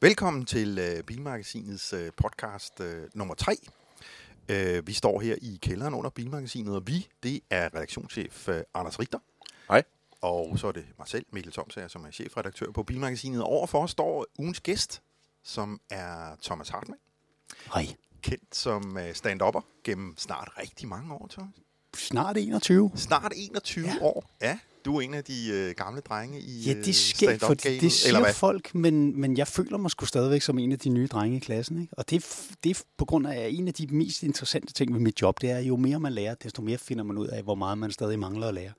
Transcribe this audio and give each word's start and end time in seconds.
Velkommen 0.00 0.44
til 0.44 0.78
øh, 0.78 1.02
Bilmagasinets 1.02 1.92
øh, 1.92 2.10
podcast 2.16 2.80
øh, 2.80 3.02
nummer 3.14 3.34
3. 3.34 3.56
Øh, 4.48 4.86
vi 4.86 4.92
står 4.92 5.20
her 5.20 5.36
i 5.42 5.58
kælderen 5.62 5.94
under 5.94 6.10
Bilmagasinet, 6.10 6.74
og 6.74 6.86
vi, 6.86 7.08
det 7.22 7.40
er 7.50 7.64
redaktionschef 7.74 8.48
øh, 8.48 8.62
Anders 8.74 9.00
Richter. 9.00 9.18
Hej. 9.68 9.82
Og 10.20 10.58
så 10.58 10.66
er 10.66 10.72
det 10.72 10.86
mig 10.98 11.08
selv, 11.08 11.26
Mikkel 11.32 11.52
Thomsager, 11.52 11.88
som 11.88 12.04
er 12.04 12.10
chefredaktør 12.10 12.70
på 12.70 12.82
Bilmagasinet. 12.82 13.42
Overfor 13.42 13.82
os 13.82 13.90
står 13.90 14.26
ugens 14.38 14.60
gæst, 14.60 15.02
som 15.42 15.80
er 15.90 16.36
Thomas 16.42 16.68
Hartmann. 16.68 17.00
Hej. 17.74 17.86
Kendt 18.22 18.56
som 18.56 18.98
øh, 18.98 19.14
stand-upper 19.14 19.60
gennem 19.84 20.14
snart 20.16 20.50
rigtig 20.58 20.88
mange 20.88 21.14
år, 21.14 21.28
Thomas. 21.30 21.54
Snart 21.94 22.36
21. 22.36 22.90
Snart 22.94 23.32
21 23.36 23.86
ja. 23.86 23.94
år. 24.00 24.30
Ja, 24.40 24.58
du 24.86 24.96
er 24.96 25.00
en 25.00 25.14
af 25.14 25.24
de 25.24 25.48
øh, 25.52 25.74
gamle 25.76 26.00
drenge 26.00 26.40
i 26.40 26.62
Ja, 26.66 26.74
det 26.74 26.88
er 26.88 26.92
skægt, 26.92 27.30
for 27.30 27.36
stand-up-gamet, 27.36 27.80
det 27.80 27.92
siger 27.92 28.08
eller 28.08 28.20
hvad? 28.20 28.34
folk, 28.34 28.74
men, 28.74 29.20
men 29.20 29.36
jeg 29.36 29.48
føler 29.48 29.78
mig 29.78 29.90
sgu 29.90 30.06
stadigvæk 30.06 30.42
som 30.42 30.58
en 30.58 30.72
af 30.72 30.78
de 30.78 30.88
nye 30.88 31.06
drenge 31.06 31.36
i 31.36 31.40
klassen. 31.40 31.80
Ikke? 31.82 31.94
Og 31.98 32.10
det, 32.10 32.16
er 32.16 32.54
det 32.64 32.70
er 32.70 32.82
på 32.96 33.04
grund 33.04 33.26
af, 33.26 33.40
at 33.40 33.54
en 33.54 33.68
af 33.68 33.74
de 33.74 33.86
mest 33.86 34.22
interessante 34.22 34.72
ting 34.72 34.94
ved 34.94 35.00
mit 35.00 35.22
job, 35.22 35.40
det 35.40 35.50
er, 35.50 35.56
at 35.56 35.64
jo 35.64 35.76
mere 35.76 36.00
man 36.00 36.12
lærer, 36.12 36.34
desto 36.34 36.62
mere 36.62 36.78
finder 36.78 37.04
man 37.04 37.18
ud 37.18 37.26
af, 37.26 37.42
hvor 37.42 37.54
meget 37.54 37.78
man 37.78 37.90
stadig 37.90 38.18
mangler 38.18 38.48
at 38.48 38.54
lære. 38.54 38.72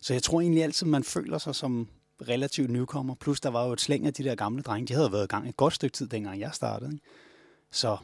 Så 0.00 0.12
jeg 0.12 0.22
tror 0.22 0.40
egentlig 0.40 0.62
altid, 0.62 0.86
man 0.86 1.04
føler 1.04 1.38
sig 1.38 1.54
som 1.54 1.88
relativt 2.28 2.70
nykommer. 2.70 3.14
Plus 3.14 3.40
der 3.40 3.50
var 3.50 3.66
jo 3.66 3.72
et 3.72 3.80
slæng 3.80 4.06
af 4.06 4.14
de 4.14 4.24
der 4.24 4.34
gamle 4.34 4.62
drenge. 4.62 4.86
De 4.86 4.94
havde 4.94 5.12
været 5.12 5.24
i 5.24 5.26
gang 5.26 5.48
et 5.48 5.56
godt 5.56 5.74
stykke 5.74 5.94
tid, 5.94 6.08
dengang 6.08 6.40
jeg 6.40 6.50
startede. 6.52 6.90
Ikke? 6.92 7.04
Så, 7.70 7.96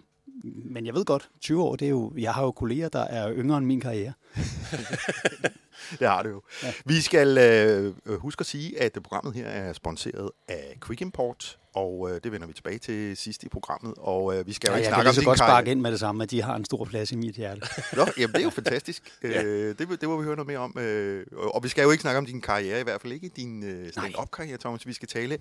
men 0.44 0.86
jeg 0.86 0.94
ved 0.94 1.04
godt, 1.04 1.30
20 1.40 1.62
år, 1.62 1.76
det 1.76 1.86
er 1.86 1.90
jo, 1.90 2.12
jeg 2.18 2.34
har 2.34 2.42
jo 2.42 2.50
kolleger, 2.50 2.88
der 2.88 3.00
er 3.00 3.34
yngre 3.34 3.58
end 3.58 3.66
min 3.66 3.80
karriere. 3.80 4.12
Det 6.00 6.08
har 6.08 6.22
det 6.22 6.30
jo. 6.30 6.42
Ja. 6.62 6.72
Vi 6.84 7.00
skal 7.00 7.38
øh, 7.38 8.18
huske 8.18 8.40
at 8.40 8.46
sige, 8.46 8.80
at 8.80 8.98
programmet 9.02 9.34
her 9.34 9.46
er 9.46 9.72
sponsoreret 9.72 10.30
af 10.48 10.78
Quick 10.86 11.00
Import, 11.00 11.58
og 11.74 12.10
øh, 12.10 12.20
det 12.24 12.32
vender 12.32 12.46
vi 12.46 12.52
tilbage 12.52 12.78
til 12.78 13.16
sidst 13.16 13.42
i 13.44 13.48
programmet. 13.48 13.94
Og 13.98 14.38
øh, 14.38 14.46
vi 14.46 14.52
skal 14.52 14.68
jo 14.68 14.72
Ja, 14.72 14.78
ikke 14.78 14.88
jeg 14.88 14.94
snakke 14.94 15.02
kan 15.02 15.08
om 15.08 15.14
så 15.14 15.24
godt 15.24 15.38
sparke 15.38 15.70
ind 15.70 15.80
med 15.80 15.92
det 15.92 16.00
samme, 16.00 16.22
at 16.22 16.30
de 16.30 16.42
har 16.42 16.56
en 16.56 16.64
stor 16.64 16.84
plads 16.84 17.12
i 17.12 17.16
mit 17.16 17.34
hjerte. 17.34 17.60
Nå, 17.96 18.06
jamen 18.18 18.32
det 18.32 18.40
er 18.40 18.44
jo 18.44 18.50
fantastisk. 18.50 19.12
øh, 19.22 19.78
det, 19.78 20.00
det 20.00 20.08
må 20.08 20.16
vi 20.16 20.24
høre 20.24 20.36
noget 20.36 20.46
mere 20.46 20.58
om. 20.58 20.78
Øh, 20.78 21.26
og 21.36 21.54
og 21.54 21.64
vi 21.64 21.68
skal 21.68 21.82
jo 21.82 21.90
ikke 21.90 22.02
snakke 22.02 22.18
om 22.18 22.26
din 22.26 22.40
karriere, 22.40 22.80
i 22.80 22.82
hvert 22.82 23.00
fald 23.00 23.12
ikke 23.12 23.28
din 23.28 23.64
øh, 23.64 23.92
stand-up-karriere, 23.92 24.58
Thomas. 24.58 24.86
Vi 24.86 24.92
skal 24.92 25.08
tale 25.08 25.38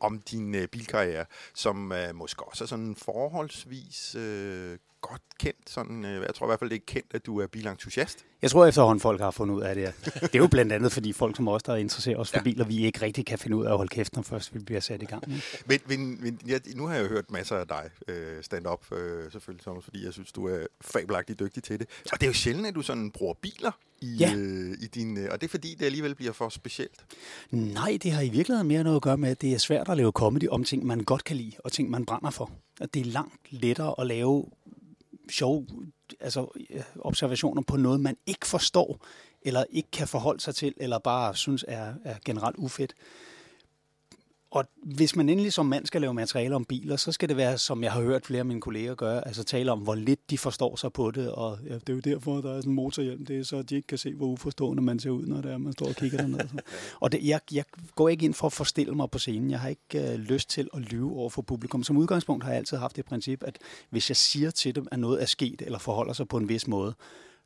om 0.00 0.18
din 0.18 0.54
øh, 0.54 0.68
bilkarriere, 0.68 1.24
som 1.54 1.92
øh, 1.92 2.14
måske 2.14 2.44
også 2.44 2.64
er 2.64 2.68
sådan 2.68 2.96
forholdsvis 2.96 4.14
øh, 4.14 4.78
godt 5.02 5.22
kendt. 5.38 5.70
Sådan, 5.70 6.04
øh, 6.04 6.22
jeg 6.26 6.34
tror 6.34 6.46
i 6.46 6.48
hvert 6.48 6.58
fald, 6.58 6.70
det 6.70 6.76
er 6.76 6.80
kendt, 6.86 7.06
at 7.14 7.26
du 7.26 7.40
er 7.40 7.46
bilentusiast. 7.46 8.24
Jeg 8.42 8.50
tror 8.50 8.66
efterhånden, 8.66 9.00
folk 9.00 9.20
har 9.20 9.30
fundet 9.30 9.54
ud 9.54 9.62
af 9.62 9.74
det. 9.74 9.82
ja. 9.82 9.92
Det 10.20 10.34
er 10.34 10.38
jo 10.38 10.46
blandt 10.46 10.72
andet, 10.72 10.92
fordi 10.92 11.12
folk 11.12 11.36
som 11.36 11.48
os, 11.48 11.62
der 11.62 11.76
interesserer 11.76 12.16
os 12.16 12.30
for 12.30 12.38
ja. 12.38 12.42
biler, 12.42 12.64
vi 12.64 12.84
ikke 12.86 13.02
rigtig 13.02 13.26
kan 13.26 13.38
finde 13.38 13.56
ud 13.56 13.64
af 13.64 13.70
at 13.70 13.76
holde 13.76 13.88
kæft, 13.88 14.16
når 14.16 14.22
først 14.22 14.54
vi 14.54 14.58
bliver 14.58 14.80
sat 14.80 15.02
i 15.02 15.04
gang. 15.04 15.24
Men, 15.66 15.78
men, 15.86 16.22
men 16.22 16.40
ja, 16.46 16.58
nu 16.74 16.86
har 16.86 16.94
jeg 16.94 17.02
jo 17.04 17.08
hørt 17.08 17.30
masser 17.30 17.56
af 17.56 17.68
dig 17.68 17.90
øh, 18.08 18.42
stand-up, 18.42 18.92
øh, 18.92 19.32
selvfølgelig, 19.32 19.62
Thomas, 19.64 19.84
fordi 19.84 20.04
jeg 20.04 20.12
synes, 20.12 20.32
du 20.32 20.46
er 20.48 20.66
fabelagtigt 20.80 21.40
dygtig 21.40 21.62
til 21.62 21.78
det. 21.78 21.88
Og 22.12 22.20
det 22.20 22.26
er 22.26 22.30
jo 22.30 22.34
sjældent, 22.34 22.66
at 22.66 22.74
du 22.74 22.82
sådan 22.82 23.10
bruger 23.10 23.34
biler 23.34 23.70
i, 24.00 24.16
Ja. 24.20 24.34
øh, 24.36 24.70
i 24.80 24.86
din... 24.86 25.18
Øh, 25.18 25.28
og 25.32 25.40
det 25.40 25.46
er 25.46 25.50
fordi, 25.50 25.74
det 25.78 25.86
alligevel 25.86 26.14
bliver 26.14 26.32
for 26.32 26.48
specielt. 26.48 27.04
Nej, 27.50 27.98
det 28.02 28.12
har 28.12 28.22
i 28.22 28.28
virkeligheden 28.28 28.68
mere 28.68 28.82
noget 28.84 28.96
at 28.96 29.02
gøre 29.02 29.16
med, 29.16 29.30
at 29.30 29.40
det 29.40 29.52
er 29.52 29.58
svært 29.58 29.88
at 29.88 29.96
lave 29.96 30.10
comedy 30.12 30.48
om 30.48 30.64
ting, 30.64 30.86
man 30.86 31.00
godt 31.00 31.24
kan 31.24 31.36
lide, 31.36 31.52
og 31.58 31.72
ting, 31.72 31.90
man 31.90 32.06
brænder 32.06 32.30
for. 32.30 32.50
At 32.80 32.94
det 32.94 33.00
er 33.00 33.04
langt 33.04 33.34
lettere 33.50 33.94
at 33.98 34.06
lave 34.06 34.46
sjove 35.30 35.66
altså, 36.20 36.46
øh, 36.70 36.82
observationer 36.98 37.62
på 37.62 37.76
noget, 37.76 38.00
man 38.00 38.16
ikke 38.26 38.46
forstår, 38.46 39.06
eller 39.42 39.64
ikke 39.70 39.90
kan 39.90 40.08
forholde 40.08 40.40
sig 40.40 40.54
til, 40.54 40.74
eller 40.76 40.98
bare 40.98 41.36
synes 41.36 41.64
er, 41.68 41.94
er 42.04 42.16
generelt 42.24 42.56
ufedt. 42.56 42.94
Og 44.52 44.64
hvis 44.82 45.16
man 45.16 45.28
endelig 45.28 45.52
som 45.52 45.66
mand 45.66 45.86
skal 45.86 46.00
lave 46.00 46.14
materiale 46.14 46.54
om 46.54 46.64
biler, 46.64 46.96
så 46.96 47.12
skal 47.12 47.28
det 47.28 47.36
være, 47.36 47.58
som 47.58 47.82
jeg 47.82 47.92
har 47.92 48.02
hørt 48.02 48.26
flere 48.26 48.38
af 48.38 48.46
mine 48.46 48.60
kolleger 48.60 48.94
gøre, 48.94 49.26
altså 49.26 49.44
tale 49.44 49.72
om, 49.72 49.78
hvor 49.78 49.94
lidt 49.94 50.30
de 50.30 50.38
forstår 50.38 50.76
sig 50.76 50.92
på 50.92 51.10
det, 51.10 51.32
og 51.32 51.58
ja, 51.68 51.74
det 51.74 51.88
er 51.88 51.92
jo 51.92 52.00
derfor, 52.00 52.40
der 52.40 52.52
er 52.52 52.60
sådan 52.60 52.70
en 52.70 52.74
motorhjelm, 52.74 53.26
det 53.26 53.38
er 53.38 53.44
så, 53.44 53.56
at 53.56 53.70
de 53.70 53.76
ikke 53.76 53.86
kan 53.86 53.98
se, 53.98 54.14
hvor 54.14 54.26
uforstående 54.26 54.82
man 54.82 54.98
ser 54.98 55.10
ud, 55.10 55.26
når 55.26 55.40
det 55.40 55.52
er, 55.52 55.58
man 55.58 55.72
står 55.72 55.86
og 55.86 55.94
kigger 55.94 56.18
dernede. 56.18 56.48
Så. 56.48 56.60
Og 57.00 57.12
det, 57.12 57.20
jeg, 57.24 57.40
jeg 57.52 57.64
går 57.94 58.08
ikke 58.08 58.24
ind 58.24 58.34
for 58.34 58.46
at 58.46 58.52
forstille 58.52 58.94
mig 58.94 59.10
på 59.10 59.18
scenen. 59.18 59.50
Jeg 59.50 59.60
har 59.60 59.68
ikke 59.68 60.12
øh, 60.12 60.18
lyst 60.18 60.50
til 60.50 60.68
at 60.74 60.80
lyve 60.80 61.16
over 61.16 61.30
for 61.30 61.42
publikum. 61.42 61.82
Som 61.82 61.96
udgangspunkt 61.96 62.44
har 62.44 62.50
jeg 62.50 62.58
altid 62.58 62.76
haft 62.76 62.96
det 62.96 63.04
princip, 63.04 63.42
at 63.42 63.58
hvis 63.90 64.10
jeg 64.10 64.16
siger 64.16 64.50
til 64.50 64.74
dem, 64.74 64.88
at 64.90 64.98
noget 64.98 65.22
er 65.22 65.26
sket, 65.26 65.62
eller 65.62 65.78
forholder 65.78 66.12
sig 66.12 66.28
på 66.28 66.36
en 66.36 66.48
vis 66.48 66.68
måde, 66.68 66.94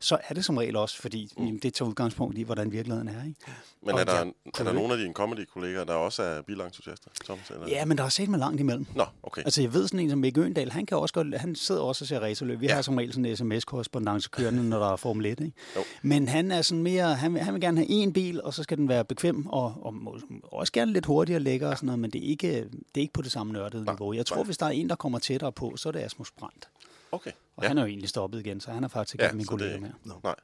så 0.01 0.19
er 0.29 0.35
det 0.35 0.45
som 0.45 0.57
regel 0.57 0.77
også, 0.77 1.01
fordi 1.01 1.33
mm. 1.39 1.61
det 1.61 1.75
tager 1.75 1.89
udgangspunkt 1.89 2.39
i, 2.39 2.43
hvordan 2.43 2.73
virkeligheden 2.73 3.09
er. 3.09 3.25
Ikke? 3.25 3.41
Men 3.83 3.95
Og 3.95 4.01
er 4.01 4.05
der, 4.05 4.13
jeg 4.15 4.33
er 4.59 4.65
der 4.65 4.73
nogle 4.73 4.93
af 4.95 4.99
dine 4.99 5.13
comedy-kollegaer, 5.15 5.85
der 5.85 5.95
også 5.95 6.23
er 6.23 6.43
bilentusiaster, 6.43 7.11
Thomas? 7.25 7.51
Eller? 7.51 7.69
Ja, 7.69 7.85
men 7.85 7.99
der 7.99 8.05
er 8.05 8.09
set 8.09 8.29
mig 8.29 8.39
langt 8.39 8.61
imellem. 8.61 8.87
Nå, 8.95 9.05
okay. 9.23 9.43
Altså, 9.45 9.63
jeg 9.63 9.73
ved 9.75 9.87
sådan 9.89 10.01
en 10.01 10.11
som 10.11 10.19
Mikke 10.19 10.41
Øendal, 10.41 10.71
han, 10.71 10.87
kan 10.87 10.97
også 10.99 11.15
godt, 11.15 11.39
han 11.39 11.55
sidder 11.55 11.81
også 11.81 12.05
og 12.05 12.09
ser 12.09 12.21
racerløb. 12.21 12.61
Vi 12.61 12.67
Ja. 12.67 12.71
ja. 12.71 12.75
har 12.75 12.83
som 12.83 12.97
regel 12.97 13.13
sådan 13.13 13.25
en 13.25 13.37
sms-korrespondance 13.37 14.29
kørende, 14.33 14.69
når 14.69 14.79
der 14.79 14.93
er 14.93 14.97
Formel 14.97 15.27
1. 15.27 15.31
Ikke? 15.41 15.53
Jo. 15.77 15.81
Men 16.03 16.29
han 16.29 16.51
er 16.51 16.63
sådan 16.63 16.83
mere, 16.83 17.15
han, 17.15 17.35
vil- 17.35 17.43
han 17.43 17.55
vil 17.55 17.61
gerne 17.61 17.77
have 17.79 17.89
en 17.91 18.13
bil, 18.13 18.43
og 18.43 18.55
så 18.55 18.63
skal 18.63 18.79
den 18.79 18.89
være 18.89 19.05
bekvem, 19.05 19.47
og, 19.47 19.75
og 19.81 19.95
må- 19.95 20.19
også 20.43 20.73
gerne 20.73 20.93
lidt 20.93 21.07
hurtigere 21.07 21.41
lækker 21.41 21.69
og 21.69 21.77
sådan 21.77 21.87
noget, 21.87 21.99
men 21.99 22.11
det 22.11 22.25
er 22.25 22.29
ikke, 22.29 22.49
det 22.65 22.71
er 22.95 23.01
ikke 23.01 23.13
på 23.13 23.23
det 23.23 23.33
samme 23.33 23.53
nørdede 23.53 23.85
Nej, 23.85 23.95
niveau. 23.95 24.13
Jeg 24.13 24.27
tror, 24.27 24.37
nej. 24.37 24.45
hvis 24.45 24.59
der 24.59 24.67
er 24.67 24.71
en, 24.71 24.89
der 24.89 24.97
kommer 24.97 25.19
tættere 25.19 25.53
på, 25.53 25.77
så 25.77 25.89
er 25.89 25.93
det 25.93 26.01
Asmus 26.01 26.31
Brandt. 26.33 26.69
Okay. 27.13 27.33
Og 27.57 27.63
Ja. 27.63 27.69
han 27.69 27.79
er 27.79 27.83
jo 27.83 27.89
egentlig 27.89 28.09
stoppet 28.09 28.41
igen, 28.41 28.61
så 28.61 28.71
han 28.71 28.85
er 28.85 28.89
faktisk 28.89 29.15
ikke 29.15 29.25
Ja, 29.25 29.33
min 29.33 29.47
kollega 29.47 29.79
mere. 29.79 29.93
Nå. 30.05 30.21
Nej. 30.25 30.35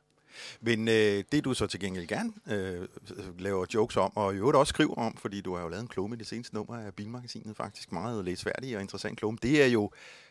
Men 0.61 0.89
øh, 0.89 1.25
det 1.33 1.45
du 1.45 1.55
så 1.55 1.67
til 1.67 1.81
gengæld 1.81 2.07
gerne 2.07 2.33
øh, 2.47 2.89
laver 3.39 3.67
jokes 3.75 3.97
om, 3.97 4.17
og 4.17 4.35
i 4.35 4.37
øvrigt 4.37 4.57
også 4.57 4.69
skriver 4.71 4.95
om, 4.95 5.17
fordi 5.17 5.41
du 5.41 5.55
har 5.55 5.63
jo 5.63 5.69
lavet 5.69 5.83
en 5.83 5.89
klumme 5.89 6.17
i 6.17 6.19
det 6.19 6.27
seneste 6.27 6.55
nummer 6.55 6.77
af 6.79 6.95
Bilmagasinet, 6.95 7.57
faktisk 7.57 7.93
meget 7.93 8.25
læsværdig 8.25 8.77
og 8.77 8.83
interessant 8.83 9.19
klumme, 9.19 9.39
det 9.43 9.63
er 9.63 9.67
jo 9.67 9.91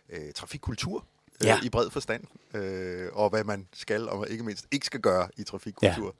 øh, 0.09 0.31
trafikkultur 0.36 1.06
øh, 1.44 1.47
Ja. 1.47 1.59
i 1.64 1.69
bred 1.69 1.90
forstand, 1.90 2.24
øh, 2.53 3.08
og 3.13 3.30
hvad 3.30 3.44
man 3.44 3.68
skal 3.74 4.09
og 4.09 4.30
ikke 4.30 4.44
mindst 4.44 4.66
ikke 4.72 4.86
skal 4.86 5.00
gøre 5.00 5.30
i 5.38 5.44
trafikkultur. 5.44 6.06
Ja. 6.06 6.12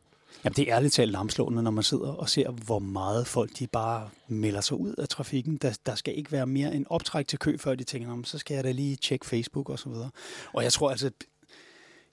Jamen, 0.43 0.55
det 0.55 0.69
er 0.69 0.75
ærligt 0.75 0.93
talt 0.93 1.11
lamslående, 1.11 1.63
når 1.63 1.71
man 1.71 1.83
sidder 1.83 2.13
og 2.13 2.29
ser, 2.29 2.51
hvor 2.51 2.79
meget 2.79 3.27
folk 3.27 3.59
de 3.59 3.67
bare 3.67 4.09
melder 4.27 4.61
sig 4.61 4.77
ud 4.77 4.93
af 4.93 5.07
trafikken. 5.07 5.57
Der, 5.57 5.77
der 5.85 5.95
skal 5.95 6.17
ikke 6.17 6.31
være 6.31 6.47
mere 6.47 6.75
en 6.75 6.85
optræk 6.89 7.27
til 7.27 7.39
kø, 7.39 7.57
før 7.57 7.75
de 7.75 7.83
tænker, 7.83 8.11
om 8.11 8.23
så 8.23 8.37
skal 8.37 8.55
jeg 8.55 8.63
da 8.63 8.71
lige 8.71 8.95
tjekke 8.95 9.25
Facebook 9.25 9.69
og 9.69 9.79
så 9.79 9.89
videre. 9.89 10.09
Og 10.53 10.63
jeg 10.63 10.73
tror 10.73 10.91
altså, 10.91 11.11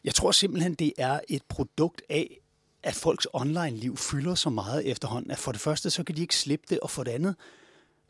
jeg 0.04 0.14
tror 0.14 0.30
simpelthen, 0.30 0.74
det 0.74 0.92
er 0.98 1.20
et 1.28 1.42
produkt 1.48 2.02
af, 2.08 2.40
at 2.82 2.94
folks 2.94 3.26
online-liv 3.32 3.96
fylder 3.96 4.34
så 4.34 4.50
meget 4.50 4.86
efterhånden, 4.90 5.30
at 5.30 5.38
for 5.38 5.52
det 5.52 5.60
første, 5.60 5.90
så 5.90 6.04
kan 6.04 6.16
de 6.16 6.20
ikke 6.20 6.36
slippe 6.36 6.66
det, 6.70 6.80
og 6.80 6.90
for 6.90 7.04
det 7.04 7.10
andet, 7.10 7.36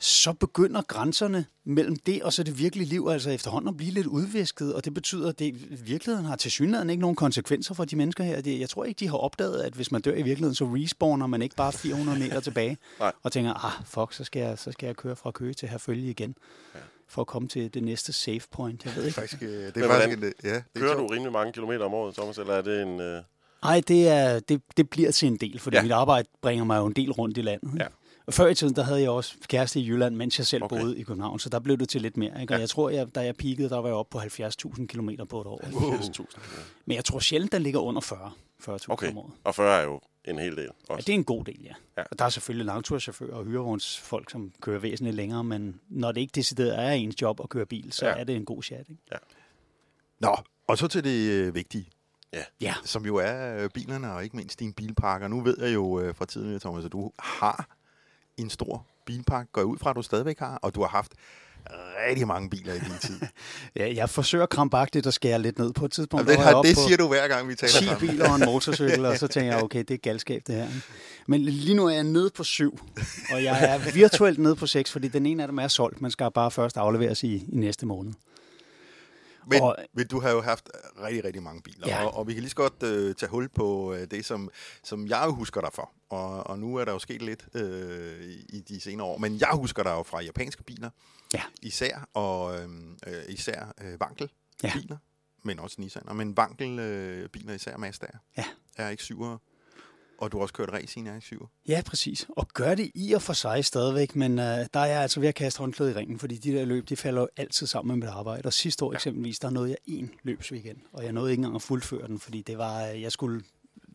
så 0.01 0.33
begynder 0.33 0.83
grænserne 0.83 1.45
mellem 1.65 1.97
det 1.97 2.23
og 2.23 2.33
så 2.33 2.43
det 2.43 2.59
virkelige 2.59 2.89
liv 2.89 3.09
altså 3.11 3.31
efterhånden 3.31 3.69
at 3.69 3.77
blive 3.77 3.91
lidt 3.91 4.07
udvisket, 4.07 4.75
og 4.75 4.85
det 4.85 4.95
betyder, 4.95 5.29
at 5.29 5.39
det, 5.39 5.87
virkeligheden 5.89 6.27
har 6.27 6.37
til 6.37 6.51
synligheden 6.51 6.91
ikke 6.91 7.01
nogen 7.01 7.17
konsekvenser 7.17 7.75
for 7.75 7.85
de 7.85 7.97
mennesker 7.97 8.25
her. 8.25 8.41
Det, 8.41 8.61
jeg 8.61 8.69
tror 8.69 8.85
ikke, 8.85 8.99
de 9.01 9.09
har 9.09 9.17
opdaget, 9.17 9.63
at 9.63 9.73
hvis 9.73 9.93
man 9.93 10.01
dør 10.01 10.13
i 10.13 10.23
virkeligheden, 10.23 10.55
så 10.55 10.65
respawner 10.65 11.27
man 11.27 11.43
ikke 11.43 11.57
bare 11.57 11.73
400 11.73 12.19
meter 12.25 12.41
tilbage, 12.41 12.77
Nej. 13.01 13.13
og 13.23 13.33
tænker, 13.33 13.65
ah, 13.65 13.85
fuck, 13.87 14.13
så 14.13 14.25
skal, 14.25 14.41
jeg, 14.43 14.59
så 14.59 14.73
skal 14.73 14.87
jeg 14.87 14.97
køre 14.97 15.17
fra 15.17 15.31
Køge 15.31 15.55
til 15.55 15.69
Herfølge 15.69 16.11
igen, 16.11 16.35
ja. 16.75 16.81
for 17.09 17.21
at 17.21 17.27
komme 17.27 17.49
til 17.49 17.75
det 17.75 17.83
næste 17.83 18.13
safe 18.13 18.41
point. 18.51 18.85
Jeg 18.85 18.97
ved 18.97 19.03
Det 19.03 19.03
er 19.03 19.07
ikke. 19.07 19.15
faktisk, 19.21 19.43
øh, 19.43 19.49
det 19.49 19.77
er 19.77 19.81
Men 19.81 19.89
faktisk 19.91 20.19
en, 20.19 20.33
ja, 20.45 20.49
det 20.49 20.59
er 20.75 20.81
Kører 20.81 20.97
du 20.97 21.07
rimelig 21.07 21.33
mange 21.33 21.53
kilometer 21.53 21.85
om 21.85 21.95
året, 21.95 22.15
Thomas, 22.15 22.39
eller 22.39 22.55
er 22.55 22.63
det 22.63 22.83
en... 22.83 23.01
Øh... 23.01 23.23
Nej, 23.63 23.83
det, 23.89 24.09
er, 24.09 24.41
det, 24.41 24.63
det 24.77 24.91
bliver 24.91 25.11
til 25.11 25.29
en 25.29 25.37
del, 25.37 25.59
fordi 25.59 25.77
Ja. 25.77 25.83
mit 25.83 25.93
arbejde 25.93 26.29
bringer 26.43 26.65
mig 26.65 26.79
jo 26.79 26.87
en 26.87 26.93
del 26.93 27.13
rundt 27.13 27.39
i 27.39 27.43
landet. 27.43 27.71
Ja. 27.81 27.87
Og 28.29 28.35
før 28.35 28.47
i 28.47 28.55
tiden, 28.55 28.77
der 28.77 28.83
havde 28.83 29.01
jeg 29.01 29.11
også 29.11 29.35
kæreste 29.49 29.81
i 29.81 29.89
Jylland, 29.89 30.17
mens 30.17 30.39
jeg 30.39 30.47
selv 30.47 30.63
Okay. 30.65 30.81
boede 30.81 30.99
i 30.99 31.03
København, 31.03 31.39
så 31.39 31.49
der 31.49 31.59
blev 31.59 31.77
det 31.79 31.89
til 31.89 32.03
lidt 32.03 32.17
mere. 32.17 32.41
Ikke? 32.41 32.55
Og 32.55 32.59
Ja. 32.59 32.61
jeg 32.61 32.69
tror, 32.69 32.91
jeg, 32.91 33.15
da 33.15 33.21
jeg 33.21 33.37
peakede, 33.37 33.69
der 33.69 33.77
var 33.77 33.89
jeg 33.89 33.95
oppe 33.95 34.11
på 34.11 34.19
70.000 34.19 34.87
km 34.87 35.11
på 35.29 35.41
et 35.41 35.47
år. 35.47 35.61
80.000. 35.65 36.39
Men 36.87 36.95
jeg 36.97 37.05
tror 37.05 37.19
sjældent, 37.19 37.53
der 37.53 37.59
ligger 37.59 37.81
under 37.81 38.01
40. 38.01 38.33
40.000 38.69 38.85
Okay, 38.89 39.11
om 39.11 39.19
året. 39.19 39.33
og 39.45 39.55
40 39.55 39.79
er 39.81 39.85
jo 39.85 40.01
en 40.25 40.39
hel 40.39 40.57
del 40.57 40.63
Ja, 40.89 40.95
også. 40.95 41.07
det 41.07 41.13
er 41.13 41.15
en 41.15 41.25
god 41.25 41.45
del, 41.45 41.57
ja. 41.63 41.69
Ja. 41.69 41.75
ja. 41.97 42.03
Og 42.11 42.19
der 42.19 42.25
er 42.25 42.29
selvfølgelig 42.29 42.67
langturschauffører 42.67 43.35
og 43.37 43.45
hyrevognsfolk, 43.45 44.31
som 44.31 44.53
kører 44.61 44.79
væsentligt 44.79 45.17
længere, 45.17 45.45
men 45.45 45.81
når 45.89 46.13
det 46.13 46.21
ikke 46.21 46.33
decideret 46.35 46.79
er 46.79 46.91
ens 46.91 47.23
job 47.23 47.41
at 47.43 47.49
køre 47.49 47.67
bil, 47.67 47.93
så 47.93 48.07
Ja. 48.07 48.13
ja. 48.15 48.21
er 48.21 48.25
det 48.25 48.37
en 48.37 48.45
god 48.45 48.63
chat. 48.63 48.87
Ikke? 48.89 49.03
Nå, 50.21 50.37
og 50.67 50.79
så 50.79 50.89
til 50.89 51.05
det 51.05 51.31
øh, 51.31 51.55
vigtige, 51.55 51.89
Ja. 52.61 52.75
som 52.85 53.07
jo 53.07 53.17
er 53.17 53.63
øh, 53.65 53.71
bilerne 53.75 54.13
og 54.13 54.25
ikke 54.25 54.37
mindst 54.37 54.61
din 54.61 54.73
bilpark. 54.73 55.23
Og 55.23 55.31
nu 55.31 55.41
ved 55.41 55.57
jeg 55.61 55.75
jo 55.75 56.01
øh, 56.01 56.15
fra 56.15 56.27
tiden, 56.27 56.61
Thomas, 56.61 56.85
at 56.85 56.93
du 56.93 57.13
har 57.19 57.78
en 58.39 58.51
stor 58.51 58.87
bilpark, 59.07 59.47
går 59.53 59.61
jeg 59.61 59.67
ud 59.67 59.79
fra, 59.79 59.91
at 59.91 59.97
du 59.97 60.03
stadigvæk 60.03 60.39
har, 60.39 60.59
og 60.63 60.75
du 60.75 60.81
har 60.81 60.89
haft 60.89 61.13
rigtig 62.09 62.27
mange 62.27 62.51
biler 62.51 62.75
i 62.75 62.79
din 62.79 62.93
tid. 63.01 63.21
Ja, 63.77 63.93
jeg 63.95 64.11
forsøger 64.11 64.47
krampagtigt 64.47 65.07
at 65.07 65.15
skære 65.15 65.39
lidt 65.43 65.59
ned 65.59 65.73
på 65.73 65.85
et 65.85 65.93
tidspunkt. 65.93 66.27
Jamen, 66.29 66.39
det, 66.39 66.45
har, 66.55 66.63
det 66.63 66.77
siger 66.77 66.97
du 66.97 67.09
hver 67.09 67.29
gang, 67.29 67.49
vi 67.49 67.55
taler 67.55 67.73
10 67.81 67.85
sammen. 67.85 68.09
biler 68.09 68.29
og 68.31 68.37
en 68.37 68.45
motorcykel, 68.53 69.05
og 69.07 69.19
så 69.19 69.27
tænker 69.27 69.53
jeg, 69.55 69.63
okay, 69.63 69.79
det 69.79 69.91
er 69.95 69.99
galskab 69.99 70.43
det 70.47 70.55
her. 70.55 70.69
Men 71.27 71.41
lige 71.43 71.75
nu 71.75 71.87
er 71.87 71.91
jeg 71.95 72.05
nede 72.05 72.31
på 72.31 72.45
syv, 72.45 72.79
og 73.33 73.45
jeg 73.45 73.65
er 73.75 73.93
virtuelt 73.93 74.39
nede 74.39 74.57
på 74.57 74.67
seks, 74.67 74.93
fordi 74.93 75.09
den 75.09 75.27
ene 75.27 75.43
af 75.43 75.49
dem 75.49 75.59
er 75.59 75.69
solgt. 75.69 76.01
Man 76.01 76.11
skal 76.11 76.31
bare 76.35 76.51
først 76.51 76.77
afleveres 76.77 77.23
i, 77.23 77.35
i 77.35 77.45
næste 77.49 77.87
måned. 77.87 78.13
Men, 79.47 79.63
Og- 79.63 79.77
men 79.95 80.07
du 80.07 80.21
har 80.21 80.31
jo 80.31 80.41
haft 80.43 80.69
rigtig, 81.05 81.25
rigtig 81.25 81.43
mange 81.43 81.63
biler, 81.63 81.87
Ja. 81.89 82.05
og, 82.07 82.17
og 82.17 82.27
vi 82.27 82.33
kan 82.33 82.41
lige 82.41 82.51
så 82.51 82.57
godt 82.57 82.83
øh, 82.83 83.15
tage 83.15 83.31
hul 83.31 83.49
på 83.49 83.95
øh, 83.95 84.07
det, 84.11 84.25
som, 84.25 84.51
som 84.85 85.07
jeg 85.07 85.25
husker 85.29 85.61
dig 85.61 85.71
for. 85.75 85.91
Og, 86.11 86.47
og 86.47 86.59
nu 86.59 86.77
er 86.77 86.85
der 86.85 86.93
jo 86.93 86.99
sket 86.99 87.23
lidt 87.23 87.49
øh, 87.55 88.25
i, 88.49 88.61
de 88.69 88.81
senere 88.81 89.07
år. 89.07 89.19
Men 89.19 89.41
jeg 89.41 89.51
husker 89.53 89.83
der 89.83 89.93
jo 89.93 90.03
fra 90.03 90.23
japanske 90.23 90.63
biler, 90.63 90.91
Ja. 91.35 91.43
især, 91.63 92.09
og 92.15 92.59
øhm, 92.61 92.99
øh, 93.07 93.23
især 93.29 93.75
øh, 93.85 93.95
Wankel 94.01 94.31
Ja. 94.63 94.73
men 95.43 95.59
også 95.59 95.77
Nissan, 95.81 96.03
men 96.17 96.35
Wankel 96.39 96.79
øh, 96.79 97.29
biler, 97.29 97.55
især 97.55 97.77
Mazda'er, 97.77 98.19
Ja. 98.37 98.45
er 98.77 98.89
ikke 98.89 99.03
7'ere. 99.03 99.39
Og 100.21 100.33
du 100.33 100.37
har 100.37 100.43
også 100.43 100.55
kørt 100.55 100.73
race 100.73 101.01
i 101.01 101.03
en 101.03 101.09
R7'er. 101.19 101.47
Ja, 101.69 101.83
præcis. 101.87 102.27
Og 102.29 102.49
gør 102.49 102.75
det 102.75 102.91
i 102.95 103.13
og 103.13 103.23
for 103.23 103.33
sig 103.33 103.65
stadigvæk, 103.65 104.17
men 104.17 104.39
øh, 104.39 104.45
der 104.45 104.81
er 104.81 104.85
jeg 104.87 105.03
altså 105.03 105.21
ved 105.21 105.29
at 105.29 105.35
kaste 105.35 105.59
håndklædet 105.59 105.93
i 105.93 105.95
ringen, 105.95 106.19
fordi 106.19 106.37
de 106.37 106.53
der 106.53 106.65
løb, 106.65 106.89
de 106.89 106.97
falder 106.97 107.21
jo 107.21 107.29
altid 107.37 107.67
sammen 107.67 107.99
med 107.99 108.07
mit 108.07 108.15
arbejde. 108.15 108.47
Og 108.47 108.53
sidste 108.53 108.85
år 108.85 108.93
eksempelvis, 108.95 109.39
der 109.39 109.51
nåede 109.51 109.69
jeg 109.71 109.77
en 109.87 110.11
løbsweekend, 110.23 110.77
og 110.93 111.05
jeg 111.05 111.13
nåede 111.13 111.31
ikke 111.31 111.41
engang 111.41 111.55
at 111.55 111.63
fuldføre 111.63 112.07
den, 112.09 112.19
fordi 112.21 112.43
det 112.43 112.59
var, 112.59 112.87
øh, 112.87 113.03
jeg 113.03 113.13
skulle 113.13 113.43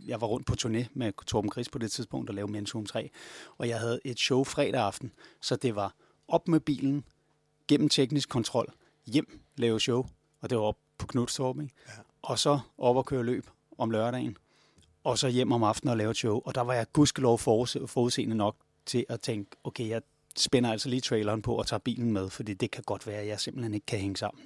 jeg 0.08 0.22
var 0.22 0.28
rundt 0.28 0.48
på 0.48 0.56
turné 0.62 0.86
med 0.94 1.14
Torben 1.28 1.50
Gris 1.50 1.70
på 1.70 1.78
det 1.78 1.92
tidspunkt 1.92 2.30
og 2.30 2.36
lavede 2.36 2.52
Mensum 2.52 2.86
3, 2.86 3.10
og 3.58 3.68
jeg 3.68 3.80
havde 3.80 4.00
et 4.06 4.20
show 4.20 4.44
fredag 4.44 4.82
aften, 4.82 5.12
så 5.42 5.56
det 5.56 5.76
var 5.76 5.96
op 6.28 6.48
med 6.48 6.60
bilen, 6.60 7.04
gennem 7.68 7.90
teknisk 7.90 8.30
kontrol, 8.30 8.74
hjem, 9.06 9.40
lave 9.58 9.80
show, 9.80 10.06
og 10.42 10.50
det 10.50 10.58
var 10.58 10.64
op 10.64 10.78
på 10.98 11.08
Knudstorp? 11.08 11.58
Ja. 11.58 11.64
og 12.22 12.40
så 12.40 12.60
op 12.78 12.96
og 12.96 13.06
køre 13.06 13.24
løb 13.24 13.48
om 13.78 13.92
lørdagen, 13.92 14.38
og 15.04 15.18
så 15.18 15.28
hjem 15.28 15.52
om 15.52 15.64
aftenen 15.64 15.92
og 15.92 15.98
lave 15.98 16.12
et 16.12 16.18
show. 16.18 16.42
Og 16.46 16.56
der 16.56 16.62
var 16.62 16.74
jeg 16.74 16.86
gudskelov 16.94 17.40
forudse- 17.40 17.86
forudseende 17.86 18.36
nok 18.36 18.56
til 18.86 19.06
at 19.10 19.22
tænke, 19.22 19.52
okay, 19.64 19.90
jeg 19.90 20.02
spænder 20.38 20.72
altså 20.72 20.90
lige 20.90 21.02
traileren 21.02 21.42
på 21.42 21.56
og 21.56 21.68
tager 21.68 21.80
bilen 21.80 22.12
med, 22.12 22.30
fordi 22.30 22.54
det 22.54 22.72
kan 22.72 22.84
godt 22.84 23.08
være, 23.08 23.18
at 23.18 23.28
jeg 23.28 23.40
simpelthen 23.40 23.74
ikke 23.74 23.86
kan 23.86 24.00
hænge 24.00 24.18
sammen 24.18 24.44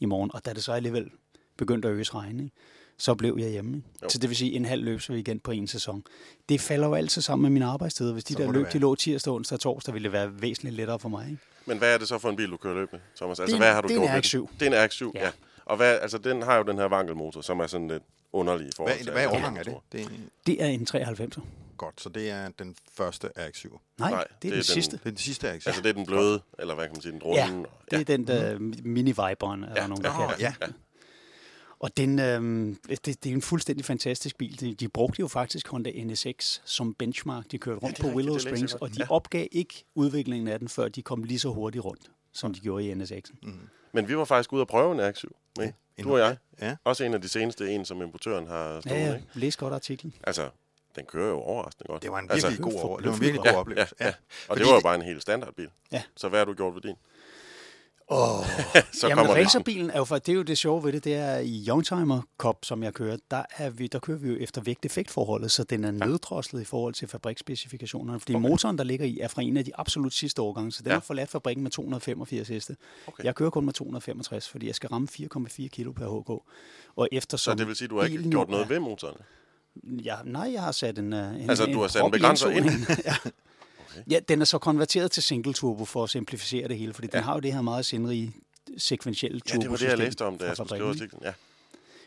i 0.00 0.04
morgen. 0.04 0.30
Og 0.34 0.44
da 0.44 0.52
det 0.52 0.64
så 0.64 0.72
alligevel 0.72 1.10
begyndte 1.56 1.88
at 1.88 1.94
øse 1.94 2.14
regn, 2.14 2.40
ikke? 2.40 2.52
Så 2.98 3.14
blev 3.14 3.36
jeg 3.40 3.50
hjemme. 3.50 3.82
Jo. 4.02 4.08
Så 4.08 4.18
det 4.18 4.28
vil 4.30 4.36
sige 4.36 4.52
en 4.52 4.64
halv 4.64 4.84
løbsweekend 4.84 5.40
på 5.40 5.50
en 5.50 5.66
sæson. 5.66 6.02
Det 6.48 6.60
falder 6.60 6.86
jo 6.88 6.94
altid 6.94 7.22
sammen 7.22 7.42
med 7.42 7.50
mine 7.50 7.64
arbejdstider. 7.64 8.12
Hvis 8.12 8.24
de 8.24 8.32
Så 8.32 8.38
der 8.38 8.44
det 8.46 8.54
løb, 8.54 8.72
de 8.72 8.78
lå 8.78 8.94
tirsdag, 8.94 9.32
onsdag 9.32 9.56
og 9.56 9.60
torsdag, 9.60 9.94
ville 9.94 10.04
det 10.04 10.12
være 10.12 10.42
væsentligt 10.42 10.76
lettere 10.76 10.98
for 10.98 11.08
mig. 11.08 11.26
Ikke? 11.30 11.42
Men 11.66 11.78
hvad 11.78 11.94
er 11.94 11.98
det 11.98 12.08
så 12.08 12.18
for 12.18 12.30
en 12.30 12.36
bil, 12.36 12.50
du 12.50 12.56
kører 12.56 12.74
løb 12.74 12.92
med, 12.92 13.00
Thomas? 13.16 13.40
Altså, 13.40 13.44
Det 13.46 13.52
er 13.52 13.56
en- 13.56 13.62
hvad 13.62 13.74
har 13.74 13.80
du 13.80 13.88
det 13.88 13.94
er 13.96 14.00
en 14.00 14.06
gjort 14.06 14.14
ved 14.14 14.24
RX-7. 14.24 14.36
den? 14.38 14.48
Det 14.60 14.68
er 14.68 14.82
en 14.84 14.88
RX-7, 14.88 15.10
ja. 15.14 15.20
Ja. 15.20 15.24
ja. 15.26 15.30
Og 15.64 15.76
hvad, 15.76 15.98
altså, 16.02 16.18
den 16.18 16.42
har 16.42 16.56
jo 16.56 16.62
den 16.62 16.78
her 16.78 16.84
vankelmotor, 16.84 17.40
som 17.40 17.60
er 17.60 17.66
sådan 17.66 17.88
lidt 17.88 18.02
underlig 18.32 18.66
i 18.66 18.70
forhold 18.76 18.94
Hvad, 18.94 19.04
til 19.04 19.12
hvad 19.12 19.26
årgang 19.26 19.58
er 19.58 19.62
det? 19.62 19.74
det 19.92 20.00
er, 20.00 20.06
Det 20.46 20.62
er 20.62 20.66
en 20.66 20.86
93'er. 20.94 21.40
godt, 21.76 22.00
så 22.00 22.08
det 22.08 22.30
er 22.30 22.48
den 22.58 22.76
første 22.96 23.28
RX-7. 23.38 23.78
Nej, 23.98 24.10
Nej, 24.10 24.24
det 24.42 24.48
er 24.50 24.54
den 24.54 24.62
sidste. 24.62 24.96
Det 24.96 25.06
er 25.06 25.10
den 25.10 25.18
sidste 25.18 25.46
RX-7. 25.50 25.52
Altså, 25.66 25.80
det 25.82 25.88
er 25.88 25.92
den 25.92 26.06
bløde, 26.06 26.40
eller 26.58 26.74
hvad 26.74 26.84
kan 26.84 26.92
man 26.94 27.02
sige, 27.02 27.12
den 27.12 27.22
runde. 27.22 27.42
Ja, 27.92 27.96
det 27.96 28.00
er 28.10 28.16
den 28.16 28.26
der 28.26 28.58
mini-viberen, 28.84 29.62
er 29.64 29.74
der 29.74 29.80
Ja. 29.82 29.86
nogen, 29.86 30.04
der 30.04 30.10
Nå, 30.12 30.16
kalder 30.18 30.32
den. 30.32 30.40
ja. 30.40 30.52
Ja. 30.60 30.66
Og 31.80 31.96
den, 31.96 32.18
øh, 32.18 32.76
det, 32.90 33.06
det 33.06 33.26
er 33.26 33.34
en 33.34 33.42
fuldstændig 33.42 33.84
fantastisk 33.84 34.36
bil. 34.38 34.60
De, 34.60 34.74
de 34.74 34.88
brugte 34.88 35.20
jo 35.20 35.28
faktisk 35.28 35.68
Honda 35.68 36.04
NSX 36.04 36.60
som 36.64 36.94
benchmark. 36.94 37.44
De 37.50 37.58
kørte 37.58 37.80
rundt 37.80 37.98
er 37.98 38.02
på 38.02 38.08
Willow 38.08 38.34
rigtigt, 38.34 38.54
Springs, 38.56 38.74
og 38.74 38.90
de 38.90 38.96
Ja. 38.98 39.06
opgav 39.10 39.46
ikke 39.52 39.84
udviklingen 39.94 40.48
af 40.48 40.58
den, 40.58 40.68
før 40.68 40.88
de 40.88 41.02
kom 41.02 41.22
lige 41.22 41.38
så 41.38 41.48
hurtigt 41.48 41.84
rundt, 41.84 42.10
som 42.32 42.54
de 42.54 42.60
gjorde 42.60 42.84
i 42.86 42.92
NSX'en. 42.92 43.34
Mm. 43.42 43.58
Men 43.92 44.08
vi 44.08 44.16
var 44.16 44.24
faktisk 44.24 44.52
ude 44.52 44.60
at 44.62 44.68
prøve 44.68 44.92
en 44.94 45.00
RX-7. 45.10 45.24
Ja, 45.58 45.62
Ja. 45.62 45.70
en- 45.96 46.04
Du 46.04 46.12
og 46.12 46.18
jeg. 46.18 46.36
Ja. 46.60 46.76
Også 46.84 47.04
en 47.04 47.14
af 47.14 47.20
de 47.22 47.28
seneste, 47.28 47.70
en 47.70 47.84
som 47.84 48.02
importøren 48.02 48.46
har 48.46 48.80
stået, 48.80 48.92
Ja, 48.94 49.06
ja, 49.06 49.14
ikke? 49.14 49.26
læs 49.34 49.56
godt 49.56 49.74
artiklen. 49.74 50.14
Altså, 50.24 50.50
den 50.96 51.04
kører 51.06 51.28
jo 51.28 51.38
overraskende 51.40 51.86
godt. 51.88 52.02
Det 52.02 52.10
var 52.10 52.18
en 52.18 52.30
altså, 52.30 52.48
virkelig 52.48 52.72
god, 52.72 52.80
for- 52.80 52.96
det 52.96 53.06
var 53.06 53.14
en 53.14 53.20
virkelig 53.20 53.42
ja, 53.44 53.50
god 53.50 53.58
oplevelse. 53.60 53.94
Ja, 54.00 54.06
ja. 54.06 54.10
Og 54.10 54.14
Fordi 54.46 54.60
det 54.60 54.68
var 54.68 54.74
jo 54.74 54.80
bare 54.80 54.94
en 54.94 55.02
helt 55.02 55.22
standardbil. 55.22 55.68
Ja. 55.92 56.02
Så 56.16 56.28
hvad 56.28 56.40
har 56.40 56.44
du 56.44 56.54
gjort 56.54 56.74
ved 56.74 56.80
din? 56.82 56.94
Oh. 58.10 58.44
Så 58.92 59.08
Jamen, 59.08 59.28
racerbilen 59.28 59.90
er 59.90 59.96
jo, 59.98 60.04
for, 60.04 60.18
det 60.18 60.28
er 60.32 60.36
jo 60.36 60.42
det 60.42 60.58
sjove 60.58 60.84
ved 60.84 60.92
det, 60.92 61.04
det 61.04 61.14
er 61.14 61.38
i 61.38 61.64
Youngtimer 61.68 62.20
Cup, 62.38 62.56
som 62.62 62.82
jeg 62.82 62.94
kører, 62.94 63.16
der, 63.30 63.42
er 63.56 63.70
vi, 63.70 63.86
der 63.86 63.98
kører 63.98 64.18
vi 64.18 64.28
jo 64.28 64.36
efter 64.40 64.60
vægt-effektforholdet, 64.60 65.52
så 65.52 65.64
den 65.64 65.84
er 65.84 65.90
nøddroslet 65.90 66.60
i 66.60 66.64
forhold 66.64 66.94
til 66.94 67.08
fabriksspecifikationerne, 67.08 68.20
fordi 68.20 68.34
okay. 68.34 68.48
motoren, 68.48 68.78
der 68.78 68.84
ligger 68.84 69.06
i, 69.06 69.18
er 69.20 69.28
fra 69.28 69.42
en 69.42 69.56
af 69.56 69.64
de 69.64 69.76
absolut 69.76 70.12
sidste 70.14 70.42
årgange, 70.42 70.72
så 70.72 70.82
den 70.82 70.86
Ja. 70.88 70.92
ja. 70.92 70.96
har 70.96 71.00
forladt 71.00 71.30
fabrikken 71.30 71.62
med 71.62 71.70
285 71.70 72.48
heste. 72.48 72.76
Okay. 73.06 73.24
Jeg 73.24 73.34
kører 73.34 73.50
kun 73.50 73.64
med 73.64 73.72
265, 73.72 74.48
fordi 74.48 74.66
jeg 74.66 74.74
skal 74.74 74.88
ramme 74.88 75.08
4,4 75.12 75.68
kilo 75.68 75.92
per 75.92 76.20
HK. 76.20 76.30
Og 76.96 77.08
eftersom 77.12 77.52
Så 77.52 77.58
det 77.58 77.66
vil 77.66 77.76
sige, 77.76 77.86
at 77.86 77.90
du 77.90 77.98
har 77.98 78.04
ikke 78.06 78.30
gjort 78.30 78.48
jo 78.48 78.50
noget 78.52 78.68
ved 78.68 78.78
motoren? 78.78 79.16
Ja, 79.84 80.16
nej, 80.24 80.50
jeg 80.52 80.62
har 80.62 80.72
sat 80.72 80.98
en, 80.98 81.12
uh, 81.12 81.18
en 81.18 81.50
Altså, 81.50 81.64
en 81.64 81.72
du 81.72 81.80
har 81.80 81.88
sat 81.88 82.04
en 82.04 82.10
begrænser 82.10 82.48
ind? 82.48 82.56
indsugningen. 82.66 83.04
ja. 83.04 83.14
Ja, 84.10 84.18
den 84.28 84.40
er 84.40 84.44
så 84.44 84.58
konverteret 84.58 85.10
til 85.10 85.22
single 85.22 85.52
turbo 85.52 85.84
for 85.84 86.04
at 86.04 86.10
simplificere 86.10 86.68
det 86.68 86.78
hele, 86.78 86.94
fordi 86.94 87.08
ja. 87.12 87.16
den 87.18 87.24
har 87.24 87.34
jo 87.34 87.40
det 87.40 87.52
her 87.52 87.62
meget 87.62 87.86
sindrige 87.86 88.32
sekventielle 88.78 89.40
Ja, 89.52 89.56
det 89.56 89.70
var 89.70 89.76
det, 89.76 89.84
jeg 89.86 89.98
læste 89.98 90.24
om, 90.24 90.38
da 90.38 90.46
jeg 90.46 90.56
skulle 90.56 90.68
skrive 90.68 90.88
artiklen. 90.88 91.22
Ja. 91.24 91.32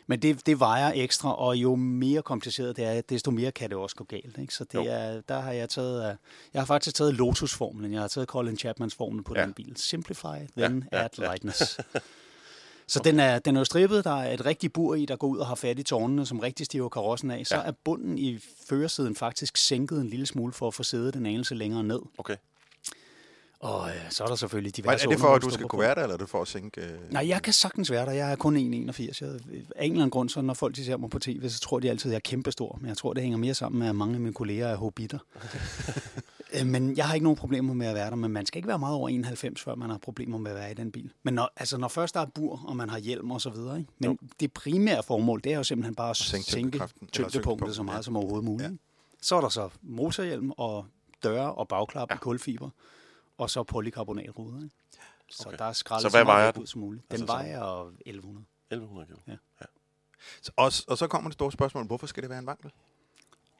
Men 0.06 0.22
det, 0.22 0.46
det 0.46 0.60
vejer 0.60 0.92
ekstra, 0.94 1.38
og 1.38 1.56
jo 1.56 1.74
mere 1.74 2.22
kompliceret 2.22 2.76
det 2.76 2.84
er, 2.84 3.00
desto 3.00 3.30
mere 3.30 3.52
kan 3.52 3.68
det 3.70 3.78
også 3.78 3.96
gå 3.96 4.04
galt. 4.04 4.38
Ikke? 4.38 4.54
Så 4.54 4.64
Jo. 4.74 4.82
det 4.82 4.92
er, 4.92 5.20
der 5.20 5.40
har 5.40 5.52
jeg 5.52 5.68
taget, 5.68 6.10
øh, 6.10 6.16
jeg 6.54 6.60
har 6.62 6.66
faktisk 6.66 6.96
taget 6.96 7.14
Lotus-formlen, 7.14 7.92
jeg 7.92 8.00
har 8.00 8.08
taget 8.08 8.28
Colin 8.28 8.56
Chapmans 8.58 8.94
formel 8.94 9.24
på 9.24 9.34
Ja. 9.36 9.42
den 9.42 9.52
bil. 9.52 9.72
Simplify, 9.76 10.46
then 10.56 10.84
ja, 10.92 11.04
add 11.04 11.10
ja. 11.18 11.22
lightness. 11.28 11.62
Så 12.86 13.00
den 13.04 13.20
er, 13.20 13.38
den 13.38 13.56
er 13.56 13.60
jo 13.60 13.64
strippet, 13.64 14.04
der 14.04 14.22
er 14.22 14.34
et 14.34 14.46
rigtigt 14.46 14.72
bur 14.72 14.94
i, 14.94 15.06
der 15.06 15.16
går 15.16 15.28
ud 15.28 15.38
og 15.38 15.46
har 15.46 15.54
fat 15.54 15.78
i 15.78 15.82
tårnene, 15.82 16.26
som 16.26 16.38
rigtig 16.38 16.66
stiver 16.66 16.88
karossen 16.88 17.30
af. 17.30 17.46
Så 17.46 17.56
ja. 17.56 17.62
er 17.62 17.72
bunden 17.84 18.18
i 18.18 18.38
førersiden 18.68 19.16
faktisk 19.16 19.56
sænket 19.56 20.00
en 20.00 20.06
lille 20.06 20.26
smule 20.26 20.52
for 20.52 20.68
at 20.68 20.74
få 20.74 20.82
sædet 20.82 21.14
den 21.14 21.26
anelse 21.26 21.54
længere 21.54 21.84
ned. 21.84 22.00
Okay. 22.18 22.36
Og 23.62 23.88
øh, 23.88 24.10
så 24.10 24.24
er 24.24 24.28
der 24.28 24.34
selvfølgelig 24.34 24.76
diverse 24.76 25.06
er 25.06 25.10
det 25.10 25.20
for, 25.20 25.34
at 25.34 25.42
du 25.42 25.50
skal 25.50 25.66
kunne 25.66 25.82
være 25.82 25.94
der, 25.94 26.02
eller 26.02 26.14
er 26.14 26.18
det 26.18 26.28
for 26.28 26.42
at 26.42 26.48
sænke... 26.48 26.80
Øh... 26.80 27.12
Nej, 27.12 27.28
jeg 27.28 27.42
kan 27.42 27.52
sagtens 27.52 27.90
være 27.90 28.06
der. 28.06 28.12
Jeg 28.12 28.32
er 28.32 28.36
kun 28.36 28.56
1,81. 28.56 28.60
Jeg, 28.60 28.70
af 28.70 29.84
en 29.84 29.92
eller 29.92 30.02
anden 30.02 30.10
grund, 30.10 30.28
så 30.28 30.40
når 30.40 30.54
folk 30.54 30.76
ser 30.76 30.96
mig 30.96 31.10
på 31.10 31.18
tv, 31.18 31.48
så 31.48 31.60
tror 31.60 31.80
de 31.80 31.90
altid, 31.90 32.10
at 32.10 32.12
jeg 32.12 32.16
er 32.16 32.30
kæmpestor. 32.30 32.78
Men 32.80 32.88
jeg 32.88 32.96
tror, 32.96 33.12
det 33.12 33.22
hænger 33.22 33.38
mere 33.38 33.54
sammen 33.54 33.78
med, 33.78 33.88
at 33.88 33.96
mange 33.96 34.14
af 34.14 34.20
mine 34.20 34.34
kolleger 34.34 34.66
er 34.66 34.76
hobitter. 34.76 35.18
Øh, 36.60 36.66
men 36.66 36.96
jeg 36.96 37.06
har 37.06 37.14
ikke 37.14 37.24
nogen 37.24 37.36
problemer 37.36 37.74
med 37.74 37.86
at 37.86 37.94
være 37.94 38.10
der. 38.10 38.16
Men 38.16 38.30
man 38.30 38.46
skal 38.46 38.58
ikke 38.58 38.68
være 38.68 38.78
meget 38.78 38.96
over 38.96 39.08
91, 39.08 39.62
før 39.62 39.74
man 39.74 39.90
har 39.90 39.98
problemer 39.98 40.38
med 40.38 40.50
at 40.50 40.56
være 40.56 40.70
i 40.70 40.74
den 40.74 40.92
bil. 40.92 41.10
Men 41.22 41.34
når, 41.34 41.50
altså, 41.56 41.78
når 41.78 41.88
først 41.88 42.14
der 42.14 42.20
er 42.20 42.26
bur, 42.26 42.64
og 42.66 42.76
man 42.76 42.88
har 42.88 42.98
hjelm 42.98 43.30
og 43.30 43.40
så 43.40 43.50
videre. 43.50 43.78
Ikke? 43.78 43.90
Men 43.98 44.10
Jo. 44.10 44.16
det 44.40 44.52
primære 44.52 45.02
formål, 45.02 45.40
det 45.44 45.52
er 45.52 45.56
jo 45.56 45.62
simpelthen 45.62 45.94
bare 45.94 46.10
at 46.10 46.16
sænke 46.16 46.50
sænke, 46.50 46.78
sænke 46.78 47.12
tyngdepunktet 47.12 47.76
så 47.76 47.82
meget 47.82 47.96
ja. 47.96 48.02
som 48.02 48.16
overhovedet 48.16 48.44
muligt. 48.44 48.70
Ja. 48.70 48.76
Så 49.22 49.36
er 49.36 49.40
der 49.40 49.48
så 49.48 49.68
motorhjelm 49.82 50.50
og 50.50 50.86
døre 51.24 51.54
og 51.54 51.68
bagklap 51.68 52.10
ja. 52.10 52.14
i 52.14 52.18
kulfiber. 52.18 52.70
Og 53.42 53.50
så 53.50 53.62
polycarbonatruder. 53.62 54.62
Ikke? 54.64 54.76
Så 55.30 55.42
Okay. 55.48 55.58
der 55.58 55.64
er 55.64 55.72
skrællet 55.72 56.02
Så 56.02 56.08
så, 56.08 56.12
hvad 56.12 56.20
så 56.20 56.24
meget 56.24 56.26
vejer 56.36 56.44
vægt 56.46 56.54
den? 56.54 56.62
ud 56.62 56.66
som 56.66 56.80
muligt. 56.80 57.04
Den 57.10 57.12
Altså, 57.14 57.26
så- 57.26 57.32
vejer 57.32 57.86
1100. 58.06 58.46
1100 58.70 59.06
kilo. 59.06 59.36
Og, 60.56 60.72
og 60.88 60.98
så 60.98 61.06
kommer 61.06 61.30
det 61.30 61.34
store 61.34 61.52
spørgsmål, 61.52 61.86
hvorfor 61.86 62.06
skal 62.06 62.22
det 62.22 62.30
være 62.30 62.38
en 62.38 62.46
vankel? 62.46 62.70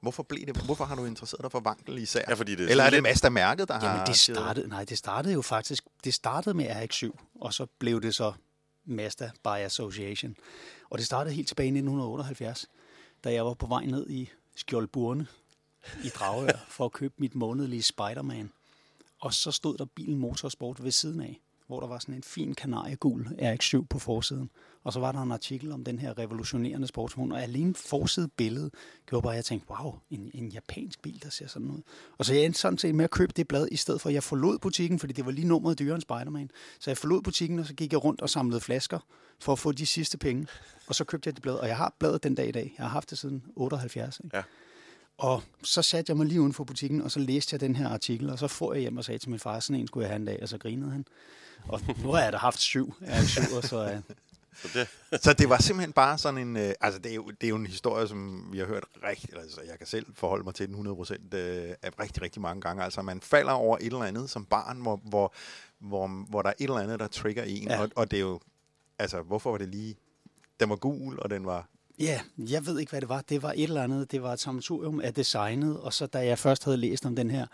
Hvorfor, 0.01 0.23
blev 0.23 0.47
det, 0.47 0.57
hvorfor 0.65 0.85
har 0.85 0.95
du 0.97 1.05
interesseret 1.05 1.43
dig 1.43 1.51
for 1.53 1.61
vankel 1.61 1.99
især? 1.99 2.25
Ja, 2.29 2.35
fordi 2.35 2.55
det 2.55 2.67
er 2.67 2.71
Eller 2.71 2.85
er 2.85 2.91
det 2.91 3.03
Mazda-mærket, 3.03 3.69
der 3.69 3.75
har... 3.79 3.87
Jamen, 3.87 4.01
det 4.01 4.07
givet- 4.07 4.37
startede, 4.39 4.69
nej, 4.69 4.85
det 4.85 4.99
startede 4.99 5.35
jo 5.35 5.43
faktisk, 5.43 5.85
det 6.05 6.15
startede 6.15 6.55
med 6.55 6.67
RX-7, 6.71 7.11
og 7.41 7.55
så 7.55 7.67
blev 7.79 8.03
det 8.03 8.15
så 8.15 8.33
Mazda 8.85 9.31
by 9.45 9.49
Association. 9.49 10.37
Og 10.91 10.99
det 10.99 11.07
startede 11.07 11.35
helt 11.35 11.49
tilbage 11.49 11.67
i 11.67 11.71
1978, 11.71 12.67
da 13.25 13.33
jeg 13.33 13.47
var 13.47 13.55
på 13.55 13.67
vej 13.67 13.85
ned 13.85 14.11
i 14.11 14.31
Skjoldburne 14.57 15.27
i 16.05 16.09
Dragør 16.09 16.65
for 16.69 16.85
at 16.85 16.93
købe 16.93 17.15
mit 17.19 17.35
månedlige 17.35 17.83
Spider-Man. 17.83 18.53
Og 19.23 19.35
så 19.35 19.51
stod 19.51 19.77
der 19.77 19.85
bilen 19.85 20.19
Motorsport 20.19 20.85
ved 20.85 20.91
siden 20.91 21.21
af, 21.21 21.41
hvor 21.67 21.81
der 21.81 21.87
var 21.87 21.99
sådan 21.99 22.15
en 22.15 22.23
fin 22.23 22.55
kanariegul 22.55 23.27
RX-7 23.27 23.87
på 23.91 23.99
forsiden. 23.99 24.51
Og 24.85 24.93
så 24.93 25.01
var 25.01 25.13
der 25.13 25.23
en 25.23 25.33
artikel 25.33 25.73
om 25.73 25.85
den 25.85 25.99
her 25.99 26.19
revolutionerende 26.19 26.87
sportsvogn, 26.87 27.33
og 27.33 27.43
alene 27.43 27.75
forside 27.75 28.29
billede 28.29 28.71
gjorde 29.07 29.23
bare, 29.23 29.33
at 29.33 29.37
jeg 29.37 29.45
tænkte, 29.45 29.71
wow, 29.71 29.99
en, 30.11 30.31
en 30.35 30.49
japansk 30.49 31.03
bil, 31.03 31.23
der 31.23 31.31
ser 31.31 31.47
sådan 31.47 31.71
ud. 31.71 31.83
Og 32.19 32.25
så 32.25 32.35
jeg 32.35 32.45
endte 32.45 32.61
sådan 32.61 32.79
set 32.79 32.95
med 32.95 33.05
at 33.05 33.11
købe 33.11 33.33
det 33.37 33.49
blad, 33.49 33.69
i 33.71 33.77
stedet 33.77 34.01
for 34.01 34.09
at 34.09 34.15
jeg 34.15 34.23
forlod 34.23 34.59
butikken, 34.59 34.99
fordi 34.99 35.13
det 35.13 35.27
var 35.27 35.33
lige 35.33 35.49
nummeret 35.49 35.79
dyrere 35.79 35.95
end 35.95 36.03
Spider-Man. 36.03 36.51
Så 36.81 36.91
jeg 36.91 36.99
forlod 36.99 37.23
butikken, 37.23 37.59
og 37.59 37.67
så 37.67 37.75
gik 37.75 37.93
jeg 37.93 38.05
rundt 38.05 38.21
og 38.21 38.31
samlede 38.31 38.61
flasker 38.61 38.99
for 39.41 39.53
at 39.53 39.59
få 39.59 39.73
de 39.73 39.87
sidste 39.87 40.19
penge. 40.19 40.47
Og 40.87 40.95
så 40.95 41.05
købte 41.05 41.29
jeg 41.29 41.35
det 41.35 41.43
blad, 41.43 41.55
og 41.55 41.69
jeg 41.69 41.77
har 41.77 41.95
bladet 41.99 42.23
den 42.23 42.35
dag 42.35 42.49
i 42.49 42.53
dag. 42.53 42.75
Jeg 42.79 42.87
har 42.87 42.91
haft 42.91 43.11
det 43.11 43.19
siden 43.19 43.45
78. 43.57 44.21
Ikke? 44.25 44.37
Ja. 44.37 44.43
Og 45.23 45.43
så 45.63 45.83
satte 45.83 46.11
jeg 46.11 46.17
mig 46.17 46.27
lige 46.27 46.41
uden 46.41 46.53
for 46.53 46.65
butikken, 46.65 47.03
og 47.03 47.11
så 47.11 47.21
læste 47.21 47.55
jeg 47.55 47.61
den 47.61 47.77
her 47.77 47.89
artikel, 47.89 48.31
og 48.31 48.39
så 48.39 48.49
får 48.49 48.73
jeg 48.73 48.81
hjem 48.81 48.97
og 48.97 49.05
sagde 49.05 49.19
til 49.19 49.31
min 49.31 49.39
far, 49.39 49.61
sådan 49.61 49.81
en 49.81 49.87
skulle 49.87 50.05
jeg 50.05 50.11
have 50.11 50.21
en 50.21 50.27
dag, 50.27 50.39
og 50.43 50.49
så 50.49 50.59
grinede 50.59 50.91
han. 50.91 51.05
Og 51.69 51.81
nu 52.03 52.13
har 52.13 52.23
jeg 52.23 52.33
da 52.33 52.39
haft 52.39 52.61
syv, 52.61 52.95
er 53.01 53.23
syv, 53.23 53.57
og 53.57 53.63
så 53.65 53.77
er 53.77 54.01
Så 54.63 54.69
det, 54.75 55.23
Så 55.23 55.33
det 55.33 55.49
var 55.49 55.59
simpelthen 55.59 55.93
bare 55.93 56.19
sådan 56.19 56.49
en... 56.49 56.57
Øh, 56.57 56.73
altså, 56.81 57.01
det 57.01 57.11
er, 57.11 57.15
jo, 57.15 57.31
det 57.41 57.47
er 57.47 57.49
jo 57.49 57.57
en 57.57 57.67
historie, 57.67 58.09
som 58.09 58.49
vi 58.53 58.59
har 58.59 58.67
hørt 58.67 58.85
rigtig... 59.05 59.37
Altså, 59.37 59.61
jeg 59.69 59.79
kan 59.79 59.87
selv 59.87 60.07
forholde 60.15 60.45
mig 60.45 60.55
til 60.55 60.67
den 60.67 60.75
100 60.75 60.97
procent 60.97 61.35
øh, 61.35 61.75
af 61.83 61.91
rigtig, 62.01 62.23
rigtig 62.23 62.43
mange 62.43 62.61
gange. 62.61 62.85
Altså, 62.85 63.03
man 63.03 63.21
falder 63.21 63.53
over 63.53 63.77
et 63.77 63.87
eller 63.87 64.03
andet 64.03 64.31
som 64.31 64.45
barn, 64.45 64.81
hvor, 64.81 65.01
hvor, 65.05 65.35
hvor, 65.79 66.07
hvor 66.29 66.43
der 66.43 66.49
er 66.49 66.55
et 66.59 66.65
eller 66.65 66.77
andet, 66.77 67.01
der 67.01 67.07
trigger 67.07 67.43
en. 67.43 67.69
Ja. 67.69 67.83
Og, 67.83 67.91
og 67.97 68.11
det 68.11 68.17
er 68.17 68.21
jo... 68.21 68.41
Altså, 68.99 69.23
hvorfor 69.23 69.51
var 69.51 69.59
det 69.59 69.69
lige... 69.69 69.97
Den 70.61 70.71
var 70.71 70.77
gul, 70.77 71.19
og 71.19 71.31
den 71.31 71.47
var... 71.47 71.69
Ja, 71.99 72.21
jeg 72.39 72.67
ved 72.67 72.79
ikke, 72.79 72.91
hvad 72.91 73.01
det 73.01 73.09
var. 73.09 73.21
Det 73.29 73.43
var 73.43 73.53
et 73.53 73.63
eller 73.63 73.83
andet. 73.83 74.13
Det 74.13 74.23
var 74.23 74.33
et 74.33 74.41
sammensurium 74.41 75.01
af 75.01 75.15
designet, 75.15 75.81
og 75.81 75.93
så 75.93 76.07
da 76.07 76.27
jeg 76.27 76.39
først 76.39 76.65
havde 76.65 76.77
læst 76.77 77.07
om 77.07 77.17
den 77.17 77.31
her 77.31 77.47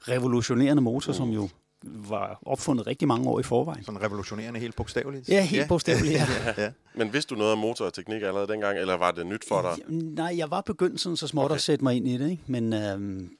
revolutionerende 0.00 0.82
motor, 0.82 1.12
som 1.12 1.28
jo 1.28 1.48
var 1.82 2.38
opfundet 2.46 2.86
rigtig 2.86 3.08
mange 3.08 3.28
år 3.28 3.40
i 3.40 3.42
forvejen. 3.42 3.84
Sådan 3.84 4.02
revolutionerende 4.02 4.60
helt 4.60 4.76
bogstaveligt. 4.76 5.28
Ja, 5.28 5.42
helt 5.42 5.68
bogstaveligt, 5.68 6.14
ja. 6.18 6.54
ja. 6.56 6.72
Men 6.94 7.12
vidste 7.12 7.34
du 7.34 7.38
noget 7.38 7.52
om 7.52 7.58
motor 7.58 7.84
og 7.84 7.94
teknik 7.94 8.22
allerede 8.22 8.48
dengang, 8.48 8.78
eller 8.78 8.94
var 8.94 9.10
det 9.10 9.26
nyt 9.26 9.48
for 9.48 9.62
dig? 9.62 9.94
Nej, 9.94 10.34
jeg 10.36 10.50
var 10.50 10.60
begyndt 10.60 11.00
sådan 11.00 11.16
så 11.16 11.26
småt 11.26 11.44
okay. 11.44 11.54
at 11.54 11.60
sætte 11.60 11.84
mig 11.84 11.96
ind 11.96 12.08
i 12.08 12.16
det, 12.16 12.30
ikke? 12.30 12.42
men 12.46 12.72
øhm, 12.72 13.30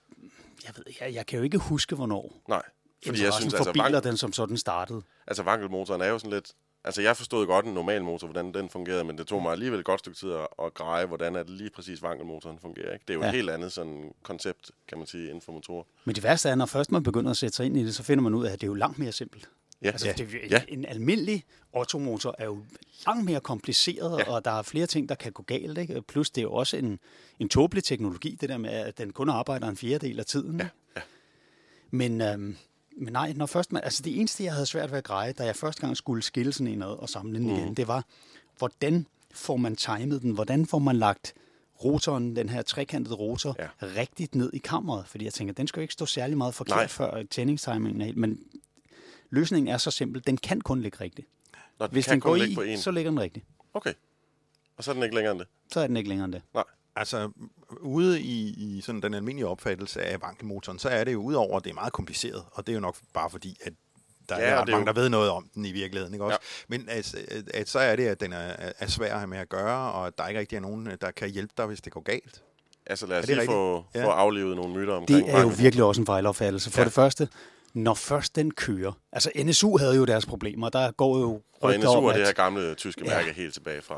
jeg, 0.64 0.72
ved, 0.76 0.84
jeg, 1.00 1.14
jeg 1.14 1.26
kan 1.26 1.36
jo 1.36 1.42
ikke 1.42 1.58
huske, 1.58 1.94
hvornår. 1.96 2.42
Nej, 2.48 2.62
fordi 3.06 3.24
jeg 3.24 3.32
synes, 3.32 3.54
for 3.54 3.64
altså, 3.64 3.72
biler, 3.72 4.00
den 4.00 4.16
som 4.16 4.32
sådan 4.32 4.56
startede. 4.56 5.02
Altså 5.26 5.42
vankelmotoren 5.42 6.00
er 6.00 6.06
jo 6.06 6.18
sådan 6.18 6.32
lidt... 6.32 6.52
Altså 6.84 7.02
jeg 7.02 7.16
forstod 7.16 7.46
godt 7.46 7.66
en 7.66 7.74
normal 7.74 8.04
motor, 8.04 8.26
hvordan 8.26 8.54
den 8.54 8.68
fungerede, 8.68 9.04
men 9.04 9.18
det 9.18 9.26
tog 9.26 9.42
mig 9.42 9.52
alligevel 9.52 9.78
et 9.78 9.84
godt 9.84 10.00
stykke 10.00 10.18
tid 10.18 10.32
at, 10.32 10.46
at 10.64 10.74
greje, 10.74 11.06
hvordan 11.06 11.34
det 11.34 11.50
lige 11.50 11.70
præcis 11.70 12.02
vankelmotoren 12.02 12.58
fungerer. 12.58 12.92
Ikke? 12.92 13.04
Det 13.08 13.14
er 13.14 13.18
jo 13.18 13.22
ja. 13.22 13.28
et 13.28 13.34
helt 13.34 13.50
andet 13.50 13.72
sådan 13.72 14.12
koncept, 14.22 14.70
kan 14.88 14.98
man 14.98 15.06
sige, 15.06 15.24
inden 15.24 15.40
for 15.40 15.52
motorer. 15.52 15.84
Men 16.04 16.14
det 16.14 16.22
værste 16.22 16.48
er, 16.48 16.54
når 16.54 16.66
først 16.66 16.92
man 16.92 17.02
begynder 17.02 17.30
at 17.30 17.36
sætte 17.36 17.56
sig 17.56 17.66
ind 17.66 17.76
i 17.76 17.84
det, 17.84 17.94
så 17.94 18.02
finder 18.02 18.22
man 18.22 18.34
ud 18.34 18.46
af, 18.46 18.52
at 18.52 18.60
det 18.60 18.66
er 18.66 18.68
jo 18.68 18.74
langt 18.74 18.98
mere 18.98 19.12
simpelt. 19.12 19.48
Ja. 19.82 19.90
Altså, 19.90 20.06
ja. 20.06 20.12
Det, 20.12 20.34
ja. 20.50 20.62
En 20.68 20.84
almindelig 20.84 21.44
automotor 21.74 22.34
er 22.38 22.44
jo 22.44 22.64
langt 23.06 23.24
mere 23.24 23.40
kompliceret, 23.40 24.18
ja. 24.18 24.32
og 24.32 24.44
der 24.44 24.50
er 24.50 24.62
flere 24.62 24.86
ting, 24.86 25.08
der 25.08 25.14
kan 25.14 25.32
gå 25.32 25.42
galt. 25.42 25.78
Ikke? 25.78 26.02
Plus 26.02 26.30
det 26.30 26.40
er 26.40 26.42
jo 26.42 26.52
også 26.52 26.76
en, 26.76 26.98
en 27.38 27.48
tåbelig 27.48 27.84
teknologi, 27.84 28.38
det 28.40 28.48
der 28.48 28.58
med, 28.58 28.70
at 28.70 28.98
den 28.98 29.12
kun 29.12 29.28
arbejder 29.28 29.68
en 29.68 29.76
fjerdedel 29.76 30.18
af 30.18 30.26
tiden. 30.26 30.60
Ja. 30.60 30.68
Ja. 30.96 31.00
Men, 31.90 32.20
øhm, 32.20 32.56
men 32.98 33.12
nej, 33.12 33.32
når 33.32 33.46
først 33.46 33.72
man, 33.72 33.84
altså 33.84 34.02
det 34.02 34.18
eneste, 34.18 34.44
jeg 34.44 34.52
havde 34.52 34.66
svært 34.66 34.90
ved 34.90 34.98
at 34.98 35.04
greje, 35.04 35.32
da 35.32 35.44
jeg 35.44 35.56
første 35.56 35.80
gang 35.80 35.96
skulle 35.96 36.22
skille 36.22 36.52
sådan 36.52 36.66
en 36.66 36.82
ad 36.82 36.86
og 36.86 37.08
samle 37.08 37.38
den 37.38 37.46
mm. 37.46 37.54
igen, 37.54 37.74
det 37.74 37.88
var, 37.88 38.04
hvordan 38.58 39.06
får 39.32 39.56
man 39.56 39.76
timet 39.76 40.22
den? 40.22 40.30
Hvordan 40.30 40.66
får 40.66 40.78
man 40.78 40.96
lagt 40.96 41.34
rotoren, 41.84 42.36
den 42.36 42.48
her 42.48 42.62
trekantede 42.62 43.14
rotor, 43.14 43.56
ja. 43.58 43.68
rigtigt 43.82 44.34
ned 44.34 44.50
i 44.52 44.58
kammeret? 44.58 45.08
Fordi 45.08 45.24
jeg 45.24 45.32
tænker, 45.32 45.54
den 45.54 45.66
skal 45.66 45.80
jo 45.80 45.82
ikke 45.82 45.94
stå 45.94 46.06
særlig 46.06 46.36
meget 46.36 46.54
forkert, 46.54 46.76
Nej. 46.76 46.86
før 46.86 47.22
tændingstimingen 47.22 48.00
er 48.00 48.04
helt. 48.04 48.16
Men 48.16 48.40
løsningen 49.30 49.68
er 49.74 49.78
så 49.78 49.90
simpel, 49.90 50.22
den 50.26 50.36
kan 50.36 50.60
kun 50.60 50.80
ligge 50.80 51.00
rigtigt. 51.00 51.28
Nå, 51.78 51.86
den 51.86 51.92
Hvis 51.92 52.04
kan 52.04 52.12
den 52.12 52.20
kun 52.20 52.30
går 52.30 52.36
ligge 52.36 52.52
i, 52.52 52.54
på 52.54 52.62
en. 52.62 52.78
så 52.78 52.90
ligger 52.90 53.10
den 53.10 53.20
rigtigt. 53.20 53.46
Okay. 53.74 53.92
Og 54.76 54.84
så 54.84 54.90
er 54.90 54.94
den 54.94 55.02
ikke 55.02 55.14
længere 55.14 55.32
end 55.32 55.40
det? 55.40 55.48
Så 55.72 55.80
er 55.80 55.86
den 55.86 55.96
ikke 55.96 56.08
længere 56.08 56.24
end 56.24 56.32
det. 56.32 56.42
Nej. 56.54 56.64
Altså, 56.96 57.30
ude 57.80 58.20
i, 58.20 58.48
i 58.76 58.80
sådan 58.80 59.00
den 59.02 59.14
almindelige 59.14 59.46
opfattelse 59.46 60.02
af 60.02 60.22
vankelmotoren, 60.22 60.78
så 60.78 60.88
er 60.88 61.04
det 61.04 61.12
jo 61.12 61.22
udover, 61.22 61.56
at 61.56 61.64
det 61.64 61.70
er 61.70 61.74
meget 61.74 61.92
kompliceret, 61.92 62.42
og 62.52 62.66
det 62.66 62.72
er 62.72 62.74
jo 62.74 62.80
nok 62.80 62.96
bare 63.14 63.30
fordi, 63.30 63.56
at 63.64 63.72
der 64.28 64.36
Ja, 64.38 64.42
ja, 64.42 64.48
er 64.48 64.52
er 64.60 64.66
mange, 64.66 64.78
jo- 64.78 64.84
der 64.84 64.92
ved 64.92 65.08
noget 65.08 65.30
om 65.30 65.48
den 65.54 65.64
i 65.64 65.72
virkeligheden. 65.72 66.14
Ikke 66.14 66.24
også? 66.24 66.38
Ja. 66.70 66.76
Men 66.76 66.88
altså, 66.88 67.16
at, 67.28 67.50
at 67.54 67.68
så 67.68 67.78
er 67.78 67.96
det, 67.96 68.06
at 68.06 68.20
den 68.20 68.32
er, 68.32 68.52
er 68.78 68.86
svær 68.86 69.12
at 69.12 69.18
have 69.18 69.26
med 69.28 69.38
at 69.38 69.48
gøre, 69.48 69.92
og 69.92 70.06
at 70.06 70.18
der 70.18 70.26
ikke 70.28 70.40
rigtig 70.40 70.56
er 70.56 70.60
nogen, 70.60 70.88
der 71.00 71.10
kan 71.10 71.30
hjælpe 71.30 71.52
dig, 71.56 71.66
hvis 71.66 71.80
det 71.80 71.92
går 71.92 72.00
galt. 72.00 72.42
Altså 72.86 73.06
lad 73.06 73.18
os 73.18 73.26
lige 73.26 73.36
få, 73.46 73.76
rigtigt? 73.76 74.04
få 74.04 74.10
Ja. 74.10 74.14
aflevet 74.18 74.56
nogle 74.56 74.74
myter 74.74 74.92
omkring 74.94 75.26
Det 75.26 75.34
er 75.34 75.40
jo 75.40 75.52
virkelig 75.58 75.84
også 75.84 76.00
en 76.02 76.06
fejlopfattelse. 76.06 76.70
For 76.70 76.78
Ja. 76.78 76.82
ja. 76.82 76.84
det 76.84 76.92
første, 76.92 77.28
når 77.78 77.94
først 77.94 78.36
den 78.36 78.50
kører. 78.50 78.92
Altså 79.12 79.30
NSU 79.44 79.76
havde 79.78 79.96
jo 79.96 80.04
deres 80.04 80.26
problemer. 80.26 80.68
Der 80.68 80.90
går 80.90 81.18
jo 81.18 81.40
Og 81.60 81.74
NSU 81.78 81.88
om, 81.88 82.04
er 82.04 82.08
at... 82.08 82.16
det 82.16 82.26
her 82.26 82.32
gamle 82.32 82.74
tyske 82.74 83.02
Ja. 83.06 83.16
mærke 83.16 83.32
helt 83.32 83.54
tilbage 83.54 83.82
fra, 83.82 83.94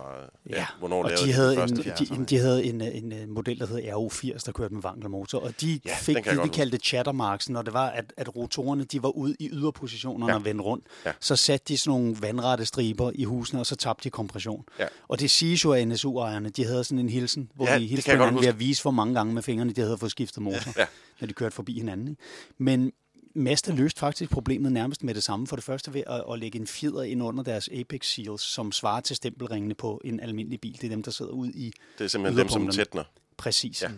ja, 0.51 0.57
Ja, 0.57 0.67
hvornår 0.79 1.03
og 1.05 1.09
lavede 1.11 1.27
de 1.27 1.33
havde, 1.33 1.53
en, 1.53 1.59
første? 1.59 1.95
de, 2.17 2.25
de 2.25 2.39
havde 2.39 2.65
en, 2.65 2.81
en, 2.81 3.13
en 3.13 3.31
model, 3.31 3.59
der 3.59 3.67
hed 3.67 3.79
RO80, 3.79 4.43
der 4.47 4.53
kørte 4.53 4.75
med 4.75 4.83
vankelmotor, 4.83 5.39
og 5.41 5.61
de 5.61 5.73
Ja, 5.73 5.79
ja, 5.91 5.97
fik 5.97 6.17
det, 6.17 6.43
vi 6.43 6.49
kaldte 6.49 6.79
chattermarks, 6.79 7.49
når 7.49 7.63
det 7.63 7.73
var, 7.73 7.87
at, 7.89 8.13
at 8.17 8.37
rotorerne 8.37 8.85
de 8.85 9.03
var 9.03 9.09
ude 9.09 9.37
i 9.39 9.49
yderpositionerne 9.53 10.27
Ja. 10.27 10.33
ja. 10.33 10.39
og 10.39 10.45
vendte 10.45 10.65
rundt. 10.65 10.85
Ja. 11.07 11.13
Så 11.21 11.37
satte 11.37 11.65
de 11.69 11.79
sådan 11.79 11.91
nogle 12.01 12.17
vandrette 12.21 12.65
striber 12.67 13.11
i 13.15 13.25
husene, 13.25 13.61
og 13.61 13.67
så 13.67 13.77
tabte 13.77 14.05
de 14.05 14.11
kompression. 14.11 14.65
Ja. 14.79 14.87
Og 15.09 15.21
det 15.21 15.31
siges 15.31 15.65
jo 15.65 15.73
af 15.73 15.89
NSU-ejerne, 15.89 16.49
de 16.49 16.65
havde 16.65 16.85
sådan 16.85 16.99
en 16.99 17.09
hilsen, 17.09 17.51
hvor 17.55 17.67
Ja, 17.67 17.73
ja, 17.73 17.79
de 17.79 17.87
hilste 17.87 18.11
hinanden 18.13 18.41
ved 18.41 18.49
at 18.49 18.61
vise, 18.61 18.83
hvor 18.83 18.91
mange 18.91 19.15
gange 19.15 19.35
med 19.35 19.43
fingrene 19.43 19.73
de 19.73 19.81
havde 19.81 19.99
fået 19.99 20.11
skiftet 20.11 20.43
motor, 20.43 20.73
Ja. 20.79 20.87
når 21.21 21.27
de 21.29 21.33
kørte 21.33 21.55
forbi 21.55 21.75
hinanden. 21.79 22.09
Ikke? 22.09 22.23
Men 22.59 22.93
Mazda 23.35 23.73
løste 23.73 24.01
faktisk 24.01 24.31
problemet 24.31 24.73
nærmest 24.73 25.05
med 25.05 25.15
det 25.15 25.23
samme. 25.23 25.47
For 25.47 25.57
det 25.57 25.65
første 25.65 25.95
ved 25.95 26.03
at, 26.07 26.25
at 26.33 26.39
lægge 26.39 26.59
en 26.59 26.67
fjeder 26.67 27.03
ind 27.03 27.23
under 27.23 27.43
deres 27.45 27.69
Apex 27.69 28.07
Seals, 28.07 28.43
som 28.43 28.73
svarer 28.73 29.01
til 29.01 29.17
stempelringene 29.17 29.75
på 29.75 30.01
en 30.05 30.21
almindelig 30.21 30.61
bil. 30.61 30.73
Det 30.73 30.85
er 30.85 30.89
dem, 30.89 31.03
der 31.03 31.11
sidder 31.11 31.33
ude 31.33 31.53
i 31.53 31.73
Det 31.99 32.05
er 32.05 32.09
simpelthen 32.09 32.39
dem, 32.41 32.49
som 32.49 32.69
tætner. 32.69 33.05
Præcis. 33.37 33.83
Ja. 33.83 33.89
Ja. 33.89 33.95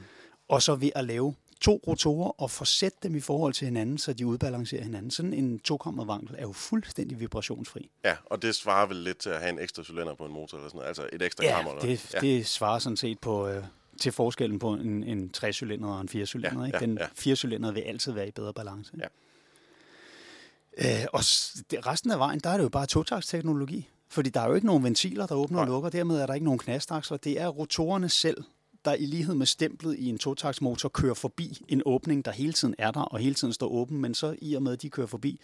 Og 0.49 0.63
så 0.63 0.75
ved 0.75 0.91
at 0.95 1.05
lave 1.05 1.35
to 1.61 1.81
rotorer 1.87 2.41
og 2.41 2.51
forsætte 2.51 2.99
dem 3.03 3.15
i 3.15 3.21
forhold 3.21 3.53
til 3.53 3.65
hinanden, 3.65 3.99
så 3.99 4.13
de 4.13 4.27
udbalancerer 4.27 4.83
hinanden. 4.83 5.11
Sådan 5.11 5.33
en 5.33 5.59
tokammeret 5.59 6.09
vankel 6.09 6.35
er 6.39 6.43
jo 6.43 6.53
fuldstændig 6.53 7.21
vibrationsfri. 7.21 7.91
Ja, 8.05 8.17
og 8.27 8.43
det 8.43 8.55
svarer 8.55 8.87
vel 8.87 8.97
lidt 8.97 9.19
til 9.19 9.31
at 9.31 9.41
have 9.41 9.51
en 9.51 9.59
ekstra 9.59 9.83
cylinder 9.85 10.15
på 10.15 10.25
en 10.25 10.33
motor 10.33 10.57
eller 10.59 10.69
sådan 10.69 10.77
noget. 10.79 10.89
Altså 10.89 11.09
et 11.13 11.23
ekstra 11.23 11.45
Ja, 11.45 11.57
kammer. 11.57 11.73
eller- 11.81 11.97
det, 12.13 12.15
det 12.21 12.47
svarer 12.47 12.79
sådan 12.79 12.97
set 12.97 13.19
på, 13.19 13.49
øh, 13.49 13.65
til 14.01 14.13
forskellen 14.13 14.59
på 14.59 14.73
en, 14.73 15.05
en 15.05 15.31
3-cylinder 15.37 15.89
og 15.89 16.01
en 16.01 16.09
4-cylinder. 16.09 16.61
Ja, 16.61 16.67
ikke? 16.67 16.79
Den 16.79 16.99
ja. 16.99 17.33
4-cylinder 17.33 17.73
vil 17.73 17.81
altid 17.81 18.13
være 18.13 18.29
i 18.29 18.31
bedre 18.31 18.55
balance. 18.55 18.93
Ja. 18.99 19.07
Øh, 20.79 21.07
og 21.13 21.21
det, 21.71 21.87
resten 21.87 22.11
af 22.11 22.19
vejen, 22.19 22.41
der 22.41 22.51
er 22.51 22.57
det 22.57 22.65
jo 22.65 22.69
bare 22.69 22.87
totaktsteknologi. 22.87 23.89
Fordi 24.09 24.31
der 24.31 24.41
er 24.41 24.49
jo 24.49 24.55
ikke 24.55 24.67
nogen 24.67 24.85
ventiler, 24.85 25.27
der 25.27 25.35
åbner 25.35 25.59
Nej. 25.59 25.65
og 25.65 25.69
lukker. 25.69 25.91
Dermed 25.91 26.21
er 26.21 26.27
der 26.27 26.35
ikke 26.35 26.45
nogen 26.45 26.59
knastaksler. 26.59 27.17
Det 27.17 27.41
er 27.41 27.49
rotorerne 27.49 28.09
selv, 28.09 28.45
der 28.85 28.95
i 28.95 29.07
lighed 29.07 29.35
med 29.35 29.47
stemplet 29.47 29.99
i 29.99 30.09
en 30.09 30.19
totaktsmotor 30.19 30.89
kører 30.89 31.15
forbi 31.15 31.65
en 31.69 31.83
åbning, 31.87 32.25
der 32.25 32.31
hele 32.31 32.53
tiden 32.53 32.75
er 32.79 32.91
der 32.91 33.01
og 33.01 33.19
hele 33.19 33.35
tiden 33.35 33.53
står 33.53 33.69
åben. 33.69 34.01
Men 34.01 34.15
så 34.15 34.37
i 34.39 34.55
og 34.55 34.63
med, 34.63 34.73
at 34.73 34.83
de 34.83 34.91
kører 34.91 35.07
forbi, 35.07 35.41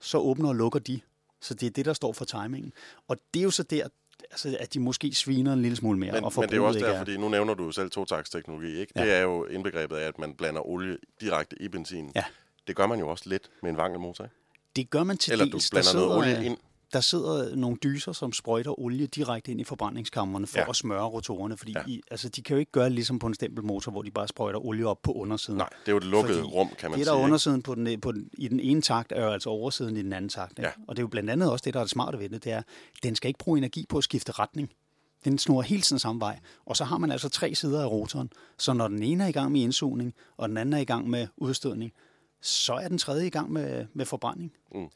så 0.00 0.18
åbner 0.18 0.48
og 0.48 0.56
lukker 0.56 0.78
de. 0.78 1.00
Så 1.40 1.54
det 1.54 1.66
er 1.66 1.70
det, 1.70 1.84
der 1.84 1.92
står 1.92 2.12
for 2.12 2.24
timingen. 2.24 2.72
Og 3.08 3.16
det 3.34 3.40
er 3.40 3.44
jo 3.44 3.50
så 3.50 3.62
der, 3.62 3.88
altså, 4.30 4.56
at 4.60 4.74
de 4.74 4.80
måske 4.80 5.14
sviner 5.14 5.52
en 5.52 5.62
lille 5.62 5.76
smule 5.76 5.98
mere. 5.98 6.12
Men, 6.12 6.24
og 6.24 6.32
men 6.36 6.42
det 6.42 6.52
er 6.52 6.56
jo 6.56 6.66
også 6.66 6.78
ikke 6.78 6.88
der, 6.88 6.94
er- 6.94 6.98
fordi 6.98 7.16
nu 7.16 7.28
nævner 7.28 7.54
du 7.54 7.70
selv 7.70 7.90
totaktsteknologi, 7.90 8.78
ikke? 8.80 8.92
Det 8.96 9.06
Ja. 9.06 9.12
er 9.12 9.20
jo 9.22 9.44
indbegrebet 9.44 9.96
af, 9.96 10.06
at 10.08 10.18
man 10.18 10.34
blander 10.34 10.66
olie 10.68 10.96
direkte 11.20 11.56
i 11.62 11.68
benzin. 11.68 12.12
Ja. 12.16 12.24
Det 12.66 12.76
gør 12.76 12.86
man 12.86 12.98
jo 12.98 13.08
også 13.08 13.24
lidt 13.28 13.50
med 13.62 13.70
en 13.70 13.76
vankelmotor, 13.76 14.24
ikke? 14.24 14.36
Det 14.76 14.90
gør 14.90 15.04
man 15.04 15.16
til 15.18 15.32
Eller 15.32 15.44
du 15.44 15.50
dels. 15.52 15.70
blander 15.70 15.92
der 15.92 15.98
noget 15.98 16.16
olie 16.18 16.44
ind. 16.46 16.56
Der 16.92 17.00
sidder 17.00 17.56
nogle 17.56 17.76
dyser, 17.82 18.12
som 18.12 18.32
sprøjter 18.32 18.80
olie 18.80 19.06
direkte 19.06 19.50
ind 19.50 19.60
i 19.60 19.64
forbrændingskammerne 19.64 20.46
for 20.46 20.58
Ja. 20.58 20.68
at 20.70 20.76
smøre 20.76 21.02
rotorerne, 21.04 21.56
fordi 21.56 21.72
Ja. 21.72 21.82
i, 21.86 22.00
altså, 22.10 22.28
de 22.28 22.42
kan 22.42 22.54
jo 22.56 22.60
ikke 22.60 22.72
gøre 22.72 22.90
ligesom 22.90 23.18
på 23.18 23.26
en 23.26 23.34
stempelmotor, 23.34 23.92
hvor 23.92 24.02
de 24.02 24.10
bare 24.10 24.28
sprøjter 24.28 24.64
olie 24.66 24.86
op 24.86 25.02
på 25.02 25.12
undersiden. 25.12 25.58
Nej, 25.58 25.68
det 25.80 25.88
er 25.88 25.92
jo 25.92 25.98
et 25.98 26.04
lukket 26.04 26.36
Fordi 26.36 26.48
rum, 26.48 26.68
kan 26.78 26.90
man 26.90 26.98
det, 26.98 27.06
sige. 27.06 27.10
der 27.12 27.12
er 27.12 27.16
ikke? 27.18 27.24
undersiden 27.24 27.62
på 27.62 27.74
den, 27.74 28.00
på 28.00 28.12
den, 28.12 28.30
i 28.32 28.48
den 28.48 28.60
ene 28.60 28.82
takt, 28.82 29.12
er 29.12 29.24
jo 29.24 29.30
altså 29.30 29.50
oversiden 29.50 29.96
i 29.96 30.02
den 30.02 30.12
anden 30.12 30.28
takt. 30.28 30.58
Ikke? 30.58 30.62
Ja. 30.62 30.72
Og 30.88 30.96
det 30.96 31.00
er 31.00 31.04
jo 31.04 31.08
blandt 31.08 31.30
andet 31.30 31.50
også 31.50 31.62
det, 31.64 31.74
der 31.74 31.80
er 31.80 31.84
det 31.84 31.90
smarte 31.90 32.18
ved 32.18 32.28
det, 32.28 32.44
det 32.44 32.52
er, 32.52 32.62
den 33.02 33.16
skal 33.16 33.28
ikke 33.28 33.38
bruge 33.38 33.58
energi 33.58 33.86
på 33.88 33.98
at 33.98 34.04
skifte 34.04 34.32
retning. 34.32 34.70
Den 35.24 35.38
snurrer 35.38 35.62
hele 35.62 35.82
tiden 35.82 35.98
samme 36.00 36.20
vej. 36.20 36.38
Og 36.66 36.76
så 36.76 36.84
har 36.84 36.98
man 36.98 37.10
altså 37.12 37.28
tre 37.28 37.54
sider 37.54 37.82
af 37.82 37.90
rotoren. 37.90 38.30
Så 38.58 38.72
når 38.72 38.88
den 38.88 39.02
ene 39.02 39.24
er 39.24 39.28
i 39.28 39.32
gang 39.32 39.52
med 39.52 39.60
indsugning, 39.60 40.14
og 40.36 40.48
den 40.48 40.56
anden 40.56 40.72
er 40.72 40.78
i 40.78 40.84
gang 40.84 41.10
med 41.10 41.26
udstødning, 41.36 41.92
så 42.42 42.72
er 42.74 42.88
den 42.88 42.98
tredje 42.98 43.26
i 43.26 43.30
gang 43.30 43.52
med, 43.52 43.86
med 43.94 44.06
forbrænding. 44.06 44.52
Mm. 44.74 44.86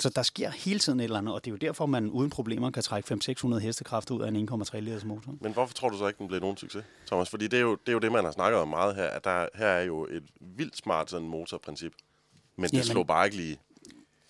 Så 0.00 0.08
der 0.08 0.22
sker 0.22 0.50
hele 0.50 0.78
tiden 0.78 1.00
et 1.00 1.04
eller 1.04 1.18
andet, 1.18 1.34
og 1.34 1.44
det 1.44 1.50
er 1.50 1.52
jo 1.52 1.56
derfor, 1.58 1.86
man 1.86 2.10
uden 2.10 2.30
problemer 2.30 2.70
kan 2.70 2.82
trække 2.82 3.14
500-600 3.44 3.58
hestekræfter 3.58 4.14
ud 4.14 4.20
af 4.22 4.28
en 4.28 4.48
1,3 4.48 4.78
liters 4.80 5.04
motor. 5.04 5.34
Men 5.40 5.52
hvorfor 5.52 5.74
tror 5.74 5.88
du 5.88 5.98
så 5.98 6.06
ikke, 6.06 6.18
den 6.18 6.28
blev 6.28 6.40
nogen 6.40 6.56
succes, 6.56 6.84
Thomas? 7.06 7.30
Fordi 7.30 7.46
det 7.48 7.56
er 7.56 7.60
jo 7.60 7.70
det, 7.74 7.88
er 7.88 7.92
jo 7.92 7.98
det 7.98 8.12
man 8.12 8.24
har 8.24 8.30
snakket 8.30 8.60
om 8.60 8.68
meget 8.68 8.94
her, 8.96 9.06
at 9.06 9.24
der, 9.24 9.46
her 9.54 9.66
er 9.66 9.82
jo 9.82 10.06
et 10.10 10.22
vildt 10.40 10.76
smart 10.76 11.10
sådan 11.10 11.28
motorprincip. 11.28 11.92
Men 12.56 12.64
det 12.64 12.72
Jamen- 12.72 12.84
slår 12.84 13.02
bare 13.02 13.26
ikke 13.26 13.36
lige 13.36 13.58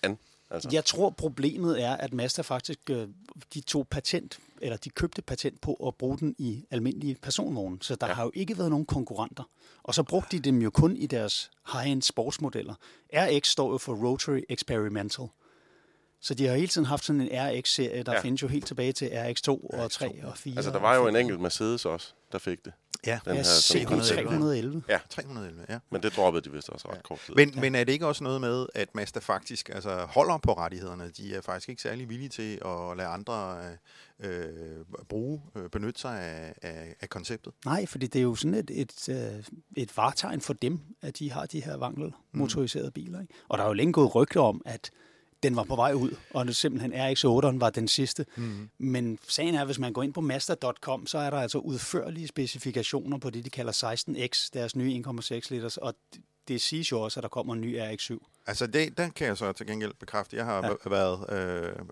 an. 0.03 0.17
Altså. 0.49 0.69
Jeg 0.71 0.85
tror, 0.85 1.09
problemet 1.09 1.83
er, 1.83 1.97
at 1.97 2.13
Mazda 2.13 2.41
faktisk 2.41 2.79
øh, 2.89 3.07
de 3.53 3.61
tog 3.61 3.87
patent, 3.87 4.39
eller 4.61 4.77
de 4.77 4.89
købte 4.89 5.21
patent 5.21 5.61
på 5.61 5.73
at 5.73 5.95
bruge 5.95 6.17
den 6.17 6.35
i 6.37 6.65
almindelige 6.71 7.15
personvogne. 7.21 7.77
Så 7.81 7.95
der 7.95 8.07
Ja. 8.07 8.09
ja. 8.11 8.15
har 8.15 8.23
jo 8.23 8.31
ikke 8.33 8.57
været 8.57 8.69
nogen 8.69 8.85
konkurrenter. 8.85 9.43
Og 9.83 9.95
så 9.95 10.03
brugte 10.03 10.37
de 10.37 10.41
dem 10.41 10.61
jo 10.61 10.69
kun 10.69 10.97
i 10.97 11.05
deres 11.07 11.51
high-end 11.73 12.01
sportsmodeller. 12.01 12.73
RX 13.13 13.47
står 13.47 13.71
jo 13.71 13.77
for 13.77 13.93
Rotary 14.07 14.41
Experimental. 14.49 15.25
Så 16.21 16.33
de 16.33 16.45
har 16.47 16.55
hele 16.55 16.67
tiden 16.67 16.85
haft 16.87 17.05
sådan 17.05 17.21
en 17.21 17.29
RX-serie, 17.31 18.03
der 18.03 18.11
Ja. 18.11 18.17
ja. 18.17 18.21
findes 18.23 18.41
jo 18.41 18.47
helt 18.47 18.65
tilbage 18.67 18.91
til 18.93 19.05
RX2 19.05 19.49
og 19.49 19.91
3 19.91 20.25
og 20.25 20.37
4. 20.37 20.55
Altså, 20.55 20.71
der 20.71 20.79
var 20.79 20.95
jo 20.95 21.07
en 21.07 21.15
enkelt 21.15 21.39
Mercedes 21.39 21.85
også, 21.85 22.13
der 22.31 22.37
fik 22.37 22.65
det. 22.65 22.73
Ja, 23.05 23.19
Den 23.25 23.31
Ja, 23.31 23.37
her, 23.37 23.43
som 23.43 23.77
CB 23.79 23.87
koncept. 23.87 24.21
311. 24.21 24.83
Ja, 24.89 24.99
311, 25.09 25.65
ja. 25.69 25.79
men 25.91 26.03
det 26.03 26.15
droppede 26.15 26.43
de 26.45 26.51
vist 26.51 26.69
også 26.69 26.87
ret 26.91 27.03
kort 27.03 27.19
tid. 27.25 27.33
Men, 27.35 27.53
men 27.61 27.75
er 27.75 27.83
det 27.83 27.91
ikke 27.93 28.07
også 28.07 28.23
noget 28.23 28.41
med, 28.41 28.65
at 28.75 28.95
Mazda 28.95 29.19
faktisk 29.19 29.69
altså, 29.69 29.95
holder 30.09 30.37
på 30.37 30.53
rettighederne? 30.53 31.11
De 31.17 31.35
er 31.35 31.41
faktisk 31.41 31.69
ikke 31.69 31.81
særlig 31.81 32.09
villige 32.09 32.29
til 32.29 32.53
at 32.65 32.97
lade 32.97 33.07
andre 33.07 33.57
øh, 34.19 34.85
bruge, 35.09 35.41
øh, 35.55 35.69
benytte 35.69 36.01
sig 36.01 36.19
af, 36.21 36.53
af, 36.61 36.95
af 37.01 37.09
konceptet. 37.09 37.53
Nej, 37.65 37.85
fordi 37.85 38.07
det 38.07 38.19
er 38.19 38.23
jo 38.23 38.35
sådan 38.35 38.53
et, 38.53 38.71
et, 38.73 39.09
øh, 39.09 39.43
et 39.77 39.97
vartegn 39.97 40.41
for 40.41 40.53
dem, 40.53 40.79
at 41.01 41.19
de 41.19 41.31
har 41.31 41.45
de 41.45 41.63
her 41.63 41.77
vankelmotoriserede 41.77 42.91
biler. 42.91 43.21
Ikke? 43.21 43.33
Og 43.49 43.57
der 43.57 43.63
er 43.63 43.67
jo 43.67 43.73
længe 43.73 43.93
gået 43.93 44.15
rygter 44.15 44.41
om, 44.41 44.61
at 44.65 44.91
den 45.43 45.55
var 45.55 45.63
på 45.63 45.75
vej 45.75 45.93
ud, 45.93 46.15
og 46.33 46.47
det 46.47 46.55
simpelthen 46.55 46.93
RX-8'eren 46.93 47.59
var 47.59 47.69
den 47.69 47.87
sidste. 47.87 48.25
Mm. 48.35 48.69
Men 48.77 49.19
sagen 49.27 49.55
er, 49.55 49.61
at 49.61 49.67
hvis 49.67 49.79
man 49.79 49.93
går 49.93 50.03
ind 50.03 50.13
på 50.13 50.21
Mazda.com, 50.21 51.07
så 51.07 51.17
er 51.17 51.29
der 51.29 51.37
altså 51.37 51.57
udførlige 51.57 52.27
specifikationer 52.27 53.17
på 53.17 53.29
det, 53.29 53.45
de 53.45 53.49
kalder 53.49 53.71
16X, 53.71 54.49
deres 54.53 54.75
nye 54.75 55.03
1,6 55.07 55.47
liters, 55.49 55.77
og 55.77 55.93
det 56.47 56.61
siges 56.61 56.91
jo 56.91 57.01
også, 57.01 57.19
at 57.19 57.23
der 57.23 57.29
kommer 57.29 57.53
en 57.53 57.61
ny 57.61 57.79
RX-7. 57.79 58.27
Altså, 58.47 58.67
det, 58.67 58.97
den 58.97 59.11
kan 59.11 59.27
jeg 59.27 59.37
så 59.37 59.51
til 59.51 59.67
gengæld 59.67 59.93
bekræfte. 59.99 60.37
Jeg 60.37 60.45
har 60.45 60.77
ja. 60.85 60.89
været 60.89 61.25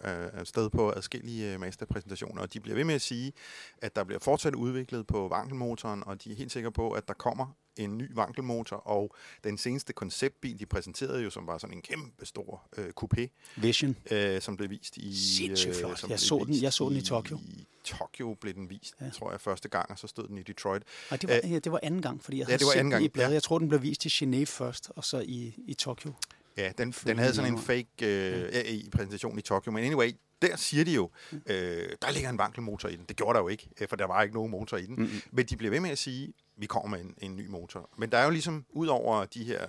øh, 0.05 0.39
øh, 0.39 0.45
sted 0.45 0.69
på 0.69 0.91
adskillige 0.91 1.53
øh, 1.53 1.59
Mazda-præsentationer, 1.59 2.41
og 2.41 2.53
de 2.53 2.59
bliver 2.59 2.75
ved 2.75 2.83
med 2.83 2.95
at 2.95 3.01
sige, 3.01 3.33
at 3.77 3.95
der 3.95 4.03
bliver 4.03 4.19
fortsat 4.19 4.55
udviklet 4.55 5.07
på 5.07 5.27
vankelmotoren, 5.27 6.03
og 6.05 6.23
de 6.23 6.31
er 6.31 6.35
helt 6.35 6.51
sikre 6.51 6.71
på, 6.71 6.91
at 6.91 7.07
der 7.07 7.13
kommer 7.13 7.55
en 7.77 7.97
ny 7.97 8.13
vankelmotor, 8.13 8.75
og 8.75 9.15
den 9.43 9.57
seneste 9.57 9.93
konceptbil, 9.93 10.59
de 10.59 10.65
præsenterede 10.65 11.23
jo, 11.23 11.29
som 11.29 11.47
var 11.47 11.57
sådan 11.57 11.75
en 11.75 11.81
kæmpe 11.81 12.25
stor 12.25 12.67
øh, 12.77 12.91
coupé. 13.03 13.27
Vision. 13.55 13.95
Øh, 14.11 14.41
som 14.41 14.57
blev 14.57 14.69
vist 14.69 14.97
i... 14.97 15.35
Sindssygt 15.37 15.75
flot. 15.75 16.03
Øh, 16.03 16.09
jeg, 16.09 16.19
så 16.19 16.43
den, 16.47 16.61
jeg 16.61 16.73
så 16.73 16.89
den 16.89 16.97
i 16.97 17.01
Tokyo. 17.01 17.37
I 17.37 17.67
Tokyo 17.83 18.33
blev 18.33 18.53
den 18.53 18.69
vist, 18.69 18.95
ja. 19.01 19.09
tror 19.09 19.31
jeg, 19.31 19.41
første 19.41 19.69
gang, 19.69 19.91
og 19.91 19.99
så 19.99 20.07
stod 20.07 20.27
den 20.27 20.37
i 20.37 20.43
Detroit. 20.43 20.83
Nej, 21.11 21.17
det 21.17 21.29
var, 21.29 21.39
Æh, 21.43 21.51
ja, 21.51 21.59
det 21.59 21.71
var 21.71 21.79
anden 21.83 22.01
gang, 22.01 22.23
fordi 22.23 22.37
jeg 22.37 22.47
ja, 22.47 22.51
havde 22.51 22.59
det 22.59 22.65
var 22.65 22.71
set 22.71 22.79
anden 22.79 22.91
gang. 22.91 23.03
i 23.03 23.07
bladet. 23.07 23.29
Ja. 23.29 23.33
Jeg 23.33 23.43
tror, 23.43 23.59
den 23.59 23.69
blev 23.69 23.81
vist 23.81 24.05
i 24.05 24.07
Genève 24.07 24.38
først, 24.45 24.91
og 24.95 25.03
så 25.03 25.19
i, 25.19 25.53
i 25.67 25.73
Tokyo. 25.73 26.13
Ja, 26.57 26.71
den, 26.77 26.91
den 26.91 27.17
havde 27.17 27.33
sådan 27.33 27.53
en 27.53 27.59
fake 27.59 27.87
øh, 28.01 28.53
ja. 28.53 28.61
i 28.61 28.89
præsentation 28.91 29.39
i 29.39 29.41
Tokyo, 29.41 29.71
men 29.71 29.83
anyway, 29.83 30.11
der 30.41 30.55
siger 30.55 30.85
de 30.85 30.93
jo, 30.93 31.09
mm. 31.31 31.41
øh, 31.45 31.89
der 32.01 32.11
ligger 32.11 32.29
en 32.29 32.37
vankelmotor 32.37 32.89
i 32.89 32.95
den. 32.95 33.05
Det 33.09 33.15
gjorde 33.17 33.33
der 33.33 33.43
jo 33.43 33.47
ikke, 33.47 33.69
øh, 33.81 33.87
for 33.87 33.95
der 33.95 34.05
var 34.05 34.23
ikke 34.23 34.35
nogen 34.35 34.51
motor 34.51 34.77
i 34.77 34.85
den. 34.85 34.95
Mm-hmm. 34.95 35.21
Men 35.31 35.45
de 35.45 35.57
bliver 35.57 35.71
ved 35.71 35.79
med 35.79 35.89
at 35.89 35.97
sige, 35.97 36.33
vi 36.57 36.65
kommer 36.65 36.97
med 36.97 37.05
en, 37.05 37.15
en 37.17 37.35
ny 37.35 37.47
motor. 37.47 37.89
Men 37.97 38.11
der 38.11 38.17
er 38.17 38.23
jo 38.23 38.29
ligesom, 38.29 38.65
ud 38.69 38.87
over 38.87 39.25
de 39.25 39.43
her 39.43 39.65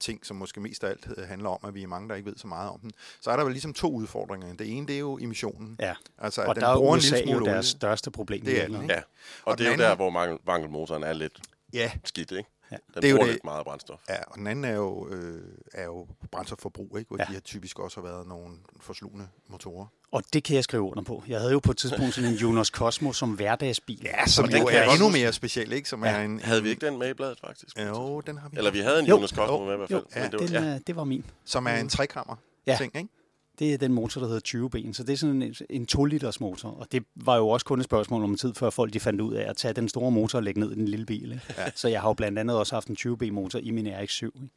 ting, 0.00 0.26
som 0.26 0.36
måske 0.36 0.60
mest 0.60 0.84
af 0.84 0.88
alt 0.88 1.08
øh, 1.16 1.28
handler 1.28 1.48
om, 1.48 1.58
at 1.68 1.74
vi 1.74 1.82
er 1.82 1.86
mange, 1.86 2.08
der 2.08 2.14
ikke 2.14 2.30
ved 2.30 2.36
så 2.36 2.46
meget 2.46 2.70
om 2.70 2.80
den, 2.80 2.90
så 3.20 3.30
er 3.30 3.36
der 3.36 3.44
vel 3.44 3.52
ligesom 3.52 3.74
to 3.74 3.92
udfordringer. 3.92 4.54
Det 4.54 4.76
ene, 4.76 4.86
det 4.86 4.94
er 4.94 4.98
jo 4.98 5.18
emissionen. 5.18 5.76
Ja, 5.80 5.94
altså, 6.18 6.42
og 6.42 6.54
den 6.54 6.62
der 6.62 6.68
er 6.68 6.76
bruger 6.76 6.96
USA 6.96 7.18
en 7.18 7.24
lille 7.24 7.38
jo 7.38 7.44
deres 7.44 7.66
største 7.66 8.10
problem. 8.10 8.44
Det 8.44 8.62
er 8.62 8.66
den, 8.66 8.90
Ja, 8.90 8.96
og, 8.96 9.02
og 9.44 9.58
det 9.58 9.66
er 9.66 9.70
jo 9.70 9.76
der, 9.76 9.94
hvor 9.94 10.38
vankelmotoren 10.44 11.02
er 11.02 11.12
lidt 11.12 11.40
ja. 11.72 11.92
skidt, 12.04 12.32
ikke? 12.32 12.50
Ja. 12.70 12.76
Den 12.94 13.02
det 13.02 13.10
er 13.10 13.14
bruger 13.14 13.14
jo 13.14 13.26
det. 13.26 13.32
lidt 13.32 13.44
meget 13.44 13.64
brændstof. 13.64 14.00
Ja, 14.08 14.22
og 14.26 14.36
den 14.36 14.46
anden 14.46 14.64
er 14.64 14.74
jo, 14.74 15.08
øh, 15.08 15.42
er 15.72 15.84
jo 15.84 16.06
brændstofforbrug, 16.30 16.98
ikke? 16.98 17.08
hvor 17.08 17.16
ja. 17.18 17.24
de 17.28 17.32
har 17.32 17.40
typisk 17.40 17.78
også 17.78 18.00
har 18.00 18.08
været 18.08 18.26
nogle 18.26 18.54
forslugende 18.80 19.28
motorer. 19.48 19.86
Og 20.12 20.22
det 20.32 20.44
kan 20.44 20.56
jeg 20.56 20.64
skrive 20.64 20.82
under 20.82 21.02
på. 21.02 21.22
Jeg 21.28 21.38
havde 21.38 21.52
jo 21.52 21.58
på 21.58 21.70
et 21.70 21.76
tidspunkt 21.76 22.14
sådan 22.14 22.30
en 22.30 22.36
Junos 22.36 22.68
Cosmo 22.68 23.12
som 23.12 23.30
hverdagsbil. 23.30 24.00
Ja, 24.04 24.26
som 24.26 24.44
jo 24.44 24.66
er 24.66 24.90
endnu 24.92 25.08
mere 25.08 25.32
speciel, 25.32 25.72
ikke? 25.72 25.88
Som 25.88 26.04
ja. 26.04 26.10
er 26.10 26.24
en, 26.24 26.40
havde 26.40 26.62
vi 26.62 26.68
ikke 26.68 26.86
den 26.86 26.98
med 26.98 27.10
i 27.10 27.14
bladet, 27.14 27.40
faktisk? 27.40 27.78
Jo, 27.78 28.20
den 28.20 28.38
har 28.38 28.48
vi. 28.48 28.56
Eller 28.56 28.70
vi 28.70 28.78
havde 28.78 28.98
en 28.98 29.06
jo. 29.06 29.14
Junos 29.14 29.30
Cosmo 29.30 29.58
jo. 29.58 29.64
med 29.64 29.74
i 29.74 29.76
hvert 29.76 29.88
fald. 29.88 30.02
Jo, 30.16 30.20
ja, 30.20 30.24
det, 30.24 30.32
var, 30.32 30.60
den, 30.60 30.68
ja. 30.68 30.78
det 30.86 30.96
var 30.96 31.04
min. 31.04 31.24
Som 31.44 31.66
er 31.66 31.74
en 31.74 31.88
trekammer 31.88 32.36
ja. 32.66 32.76
ting, 32.76 32.96
ikke? 32.96 33.08
Det 33.60 33.74
er 33.74 33.78
den 33.78 33.92
motor, 33.92 34.20
der 34.20 34.28
hedder 34.28 34.40
20 34.40 34.70
ben, 34.70 34.94
så 34.94 35.02
det 35.02 35.12
er 35.12 35.16
sådan 35.16 35.42
en, 35.42 35.54
en 35.70 35.86
2-liters 35.92 36.40
motor. 36.40 36.68
Og 36.68 36.92
det 36.92 37.04
var 37.16 37.36
jo 37.36 37.48
også 37.48 37.66
kun 37.66 37.78
et 37.78 37.84
spørgsmål 37.84 38.24
om 38.24 38.36
tid, 38.36 38.54
før 38.54 38.70
folk 38.70 38.92
de 38.92 39.00
fandt 39.00 39.20
ud 39.20 39.34
af 39.34 39.50
at 39.50 39.56
tage 39.56 39.74
den 39.74 39.88
store 39.88 40.10
motor 40.10 40.38
og 40.38 40.42
lægge 40.42 40.60
ned 40.60 40.72
i 40.72 40.74
den 40.74 40.88
lille 40.88 41.06
bil. 41.06 41.32
Ikke? 41.32 41.54
Ja. 41.58 41.70
Så 41.74 41.88
jeg 41.88 42.00
har 42.00 42.08
jo 42.08 42.12
blandt 42.12 42.38
andet 42.38 42.58
også 42.58 42.76
haft 42.76 42.88
en 42.88 42.96
20 42.96 43.18
ben 43.18 43.34
motor 43.34 43.58
i 43.58 43.70
min 43.70 43.86
RX-7. 43.86 44.24
Ikke? 44.24 44.48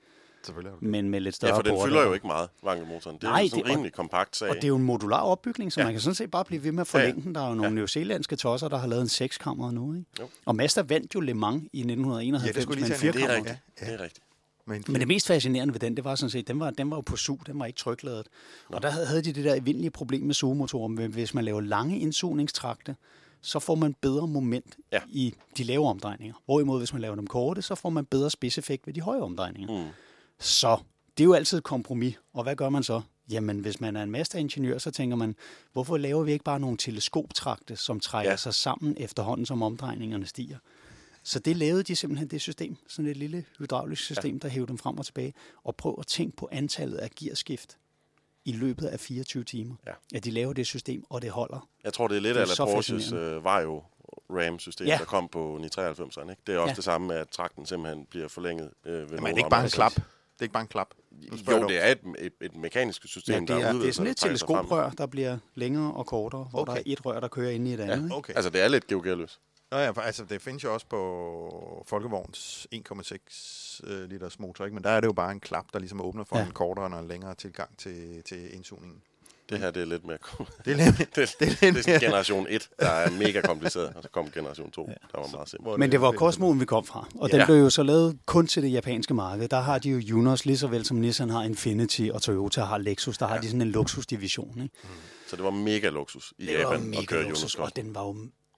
Men 0.81 1.10
med 1.10 1.19
lidt 1.19 1.36
større 1.36 1.51
Ja, 1.51 1.57
for 1.57 1.62
den 1.62 1.77
fylder 1.86 2.03
jo 2.03 2.13
ikke 2.13 2.27
meget, 2.27 2.50
vankelmotoren. 2.63 3.17
Det 3.17 3.24
er 3.24 3.29
Nej, 3.29 3.41
jo 3.41 3.50
sådan 3.50 3.65
en 3.65 3.72
rimelig 3.72 3.93
kompakt 3.93 4.36
sag. 4.36 4.50
Og 4.50 4.55
det 4.55 4.63
er 4.63 4.67
jo 4.67 4.75
en 4.75 4.83
modular 4.83 5.22
opbygning, 5.22 5.74
så 5.74 5.79
ja. 5.79 5.86
man 5.86 5.93
kan 5.93 6.01
sådan 6.01 6.15
set 6.15 6.31
bare 6.31 6.45
blive 6.45 6.63
ved 6.63 6.72
med 6.72 6.81
at 6.81 6.88
forlænge 6.88 7.22
ja. 7.22 7.25
den. 7.25 7.36
Der 7.36 7.41
er 7.41 7.48
jo 7.48 7.53
nogle 7.53 7.69
ja. 7.69 7.75
neozelandske 7.75 8.36
tosser, 8.36 8.67
der 8.67 8.77
har 8.77 8.88
lavet 8.88 9.01
en 9.01 9.10
sekskammer 9.10 9.72
nu. 9.72 9.93
Ikke? 9.93 10.05
Jo. 10.19 10.27
Og 10.45 10.55
Mazda 10.55 10.81
vandt 10.81 11.15
jo 11.15 11.19
Le 11.19 11.33
Mans 11.33 11.63
i 11.74 11.79
1991 11.79 12.57
ja, 12.57 12.69
med 12.69 12.77
en 12.77 12.83
firkammer. 12.83 13.27
Det 13.27 13.33
er 13.33 13.36
rigtigt. 13.36 13.60
Ja. 13.81 13.86
Det 13.86 13.93
er 13.93 14.03
rigtigt. 14.03 14.25
Men, 14.65 14.84
Men 14.88 15.00
det 15.00 15.08
mest 15.08 15.27
fascinerende 15.27 15.74
ved 15.74 15.79
den, 15.79 15.96
det 15.96 16.03
var 16.03 16.15
sådan 16.15 16.29
set, 16.29 16.48
den 16.48 16.60
var, 16.60 16.70
den 16.70 16.89
var 16.89 16.98
jo 16.98 17.01
på 17.01 17.15
SU, 17.15 17.38
den 17.46 17.60
var 17.60 17.65
ikke 17.65 17.77
trykladet. 17.77 18.27
Og 18.67 18.82
der 18.82 18.89
havde 18.89 19.22
de 19.22 19.34
det 19.34 19.46
der 19.46 19.55
evindelige 19.55 19.91
problem 19.91 20.22
med 20.22 20.34
sugemotoren, 20.34 20.96
hvis 20.96 21.34
man 21.34 21.46
laver 21.46 21.62
lange 21.62 22.00
indsugningstrakte, 22.00 22.96
så 23.41 23.60
får 23.60 23.75
man 23.75 23.93
bedre 24.01 24.27
moment 24.27 24.77
ja. 24.91 25.00
i 25.10 25.34
de 25.58 25.63
lave 25.63 25.88
omdrejninger. 25.88 26.36
Hvorimod, 26.46 26.79
hvis 26.79 26.93
man 26.93 27.01
laver 27.01 27.15
dem 27.15 27.27
korte, 27.27 27.62
så 27.62 27.75
får 27.75 27.89
man 27.89 28.05
bedre 28.05 28.29
spidseffekt 28.29 28.88
ved 28.88 28.93
de 28.93 29.01
høje 29.01 29.22
omdrejninger. 29.22 29.84
Mm. 29.84 29.89
Så 30.39 30.77
det 31.17 31.24
er 31.24 31.25
jo 31.25 31.34
altid 31.34 31.58
et 31.58 31.63
kompromis. 31.63 32.15
Og 32.34 32.43
hvad 32.43 32.55
gør 32.55 32.70
man 32.70 32.84
så? 32.84 33.01
Jamen, 33.32 33.60
hvis 33.60 33.82
man 33.82 33.96
er 33.96 34.03
en 34.03 34.12
masteringeniør, 34.12 34.77
så 34.77 34.91
tænker 34.91 35.15
man, 35.15 35.36
hvorfor 35.74 35.98
laver 35.98 36.24
vi 36.24 36.32
ikke 36.32 36.43
bare 36.43 36.60
nogle 36.60 36.77
teleskoptrakte, 36.77 37.75
som 37.75 38.00
trækker 38.00 38.32
ja. 38.32 38.38
sig 38.38 38.53
sammen 38.53 38.96
efterhånden, 38.98 39.46
som 39.46 39.62
omdrejningerne 39.62 40.25
stiger? 40.25 40.58
Så 41.24 41.39
det 41.39 41.58
lavede 41.58 41.84
de 41.84 41.96
simpelthen 41.96 42.27
det 42.27 42.42
system, 42.42 42.77
sådan 42.88 43.12
et 43.12 43.18
lille 43.18 43.46
hydraulisk 43.60 44.03
system, 44.03 44.36
ja. 44.36 44.39
der 44.42 44.48
hævde 44.48 44.68
dem 44.68 44.77
frem 44.77 44.98
og 44.98 45.06
tilbage. 45.06 45.34
Og 45.63 45.75
prøv 45.75 45.96
at 46.00 46.08
tænke 46.08 46.38
på 46.38 46.50
antallet 46.51 46.98
af 46.98 47.10
gearskift 47.12 47.77
i 48.46 48.51
løbet 48.51 48.86
af 48.86 49.00
24 49.00 49.44
timer. 49.44 49.75
Ja. 49.88 49.92
At 50.15 50.25
de 50.25 50.32
laver 50.32 50.53
det 50.53 50.68
system, 50.68 51.03
og 51.10 51.22
det 51.22 51.30
holder. 51.30 51.70
Jeg 51.84 51.94
tror, 51.94 52.08
det 52.08 52.18
er 52.18 52.22
lidt 52.22 52.38
af 52.38 52.48
Porsches 52.58 53.12
uh, 53.12 53.44
Vario 53.44 53.84
RAM-system, 54.30 54.88
ja. 54.88 54.98
der 54.98 55.06
kom 55.06 55.27
på 55.27 55.60
993'eren. 55.62 56.30
Ikke? 56.30 56.42
Det 56.48 56.56
er 56.56 56.60
også 56.60 56.72
ja. 56.72 56.75
det 56.75 56.84
samme 56.84 57.08
med, 57.08 57.15
at 57.15 57.30
trakten 57.30 57.65
simpelthen 57.65 58.06
bliver 58.06 58.27
forlænget. 58.27 58.72
Øh, 58.86 58.94
ved 58.94 59.00
Jamen, 59.00 59.25
det 59.25 59.34
er 59.34 59.38
ikke 59.38 59.50
bare 59.50 59.63
en 59.63 59.70
klap. 59.70 59.92
Det 59.92 60.39
er 60.39 60.44
ikke 60.44 60.53
bare 60.53 60.62
en 60.62 60.68
klap. 60.68 60.88
Jo, 61.51 61.68
det 61.68 61.86
er 61.86 61.92
et, 61.92 62.00
et, 62.20 62.34
et 62.42 62.56
mekanisk 62.56 63.08
system, 63.08 63.34
ja, 63.34 63.39
det 63.39 63.50
er, 63.50 63.60
der 63.60 63.68
er 63.68 63.74
Det 63.74 63.89
er 63.89 63.94
sådan 63.94 64.12
et 64.12 64.18
teleskoprør, 64.18 64.89
der 64.89 65.06
bliver 65.06 65.38
længere 65.56 65.94
og 65.94 66.06
kortere, 66.06 66.44
hvor 66.44 66.62
okay. 66.62 66.72
der 66.72 66.77
er 66.77 66.84
et 66.86 67.06
rør, 67.06 67.20
der 67.20 67.27
kører 67.27 67.51
ind 67.51 67.68
i 67.68 67.74
et 67.74 67.79
andet. 67.79 68.09
Ja, 68.09 68.16
okay. 68.16 68.33
Altså, 68.36 68.50
det 68.50 68.62
er 68.62 68.68
lidt 68.68 68.88
geogearløst. 68.88 69.40
Nå 69.74 69.79
ja, 69.79 70.01
altså 70.01 70.24
det 70.29 70.42
findes 70.42 70.64
jo 70.64 70.74
også 70.74 70.86
på 70.90 71.86
Folkevogns 71.88 72.68
1,6 72.75 73.92
øh, 73.92 74.09
liters 74.09 74.40
motor, 74.40 74.66
ikke? 74.66 74.75
men 74.75 74.83
der 74.83 74.90
er 74.90 75.00
det 75.00 75.07
jo 75.07 75.14
bare 75.14 75.31
en 75.31 75.40
klap, 75.40 75.66
der 75.74 75.79
ligesom 75.79 76.01
åbner 76.01 76.24
for 76.24 76.38
ja. 76.38 76.46
en 76.46 76.51
kortere 76.51 76.86
og 76.86 77.00
en 77.00 77.07
længere 77.07 77.36
tilgang 77.36 77.77
til, 77.77 78.24
til 78.24 78.55
indsugningen. 78.55 79.01
Det 79.50 79.59
her 79.59 79.72
det 79.72 79.81
er 79.81 79.86
lidt 79.86 80.05
mere 80.05 80.18
det 80.66 80.72
er 80.72 80.75
lidt, 80.75 80.98
det, 81.16 81.36
det, 81.40 81.64
er 81.64 81.72
lidt 81.72 81.86
det 81.86 81.96
er 81.96 82.00
generation 82.00 82.48
1, 82.50 82.70
der 82.79 82.90
er 82.90 83.12
mega 83.12 83.42
kompliceret, 83.42 83.94
og 83.96 84.03
så 84.03 84.09
kom 84.09 84.31
generation 84.31 84.72
2, 84.72 84.86
ja. 84.88 84.94
der 85.12 85.22
var 85.22 85.27
meget 85.27 85.50
simpelt. 85.50 85.79
Men 85.79 85.92
det 85.92 86.01
var 86.01 86.12
Cosmoen, 86.12 86.59
vi 86.59 86.66
kom 86.66 86.86
fra, 86.86 87.07
og 87.16 87.31
den 87.31 87.40
ja. 87.40 87.46
blev 87.46 87.55
jo 87.55 87.70
så 87.70 87.83
lavet 87.83 88.20
kun 88.25 88.48
til 88.48 88.64
det 88.64 88.72
japanske 88.72 89.14
marked. 89.14 89.48
Der 89.48 89.59
har 89.59 89.79
de 89.79 89.90
jo 89.90 89.98
Junos, 89.98 90.46
lige 90.46 90.57
så 90.57 90.68
vel 90.68 90.86
som 90.86 90.98
Nissan 90.98 91.29
har 91.29 91.44
Infinity, 91.44 92.09
og 92.14 92.22
Toyota 92.22 92.62
har 92.62 92.77
Lexus, 92.77 93.18
der 93.18 93.25
ja. 93.25 93.33
har 93.33 93.42
de 93.42 93.48
sådan 93.48 93.62
en 93.62 93.72
luksusdivision. 93.72 94.62
Ikke? 94.64 94.75
Mm. 94.83 94.90
Så 95.27 95.36
det 95.36 95.46
var 95.46 95.51
mega 95.51 95.90
luksus 95.90 96.33
i 96.38 96.46
det 96.46 96.53
Japan 96.53 96.94
at 96.94 97.07
køre 97.07 97.22
Junos 97.22 97.55
Og 97.55 97.75
den 97.75 97.96
var 97.96 98.01
jo 98.01 98.16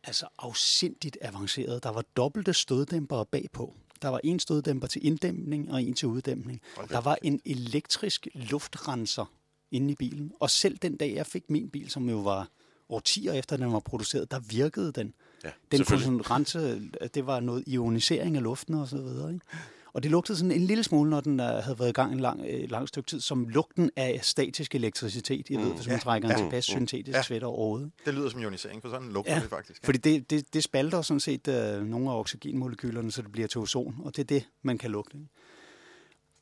altså 0.08 0.28
afsindigt 0.40 1.18
avanceret. 1.22 1.84
Der 1.84 1.90
var 1.90 2.02
dobbelte 2.02 2.54
støddæmpere 2.54 3.26
bagpå. 3.26 3.74
Der 4.02 4.08
var 4.08 4.20
en 4.24 4.40
støddæmper 4.40 4.88
til 4.88 5.06
inddæmning 5.06 5.72
og 5.72 5.84
en 5.84 5.94
til 5.94 6.08
uddæmning. 6.08 6.62
Okay. 6.78 6.94
Der 6.94 7.02
var 7.02 7.18
en 7.22 7.42
elektrisk 7.46 8.28
luftrenser 8.34 9.26
inde 9.72 9.92
i 9.92 9.96
bilen. 9.96 10.32
Og 10.40 10.50
selv 10.50 10.78
den 10.78 10.98
dag, 10.98 11.14
jeg 11.16 11.26
fik 11.26 11.50
min 11.50 11.70
bil, 11.70 11.90
som 11.90 12.10
jo 12.10 12.18
var 12.18 12.50
årtier 12.90 13.34
efter, 13.34 13.58
den 13.58 13.74
var 13.74 13.80
produceret, 13.80 14.32
der 14.32 14.40
virkede 14.40 14.92
den. 14.92 15.14
Ja, 15.44 15.52
den 15.72 15.86
kunne 15.86 16.00
sådan 16.00 16.32
rense, 16.32 16.90
det 17.14 17.26
var 17.26 17.40
noget 17.40 17.64
ionisering 17.68 18.36
af 18.36 18.44
luften 18.44 18.76
og 18.76 18.88
så 18.88 18.98
videre. 18.98 19.34
Ikke? 19.34 19.46
Og 19.96 20.04
det 20.04 20.12
lugtede 20.12 20.38
sådan 20.38 20.52
en 20.52 20.62
lille 20.62 20.84
smule, 20.84 21.10
når 21.10 21.22
den 21.22 21.40
uh, 21.40 21.46
havde 21.46 21.80
været 21.80 21.90
i 21.90 21.94
gang 21.94 22.14
en 22.14 22.20
lang, 22.20 22.40
uh, 22.40 22.70
lang 22.70 22.88
stykke 22.88 23.08
tid, 23.08 23.20
som 23.20 23.48
lugten 23.48 23.92
af 23.96 24.20
statisk 24.24 24.76
elektricitet. 24.76 25.50
I 25.50 25.58
mm. 25.58 25.64
ved, 25.64 25.74
hvis 25.74 25.88
man 25.88 25.96
ja, 25.96 26.02
trækker 26.02 26.30
ja, 26.30 26.34
en 26.36 26.40
tilpas 26.40 26.70
mm, 26.70 26.80
syntetisk 26.80 27.16
ja. 27.16 27.22
svæt 27.22 27.44
over 27.44 27.58
hovedet. 27.58 27.92
Det 28.06 28.14
lyder 28.14 28.30
som 28.30 28.42
ionisering, 28.42 28.82
for 28.82 28.90
sådan 28.90 29.12
lugter 29.12 29.34
ja, 29.34 29.40
det 29.40 29.50
faktisk. 29.50 29.84
Ja. 29.84 29.88
Fordi 29.88 29.98
det, 29.98 30.30
det, 30.30 30.54
det 30.54 30.64
spalter 30.64 31.02
sådan 31.02 31.20
set 31.20 31.48
uh, 31.48 31.88
nogle 31.88 32.10
af 32.10 32.20
oxygenmolekylerne, 32.20 33.12
så 33.12 33.22
det 33.22 33.32
bliver 33.32 33.48
til 33.48 33.62
ozon, 33.62 33.96
og 34.04 34.16
det 34.16 34.22
er 34.22 34.28
det, 34.28 34.48
man 34.62 34.78
kan 34.78 34.92
lugte. 34.92 35.18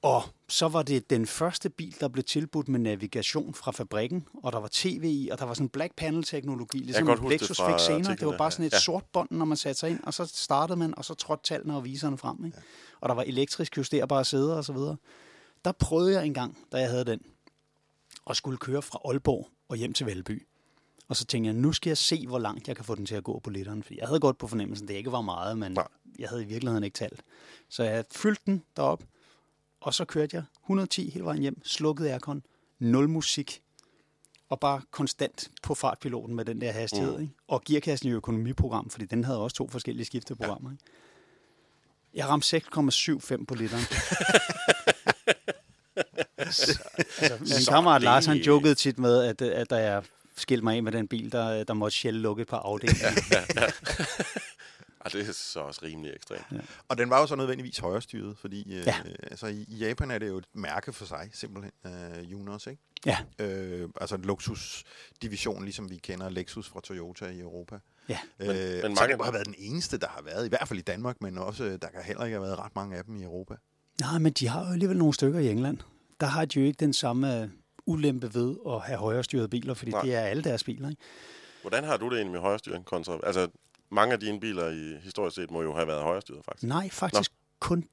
Og 0.03 0.23
så 0.49 0.67
var 0.67 0.83
det 0.83 1.09
den 1.09 1.27
første 1.27 1.69
bil, 1.69 1.95
der 1.99 2.07
blev 2.07 2.23
tilbudt 2.23 2.67
med 2.67 2.79
navigation 2.79 3.53
fra 3.53 3.71
fabrikken, 3.71 4.27
og 4.43 4.51
der 4.51 4.59
var 4.59 4.69
tv 4.71 5.03
i, 5.03 5.29
og 5.31 5.39
der 5.39 5.45
var 5.45 5.53
sådan 5.53 5.69
black 5.69 5.95
panel-teknologi, 5.95 6.77
ligesom 6.77 7.07
Lexus 7.29 7.61
fik 7.61 7.79
senere. 7.79 8.15
Det 8.15 8.27
var 8.27 8.37
bare 8.37 8.51
sådan 8.51 8.65
et 8.65 8.73
ja. 8.73 8.79
sort 8.79 9.03
bånd, 9.13 9.27
når 9.31 9.45
man 9.45 9.57
satte 9.57 9.79
sig 9.79 9.89
ind, 9.89 9.99
og 10.03 10.13
så 10.13 10.25
startede 10.25 10.79
man, 10.79 10.97
og 10.97 11.05
så 11.05 11.13
trådte 11.13 11.43
tallene 11.43 11.75
og 11.75 11.83
viserne 11.83 12.17
frem. 12.17 12.45
Ikke? 12.45 12.57
Ja 12.57 12.63
og 13.03 13.09
der 13.09 13.15
var 13.15 13.23
elektrisk 13.23 13.77
justerbare 13.77 14.25
sæder 14.25 14.55
osv. 14.55 14.77
Der 15.65 15.71
prøvede 15.79 16.13
jeg 16.13 16.25
engang, 16.25 16.57
da 16.71 16.77
jeg 16.77 16.89
havde 16.89 17.05
den, 17.05 17.19
og 18.25 18.35
skulle 18.35 18.57
køre 18.57 18.81
fra 18.81 18.99
Aalborg 19.05 19.49
og 19.69 19.77
hjem 19.77 19.93
til 19.93 20.05
Valby. 20.05 20.47
Og 21.07 21.15
så 21.15 21.25
tænkte 21.25 21.47
jeg, 21.47 21.55
nu 21.55 21.73
skal 21.73 21.89
jeg 21.89 21.97
se, 21.97 22.27
hvor 22.27 22.39
langt 22.39 22.67
jeg 22.67 22.75
kan 22.75 22.85
få 22.85 22.95
den 22.95 23.05
til 23.05 23.15
at 23.15 23.23
gå 23.23 23.39
på 23.39 23.49
literen. 23.49 23.83
For 23.83 23.93
jeg 23.97 24.07
havde 24.07 24.19
godt 24.19 24.37
på 24.37 24.47
fornemmelsen, 24.47 24.87
det 24.87 24.93
ikke 24.93 25.11
var 25.11 25.21
meget, 25.21 25.57
men 25.57 25.71
Nej. 25.71 25.87
jeg 26.19 26.29
havde 26.29 26.43
i 26.43 26.45
virkeligheden 26.45 26.83
ikke 26.83 26.95
talt. 26.95 27.21
Så 27.69 27.83
jeg 27.83 28.05
fyldte 28.11 28.41
den 28.45 28.63
derop, 28.77 29.03
og 29.83 29.93
så 29.93 30.05
kørte 30.05 30.35
jeg 30.35 30.43
110 30.63 31.09
hele 31.09 31.25
vejen 31.25 31.41
hjem, 31.41 31.65
slukkede 31.65 32.11
aircon, 32.11 32.43
nul 32.79 33.09
musik, 33.09 33.61
og 34.49 34.59
bare 34.59 34.81
konstant 34.91 35.51
på 35.63 35.75
fartpiloten 35.75 36.35
med 36.35 36.45
den 36.45 36.61
der 36.61 36.71
hastighed. 36.71 37.17
Mm. 37.17 37.21
Ikke? 37.21 37.33
Og 37.47 37.63
gearkassen 37.63 38.09
i 38.09 38.11
økonomiprogram, 38.11 38.89
fordi 38.89 39.05
den 39.05 39.23
havde 39.23 39.39
også 39.39 39.55
to 39.55 39.67
forskellige 39.67 40.05
skifteprogrammer. 40.05 40.69
Ja. 40.69 40.73
Ikke? 40.73 40.83
Jeg 42.13 42.29
ramte 42.29 42.57
6,75 42.57 43.45
på 43.45 43.55
literen. 43.55 43.83
altså, 46.37 46.79
min 47.39 47.65
kammerat 47.69 48.01
Lars, 48.01 48.25
han 48.25 48.37
jokede 48.37 48.75
tit 48.75 48.99
med, 48.99 49.23
at, 49.23 49.41
at 49.41 49.69
da 49.69 49.75
jeg 49.75 50.03
skilte 50.37 50.63
mig 50.63 50.75
af 50.75 50.83
med 50.83 50.91
den 50.91 51.07
bil, 51.07 51.31
der, 51.31 51.63
der 51.63 51.73
måtte 51.73 51.97
Shell 51.97 52.17
lukke 52.17 52.45
ja, 52.51 52.57
ja, 53.31 53.43
ja. 53.55 53.67
Og 55.05 55.13
det 55.13 55.29
er 55.29 55.31
så 55.31 55.59
også 55.59 55.79
rimelig 55.83 56.13
ekstremt. 56.15 56.45
Ja. 56.51 56.57
Og 56.87 56.97
den 56.97 57.09
var 57.09 57.19
jo 57.19 57.27
så 57.27 57.35
nødvendigvis 57.35 57.77
højrestyret, 57.77 58.37
fordi 58.37 58.73
øh, 58.73 58.87
ja. 58.87 58.95
øh, 59.05 59.15
altså, 59.23 59.47
i, 59.47 59.65
i 59.67 59.75
Japan 59.77 60.11
er 60.11 60.17
det 60.17 60.27
jo 60.27 60.37
et 60.37 60.45
mærke 60.53 60.93
for 60.93 61.05
sig, 61.05 61.29
simpelthen, 61.33 61.71
øh, 61.85 62.31
Junos, 62.31 62.67
ikke? 62.67 62.81
Ja. 63.05 63.17
Øh, 63.39 63.89
altså 64.01 64.15
en 64.15 64.21
luksusdivision, 64.21 65.63
ligesom 65.63 65.89
vi 65.89 65.97
kender 65.97 66.29
Lexus 66.29 66.69
fra 66.69 66.81
Toyota 66.81 67.25
i 67.25 67.39
Europa. 67.39 67.79
Ja. 68.09 68.19
Øh, 68.39 68.47
men, 68.47 68.57
men 68.57 68.81
mange... 68.81 68.95
Så 68.95 69.07
det 69.07 69.25
har 69.25 69.31
været 69.31 69.45
den 69.45 69.55
eneste, 69.57 69.97
der 69.97 70.07
har 70.07 70.21
været, 70.21 70.45
i 70.45 70.49
hvert 70.49 70.67
fald 70.67 70.79
i 70.79 70.83
Danmark, 70.83 71.21
men 71.21 71.37
også, 71.37 71.77
der 71.81 71.87
kan 71.87 72.03
heller 72.03 72.25
ikke 72.25 72.35
have 72.35 72.47
været 72.47 72.59
ret 72.59 72.75
mange 72.75 72.97
af 72.97 73.03
dem 73.03 73.15
i 73.15 73.23
Europa. 73.23 73.55
Nej, 74.01 74.19
men 74.19 74.33
de 74.33 74.47
har 74.47 74.65
jo 74.65 74.71
alligevel 74.71 74.97
nogle 74.97 75.13
stykker 75.13 75.39
i 75.39 75.49
England. 75.49 75.77
Der 76.19 76.27
har 76.27 76.45
de 76.45 76.59
jo 76.59 76.65
ikke 76.65 76.77
den 76.77 76.93
samme 76.93 77.51
ulempe 77.85 78.33
ved 78.33 78.55
at 78.67 78.81
have 78.81 78.99
højrestyrede 78.99 79.47
biler, 79.47 79.73
fordi. 79.73 79.91
Nej. 79.91 80.01
det 80.01 80.15
er 80.15 80.21
alle 80.21 80.43
deres 80.43 80.63
biler. 80.63 80.89
Ikke? 80.89 81.01
Hvordan 81.61 81.83
har 81.83 81.97
du 81.97 82.09
det 82.09 82.15
egentlig 82.15 82.31
med 82.31 82.39
højrestyring 82.39 82.85
kontra... 82.85 83.19
Altså, 83.23 83.47
mange 83.93 84.13
af 84.13 84.19
dine 84.19 84.39
biler 84.39 84.69
i 84.69 84.97
historisk 85.03 85.35
set 85.35 85.51
må 85.51 85.61
jo 85.61 85.73
have 85.75 85.87
været 85.87 86.03
højrestyret, 86.03 86.45
faktisk. 86.45 86.67
Nej, 86.69 86.89
faktisk 86.89 87.31
Nå. 87.31 87.35
kun 87.59 87.85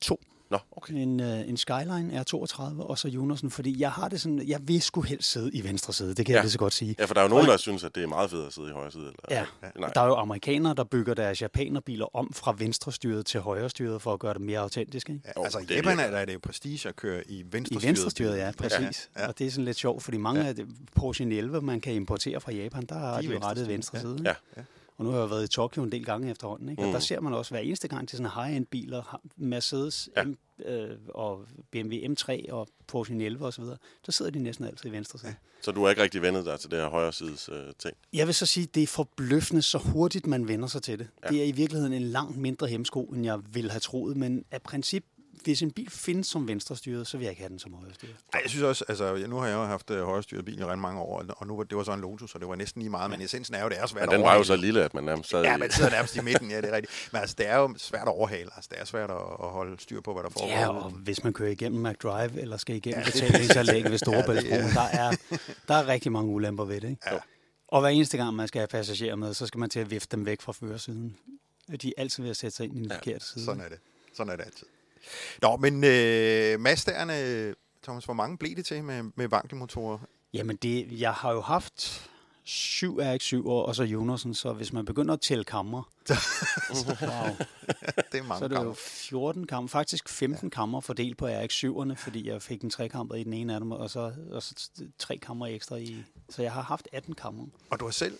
to. 0.00 0.20
Nå, 0.50 0.58
okay. 0.72 0.94
En, 0.94 1.20
uh, 1.20 1.48
en 1.48 1.56
Skyline 1.56 2.20
R32 2.20 2.62
og 2.82 2.98
så 2.98 3.08
Jonasen, 3.08 3.50
fordi 3.50 3.80
jeg 3.80 3.92
har 3.92 4.08
det 4.08 4.20
sådan, 4.20 4.48
jeg 4.48 4.60
vil 4.68 4.82
sgu 4.82 5.00
helst 5.00 5.30
sidde 5.32 5.50
i 5.52 5.64
venstre 5.64 5.92
side, 5.92 6.08
det 6.14 6.16
kan 6.16 6.26
ja. 6.26 6.32
Ja. 6.32 6.36
jeg 6.36 6.44
lige 6.44 6.50
så 6.52 6.58
godt 6.58 6.72
sige. 6.72 6.94
Ja, 6.98 7.04
for 7.04 7.14
der 7.14 7.20
er 7.20 7.24
jo 7.24 7.28
nogen, 7.28 7.46
der 7.46 7.56
synes, 7.56 7.84
at 7.84 7.94
det 7.94 8.02
er 8.02 8.06
meget 8.06 8.30
fedt 8.30 8.46
at 8.46 8.52
sidde 8.52 8.68
i 8.68 8.72
højre 8.72 8.90
side. 8.90 9.02
Eller, 9.02 9.14
Ja, 9.30 9.44
Nej. 9.80 9.90
der 9.94 10.00
er 10.00 10.06
jo 10.06 10.14
amerikanere, 10.14 10.74
der 10.74 10.84
bygger 10.84 11.14
deres 11.14 11.42
japanerbiler 11.42 12.16
om 12.16 12.32
fra 12.32 12.54
venstrestyret 12.58 13.26
til 13.26 13.40
højrestyret 13.40 14.02
for 14.02 14.12
at 14.12 14.20
gøre 14.20 14.34
det 14.34 14.40
mere 14.42 14.58
autentisk. 14.58 15.08
Ikke? 15.10 15.20
Ja, 15.36 15.44
altså, 15.44 15.58
i 15.58 15.74
Japan 15.74 15.98
er, 16.00 16.10
der 16.10 16.18
er 16.18 16.24
det 16.24 16.34
jo 16.34 16.38
prestige 16.42 16.88
at 16.88 16.96
køre 16.96 17.30
i 17.30 17.38
I 17.38 17.44
venstrestyret. 17.50 17.88
venstrestyret, 17.88 18.36
ja, 18.38 18.52
præcis. 18.58 18.80
Ja, 18.80 18.86
Ja, 19.20 19.22
ja. 19.22 19.28
Og 19.28 19.38
det 19.38 19.46
er 19.46 19.50
sådan 19.50 19.64
lidt 19.64 19.76
sjovt, 19.76 20.02
fordi 20.02 20.16
mange 20.16 20.40
Ja. 20.40 20.44
ja. 20.44 20.48
af 20.48 20.56
det, 20.56 20.66
Porsche 20.94 21.24
911, 21.24 21.66
man 21.66 21.80
kan 21.80 21.92
importere 21.94 22.40
fra 22.40 22.52
Japan, 22.52 22.86
der 22.86 22.94
har 22.98 23.16
er 23.16 23.20
de, 23.20 23.26
jo 23.26 23.38
rettet 23.42 23.68
venstrestyret, 23.68 24.14
venstre 24.14 24.28
ja. 24.28 24.34
side. 24.34 24.34
Ja. 24.56 24.60
ikke? 24.62 24.70
Og 24.96 25.04
nu 25.04 25.10
har 25.10 25.18
jeg 25.20 25.30
været 25.30 25.44
i 25.44 25.48
Tokyo 25.48 25.82
en 25.82 25.92
del 25.92 26.04
gange 26.04 26.30
efterhånden, 26.30 26.68
ikke? 26.68 26.82
og 26.82 26.86
Mm. 26.86 26.92
der 26.92 26.98
ser 27.00 27.20
man 27.20 27.32
også 27.34 27.50
hver 27.50 27.60
eneste 27.60 27.88
gang 27.88 28.08
til 28.08 28.16
sådan 28.18 28.32
high-end 28.44 28.66
biler, 28.66 29.20
Mercedes 29.36 30.08
Ja. 30.16 30.24
M, 30.24 30.38
øh, 30.66 30.90
og 31.08 31.46
BMW 31.70 31.94
M3 31.96 32.52
og 32.52 32.68
Porsche 32.86 33.14
911 33.14 33.46
osv., 33.46 33.64
der 34.06 34.12
sidder 34.12 34.30
de 34.30 34.38
næsten 34.38 34.64
altid 34.64 34.88
i 34.90 34.92
venstre 34.92 35.18
side. 35.18 35.34
Så 35.62 35.70
du 35.72 35.82
har 35.82 35.90
ikke 35.90 36.02
rigtig 36.02 36.22
vendet 36.22 36.44
dig 36.46 36.60
til 36.60 36.70
det 36.70 36.78
her 36.78 36.88
højre 36.88 37.12
sides 37.12 37.48
øh, 37.52 37.72
ting. 37.78 37.96
Jeg 38.12 38.26
vil 38.26 38.34
så 38.34 38.46
sige, 38.46 38.66
det 38.74 38.82
er 38.82 38.86
forbløffende, 38.86 39.62
så 39.62 39.78
hurtigt 39.78 40.26
man 40.26 40.48
vender 40.48 40.68
sig 40.68 40.82
til 40.82 40.98
det. 40.98 41.08
Ja. 41.22 41.28
Ja. 41.28 41.32
Det 41.34 41.42
er 41.42 41.46
i 41.48 41.52
virkeligheden 41.52 41.92
en 41.92 42.02
langt 42.02 42.36
mindre 42.36 42.66
hemsko, 42.66 43.04
end 43.04 43.24
jeg 43.24 43.40
ville 43.52 43.70
have 43.70 43.80
troet, 43.80 44.16
men 44.16 44.44
af 44.50 44.62
princip, 44.62 45.04
hvis 45.44 45.62
en 45.62 45.70
bil 45.70 45.90
findes 45.90 46.26
som 46.26 46.48
venstrestyret, 46.48 47.06
så 47.06 47.16
vil 47.16 47.24
jeg 47.24 47.30
ikke 47.30 47.42
have 47.42 47.48
den 47.50 47.58
som 47.58 47.74
højrestyret. 47.74 48.16
Ej, 48.32 48.40
jeg 48.42 48.50
synes 48.50 48.62
også, 48.64 48.84
altså, 48.88 49.14
ja, 49.14 49.26
nu 49.26 49.36
har 49.36 49.46
jeg 49.46 49.54
jo 49.54 49.64
haft 49.64 49.90
uh, 49.90 49.96
højrestyret 50.00 50.44
bil 50.44 50.58
i 50.58 50.64
ret 50.64 50.78
mange 50.78 51.00
år, 51.00 51.24
og 51.36 51.46
nu 51.46 51.56
var 51.56 51.64
det 51.64 51.76
var 51.76 51.84
så 51.84 51.92
en 51.92 52.00
Lotus, 52.00 52.30
så 52.30 52.38
det 52.38 52.48
var 52.48 52.54
næsten 52.54 52.82
lige 52.82 52.90
meget, 52.90 53.10
men 53.10 53.20
essensen 53.20 53.54
er 53.54 53.62
jo, 53.62 53.68
det 53.68 53.78
er 53.80 53.86
svært 53.86 54.02
at 54.02 54.10
den 54.10 54.22
var 54.22 54.34
jo 54.36 54.44
så 54.44 54.56
lille, 54.56 54.84
at 54.84 54.94
man 54.94 55.04
nærmest 55.04 55.30
sad 55.30 55.42
Ja, 55.42 55.56
man 55.56 55.70
sidder 55.70 55.90
nærmest 55.90 56.16
i 56.16 56.20
midten, 56.20 56.50
ja, 56.50 56.56
det 56.60 56.68
er 56.70 56.76
rigtigt. 56.76 57.08
Men 57.12 57.20
altså, 57.20 57.34
det 57.38 57.48
er 57.48 57.56
jo 57.56 57.74
svært 57.78 58.02
at 58.02 58.08
overhale, 58.08 58.50
altså, 58.56 58.68
det 58.72 58.80
er 58.80 58.84
svært 58.84 59.10
at, 59.10 59.16
at 59.16 59.48
holde 59.50 59.80
styr 59.82 60.00
på, 60.00 60.12
hvad 60.12 60.22
der 60.22 60.30
foregår. 60.30 60.48
Ja, 60.50 60.68
og 60.68 60.90
hvis 60.90 61.24
man 61.24 61.32
kører 61.32 61.50
igennem 61.50 61.82
McDrive, 61.86 62.40
eller 62.40 62.56
skal 62.56 62.76
igennem 62.76 63.00
Ja, 63.00 63.10
ja, 63.14 63.26
det- 63.26 63.32
betalingsanlæg 63.32 63.84
ved 63.90 63.98
Storebæltsbroen, 63.98 64.60
Ja, 64.60 64.66
ja, 64.66 64.74
der, 64.74 65.10
er, 65.10 65.16
der 65.68 65.74
er 65.74 65.86
rigtig 65.88 66.12
mange 66.12 66.30
ulemper 66.32 66.64
ved 66.64 66.80
det. 66.80 66.88
Ikke? 66.90 67.02
Ja. 67.10 67.18
Og 67.68 67.80
hver 67.80 67.88
eneste 67.88 68.16
gang, 68.16 68.36
man 68.36 68.48
skal 68.48 68.58
have 68.60 68.66
passagerer 68.68 69.16
med, 69.16 69.34
så 69.34 69.46
skal 69.46 69.58
man 69.60 69.70
til 69.70 69.80
at 69.80 69.90
vifte 69.90 70.16
dem 70.16 70.26
væk 70.26 70.40
fra 70.42 70.52
førersiden. 70.52 71.16
De 71.82 71.88
er 71.88 71.92
altid 72.02 72.22
ved 72.22 72.30
at 72.30 72.36
sætte 72.36 72.56
sig 72.56 72.64
ind 72.64 72.76
i 72.76 72.78
den 72.78 72.86
Ja, 72.86 72.92
ja, 72.94 72.98
forkerte 72.98 73.24
side. 73.26 73.44
Sådan 73.44 73.60
er 73.60 73.68
det. 73.68 73.78
Sådan 74.16 74.32
er 74.32 74.36
det 74.36 74.44
altid. 74.44 74.66
Nå, 75.42 75.56
men 75.56 75.84
øh, 75.84 76.54
Mazda'erne, 76.54 77.12
Thomas, 77.82 78.04
hvor 78.04 78.14
mange 78.14 78.38
blev 78.38 78.56
det 78.56 78.66
til 78.66 78.84
med, 78.84 79.02
med 79.14 79.28
vankelmotorer? 79.28 79.98
Jamen, 80.34 80.56
det, 80.56 81.00
jeg 81.00 81.12
har 81.12 81.32
jo 81.32 81.40
haft 81.40 82.10
syv 82.44 83.00
RX-7'er, 83.00 83.48
og 83.48 83.74
så 83.74 83.84
Jonasen, 83.84 84.34
så 84.34 84.52
hvis 84.52 84.72
man 84.72 84.84
begynder 84.84 85.14
at 85.14 85.20
tælle 85.20 85.44
kammer, 85.44 85.82
wow, 86.08 87.36
Det 88.12 88.18
er 88.18 88.22
mange 88.22 88.38
så 88.38 88.44
er 88.44 88.48
det 88.48 88.56
jo 88.56 88.60
kammer. 88.60 88.74
14 88.74 89.46
kammer, 89.46 89.68
faktisk 89.68 90.08
15 90.08 90.46
ja. 90.46 90.50
kammer 90.50 90.80
fordelt 90.80 91.18
på 91.18 91.28
RX-7'erne, 91.28 91.94
fordi 91.94 92.28
jeg 92.28 92.42
fik 92.42 92.62
en 92.62 92.70
trekammer 92.70 93.14
i 93.14 93.24
den 93.24 93.32
ene 93.32 93.54
af 93.54 93.60
dem, 93.60 93.72
og 93.72 93.90
så, 93.90 94.12
og 94.30 94.42
så 94.42 94.54
tre 94.98 95.18
kammer 95.18 95.46
ekstra 95.46 95.76
i... 95.76 96.04
Så 96.28 96.42
jeg 96.42 96.52
har 96.52 96.62
haft 96.62 96.88
18 96.92 97.14
kammer. 97.14 97.46
Og 97.70 97.80
du 97.80 97.84
har 97.84 97.92
selv 97.92 98.18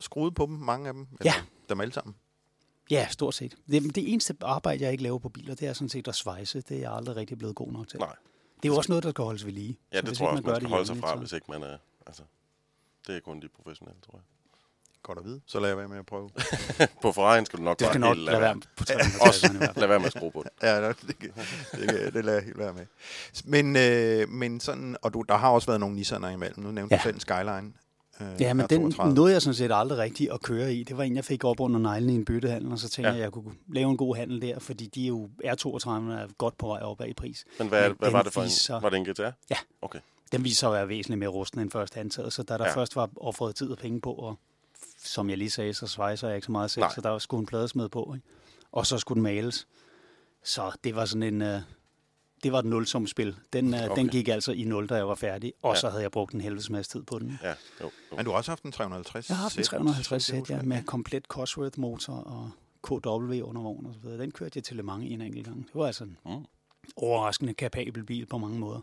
skruet 0.00 0.34
på 0.34 0.46
dem, 0.46 0.54
mange 0.54 0.88
af 0.88 0.94
dem? 0.94 1.06
Ja. 1.24 1.34
Dem 1.68 1.80
alle 1.80 1.92
sammen? 1.92 2.14
Ja, 2.90 3.08
stort 3.10 3.34
set. 3.34 3.54
Det, 3.70 3.94
det 3.94 4.12
eneste 4.12 4.34
arbejde, 4.42 4.82
jeg 4.84 4.92
ikke 4.92 5.02
laver 5.02 5.18
på 5.18 5.28
biler, 5.28 5.54
det 5.54 5.68
er 5.68 5.72
sådan 5.72 5.88
set 5.88 6.08
at 6.08 6.14
svejse. 6.14 6.60
Det 6.60 6.76
er 6.76 6.80
jeg 6.80 6.92
aldrig 6.92 7.16
rigtig 7.16 7.38
blevet 7.38 7.56
god 7.56 7.72
nok 7.72 7.88
til. 7.88 7.98
Nej. 7.98 8.14
Det 8.62 8.68
er 8.68 8.72
jo 8.72 8.76
også 8.76 8.92
noget, 8.92 9.04
der 9.04 9.10
skal 9.10 9.24
holdes 9.24 9.44
ved 9.46 9.52
lige. 9.52 9.78
Ja, 9.92 9.98
Så 9.98 10.06
det 10.06 10.16
tror 10.16 10.28
jeg 10.30 10.38
ikke 10.38 10.50
også, 10.52 10.52
man 10.52 10.54
gør 10.54 10.58
skal 10.60 10.68
holde 10.70 10.86
sig 10.86 10.96
fra, 10.96 11.12
så- 11.14 11.18
hvis 11.18 11.32
ikke 11.32 11.46
man 11.48 11.62
er... 11.62 11.76
Altså, 12.06 12.22
det 13.06 13.16
er 13.16 13.20
kun 13.20 13.40
de 13.42 13.48
professionelle, 13.48 14.00
tror 14.00 14.14
jeg. 14.14 14.22
Godt 15.02 15.18
at 15.18 15.24
vide. 15.24 15.40
Så 15.46 15.58
lader 15.60 15.68
jeg 15.68 15.78
være 15.78 15.88
med 15.88 15.98
at 15.98 16.06
prøve. 16.06 16.30
På 17.02 17.08
Ferrari'en 17.10 17.44
skal 17.44 17.58
du 17.58 17.62
nok 17.64 17.78
Det 17.78 17.84
bare 17.84 17.92
skal 17.92 18.00
nok 18.00 18.16
helt 18.16 18.24
lade 18.26 18.40
være 18.40 18.54
på 18.76 18.84
Også 19.26 19.46
350'erne 19.46 19.54
i 19.54 19.56
hvert 19.56 19.68
fald. 19.68 19.76
lad 19.80 19.88
være 19.88 19.98
med 19.98 20.06
at 20.06 20.12
skrue 20.12 20.30
på 20.32 20.42
den. 20.42 20.50
Ja, 20.68 20.88
det, 20.88 20.96
det, 21.00 21.16
det, 21.20 21.88
det, 21.88 22.14
det 22.14 22.24
lader 22.24 22.36
jeg 22.38 22.44
helt 22.44 22.58
være 22.58 22.72
med. 22.72 22.86
Men, 23.44 23.76
øh, 23.76 24.28
men 24.28 24.60
sådan, 24.60 24.96
og 25.02 25.14
du, 25.14 25.22
der 25.28 25.36
har 25.36 25.50
også 25.50 25.66
været 25.66 25.80
nogle 25.80 26.00
Nissan'er 26.00 26.26
imellem. 26.26 26.60
Nu 26.64 26.70
nævnte 26.70 26.94
ja. 26.94 26.98
Du 26.98 27.02
selv 27.02 27.20
Skyline. 27.20 27.72
Øh, 28.20 28.40
Ja, 28.40 28.54
men 28.54 28.66
den 28.70 28.92
R32. 28.92 29.04
nåede 29.14 29.32
jeg 29.32 29.42
sådan 29.42 29.54
set 29.54 29.70
aldrig 29.74 29.98
rigtigt 29.98 30.32
at 30.32 30.42
køre 30.42 30.74
i. 30.74 30.84
Det 30.84 30.96
var 30.96 31.02
en, 31.04 31.16
jeg 31.16 31.24
fik 31.24 31.44
op 31.44 31.60
under 31.60 31.80
neglen 31.80 32.10
i 32.10 32.14
en 32.14 32.24
byttehandel, 32.24 32.72
og 32.72 32.78
så 32.78 32.88
tænkte 32.88 33.08
Ja. 33.08 33.14
jeg, 33.14 33.18
at 33.18 33.22
jeg 33.24 33.32
kunne 33.32 33.54
lave 33.68 33.90
en 33.90 33.96
god 33.96 34.16
handel 34.16 34.42
der, 34.42 34.58
fordi 34.58 34.86
de 34.86 35.04
er 35.04 35.08
jo 35.08 35.28
R32 35.44 35.88
er 35.90 36.26
godt 36.38 36.58
på 36.58 36.66
vej 36.66 36.80
opad 36.80 37.06
i 37.06 37.12
pris. 37.12 37.44
Men 37.58 37.68
hvad, 37.68 37.88
Men 37.88 37.96
hvad 37.98 38.10
var 38.10 38.22
det 38.22 38.32
for 38.32 38.42
viser- 38.42 38.76
en? 38.76 38.82
Var 38.82 38.90
det 38.90 38.96
en 38.96 39.04
GTA? 39.04 39.32
Ja. 39.50 39.56
Okay. 39.82 39.98
Den 40.32 40.44
viser 40.44 40.56
sig 40.56 40.68
at 40.68 40.72
være 40.74 40.88
væsentligt 40.88 41.18
mere 41.18 41.28
rusten 41.28 41.60
end 41.60 41.70
først 41.70 41.96
antaget, 41.96 42.32
så 42.32 42.42
da 42.42 42.58
der 42.58 42.64
Ja. 42.64 42.74
først 42.74 42.96
var 42.96 43.10
offret 43.16 43.54
tid 43.54 43.70
og 43.70 43.78
penge 43.78 44.00
på, 44.00 44.12
og 44.12 44.38
som 45.04 45.30
jeg 45.30 45.38
lige 45.38 45.50
sagde, 45.50 45.74
så 45.74 45.86
svejser 45.86 46.28
jeg 46.28 46.36
ikke 46.36 46.46
så 46.46 46.52
meget 46.52 46.70
selv, 46.70 46.82
Nej. 46.82 46.92
så 46.94 47.00
der 47.00 47.18
skulle 47.18 47.40
en 47.40 47.46
pladesmed 47.46 47.88
på, 47.88 48.12
ikke? 48.16 48.26
og 48.72 48.86
så 48.86 48.98
skulle 48.98 49.16
den 49.16 49.22
males. 49.22 49.66
Så 50.44 50.72
det 50.84 50.96
var 50.96 51.04
sådan 51.04 51.22
en... 51.22 51.42
Uh, 51.54 51.60
det 52.42 52.52
var 52.52 52.58
et 52.58 52.64
nulsumspil. 52.64 53.36
Den, 53.52 53.74
uh, 53.74 53.80
Okay. 53.80 53.96
den 53.96 54.08
gik 54.08 54.28
altså 54.28 54.52
i 54.52 54.64
0, 54.64 54.86
da 54.86 54.94
jeg 54.94 55.08
var 55.08 55.14
færdig, 55.14 55.52
og 55.62 55.68
Ja. 55.68 55.74
ja. 55.74 55.80
så 55.80 55.88
havde 55.90 56.02
jeg 56.02 56.10
brugt 56.10 56.34
en 56.34 56.40
helvedes 56.40 56.70
masse 56.70 56.92
tid 56.92 57.02
på 57.02 57.18
den. 57.18 57.38
Ja, 57.42 57.48
jo. 57.48 57.54
jo. 57.80 58.16
Men 58.16 58.24
du 58.24 58.30
har 58.30 58.38
også 58.38 58.50
haft 58.50 58.62
en 58.62 58.72
350 58.72 59.28
Jeg 59.28 59.36
har 59.36 59.42
haft 59.42 59.56
en 59.58 59.64
sæt, 59.64 59.70
350 59.70 60.24
så 60.24 60.32
vidt 60.32 60.50
jeg 60.50 60.56
sæt, 60.58 60.62
ja, 60.64 60.68
med 60.68 60.82
komplet 60.82 61.24
Cosworth-motor 61.34 62.12
og 62.12 62.50
KW 62.82 63.40
undervogn 63.42 63.86
og 63.86 63.94
så 63.94 64.00
videre. 64.00 64.18
Den 64.22 64.30
kørte 64.30 64.52
jeg 64.56 64.64
til 64.64 64.76
Le 64.76 64.82
Mans 64.82 65.04
en 65.08 65.20
enkelt 65.20 65.46
gang. 65.46 65.66
Det 65.66 65.74
var 65.74 65.86
altså 65.86 66.04
en 66.04 66.16
Mm. 66.24 66.44
overraskende 66.96 67.54
kapabel 67.54 68.04
bil 68.04 68.26
på 68.26 68.38
mange 68.38 68.58
måder. 68.58 68.80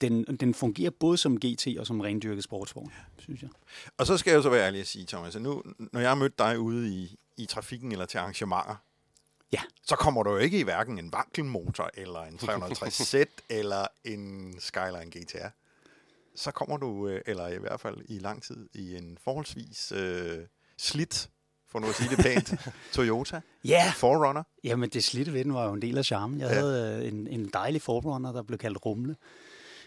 Den, 0.00 0.24
den 0.24 0.54
fungerer 0.54 0.90
både 0.90 1.16
som 1.16 1.36
GT 1.40 1.66
og 1.78 1.86
som 1.86 2.00
rendyrket 2.00 2.44
sportsvogn, 2.44 2.92
synes 3.18 3.42
jeg. 3.42 3.50
Og 3.98 4.06
så 4.06 4.16
skal 4.16 4.30
jeg 4.30 4.36
jo 4.36 4.42
så 4.42 4.50
være 4.50 4.66
ærlig 4.66 4.80
at 4.80 4.86
sige, 4.86 5.06
Thomas, 5.06 5.36
at 5.36 5.42
nu, 5.42 5.62
når 5.92 6.00
jeg 6.00 6.10
har 6.10 6.14
mødt 6.14 6.38
dig 6.38 6.58
ude 6.58 6.94
i, 6.94 7.16
i 7.36 7.46
trafikken 7.46 7.92
eller 7.92 8.06
til 8.06 8.18
arrangementer, 8.18 8.74
Ja. 9.52 9.60
så 9.84 9.96
kommer 9.96 10.22
du 10.22 10.30
jo 10.30 10.36
ikke 10.36 10.58
i 10.58 10.62
hverken 10.62 10.98
en 10.98 11.12
vankelmotor, 11.12 11.90
eller 11.94 12.20
en 12.20 12.34
350Z, 12.42 13.24
eller 13.58 13.86
en 14.04 14.54
Skyline 14.60 15.10
GTR. 15.10 15.48
Så 16.36 16.50
kommer 16.50 16.76
du, 16.76 17.08
øh, 17.08 17.20
eller 17.26 17.48
i 17.48 17.58
hvert 17.58 17.80
fald 17.80 17.96
i 18.08 18.18
lang 18.18 18.42
tid, 18.42 18.68
i 18.74 18.96
en 18.96 19.18
forholdsvis 19.24 19.92
øh, 19.92 20.38
slidt, 20.78 21.30
for 21.70 21.78
nu 21.78 21.86
at 21.88 21.94
sige 21.94 22.16
det 22.16 22.18
pænt, 22.18 22.54
Toyota 22.92 23.40
Ja, 23.64 23.92
Forerunner. 23.96 24.42
jamen 24.64 24.90
det 24.90 25.04
slidte 25.04 25.32
ved 25.32 25.44
den 25.44 25.54
var 25.54 25.66
jo 25.66 25.72
en 25.72 25.82
del 25.82 25.98
af 25.98 26.04
charmen. 26.04 26.40
Jeg 26.40 26.48
ja. 26.48 26.54
havde 26.54 27.00
øh, 27.02 27.08
en, 27.08 27.26
en 27.26 27.50
dejlig 27.52 27.82
Forerunner, 27.82 28.32
der 28.32 28.42
blev 28.42 28.58
kaldt 28.58 28.86
Rumle. 28.86 29.16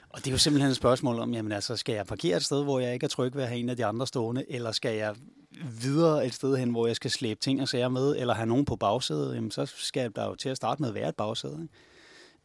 Og 0.10 0.20
det 0.20 0.28
er 0.28 0.32
jo 0.32 0.38
simpelthen 0.38 0.70
et 0.72 0.76
spørgsmål 0.78 1.20
om, 1.20 1.34
jamen 1.34 1.52
altså, 1.52 1.78
skal 1.78 1.96
jeg 1.96 2.06
parkere 2.06 2.38
et 2.38 2.44
sted, 2.44 2.64
hvor 2.64 2.80
jeg 2.80 2.94
ikke 2.94 3.04
er 3.04 3.08
tryg 3.10 3.36
ved 3.36 3.44
at 3.44 3.50
have 3.50 3.60
en 3.60 3.70
af 3.70 3.78
de 3.78 3.86
andre 3.86 4.08
stående, 4.08 4.46
eller 4.52 4.72
skal 4.72 4.96
jeg 4.96 5.16
videre 5.82 6.26
et 6.26 6.34
sted 6.34 6.56
hen, 6.58 6.70
hvor 6.70 6.88
jeg 6.88 6.96
skal 6.96 7.12
slæbe 7.12 7.40
ting 7.40 7.62
og 7.62 7.68
sager 7.68 7.90
med, 7.90 8.16
eller 8.18 8.34
have 8.34 8.46
nogen 8.46 8.66
på 8.66 8.76
bagsædet, 8.76 9.36
jamen 9.36 9.52
så 9.52 9.66
skal 9.66 10.12
der 10.16 10.26
jo 10.26 10.36
til 10.36 10.50
at 10.50 10.58
starte 10.58 10.82
med 10.82 10.90
at 10.90 10.96
være 10.96 11.10
et 11.10 11.16
bagsæde. 11.16 11.60
Ikke? 11.62 11.74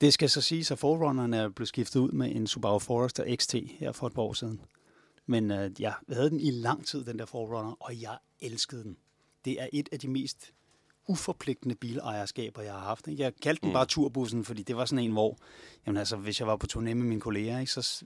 Det 0.00 0.12
skal 0.12 0.30
så 0.30 0.40
siges, 0.40 0.70
at 0.70 0.78
Forerunneren 0.78 1.34
er 1.34 1.48
blevet 1.48 1.68
skiftet 1.68 2.00
ud 2.00 2.10
med 2.12 2.36
en 2.36 2.46
Subaru 2.46 2.78
Forester 2.78 3.36
XT 3.36 3.54
her 3.78 3.92
for 3.92 4.06
et 4.06 4.12
par 4.12 4.22
år 4.22 4.32
siden. 4.32 4.60
Men 5.26 5.50
øh, 5.50 5.70
jeg 5.78 5.94
havde 6.12 6.30
den 6.30 6.40
i 6.40 6.50
lang 6.50 6.86
tid, 6.86 7.04
den 7.04 7.18
der 7.18 7.26
Forerunner, 7.26 7.76
og 7.80 8.00
jeg 8.02 8.18
elskede 8.40 8.82
den. 8.84 8.96
Det 9.44 9.62
er 9.62 9.66
et 9.72 9.88
af 9.92 9.98
de 9.98 10.08
mest 10.08 10.52
uforpligtende 11.08 11.74
bilejerskaber, 11.74 12.62
jeg 12.62 12.72
har 12.72 12.80
haft. 12.80 13.08
Ikke? 13.08 13.22
Jeg 13.22 13.32
kaldte 13.42 13.60
den 13.60 13.68
Mm. 13.68 13.72
bare 13.72 13.86
turbussen, 13.86 14.44
fordi 14.44 14.62
det 14.62 14.76
var 14.76 14.84
sådan 14.84 15.04
en, 15.04 15.12
hvor 15.12 15.36
jamen 15.86 15.96
altså, 15.96 16.16
hvis 16.16 16.40
jeg 16.40 16.46
var 16.48 16.56
på 16.56 16.66
turné 16.72 16.80
med 16.80 16.94
mine 16.94 17.20
kolleger, 17.20 17.58
ikke, 17.58 17.72
så 17.72 18.04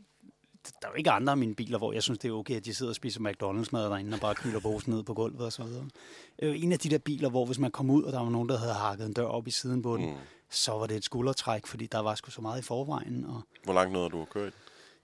der 0.64 0.86
er 0.88 0.90
jo 0.92 0.94
ikke 0.96 1.10
andre 1.10 1.30
af 1.30 1.36
mine 1.36 1.54
biler, 1.54 1.78
hvor 1.78 1.92
jeg 1.92 2.02
synes, 2.02 2.18
det 2.18 2.28
er 2.28 2.32
okay, 2.32 2.56
at 2.56 2.64
de 2.64 2.74
sidder 2.74 2.90
og 2.92 2.96
spiser 2.96 3.20
McDonald's-mad 3.20 3.78
derinde 3.90 4.14
og 4.14 4.20
bare 4.20 4.34
knyler 4.34 4.60
posen 4.60 4.92
ned 4.94 5.02
på 5.02 5.14
gulvet 5.14 5.40
og 5.40 5.52
så 5.52 5.62
videre. 5.64 5.84
Det 6.40 6.44
er 6.44 6.46
jo 6.46 6.52
en 6.52 6.72
af 6.72 6.78
de 6.78 6.88
der 6.90 6.98
biler, 6.98 7.30
hvor 7.30 7.44
hvis 7.46 7.58
man 7.58 7.70
kom 7.70 7.90
ud, 7.90 8.02
og 8.02 8.12
der 8.12 8.20
var 8.20 8.30
nogen, 8.30 8.48
der 8.48 8.58
havde 8.58 8.74
hakket 8.74 9.06
en 9.06 9.12
dør 9.12 9.24
op 9.26 9.46
i 9.46 9.50
siden 9.50 9.82
på 9.82 9.96
den, 9.96 10.06
Mm. 10.10 10.16
så 10.50 10.72
var 10.72 10.86
det 10.86 10.96
et 10.96 11.04
skuldertræk, 11.04 11.66
fordi 11.66 11.86
der 11.86 11.98
var 11.98 12.14
sgu 12.14 12.30
så 12.30 12.40
meget 12.40 12.60
i 12.60 12.62
forvejen. 12.64 13.24
Og 13.28 13.42
Hvor 13.64 13.72
langt 13.74 13.92
nåede 13.92 14.10
du 14.10 14.22
at 14.22 14.30
køre 14.30 14.48
i 14.48 14.50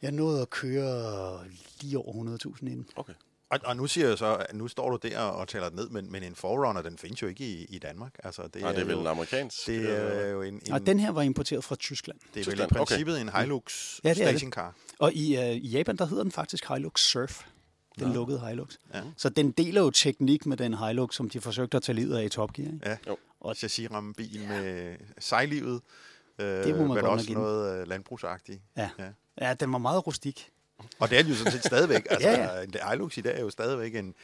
jeg 0.02 0.12
nåede 0.12 0.42
at 0.42 0.50
køre 0.50 1.40
lige 1.80 1.98
over 1.98 2.36
100.000 2.36 2.66
i 2.66 2.70
den. 2.70 2.86
Okay. 2.96 3.12
Og, 3.50 3.58
og 3.64 3.76
nu 3.76 3.86
siger 3.86 4.08
jeg 4.08 4.18
så, 4.18 4.36
at 4.48 4.54
nu 4.56 4.68
står 4.68 4.90
du 4.90 5.08
der 5.08 5.18
og 5.18 5.48
tæller 5.48 5.70
ned, 5.70 5.88
men, 5.88 6.12
men 6.12 6.22
en 6.22 6.34
Forerunner, 6.34 6.82
den 6.82 6.98
findes 6.98 7.22
jo 7.22 7.26
ikke 7.26 7.44
i, 7.44 7.64
i 7.64 7.78
Danmark. 7.78 8.12
Altså, 8.24 8.42
det, 8.42 8.62
Nej, 8.62 8.72
det 8.72 8.80
er 8.80 8.84
vel 8.84 8.92
jo, 8.94 9.00
en 9.00 9.06
amerikansk... 9.06 9.66
det 9.66 9.80
øh, 9.80 9.88
er 9.88 10.28
jo 10.28 10.42
en, 10.42 10.54
en 10.66 10.72
Og 10.72 10.86
den 10.86 11.00
her 11.00 11.10
var 11.10 11.22
importeret 11.22 11.64
fra 11.64 11.76
Tyskland. 11.76 12.18
det 12.18 12.26
er 12.26 12.32
vel 12.34 12.40
i 12.40 12.44
Tyskland, 12.44 12.70
okay. 12.70 12.78
princippet 12.78 13.20
en 13.20 13.28
Hilux 13.36 14.00
Ja, 14.04 14.14
det 14.14 14.22
er 14.22 14.32
det. 14.32 14.54
Og 14.98 15.12
i, 15.12 15.36
øh, 15.36 15.50
i 15.50 15.68
Japan, 15.68 15.96
der 15.96 16.04
hedder 16.06 16.22
den 16.22 16.32
faktisk 16.32 16.68
Hilux 16.68 17.00
Surf. 17.00 17.44
Den 17.98 18.08
Nå. 18.08 18.14
lukkede 18.14 18.46
Hilux. 18.48 18.76
Ja. 18.94 19.02
Så 19.16 19.28
den 19.28 19.50
deler 19.50 19.80
jo 19.80 19.90
teknik 19.90 20.46
med 20.46 20.56
den 20.56 20.74
Hilux, 20.74 21.14
som 21.14 21.30
de 21.30 21.40
forsøgte 21.40 21.76
at 21.76 21.82
tage 21.82 21.96
livet 21.96 22.16
af 22.18 22.24
i 22.24 22.28
Top 22.28 22.52
Gear. 22.52 22.72
Ikke? 22.72 22.88
Ja, 22.88 22.96
Jo. 23.08 23.16
og 23.40 23.56
chassisramme 23.56 24.14
bil 24.14 24.44
med 24.48 24.96
sejlivet, 25.18 25.80
øh, 26.38 26.46
Det 26.46 26.74
må 26.74 26.78
man 26.80 26.86
men 26.88 26.96
godt 26.96 27.06
også 27.06 27.32
noget 27.32 27.80
øh, 27.80 27.88
landbrugsagtigt. 27.88 28.60
Ja. 28.76 28.90
Ja. 28.98 29.08
ja, 29.40 29.54
den 29.54 29.72
var 29.72 29.78
meget 29.78 30.06
rustik. 30.06 30.50
Og 30.98 31.10
det 31.10 31.18
er 31.18 31.22
den 31.22 31.32
jo 31.32 31.36
sådan 31.38 31.52
set 31.52 31.64
stadigvæk. 31.64 32.06
Altså, 32.10 32.28
Ja, 32.28 32.40
ja, 32.42 32.60
ja. 32.74 32.90
Hilux 32.90 33.16
i 33.18 33.20
dag 33.20 33.36
er 33.36 33.40
jo 33.40 33.50
stadigvæk 33.50 33.94
en, 33.94 34.14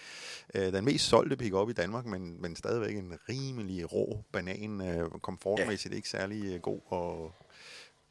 øh, 0.54 0.72
den 0.72 0.84
mest 0.84 1.04
solgte 1.08 1.36
pick-up 1.36 1.70
i 1.70 1.72
Danmark, 1.72 2.06
men, 2.06 2.42
men 2.42 2.56
stadigvæk 2.56 2.96
en 2.96 3.12
rimelig 3.28 3.92
rå 3.92 4.24
banan. 4.32 4.80
Øh, 4.80 5.10
komfortmæssigt 5.10 5.92
ja. 5.92 5.96
ikke 5.96 6.08
særlig 6.08 6.44
øh, 6.54 6.60
god. 6.60 6.80
Og, 6.86 7.34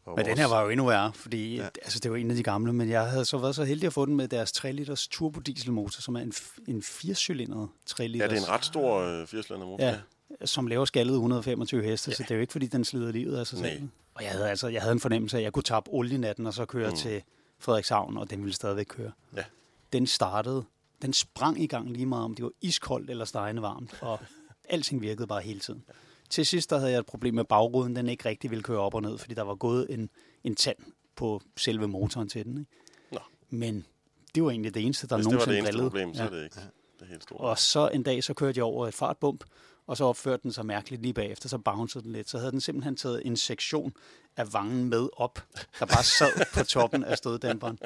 og 0.06 0.14
Men 0.18 0.26
den 0.26 0.38
her 0.38 0.46
var 0.48 0.62
jo 0.64 0.70
endnu 0.70 0.86
værre, 0.86 1.14
fordi 1.14 1.56
Ja. 1.56 1.62
ja. 1.64 1.70
altså, 1.84 2.00
det 2.00 2.12
var 2.12 2.18
en 2.18 2.30
af 2.30 2.36
de 2.36 2.44
gamle, 2.44 2.74
men 2.74 2.90
jeg 2.90 3.10
havde 3.10 3.26
så 3.26 3.38
været 3.38 3.56
så 3.56 3.64
heldig 3.64 3.88
at 3.88 3.94
få 3.94 4.06
den 4.06 4.16
med 4.16 4.28
deres 4.28 4.52
3 4.52 4.72
liters 4.72 5.08
turbodieselmotor, 5.08 6.02
som 6.02 6.16
er 6.16 6.20
en, 6.20 6.34
en 6.68 6.80
4-cylindret 6.86 7.68
3 7.86 8.04
Ja, 8.04 8.08
det 8.08 8.38
er 8.38 8.42
en 8.42 8.50
ret 8.50 8.66
stor 8.66 9.00
øh, 9.00 9.28
80 9.28 9.50
motor. 9.50 9.84
Ja, 9.84 9.96
som 10.46 10.68
laver 10.68 10.86
skaldet 10.86 11.14
125 11.14 11.84
heste, 11.84 12.12
ja. 12.12 12.16
så 12.16 12.24
det 12.24 12.32
er 12.32 12.36
jo 12.36 12.42
ikke, 12.42 12.52
fordi 12.52 12.68
den 12.68 12.86
slider 12.86 13.12
livet 13.12 13.38
af 13.38 13.48
sig 13.48 13.60
Nej. 13.62 13.70
selv. 13.70 13.90
Og 14.16 14.24
jeg 14.24 14.32
havde, 14.32 14.50
altså, 14.50 14.68
jeg 14.68 14.82
havde 14.82 14.94
en 14.94 15.00
fornemmelse 15.00 15.38
af, 15.38 15.42
at 15.42 15.44
jeg 15.44 15.54
kunne 15.54 15.64
tabe 15.64 15.86
olie 15.90 16.16
i 16.16 16.18
natten, 16.18 16.48
og 16.48 16.54
så 16.54 16.66
køre 16.66 16.90
mm. 16.90 16.96
til 16.96 17.22
Frederikshavn, 17.60 18.18
og 18.18 18.30
den 18.30 18.40
ville 18.42 18.56
stadigvæk 18.56 18.86
køre. 18.90 19.12
Ja. 19.36 19.44
Den 19.94 20.08
startede, 20.08 20.64
den 21.02 21.14
sprang 21.14 21.62
i 21.62 21.68
gang 21.68 21.92
lige 21.92 22.06
meget, 22.06 22.24
om 22.24 22.36
det 22.36 22.46
var 22.46 22.52
iskoldt 22.62 23.10
eller 23.10 23.26
stegende 23.26 23.62
varmt, 23.62 23.98
og 24.02 24.20
alting 24.70 25.02
virkede 25.02 25.28
bare 25.28 25.42
hele 25.42 25.60
tiden. 25.60 25.84
Til 26.34 26.46
sidst 26.46 26.70
der 26.70 26.78
havde 26.80 26.92
jeg 26.92 27.00
et 27.00 27.06
problem 27.06 27.34
med 27.34 27.44
bagruden, 27.44 27.96
den 27.96 28.10
ikke 28.10 28.30
rigtig 28.30 28.50
ville 28.50 28.64
køre 28.64 28.80
op 28.80 28.94
og 28.94 29.02
ned, 29.02 29.18
fordi 29.18 29.34
der 29.34 29.42
var 29.42 29.56
gået 29.56 29.88
en, 29.90 30.10
en 30.44 30.56
tand 30.56 30.78
på 31.16 31.42
selve 31.58 31.88
motoren 31.88 32.30
til 32.30 32.46
den. 32.46 32.58
Ikke? 32.58 32.72
Nå. 33.12 33.20
Men 33.50 33.86
det 34.36 34.44
var 34.44 34.50
egentlig 34.52 34.74
det 34.74 34.84
eneste, 34.86 35.08
der 35.08 35.16
Hvis 35.16 35.26
det 35.26 35.36
var 35.36 35.46
nogensinde 35.46 35.56
det 35.56 35.60
eneste 35.60 35.72
drillede. 35.72 35.90
problem, 35.90 36.14
så 36.16 36.24
er 36.24 36.30
det 36.30 36.44
ikke 36.44 36.56
det 37.00 37.08
helt 37.08 37.24
store. 37.24 37.40
Og 37.40 37.60
så 37.60 37.90
en 37.94 38.04
dag, 38.04 38.24
så 38.24 38.34
kørte 38.34 38.58
jeg 38.58 38.64
over 38.64 38.88
et 38.88 38.94
fartbump, 38.94 39.44
og 39.88 39.98
så 39.98 40.06
opførte 40.06 40.44
den 40.44 40.52
sig 40.52 40.66
mærkeligt 40.66 41.02
lige 41.02 41.14
bagefter, 41.14 41.50
så 41.50 41.58
bouncede 41.58 42.04
den 42.04 42.12
lidt. 42.12 42.30
Så 42.30 42.38
havde 42.38 42.52
den 42.52 42.62
simpelthen 42.62 42.96
taget 42.96 43.22
en 43.26 43.38
sektion 43.38 43.94
af 44.38 44.54
vangen 44.54 44.90
med 44.90 45.10
op, 45.18 45.40
der 45.80 45.86
bare 45.86 46.04
sad 46.04 46.46
på 46.54 46.64
toppen 46.64 47.04
af 47.04 47.18
støddæmperen. 47.18 47.80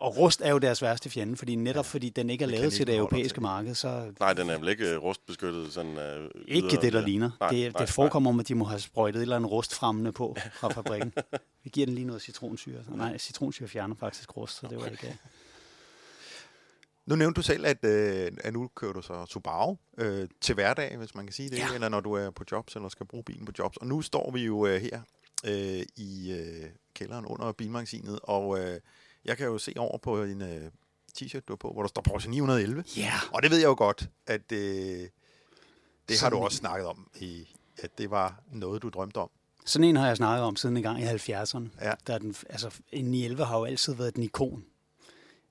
Og 0.00 0.16
rust 0.16 0.40
er 0.44 0.50
jo 0.50 0.58
deres 0.58 0.82
værste 0.82 1.10
fjende, 1.10 1.36
fordi 1.36 1.54
netop 1.54 1.86
fordi 1.86 2.08
den 2.08 2.30
ikke 2.30 2.44
er 2.44 2.48
lavet 2.48 2.72
til 2.72 2.86
det 2.86 2.96
europæiske 2.96 3.36
til. 3.36 3.42
marked, 3.42 3.74
så 3.74 4.12
Nej, 4.20 4.32
den 4.32 4.50
er 4.50 4.58
vel 4.58 4.68
ikke 4.68 4.90
øh, 4.90 5.02
rustbeskyttet 5.02 5.72
sådan 5.72 5.96
uh, 5.98 6.40
ikke 6.48 6.76
det, 6.82 6.92
der 6.92 7.00
ligner. 7.00 7.30
Nej, 7.40 7.50
det, 7.50 7.72
nej, 7.72 7.80
det 7.80 7.88
forekommer 7.88 8.30
om, 8.30 8.40
at 8.40 8.48
de 8.48 8.54
må 8.54 8.64
have 8.64 8.80
sprøjtet 8.80 9.18
et 9.18 9.22
eller 9.22 9.36
andet 9.36 9.50
rustfremmende 9.50 10.12
på 10.12 10.36
fra 10.52 10.68
fabrikken. 10.68 11.12
Vi 11.64 11.70
giver 11.70 11.86
den 11.86 11.94
lige 11.94 12.06
noget 12.06 12.22
citronsyre. 12.22 12.82
Nej, 12.88 13.18
citronsyre 13.18 13.68
fjerner 13.68 13.94
faktisk 13.94 14.36
rust, 14.36 14.56
så 14.56 14.66
det 14.66 14.78
var 14.78 14.86
ikke... 14.86 15.18
Nu 17.06 17.16
nævnte 17.16 17.38
du 17.38 17.42
selv, 17.42 17.66
at, 17.66 17.84
øh, 17.84 18.32
at 18.40 18.52
nu 18.52 18.70
kører 18.74 18.92
du 18.92 19.02
så 19.02 19.26
Subaru 19.26 19.76
øh, 19.98 20.28
til 20.40 20.54
hverdag, 20.54 20.96
hvis 20.96 21.14
man 21.14 21.26
kan 21.26 21.32
sige 21.32 21.50
det, 21.50 21.58
ja. 21.58 21.74
Eller 21.74 21.88
når 21.88 22.00
du 22.00 22.12
er 22.12 22.30
på 22.30 22.44
jobs, 22.50 22.76
eller 22.76 22.88
skal 22.88 23.06
bruge 23.06 23.24
bilen 23.24 23.46
på 23.46 23.52
jobs. 23.58 23.76
Og 23.76 23.86
nu 23.86 24.02
står 24.02 24.30
vi 24.30 24.44
jo 24.44 24.66
øh, 24.66 24.80
her 24.82 25.00
øh, 25.46 25.82
i 25.96 26.32
øh, 26.32 26.70
kælderen 26.94 27.26
under 27.26 27.52
bilmagasinet, 27.52 28.20
og 28.22 28.58
øh, 28.60 28.80
jeg 29.24 29.36
kan 29.36 29.46
jo 29.46 29.58
se 29.58 29.72
over 29.76 29.98
på 29.98 30.22
en 30.22 30.42
øh, 30.42 30.70
t-shirt, 31.18 31.40
du 31.48 31.52
har 31.52 31.56
på, 31.56 31.72
hvor 31.72 31.82
der 31.82 31.88
står 31.88 32.02
Porsche 32.02 32.30
911. 32.30 32.84
Ja, 32.96 33.12
Og 33.32 33.42
det 33.42 33.50
ved 33.50 33.58
jeg 33.58 33.66
jo 33.66 33.74
godt, 33.78 34.08
at 34.26 34.52
øh, 34.52 34.58
det 34.58 35.10
har 36.08 36.16
Sådan 36.16 36.32
du 36.32 36.38
en. 36.38 36.44
også 36.44 36.56
snakket 36.56 36.86
om, 36.86 37.10
i, 37.20 37.48
at 37.78 37.98
det 37.98 38.10
var 38.10 38.40
noget, 38.52 38.82
du 38.82 38.88
drømte 38.88 39.16
om. 39.18 39.30
Sådan 39.64 39.84
en 39.88 39.96
har 39.96 40.06
jeg 40.06 40.16
snakket 40.16 40.44
om 40.44 40.56
siden 40.56 40.76
en 40.76 40.82
gang 40.82 41.00
i 41.00 41.04
70'erne. 41.04 41.84
Ja. 41.84 41.92
Der 42.06 42.14
er 42.14 42.18
den, 42.18 42.34
altså, 42.50 42.70
en 42.92 43.04
911 43.04 43.44
har 43.44 43.58
jo 43.58 43.64
altid 43.64 43.94
været 43.94 44.18
et 44.18 44.24
ikon 44.24 44.64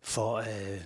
for, 0.02 0.36
øh, 0.36 0.82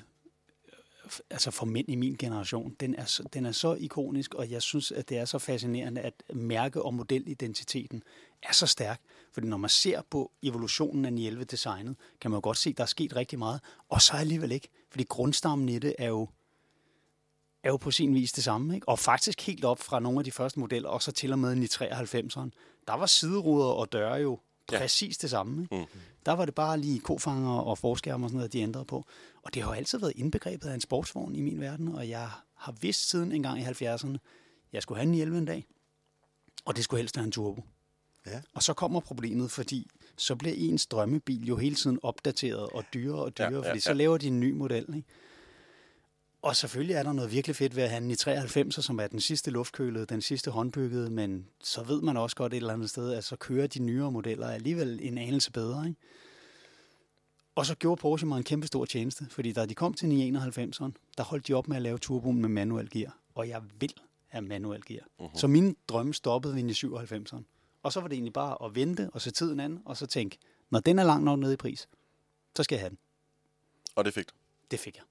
altså 1.29 1.51
for 1.51 1.65
mænd 1.65 1.89
i 1.89 1.95
min 1.95 2.15
generation. 2.15 2.75
Den 2.79 2.95
er, 2.95 3.05
så, 3.05 3.23
den 3.33 3.45
er 3.45 3.51
så 3.51 3.73
ikonisk, 3.73 4.33
og 4.33 4.51
jeg 4.51 4.61
synes, 4.61 4.91
at 4.91 5.09
det 5.09 5.17
er 5.17 5.25
så 5.25 5.39
fascinerende, 5.39 6.01
at 6.01 6.13
mærke- 6.33 6.81
og 6.81 6.93
modelidentiteten 6.93 8.03
er 8.43 8.53
så 8.53 8.67
stærk. 8.67 9.01
Fordi 9.33 9.47
når 9.47 9.57
man 9.57 9.69
ser 9.69 10.01
på 10.09 10.31
evolutionen 10.43 11.05
af 11.05 11.29
911-designet, 11.31 11.95
kan 12.21 12.31
man 12.31 12.37
jo 12.37 12.41
godt 12.43 12.57
se, 12.57 12.69
at 12.69 12.77
der 12.77 12.83
er 12.83 12.87
sket 12.87 13.15
rigtig 13.15 13.39
meget. 13.39 13.61
Og 13.89 14.01
så 14.01 14.13
alligevel 14.13 14.51
ikke, 14.51 14.67
fordi 14.91 15.03
grundstammen 15.03 15.69
i 15.69 15.79
det 15.79 15.95
er 15.97 16.07
jo 16.07 16.27
er 17.63 17.69
jo 17.69 17.77
på 17.77 17.91
sin 17.91 18.13
vis 18.15 18.31
det 18.31 18.43
samme. 18.43 18.75
Ikke? 18.75 18.89
Og 18.89 18.99
faktisk 18.99 19.41
helt 19.41 19.65
op 19.65 19.79
fra 19.79 19.99
nogle 19.99 20.19
af 20.19 20.23
de 20.25 20.31
første 20.31 20.59
modeller, 20.59 20.89
og 20.89 21.01
så 21.01 21.11
til 21.11 21.31
og 21.31 21.39
med 21.39 21.55
i 21.57 21.65
93'eren, 21.65 22.49
der 22.87 22.93
var 22.93 23.05
sideruder 23.05 23.65
og 23.67 23.91
døre 23.91 24.13
jo 24.13 24.39
Ja. 24.71 24.77
præcis 24.77 25.17
det 25.17 25.29
samme. 25.29 25.63
Ikke? 25.63 25.75
Mm. 25.75 25.99
Der 26.29 26.35
var 26.35 26.45
det 26.45 26.55
bare 26.55 26.79
lige 26.79 26.99
kofanger 26.99 27.59
og 27.59 27.77
forskærme 27.77 28.25
og 28.25 28.29
sådan 28.29 28.37
noget, 28.37 28.53
de 28.53 28.59
ændrede 28.59 28.85
på. 28.85 29.05
Og 29.41 29.53
det 29.53 29.61
har 29.61 29.69
jo 29.69 29.75
altid 29.75 29.97
været 29.97 30.13
indbegrebet 30.15 30.69
af 30.69 30.73
en 30.73 30.81
sportsvogn 30.81 31.35
i 31.35 31.41
min 31.41 31.61
verden, 31.61 31.87
og 31.87 32.09
jeg 32.09 32.29
har 32.55 32.71
vidst 32.81 33.09
siden 33.09 33.31
en 33.31 33.43
gang 33.43 33.59
i 33.59 33.63
70'erne, 33.63 34.17
jeg 34.73 34.81
skulle 34.81 34.99
have 34.99 35.13
en 35.13 35.21
11 35.21 35.37
en 35.37 35.45
dag, 35.45 35.65
og 36.65 36.75
det 36.75 36.83
skulle 36.83 36.99
helst 36.99 37.15
have 37.15 37.25
en 37.25 37.31
turbo. 37.31 37.63
Ja. 38.25 38.41
Og 38.53 38.63
så 38.63 38.73
kommer 38.73 38.99
problemet, 38.99 39.51
fordi 39.51 39.87
så 40.17 40.35
bliver 40.35 40.55
ens 40.57 40.85
drømmebil 40.85 41.47
jo 41.47 41.55
hele 41.55 41.75
tiden 41.75 41.99
opdateret 42.03 42.69
og 42.69 42.83
dyrere 42.93 43.23
og 43.23 43.37
dyrere, 43.37 43.51
Ja, 43.51 43.59
ja, 43.59 43.63
ja, 43.63 43.69
fordi 43.69 43.79
så 43.79 43.93
laver 43.93 44.17
de 44.17 44.27
en 44.27 44.39
ny 44.39 44.51
model. 44.51 44.85
Ikke? 44.95 45.07
Og 46.41 46.55
selvfølgelig 46.55 46.95
er 46.95 47.03
der 47.03 47.13
noget 47.13 47.31
virkelig 47.31 47.55
fedt 47.55 47.75
ved 47.75 47.83
at 47.83 47.89
have 47.89 48.03
en 48.03 48.11
i 48.11 48.15
93, 48.15 48.85
som 48.85 48.99
er 48.99 49.07
den 49.07 49.19
sidste 49.19 49.51
luftkølede, 49.51 50.05
den 50.05 50.21
sidste 50.21 50.51
håndbyggede, 50.51 51.09
men 51.09 51.47
så 51.63 51.83
ved 51.83 52.01
man 52.01 52.17
også 52.17 52.35
godt 52.35 52.53
et 52.53 52.57
eller 52.57 52.73
andet 52.73 52.89
sted, 52.89 53.13
at 53.13 53.23
så 53.23 53.35
kører 53.35 53.67
de 53.67 53.79
nyere 53.79 54.11
modeller 54.11 54.47
alligevel 54.47 54.99
en 55.01 55.17
anelse 55.17 55.51
bedre. 55.51 55.87
Ikke? 55.87 55.99
Og 57.55 57.65
så 57.65 57.75
gjorde 57.75 57.99
Porsche 57.99 58.27
mig 58.27 58.37
en 58.37 58.43
kæmpe 58.43 58.67
stor 58.67 58.85
tjeneste, 58.85 59.27
fordi 59.29 59.51
da 59.51 59.65
de 59.65 59.75
kom 59.75 59.93
til 59.93 60.05
991'eren, 60.05 60.91
der 61.17 61.23
holdt 61.23 61.47
de 61.47 61.53
op 61.53 61.67
med 61.67 61.75
at 61.75 61.81
lave 61.81 61.97
turboen 61.97 62.41
med 62.41 62.49
manuel 62.49 62.89
gear, 62.89 63.17
og 63.35 63.49
jeg 63.49 63.61
vil 63.79 63.93
have 64.27 64.41
manuel 64.41 64.85
gear. 64.85 65.05
Uh-huh. 65.21 65.39
Så 65.39 65.47
min 65.47 65.75
drømme 65.87 66.13
stoppede 66.13 66.55
ved 66.55 66.63
i 66.63 66.71
97'eren. 66.71 67.43
Og 67.83 67.93
så 67.93 67.99
var 67.99 68.07
det 68.07 68.15
egentlig 68.15 68.33
bare 68.33 68.65
at 68.65 68.75
vente 68.75 69.09
og 69.13 69.21
se 69.21 69.31
tiden 69.31 69.59
an, 69.59 69.81
og 69.85 69.97
så 69.97 70.07
tænke, 70.07 70.37
når 70.69 70.79
den 70.79 70.99
er 70.99 71.03
langt 71.03 71.25
nok 71.25 71.39
nede 71.39 71.53
i 71.53 71.57
pris, 71.57 71.87
så 72.55 72.63
skal 72.63 72.75
jeg 72.75 72.81
have 72.81 72.89
den. 72.89 72.97
Og 73.95 74.05
det 74.05 74.13
fik 74.13 74.29
du. 74.29 74.33
Det 74.71 74.79
fik 74.79 74.95
jeg 74.95 75.03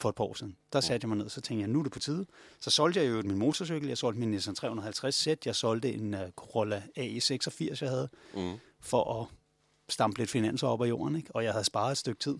for 0.00 0.08
et 0.08 0.14
par 0.14 0.24
år 0.24 0.34
siden. 0.34 0.56
Der 0.72 0.80
satte 0.80 1.04
jeg 1.04 1.08
mig 1.08 1.18
ned, 1.18 1.28
så 1.28 1.40
tænkte 1.40 1.60
jeg, 1.60 1.68
nu 1.68 1.78
er 1.78 1.82
det 1.82 1.92
på 1.92 1.98
tide. 1.98 2.26
Så 2.60 2.70
solgte 2.70 3.00
jeg 3.00 3.10
jo 3.10 3.22
min 3.22 3.38
motorcykel, 3.38 3.88
jeg 3.88 3.98
solgte 3.98 4.20
min 4.20 4.30
Nissan 4.30 4.54
350Z, 4.64 5.34
jeg 5.44 5.56
solgte 5.56 5.92
en 5.94 6.14
uh, 6.14 6.20
Corolla 6.36 6.82
AE86, 6.98 7.78
jeg 7.80 7.88
havde, 7.90 8.08
Mm. 8.34 8.58
for 8.80 9.20
at 9.22 9.26
stampe 9.88 10.18
lidt 10.18 10.30
finanser 10.30 10.66
op 10.66 10.82
af 10.82 10.88
jorden, 10.88 11.16
ikke? 11.16 11.30
og 11.34 11.44
jeg 11.44 11.52
havde 11.52 11.64
sparet 11.64 11.92
et 11.92 11.98
stykke 11.98 12.20
tid. 12.20 12.36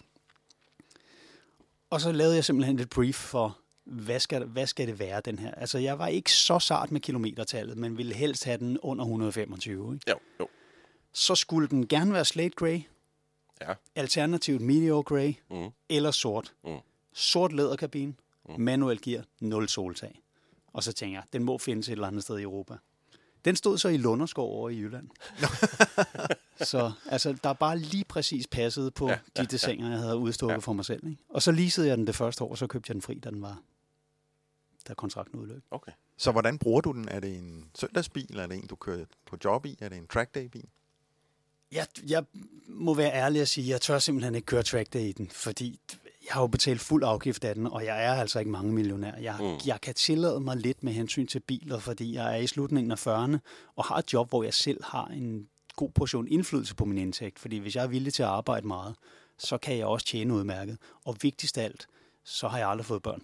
Og 1.90 2.00
så 2.00 2.12
lavede 2.12 2.34
jeg 2.34 2.44
simpelthen 2.44 2.78
et 2.78 2.90
brief 2.90 3.14
for, 3.16 3.58
hvad 3.84 4.20
skal, 4.20 4.44
hvad 4.44 4.66
skal 4.66 4.86
det 4.86 4.98
være, 4.98 5.20
den 5.24 5.38
her? 5.38 5.54
Altså, 5.54 5.78
jeg 5.78 5.98
var 5.98 6.06
ikke 6.06 6.32
så 6.32 6.58
sart 6.58 6.90
med 6.90 7.00
kilometertallet, 7.00 7.76
men 7.78 7.98
ville 7.98 8.14
helst 8.14 8.44
have 8.44 8.58
den 8.58 8.78
under 8.78 9.04
125. 9.04 9.94
Ikke? 9.94 10.10
Jo, 10.10 10.18
jo. 10.40 10.48
Så 11.12 11.34
skulle 11.34 11.68
den 11.68 11.86
gerne 11.88 12.12
være 12.12 12.24
slate 12.24 12.54
grey, 12.56 12.80
Ja. 13.60 13.74
alternativt 13.94 14.60
meteor 14.60 15.02
grey, 15.02 15.34
Mm. 15.50 15.70
eller 15.88 16.10
sort. 16.10 16.52
Mm. 16.64 16.76
Sort 17.12 17.52
læderkabine, 17.52 18.14
manuel 18.58 19.00
gear, 19.02 19.24
nul 19.40 19.68
soltag. 19.68 20.22
Og 20.72 20.82
så 20.82 20.92
tænker 20.92 21.16
jeg, 21.18 21.24
den 21.32 21.44
må 21.44 21.58
findes 21.58 21.88
et 21.88 21.92
eller 21.92 22.06
andet 22.06 22.22
sted 22.22 22.38
i 22.38 22.42
Europa. 22.42 22.76
Den 23.44 23.56
stod 23.56 23.78
så 23.78 23.88
i 23.88 23.96
Lunderskov 23.96 24.50
over 24.58 24.68
i 24.70 24.78
Jylland. 24.78 25.08
så 26.70 26.92
altså, 27.06 27.32
der 27.44 27.48
er 27.48 27.52
bare 27.54 27.78
lige 27.78 28.04
præcis 28.04 28.46
passet 28.46 28.94
på 28.94 29.08
Ja, 29.08 29.14
de 29.14 29.18
ja, 29.36 29.42
designer, 29.42 29.90
jeg 29.90 29.98
havde 29.98 30.16
udstukket 30.16 30.54
Ja. 30.54 30.58
for 30.58 30.72
mig 30.72 30.84
selv. 30.84 31.06
Ikke? 31.06 31.22
Og 31.28 31.42
så 31.42 31.52
leasede 31.52 31.88
jeg 31.88 31.96
den 31.98 32.06
det 32.06 32.14
første 32.14 32.44
år, 32.44 32.50
og 32.50 32.58
så 32.58 32.66
købte 32.66 32.90
jeg 32.90 32.94
den 32.94 33.02
fri, 33.02 33.14
da 33.18 33.30
den 33.30 33.42
var 33.42 33.62
da 34.88 34.94
kontrakten 34.94 35.38
udløb. 35.38 35.62
Okay. 35.70 35.92
Så 36.16 36.32
hvordan 36.32 36.58
bruger 36.58 36.80
du 36.80 36.92
den? 36.92 37.08
Er 37.08 37.20
det 37.20 37.36
en 37.38 37.70
søndagsbil? 37.74 38.38
Er 38.38 38.46
det 38.46 38.56
en, 38.56 38.66
du 38.66 38.76
kører 38.76 39.04
på 39.26 39.36
job 39.44 39.66
i? 39.66 39.76
Er 39.80 39.88
det 39.88 39.98
en 39.98 40.06
trackday-bil? 40.06 40.64
Jeg, 41.72 41.86
jeg 42.08 42.24
må 42.68 42.94
være 42.94 43.12
ærlig 43.12 43.40
at 43.42 43.48
sige, 43.48 43.64
at 43.64 43.68
jeg 43.70 43.80
tør 43.80 43.98
simpelthen 43.98 44.34
ikke 44.34 44.46
køre 44.46 44.62
trackday 44.62 45.00
i 45.00 45.12
den, 45.12 45.30
fordi 45.30 45.80
jeg 46.30 46.34
har 46.34 46.40
jo 46.42 46.46
betalt 46.46 46.80
fuld 46.80 47.04
afgift 47.04 47.44
af 47.44 47.54
den, 47.54 47.66
og 47.66 47.84
jeg 47.84 48.04
er 48.04 48.12
altså 48.14 48.38
ikke 48.38 48.50
mange 48.50 48.72
millionær. 48.72 49.16
Jeg, 49.16 49.36
Mm. 49.40 49.58
jeg 49.66 49.80
kan 49.80 49.94
tillade 49.94 50.40
mig 50.40 50.56
lidt 50.56 50.82
med 50.84 50.92
hensyn 50.92 51.26
til 51.26 51.40
biler, 51.40 51.78
fordi 51.78 52.14
jeg 52.14 52.32
er 52.32 52.40
i 52.40 52.46
slutningen 52.46 52.90
af 52.92 53.06
40'erne, 53.06 53.38
og 53.76 53.84
har 53.84 53.96
et 53.96 54.12
job, 54.12 54.28
hvor 54.28 54.42
jeg 54.42 54.54
selv 54.54 54.84
har 54.84 55.06
en 55.06 55.46
god 55.76 55.90
portion 55.90 56.28
indflydelse 56.28 56.74
på 56.74 56.84
min 56.84 56.98
indtægt. 56.98 57.38
Fordi 57.38 57.58
hvis 57.58 57.76
jeg 57.76 57.84
er 57.84 57.88
villig 57.88 58.14
til 58.14 58.22
at 58.22 58.28
arbejde 58.28 58.66
meget, 58.66 58.94
så 59.38 59.58
kan 59.58 59.78
jeg 59.78 59.86
også 59.86 60.06
tjene 60.06 60.34
udmærket. 60.34 60.78
Og 61.04 61.16
vigtigst 61.22 61.58
af 61.58 61.64
alt, 61.64 61.86
så 62.24 62.48
har 62.48 62.58
jeg 62.58 62.68
aldrig 62.68 62.86
fået 62.86 63.02
børn. 63.02 63.22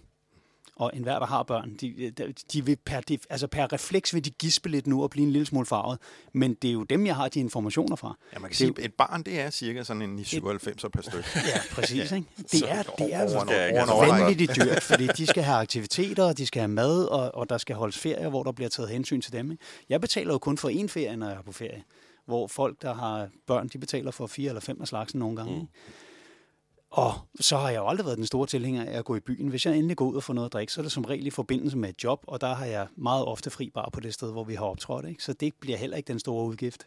Og 0.76 0.90
enhver, 0.94 1.18
der 1.18 1.26
har 1.26 1.42
børn, 1.42 1.74
de, 1.80 2.10
de, 2.18 2.34
de 2.52 2.64
vil 2.64 2.76
per, 2.84 3.00
de, 3.00 3.18
altså 3.30 3.46
per 3.46 3.72
refleks 3.72 4.14
vil 4.14 4.24
de 4.24 4.30
gispe 4.30 4.68
lidt 4.68 4.86
nu 4.86 5.02
og 5.02 5.10
blive 5.10 5.26
en 5.26 5.32
lille 5.32 5.46
smule 5.46 5.66
farvet. 5.66 5.98
Men 6.34 6.54
det 6.54 6.68
er 6.68 6.72
jo 6.72 6.82
dem, 6.82 7.06
jeg 7.06 7.16
har 7.16 7.28
de 7.28 7.40
informationer 7.40 7.96
fra. 7.96 8.18
Ja, 8.32 8.38
man 8.38 8.42
kan 8.42 8.48
Det 8.48 8.54
er 8.54 8.56
sige, 8.56 8.74
jo- 8.78 8.84
et 8.84 8.94
barn, 8.94 9.22
det 9.22 9.40
er 9.40 9.50
cirka 9.50 9.82
sådan 9.82 10.02
en 10.02 10.24
97 10.24 10.82
per 10.92 11.02
stykke. 11.02 11.28
Ja, 11.34 11.60
præcis. 11.72 12.12
Ikke? 12.12 12.26
Så 12.36 12.44
Det 12.52 12.70
er, 12.70 12.82
det 12.82 13.14
er 13.14 13.22
ikke 13.66 13.78
have 13.78 13.92
årrække. 13.92 14.12
vanvittigt 14.24 14.56
dyrt, 14.56 14.82
fordi 14.82 15.06
de 15.06 15.26
skal 15.26 15.42
have 15.42 15.58
aktiviteter, 15.58 16.24
og 16.24 16.38
de 16.38 16.46
skal 16.46 16.60
have 16.60 16.68
mad, 16.68 17.04
og, 17.04 17.34
og 17.34 17.48
der 17.50 17.58
skal 17.58 17.76
holdes 17.76 17.98
ferier, 17.98 18.28
hvor 18.28 18.42
der 18.42 18.52
bliver 18.52 18.68
taget 18.68 18.90
hensyn 18.90 19.20
til 19.20 19.32
dem. 19.32 19.50
Ikke? 19.50 19.62
Jeg 19.88 20.00
betaler 20.00 20.32
jo 20.32 20.38
kun 20.38 20.58
for 20.58 20.68
én 20.70 20.86
ferie, 20.88 21.16
når 21.16 21.28
jeg 21.28 21.36
er 21.36 21.42
på 21.42 21.52
ferie. 21.52 21.82
Hvor 22.26 22.46
folk, 22.46 22.82
der 22.82 22.94
har 22.94 23.28
børn, 23.46 23.68
de 23.68 23.78
betaler 23.78 24.10
for 24.10 24.26
fire 24.26 24.48
eller 24.48 24.60
fem 24.60 24.80
af 24.80 24.88
slagsen 24.88 25.18
nogle 25.20 25.36
gange. 25.36 25.58
Mm. 25.58 25.66
Og 26.96 27.14
så 27.40 27.56
har 27.56 27.70
jeg 27.70 27.78
jo 27.78 27.88
aldrig 27.88 28.06
været 28.06 28.18
den 28.18 28.26
store 28.26 28.46
tilhænger 28.46 28.84
af 28.84 28.98
at 28.98 29.04
gå 29.04 29.16
i 29.16 29.20
byen. 29.20 29.48
Hvis 29.48 29.66
jeg 29.66 29.76
endelig 29.76 29.96
går 29.96 30.06
ud 30.06 30.16
og 30.16 30.22
får 30.22 30.34
noget 30.34 30.46
at 30.46 30.52
drikke, 30.52 30.72
så 30.72 30.80
er 30.80 30.82
det 30.82 30.92
som 30.92 31.04
regel 31.04 31.26
i 31.26 31.30
forbindelse 31.30 31.76
med 31.76 31.88
et 31.88 32.04
job, 32.04 32.24
og 32.26 32.40
der 32.40 32.54
har 32.54 32.64
jeg 32.64 32.86
meget 32.96 33.24
ofte 33.24 33.50
fri 33.50 33.70
bar 33.70 33.90
på 33.92 34.00
det 34.00 34.14
sted, 34.14 34.32
hvor 34.32 34.44
vi 34.44 34.54
har 34.54 34.64
optrådt. 34.64 35.08
Ikke? 35.08 35.22
Så 35.22 35.32
det 35.32 35.54
bliver 35.60 35.78
heller 35.78 35.96
ikke 35.96 36.08
den 36.08 36.18
store 36.18 36.46
udgift. 36.46 36.86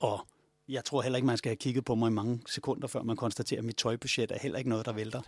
Og 0.00 0.26
jeg 0.68 0.84
tror 0.84 1.02
heller 1.02 1.16
ikke, 1.16 1.26
man 1.26 1.36
skal 1.36 1.48
have 1.48 1.56
kigget 1.56 1.84
på 1.84 1.94
mig 1.94 2.08
i 2.08 2.12
mange 2.12 2.40
sekunder, 2.46 2.88
før 2.88 3.02
man 3.02 3.16
konstaterer, 3.16 3.60
at 3.60 3.64
mit 3.64 3.76
tøjbudget 3.76 4.30
er 4.30 4.38
heller 4.40 4.58
ikke 4.58 4.70
noget, 4.70 4.86
der 4.86 4.92
vælter. 4.92 5.20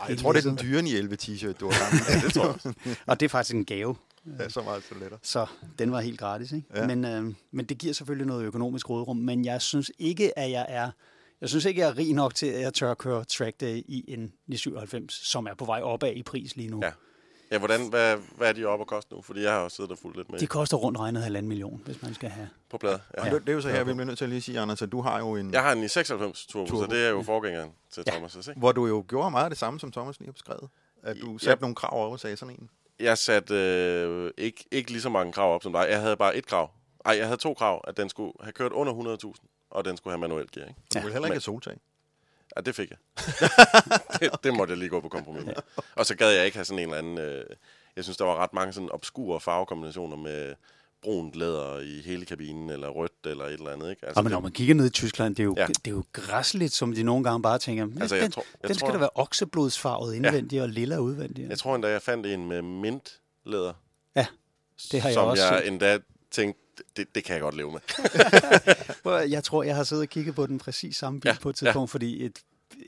Ej, 0.00 0.06
jeg 0.08 0.18
tror, 0.18 0.32
det 0.32 0.44
er 0.44 0.50
den 0.50 0.58
dyre 0.62 0.84
i 0.84 0.96
11 0.96 1.16
t-shirt, 1.22 1.52
du 1.52 1.70
har 1.70 1.90
gang 1.90 2.22
Ja, 2.22 2.26
det 2.26 2.34
tror 2.34 2.60
jeg. 2.64 2.96
Og 3.06 3.20
det 3.20 3.26
er 3.26 3.30
faktisk 3.30 3.54
en 3.54 3.64
gave. 3.64 3.96
Ja, 4.38 4.48
så 4.48 4.62
meget 4.62 4.82
så 4.88 4.94
lettere. 5.00 5.18
Så 5.22 5.46
den 5.78 5.92
var 5.92 6.00
helt 6.00 6.18
gratis. 6.18 6.52
Ikke? 6.52 6.66
Ja. 6.74 6.86
Men, 6.86 7.04
øh, 7.04 7.34
men 7.50 7.66
det 7.66 7.78
giver 7.78 7.94
selvfølgelig 7.94 8.26
noget 8.26 8.44
økonomisk 8.44 8.90
rådrum. 8.90 9.16
Men 9.16 9.44
jeg 9.44 9.62
synes 9.62 9.90
ikke, 9.98 10.38
at 10.38 10.50
jeg 10.50 10.66
er... 10.68 10.90
Jeg 11.40 11.48
synes 11.48 11.64
ikke, 11.64 11.80
jeg 11.80 11.88
er 11.88 11.98
rig 11.98 12.14
nok 12.14 12.34
til, 12.34 12.46
at 12.46 12.60
jeg 12.60 12.74
tør 12.74 12.90
at 12.90 12.98
køre 12.98 13.24
track 13.24 13.60
day 13.60 13.76
i 13.88 14.04
en 14.08 14.32
997, 14.46 15.14
som 15.28 15.46
er 15.46 15.54
på 15.54 15.64
vej 15.64 15.80
opad 15.82 16.12
i 16.16 16.22
pris 16.22 16.56
lige 16.56 16.68
nu. 16.70 16.80
Ja. 16.82 16.92
Ja, 17.50 17.58
hvordan, 17.58 17.88
hvad, 17.88 18.16
hvad 18.36 18.48
er 18.48 18.52
de 18.52 18.64
oppe 18.64 18.82
at 18.82 18.86
koste 18.86 19.14
nu? 19.14 19.22
Fordi 19.22 19.42
jeg 19.42 19.52
har 19.52 19.58
også 19.60 19.74
siddet 19.76 19.92
og 19.92 19.98
fulgt 19.98 20.16
lidt 20.16 20.30
med 20.30 20.38
De 20.38 20.46
koster 20.46 20.76
rundt 20.76 20.98
regnet 20.98 21.22
halvanden 21.22 21.48
million, 21.48 21.82
hvis 21.84 22.02
man 22.02 22.14
skal 22.14 22.28
have. 22.28 22.48
på 22.70 22.78
plade. 22.78 23.00
Ja. 23.18 23.26
Ja. 23.26 23.34
Det, 23.34 23.40
det 23.42 23.48
er 23.48 23.52
jo 23.54 23.60
så 23.60 23.68
her, 23.68 23.84
vi 23.84 23.92
bliver 23.92 24.04
nødt 24.06 24.18
til 24.18 24.24
at 24.24 24.28
lige 24.28 24.40
sige, 24.40 24.60
Anders, 24.60 24.82
at 24.82 24.92
du 24.92 25.00
har 25.00 25.18
jo 25.18 25.36
en... 25.36 25.52
Jeg 25.52 25.62
har 25.62 25.72
en 25.72 25.82
i 25.84 25.88
96 25.88 26.46
turbo, 26.46 26.66
Turbo. 26.70 26.82
så 26.82 26.90
det 26.96 27.04
er 27.06 27.10
jo 27.10 27.22
forgængeren 27.22 27.70
til 27.90 28.04
Ja. 28.06 28.12
Thomas' 28.12 28.38
ikke? 28.50 28.58
Hvor 28.60 28.72
du 28.72 28.86
jo 28.86 29.04
gjorde 29.08 29.30
meget 29.30 29.44
af 29.44 29.50
det 29.50 29.58
samme, 29.58 29.80
som 29.80 29.92
Thomas 29.92 30.18
lige 30.18 30.26
har 30.28 30.32
beskrevet. 30.32 30.68
At 31.02 31.16
du 31.20 31.32
Ja. 31.32 31.38
satte 31.38 31.62
nogle 31.62 31.74
krav 31.74 31.92
over 31.98 32.10
og 32.10 32.20
sagde 32.20 32.36
sådan 32.36 32.54
en. 32.54 32.70
Jeg 33.00 33.18
satte 33.18 33.54
øh, 33.54 34.30
ikke, 34.38 34.64
ikke 34.70 34.90
lige 34.90 35.02
så 35.02 35.08
mange 35.08 35.32
krav 35.32 35.54
op 35.54 35.62
som 35.62 35.72
dig. 35.72 35.86
Jeg 35.90 36.00
havde 36.00 36.16
bare 36.16 36.36
et 36.36 36.46
krav. 36.46 36.70
Ej, 37.04 37.16
jeg 37.18 37.26
havde 37.26 37.40
to 37.40 37.54
krav, 37.54 37.84
at 37.88 37.96
den 37.96 38.08
skulle 38.08 38.32
have 38.40 38.52
kørt 38.52 38.72
under 38.72 39.16
100.000, 39.24 39.57
og 39.70 39.84
den 39.84 39.96
skulle 39.96 40.12
have 40.12 40.20
manuel 40.20 40.46
gear. 40.52 40.68
Ikke? 40.68 40.80
Du 40.94 40.98
Ja. 40.98 41.04
vil 41.04 41.12
heller 41.12 41.26
ikke 41.26 41.34
have 41.34 41.40
soltag. 41.40 41.76
Ja, 42.56 42.60
det 42.60 42.74
fik 42.74 42.90
jeg. 42.90 42.98
det, 44.20 44.30
det 44.44 44.54
måtte 44.54 44.70
jeg 44.72 44.78
lige 44.78 44.88
gå 44.88 45.00
på 45.00 45.08
kompromis 45.08 45.44
med. 45.44 45.54
Og 45.94 46.06
så 46.06 46.14
gad 46.16 46.30
jeg 46.30 46.44
ikke 46.44 46.56
have 46.56 46.64
sådan 46.64 46.78
en 46.78 46.84
eller 46.94 46.98
anden... 46.98 47.18
Øh, 47.18 47.44
jeg 47.96 48.04
synes, 48.04 48.16
der 48.16 48.24
var 48.24 48.36
ret 48.36 48.52
mange 48.52 48.72
sådan 48.72 48.92
obskure 48.92 49.40
farvekombinationer 49.40 50.16
med 50.16 50.54
brunt 51.02 51.34
læder 51.34 51.78
i 51.80 52.00
hele 52.04 52.26
kabinen, 52.26 52.70
eller 52.70 52.88
rødt, 52.88 53.12
eller 53.26 53.44
et 53.44 53.52
eller 53.52 53.70
andet. 53.72 53.90
Ikke? 53.90 54.06
Altså, 54.06 54.22
men 54.22 54.32
når 54.32 54.40
man 54.40 54.52
kigger 54.52 54.74
ned 54.74 54.86
i 54.86 54.90
Tyskland, 54.90 55.36
det 55.36 55.42
er 55.42 55.44
jo, 55.44 55.54
Ja. 55.58 55.66
det 55.66 55.86
er 55.86 55.90
jo 55.90 56.04
græsligt, 56.12 56.72
som 56.72 56.94
de 56.94 57.02
nogle 57.02 57.24
gange 57.24 57.42
bare 57.42 57.58
tænker, 57.58 57.88
Altså, 58.00 58.14
jeg 58.16 58.22
den, 58.24 58.32
tror- 58.32 58.44
jeg 58.62 58.68
den 58.68 58.74
skal 58.76 58.86
tror- 58.86 58.92
da 58.92 58.98
være 58.98 59.10
okseblodsfarvet 59.14 60.14
indvendigt 60.14 60.52
ja. 60.58 60.62
og 60.62 60.68
lilla 60.68 60.96
udvendigt. 60.98 61.48
Jeg 61.50 61.58
tror 61.58 61.74
endda, 61.74 61.88
jeg 61.88 62.02
fandt 62.02 62.26
en 62.26 62.48
med 62.48 62.62
mintlæder. 62.62 63.72
Ja, 64.16 64.26
det 64.92 65.00
har 65.00 65.08
jeg 65.08 65.14
som 65.14 65.28
også 65.28 65.44
jeg 65.44 65.58
set. 65.62 65.68
endda 65.68 65.98
tænkte, 66.30 66.60
det, 66.96 67.14
det 67.14 67.24
kan 67.24 67.32
jeg 67.34 67.40
godt 67.42 67.56
leve 67.56 67.72
med. 67.72 67.80
Jeg 69.30 69.44
tror, 69.44 69.62
jeg 69.62 69.76
har 69.76 69.84
siddet 69.84 70.02
og 70.02 70.08
kigget 70.08 70.34
på 70.34 70.46
den 70.46 70.58
præcis 70.58 70.96
samme 70.96 71.20
bil 71.20 71.28
Ja, 71.28 71.36
på 71.42 71.50
et 71.50 71.56
tidspunkt, 71.56 71.90
ja. 71.90 71.94
fordi 71.94 72.24
et, 72.24 72.38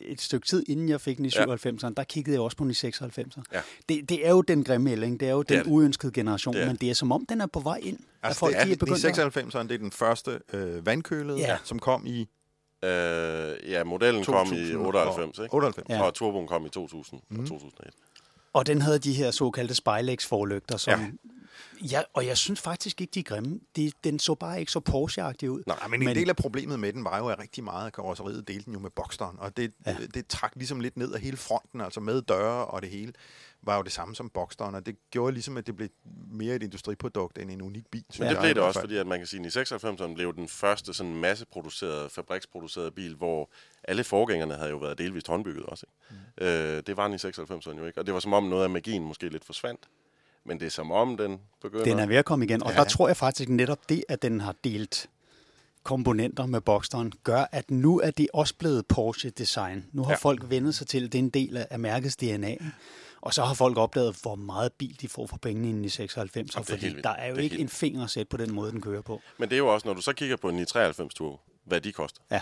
et 0.00 0.20
stykke 0.20 0.46
tid 0.46 0.64
inden 0.68 0.88
jeg 0.88 1.00
fik 1.00 1.16
den 1.16 1.24
i 1.24 1.30
Ja. 1.36 1.44
97'eren, 1.44 1.92
der 1.96 2.04
kiggede 2.04 2.34
jeg 2.34 2.40
også 2.40 2.56
på 2.56 2.64
den 2.64 2.70
i 2.70 2.74
96'eren. 2.74 3.42
Ja. 3.52 3.60
Det, 3.88 4.08
det 4.08 4.26
er 4.26 4.30
jo 4.30 4.40
den 4.42 4.64
grimme 4.64 4.90
ælling, 4.92 5.20
det 5.20 5.28
er 5.28 5.32
jo 5.32 5.42
Det 5.42 5.50
er 5.50 5.62
den 5.62 5.64
det. 5.64 5.72
uønskede 5.72 6.12
generation, 6.12 6.54
Det 6.54 6.62
er 6.62 6.66
men 6.66 6.76
det 6.76 6.90
er 6.90 6.94
som 6.94 7.12
om, 7.12 7.26
den 7.26 7.40
er 7.40 7.46
på 7.46 7.60
vej 7.60 7.80
ind. 7.82 7.98
Altså, 8.22 8.38
folk, 8.40 8.52
det 8.54 8.60
er, 8.60 8.64
de 8.64 8.72
er 8.72 9.26
at- 9.28 9.36
96'eren, 9.36 9.62
det 9.62 9.72
er 9.72 9.78
den 9.78 9.92
første 9.92 10.40
øh, 10.52 10.86
vandkølede, 10.86 11.38
Ja. 11.38 11.56
som 11.64 11.78
kom 11.78 12.06
i 12.06 12.28
Øh, 12.84 12.90
ja, 13.70 13.84
modellen 13.84 14.24
kom 14.24 14.46
i 14.46 14.50
2000 14.50 14.76
og- 14.80 14.86
98, 14.86 15.38
ikke? 15.38 15.54
98. 15.54 15.88
Ja. 15.88 16.02
Og 16.02 16.14
turboen 16.14 16.46
kom 16.46 16.66
i 16.66 16.68
2000 16.68 17.20
Mhm. 17.28 17.40
og 17.40 17.46
2001. 17.48 17.94
Og 18.52 18.66
den 18.66 18.82
havde 18.82 18.98
de 18.98 19.12
her 19.12 19.30
såkaldte 19.30 19.74
spejlægsforlygter, 19.74 20.76
som... 20.76 21.00
Ja. 21.00 21.06
Ja. 21.80 22.02
og 22.14 22.26
jeg 22.26 22.36
synes 22.36 22.60
faktisk 22.60 23.00
ikke, 23.00 23.10
de 23.14 23.20
er 23.20 23.24
grimme. 23.24 23.60
De, 23.76 23.92
den 24.04 24.18
så 24.18 24.34
bare 24.34 24.60
ikke 24.60 24.72
så 24.72 24.80
Porsche-agtig 24.88 25.50
ud. 25.50 25.62
Nej, 25.66 25.88
men, 25.88 26.08
en 26.08 26.16
del 26.16 26.28
af 26.28 26.36
problemet 26.36 26.80
med 26.80 26.92
den 26.92 27.04
var 27.04 27.18
jo, 27.18 27.28
at 27.28 27.38
rigtig 27.38 27.64
meget 27.64 27.86
af 27.86 27.92
karosseriet 27.92 28.48
delte 28.48 28.64
den 28.64 28.72
jo 28.72 28.78
med 28.78 28.90
Boxsteren, 28.90 29.36
og 29.38 29.56
det, 29.56 29.72
ja. 29.86 29.96
Det, 30.00 30.14
det 30.14 30.26
trak 30.26 30.52
ligesom 30.56 30.80
lidt 30.80 30.96
ned 30.96 31.12
af 31.12 31.20
hele 31.20 31.36
fronten, 31.36 31.80
altså 31.80 32.00
med 32.00 32.22
døre 32.22 32.66
og 32.66 32.82
det 32.82 32.90
hele, 32.90 33.12
var 33.62 33.76
jo 33.76 33.82
det 33.82 33.92
samme 33.92 34.16
som 34.16 34.30
Boxsteren, 34.30 34.74
og 34.74 34.86
det 34.86 34.96
gjorde 35.10 35.32
ligesom, 35.32 35.56
at 35.56 35.66
det 35.66 35.76
blev 35.76 35.88
mere 36.30 36.54
et 36.54 36.62
industriprodukt 36.62 37.38
end 37.38 37.50
en 37.50 37.62
unik 37.62 37.86
bil. 37.90 38.04
Men 38.18 38.28
det 38.28 38.38
blev 38.40 38.54
det 38.54 38.62
også, 38.62 38.80
fordi 38.80 38.96
at 38.96 39.06
man 39.06 39.18
kan 39.18 39.26
sige, 39.26 39.40
at 39.40 39.46
i 39.46 39.50
96 39.50 40.00
blev 40.14 40.34
den 40.34 40.48
første 40.48 40.94
sådan 40.94 41.14
masseproducerede, 41.14 42.10
fabriksproducerede 42.10 42.90
bil, 42.90 43.14
hvor 43.14 43.50
alle 43.84 44.04
forgængerne 44.04 44.54
havde 44.54 44.70
jo 44.70 44.76
været 44.76 44.98
delvist 44.98 45.28
håndbygget 45.28 45.66
også. 45.66 45.86
Ikke? 45.88 46.22
Mm. 46.38 46.46
Øh, 46.46 46.82
det 46.86 46.96
var 46.96 47.04
den 47.04 47.14
i 47.14 47.18
96 47.18 47.66
jo 47.66 47.86
ikke, 47.86 48.00
og 48.00 48.06
det 48.06 48.14
var 48.14 48.20
som 48.20 48.32
om 48.32 48.44
noget 48.44 48.64
af 48.64 48.70
magien 48.70 49.04
måske 49.04 49.28
lidt 49.28 49.44
forsvandt. 49.44 49.88
Men 50.44 50.60
det 50.60 50.66
er 50.66 50.70
som 50.70 50.92
om, 50.92 51.16
den 51.16 51.40
begynder... 51.62 51.84
Den 51.84 51.98
er 51.98 52.06
ved 52.06 52.16
at 52.16 52.24
komme 52.24 52.44
igen, 52.44 52.62
og 52.62 52.70
Ja. 52.72 52.76
der 52.76 52.84
tror 52.84 53.06
jeg 53.08 53.16
faktisk 53.16 53.48
netop 53.48 53.88
det, 53.88 54.04
at 54.08 54.22
den 54.22 54.40
har 54.40 54.54
delt 54.64 55.10
komponenter 55.82 56.46
med 56.46 56.60
Boxsteren, 56.60 57.12
gør, 57.24 57.44
at 57.52 57.70
nu 57.70 58.00
er 58.00 58.10
det 58.10 58.26
også 58.34 58.54
blevet 58.58 58.86
Porsche-design. 58.86 59.84
Nu 59.92 60.02
har 60.04 60.10
Ja. 60.10 60.16
folk 60.16 60.50
vendet 60.50 60.74
sig 60.74 60.86
til, 60.86 61.04
at 61.04 61.12
det 61.12 61.18
er 61.18 61.22
en 61.22 61.30
del 61.30 61.56
af- 61.70 61.78
mærkets 61.80 62.16
DNA. 62.16 62.56
Og 63.20 63.34
så 63.34 63.42
har 63.44 63.54
folk 63.54 63.76
opdaget, 63.76 64.16
hvor 64.22 64.34
meget 64.34 64.72
bil 64.72 64.96
de 65.00 65.08
får 65.08 65.26
for 65.26 65.36
pengene 65.36 65.86
i 65.86 65.88
96, 65.88 66.54
Jamen, 66.54 66.64
fordi 66.66 67.00
der 67.02 67.10
er 67.10 67.26
jo 67.28 67.34
er 67.34 67.38
ikke 67.38 67.52
helt 67.56 67.62
en 67.62 67.68
finger 67.68 68.06
sæt 68.06 68.28
på 68.28 68.36
den 68.36 68.52
måde, 68.54 68.70
den 68.72 68.80
kører 68.80 69.02
på. 69.02 69.20
Men 69.38 69.48
det 69.48 69.54
er 69.54 69.58
jo 69.58 69.74
også, 69.74 69.88
når 69.88 69.94
du 69.94 70.00
så 70.02 70.12
kigger 70.12 70.36
på 70.36 70.48
en 70.48 70.58
i 70.58 70.64
93 70.64 71.14
tur, 71.14 71.40
hvad 71.64 71.80
de 71.80 71.92
koster. 71.92 72.20
Ja. 72.30 72.40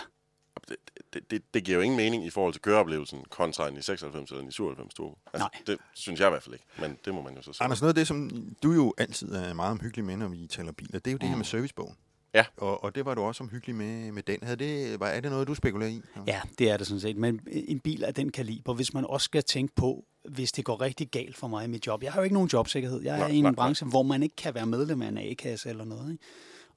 Det, 0.69 0.75
det, 1.13 1.31
det, 1.31 1.41
det 1.53 1.63
giver 1.63 1.77
jo 1.77 1.81
ingen 1.81 1.97
mening 1.97 2.25
i 2.25 2.29
forhold 2.29 2.53
til 2.53 2.61
køreoplevelsen 2.61 3.19
kontra 3.29 3.67
en 3.67 3.77
i 3.77 3.81
96 3.81 4.29
eller 4.31 4.41
en 4.41 4.49
i 4.49 4.51
97 4.51 4.93
tur. 4.93 5.17
Altså, 5.33 5.49
Nej. 5.53 5.61
Det 5.67 5.77
synes 5.93 6.19
jeg 6.19 6.27
i 6.27 6.29
hvert 6.29 6.43
fald 6.43 6.55
ikke, 6.55 6.65
men 6.79 6.97
det 7.05 7.13
må 7.13 7.21
man 7.21 7.35
jo 7.35 7.41
så 7.41 7.53
sige. 7.53 7.63
Anders, 7.63 7.81
noget 7.81 7.91
af 7.91 7.95
det, 7.95 8.07
som 8.07 8.29
du 8.63 8.71
jo 8.71 8.93
altid 8.97 9.31
er 9.31 9.53
meget 9.53 9.71
omhyggelig 9.71 10.05
med, 10.05 10.17
når 10.17 10.27
vi 10.27 10.47
taler 10.47 10.71
biler, 10.71 10.99
det 10.99 11.07
er 11.07 11.11
jo 11.11 11.17
det 11.17 11.29
her 11.29 11.37
med 11.37 11.45
servicebogen. 11.45 11.95
Ja. 12.33 12.45
Og, 12.57 12.83
og 12.83 12.95
det 12.95 13.05
var 13.05 13.15
du 13.15 13.21
også 13.21 13.43
omhyggelig 13.43 13.75
med, 13.75 14.11
med 14.11 14.23
den. 14.23 14.39
Havde 14.43 14.57
det, 14.57 14.99
var, 14.99 15.07
er 15.07 15.19
det 15.19 15.31
noget, 15.31 15.47
du 15.47 15.53
spekulerer 15.55 15.89
i? 15.89 16.01
Ja, 16.27 16.41
det 16.59 16.69
er 16.69 16.77
det 16.77 16.87
sådan 16.87 16.99
set. 17.01 17.17
Men 17.17 17.39
en 17.51 17.79
bil 17.79 18.03
af 18.03 18.13
den 18.13 18.31
kaliber, 18.31 18.73
hvis 18.73 18.93
man 18.93 19.05
også 19.05 19.25
skal 19.25 19.43
tænke 19.43 19.75
på, 19.75 20.05
hvis 20.29 20.51
det 20.51 20.65
går 20.65 20.81
rigtig 20.81 21.07
galt 21.09 21.37
for 21.37 21.47
mig 21.47 21.65
i 21.65 21.67
mit 21.67 21.87
job. 21.87 22.03
Jeg 22.03 22.11
har 22.11 22.19
jo 22.19 22.23
ikke 22.23 22.33
nogen 22.33 22.49
jobsikkerhed. 22.53 23.01
Jeg 23.01 23.15
er 23.15 23.19
Nej, 23.19 23.27
i 23.27 23.35
en 23.35 23.43
nej, 23.43 23.51
nej. 23.51 23.55
branche, 23.55 23.87
hvor 23.87 24.03
man 24.03 24.23
ikke 24.23 24.35
kan 24.35 24.55
være 24.55 24.65
medlem 24.65 25.01
af 25.01 25.07
en 25.07 25.17
A-kasse 25.17 25.69
eller 25.69 25.85
noget. 25.85 26.11
Ikke? 26.11 26.23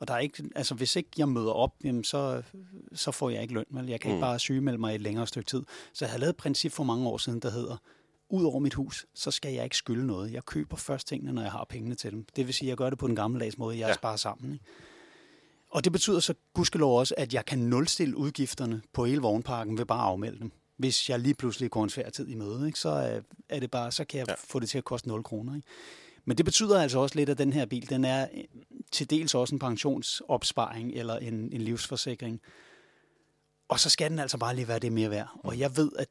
Og 0.02 0.08
der 0.08 0.14
er 0.14 0.18
ikke, 0.18 0.44
altså 0.56 0.74
hvis 0.74 0.96
ikke 0.96 1.08
jeg 1.18 1.28
møder 1.28 1.52
op, 1.52 1.74
jamen 1.84 2.04
så, 2.04 2.42
så 2.94 3.10
får 3.12 3.30
jeg 3.30 3.42
ikke 3.42 3.54
løn. 3.54 3.64
Vel? 3.70 3.86
Jeg 3.88 4.00
kan 4.00 4.10
Mm. 4.10 4.14
ikke 4.14 4.20
bare 4.22 4.38
sygemelde 4.38 4.78
mig 4.78 4.92
i 4.92 4.94
et 4.94 5.00
længere 5.00 5.26
stykke 5.26 5.46
tid. 5.50 5.62
Så 5.92 6.04
jeg 6.04 6.10
havde 6.10 6.20
lavet 6.20 6.30
et 6.30 6.36
princip 6.36 6.72
for 6.72 6.84
mange 6.84 7.08
år 7.08 7.18
siden, 7.18 7.40
der 7.40 7.50
hedder, 7.50 7.76
ud 8.30 8.44
over 8.44 8.58
mit 8.58 8.74
hus, 8.74 9.06
så 9.14 9.30
skal 9.30 9.52
jeg 9.54 9.64
ikke 9.64 9.76
skylde 9.76 10.06
noget. 10.06 10.32
Jeg 10.32 10.44
køber 10.44 10.76
først 10.76 11.06
tingene, 11.08 11.32
når 11.32 11.42
jeg 11.42 11.52
har 11.52 11.66
pengene 11.68 11.94
til 11.94 12.10
dem. 12.12 12.26
Det 12.36 12.46
vil 12.46 12.54
sige, 12.54 12.66
at 12.66 12.68
jeg 12.68 12.76
gør 12.76 12.90
det 12.90 12.98
på 12.98 13.06
den 13.06 13.16
gammeldags 13.16 13.58
måde, 13.58 13.78
jeg 13.78 13.88
Ja. 13.88 13.94
sparer 13.94 14.16
sammen. 14.16 14.52
Ikke? 14.52 14.64
Og 15.70 15.84
det 15.84 15.92
betyder 15.92 16.20
så 16.20 16.34
gudskelov 16.54 16.98
også, 16.98 17.14
at 17.18 17.34
jeg 17.34 17.44
kan 17.44 17.58
nulstille 17.58 18.16
udgifterne 18.16 18.82
på 18.92 19.04
hele 19.04 19.20
vognparken 19.20 19.78
ved 19.78 19.84
bare 19.84 20.00
at 20.02 20.06
afmelde 20.08 20.38
dem. 20.38 20.52
Hvis 20.76 21.10
jeg 21.10 21.18
lige 21.18 21.34
pludselig 21.34 21.70
går 21.70 21.84
en 21.84 21.90
svær 21.90 22.10
tid 22.10 22.28
i 22.28 22.34
møde, 22.34 22.66
ikke, 22.66 22.78
så 22.78 22.88
øh, 23.16 23.22
er 23.48 23.60
det 23.60 23.70
bare, 23.70 23.92
så 23.92 24.04
kan 24.04 24.18
jeg 24.18 24.28
ja. 24.28 24.34
få 24.38 24.60
det 24.60 24.68
til 24.68 24.78
at 24.78 24.84
koste 24.84 25.08
0 25.08 25.22
kroner. 25.24 25.54
Ikke? 25.56 25.68
Men 26.24 26.36
det 26.36 26.44
betyder 26.44 26.82
altså 26.82 26.98
også 26.98 27.16
lidt, 27.16 27.28
at 27.28 27.38
den 27.38 27.52
her 27.52 27.66
bil, 27.66 27.90
den 27.90 28.04
er 28.04 28.26
øh, 28.34 28.44
til 28.92 29.10
dels 29.10 29.34
også 29.34 29.54
en 29.54 29.58
pensionsopsparing 29.58 30.92
eller 30.94 31.16
en, 31.16 31.34
en 31.52 31.60
livsforsikring. 31.60 32.40
Og 33.68 33.80
så 33.80 33.90
skal 33.90 34.10
den 34.10 34.18
altså 34.18 34.38
bare 34.38 34.54
lige 34.54 34.68
være 34.68 34.78
det 34.78 34.92
mere 34.92 35.10
værd. 35.10 35.28
Og 35.44 35.58
jeg 35.58 35.76
ved, 35.76 35.90
at 35.98 36.08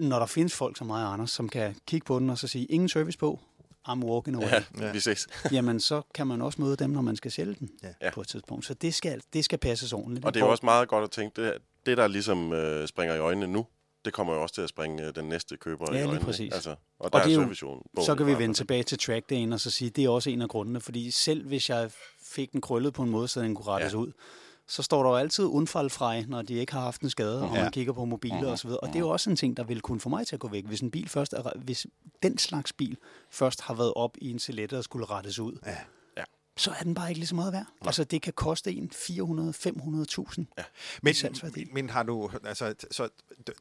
når 0.00 0.18
der 0.18 0.26
findes 0.26 0.54
folk 0.54 0.78
som 0.78 0.86
mig 0.86 1.06
og 1.06 1.12
Anders, 1.12 1.30
som 1.30 1.48
kan 1.48 1.76
kigge 1.86 2.04
på 2.04 2.18
den 2.18 2.30
og 2.30 2.38
så 2.38 2.48
sige, 2.48 2.64
ingen 2.64 2.88
service 2.88 3.18
på, 3.18 3.40
I'm 3.88 4.04
walking 4.04 4.36
away. 4.36 4.62
Ja, 4.80 4.92
vi 4.92 5.00
ses. 5.00 5.28
jamen 5.52 5.80
så 5.80 6.02
kan 6.14 6.26
man 6.26 6.42
også 6.42 6.62
møde 6.62 6.76
dem, 6.76 6.90
når 6.90 7.02
man 7.02 7.16
skal 7.16 7.30
sælge 7.30 7.56
den 7.58 7.70
ja. 8.02 8.10
på 8.10 8.20
et 8.20 8.28
tidspunkt. 8.28 8.66
Så 8.66 8.74
det 8.74 8.94
skal, 8.94 9.22
det 9.32 9.44
skal 9.44 9.58
passes 9.58 9.92
ordentligt. 9.92 10.26
Og 10.26 10.34
det 10.34 10.40
er 10.40 10.44
jo 10.44 10.50
også 10.50 10.66
meget 10.66 10.88
godt 10.88 11.04
at 11.04 11.10
tænke, 11.10 11.42
det, 11.42 11.54
det 11.86 11.96
der 11.96 12.08
ligesom 12.08 12.52
øh, 12.52 12.88
springer 12.88 13.14
i 13.14 13.18
øjnene 13.18 13.46
nu, 13.46 13.66
det 14.04 14.12
kommer 14.12 14.34
jo 14.34 14.42
også 14.42 14.54
til 14.54 14.62
at 14.62 14.68
springe 14.68 15.06
øh, 15.06 15.14
den 15.14 15.24
næste 15.24 15.56
køber 15.56 15.84
Ja, 15.92 15.98
i 15.98 16.02
øjnene. 16.02 16.20
præcis. 16.24 16.52
Altså, 16.54 16.70
og 16.98 17.12
der 17.12 17.18
det 17.24 17.34
er 17.34 17.40
er 17.40 17.46
jo- 17.96 18.04
så 18.04 18.14
kan 18.14 18.26
vi 18.26 18.38
vende 18.38 18.54
tilbage 18.54 18.82
til 18.82 18.98
trackdagen 18.98 19.52
og 19.52 19.60
så 19.60 19.70
sige, 19.70 19.90
det 19.90 20.04
er 20.04 20.08
også 20.08 20.30
en 20.30 20.42
af 20.42 20.48
grundene, 20.48 20.80
fordi 20.80 21.10
selv 21.10 21.46
hvis 21.46 21.70
jeg 21.70 21.90
fik 22.22 22.52
den 22.52 22.60
krøllet 22.60 22.94
på 22.94 23.02
en 23.02 23.10
måde, 23.10 23.28
så 23.28 23.40
den 23.40 23.54
kunne 23.54 23.66
rettes 23.66 23.92
Ja. 23.92 23.98
ud, 23.98 24.12
så 24.68 24.82
står 24.82 25.02
der 25.02 25.10
jo 25.10 25.16
altid 25.16 25.44
undfaldfra, 25.44 26.20
når 26.20 26.42
de 26.42 26.54
ikke 26.54 26.72
har 26.72 26.80
haft 26.80 27.00
en 27.00 27.10
skade, 27.10 27.42
og 27.42 27.54
Ja. 27.56 27.62
man 27.62 27.72
kigger 27.72 27.92
på 27.92 28.04
mobiler 28.04 28.40
Mhm. 28.40 28.46
og 28.46 28.58
så 28.58 28.66
videre. 28.68 28.80
Og 28.80 28.88
det 28.88 28.94
er 28.94 29.00
jo 29.00 29.08
også 29.08 29.30
en 29.30 29.36
ting, 29.36 29.56
der 29.56 29.64
vil 29.64 29.80
kunne 29.80 30.00
få 30.00 30.08
mig 30.08 30.26
til 30.26 30.36
at 30.36 30.40
gå 30.40 30.48
væk. 30.48 30.64
Hvis 30.66 30.80
en 30.80 30.90
bil 30.90 31.08
først 31.08 31.32
er, 31.32 31.52
hvis 31.56 31.86
den 32.22 32.38
slags 32.38 32.72
bil 32.72 32.96
først 33.30 33.60
har 33.60 33.74
været 33.74 33.92
op 33.96 34.10
i 34.18 34.30
en 34.30 34.38
silette 34.38 34.78
og 34.78 34.84
skulle 34.84 35.06
rettes 35.06 35.38
ud, 35.38 35.58
Ja. 35.66 35.76
Så 36.56 36.70
er 36.70 36.82
den 36.82 36.94
bare 36.94 37.08
ikke 37.08 37.18
lige 37.18 37.28
så 37.28 37.34
meget 37.34 37.52
værd. 37.52 37.66
Altså, 37.82 38.04
det 38.04 38.22
kan 38.22 38.32
koste 38.32 38.72
en 38.72 38.90
400-500.000. 38.94 40.44
Ja. 40.58 40.64
Men, 41.02 41.14
salgsværdi. 41.14 41.64
men 41.72 41.90
har 41.90 42.02
du, 42.02 42.30
altså, 42.44 42.74
så 42.90 43.08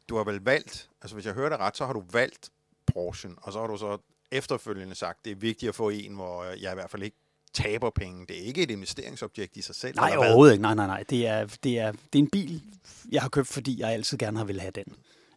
du- 0.10 0.18
har 0.18 0.24
vel 0.24 0.40
valgt, 0.44 0.90
altså 1.02 1.16
hvis 1.16 1.26
jeg 1.26 1.34
hører 1.34 1.50
det 1.50 1.60
ret, 1.60 1.78
så 1.78 1.86
har 1.86 1.94
du 1.94 2.04
valgt 2.12 2.50
Porsche, 2.94 3.30
og 3.38 3.54
så 3.54 3.60
har 3.60 3.68
du 3.68 3.78
så 3.78 3.98
efterfølgende 4.32 4.96
sagt, 4.96 5.26
det 5.26 5.32
er 5.32 5.36
vigtigt 5.36 5.70
at 5.70 5.76
få 5.76 5.90
en, 5.90 6.14
hvor 6.16 6.44
jeg 6.44 6.72
i 6.72 6.76
hvert 6.76 6.90
fald 6.92 7.04
ikke 7.04 7.18
taber 7.54 7.90
penge. 7.90 8.26
Det 8.28 8.38
er 8.42 8.42
ikke 8.46 8.64
et 8.64 8.72
investeringsobjekt 8.72 9.58
i 9.58 9.62
sig 9.62 9.76
selv. 9.76 9.96
Nej, 9.96 10.16
overhovedet 10.18 10.54
ikke. 10.54 10.62
Nej, 10.62 10.76
nej, 10.76 10.88
nej. 10.88 11.04
Det 11.10 11.28
er, 11.28 11.46
det, 11.64 11.80
er, 11.80 11.92
det 11.92 12.20
er 12.20 12.24
en 12.24 12.30
bil, 12.30 12.64
jeg 13.12 13.22
har 13.22 13.30
købt, 13.30 13.48
fordi 13.48 13.80
jeg 13.80 13.90
altid 13.90 14.18
gerne 14.18 14.38
har 14.38 14.46
vil 14.46 14.60
have 14.62 14.72
den. 14.72 14.86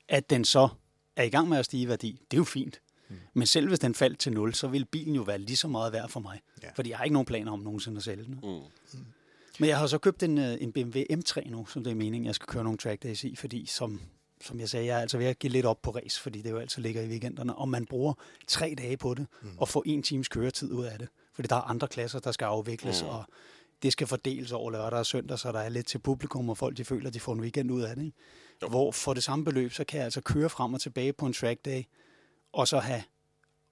At 0.09 0.31
den 0.31 0.45
så 0.45 0.69
er 1.17 1.23
i 1.23 1.29
gang 1.29 1.49
med 1.49 1.59
at 1.59 1.65
stige 1.65 1.83
i 1.83 1.89
værdi, 1.89 2.21
det 2.31 2.37
er 2.37 2.41
jo 2.41 2.45
fint. 2.45 2.81
Mm. 3.09 3.17
Men 3.35 3.47
selv 3.47 3.69
hvis 3.69 3.79
den 3.79 3.95
faldt 3.95 4.19
til 4.19 4.33
0, 4.33 4.55
så 4.55 4.69
vil 4.69 4.85
bilen 4.85 5.15
jo 5.15 5.23
være 5.23 5.39
lige 5.39 5.57
så 5.57 5.69
meget 5.69 5.93
værd 5.93 6.09
for 6.09 6.21
mig. 6.21 6.41
Ja. 6.63 6.69
Fordi 6.77 6.91
jeg 6.91 6.99
har 6.99 7.05
ikke 7.05 7.13
nogen 7.13 7.27
planer 7.27 7.53
om 7.53 7.59
nogensinde 7.61 7.97
at 7.97 8.03
sælge 8.03 8.25
den. 8.25 8.35
Mm. 8.43 8.61
Men 9.59 9.69
jeg 9.69 9.79
har 9.79 9.87
så 9.87 9.99
købt 9.99 10.23
en, 10.23 10.39
øh, 10.39 10.57
en 10.61 10.73
BMW 10.73 11.01
M3 11.13 11.51
nu, 11.51 11.67
som 11.67 11.85
det 11.85 11.91
er 11.91 11.95
meningen, 11.95 12.27
jeg 12.27 12.35
skal 12.35 12.47
køre 12.47 12.65
nogle 12.65 12.79
track 12.79 13.03
days 13.03 13.25
i, 13.25 13.37
fordi 13.37 13.67
som, 13.67 14.01
som 14.41 14.61
jeg 14.61 14.69
sagde, 14.69 14.87
jeg 14.87 14.97
er 14.97 15.01
altså 15.01 15.19
ved 15.19 15.27
at 15.27 15.39
give 15.39 15.53
lidt 15.53 15.67
op 15.67 15.83
på 15.83 15.91
race, 15.91 16.21
fordi 16.21 16.43
det 16.43 16.51
jo 16.51 16.59
altid 16.59 16.83
ligger 16.83 17.03
i 17.03 17.09
weekenderne, 17.09 17.55
og 17.55 17.69
man 17.69 17.87
bruger 17.87 18.15
tre 18.47 18.75
dage 18.79 18.97
på 18.97 19.15
det, 19.15 19.27
mm. 19.43 19.49
og 19.59 19.69
får 19.69 19.83
en 19.87 20.03
times 20.03 20.29
køretid 20.29 20.73
ud 20.73 20.85
af 20.85 20.99
det. 20.99 21.09
Fordi 21.35 21.47
der 21.47 21.57
er 21.57 21.61
andre 21.61 21.89
klasser, 21.89 22.19
der 22.19 22.33
skal 22.33 22.45
afvikles, 22.45 23.03
Mm. 23.03 23.09
mm. 23.09 23.15
og 23.15 23.25
det 23.83 23.93
skal 23.93 24.07
fordeles 24.07 24.53
over 24.53 24.71
lørdag 24.71 24.99
og 24.99 25.07
søndag, 25.07 25.39
så 25.39 25.53
der 25.53 25.59
er 25.61 25.69
lidt 25.69 25.87
til 25.87 25.99
publikum, 25.99 26.49
og 26.49 26.59
folk 26.59 26.77
de 26.77 26.85
føler, 26.85 27.09
at 27.09 27.15
de 27.15 27.21
får 27.21 27.33
en 27.33 27.41
weekend 27.41 27.71
ud 27.71 27.83
af 27.83 27.97
det. 27.97 28.05
Ikke? 28.05 28.17
Hvor 28.69 28.93
for 28.93 29.15
det 29.15 29.23
samme 29.25 29.45
beløb, 29.45 29.73
så 29.73 29.85
kan 29.85 29.97
jeg 29.97 30.05
altså 30.05 30.21
køre 30.21 30.49
frem 30.49 30.75
og 30.75 30.81
tilbage 30.81 31.13
på 31.13 31.27
en 31.27 31.33
track 31.33 31.65
day, 31.65 31.83
og 32.57 32.69
så 32.69 32.79
have 32.79 33.03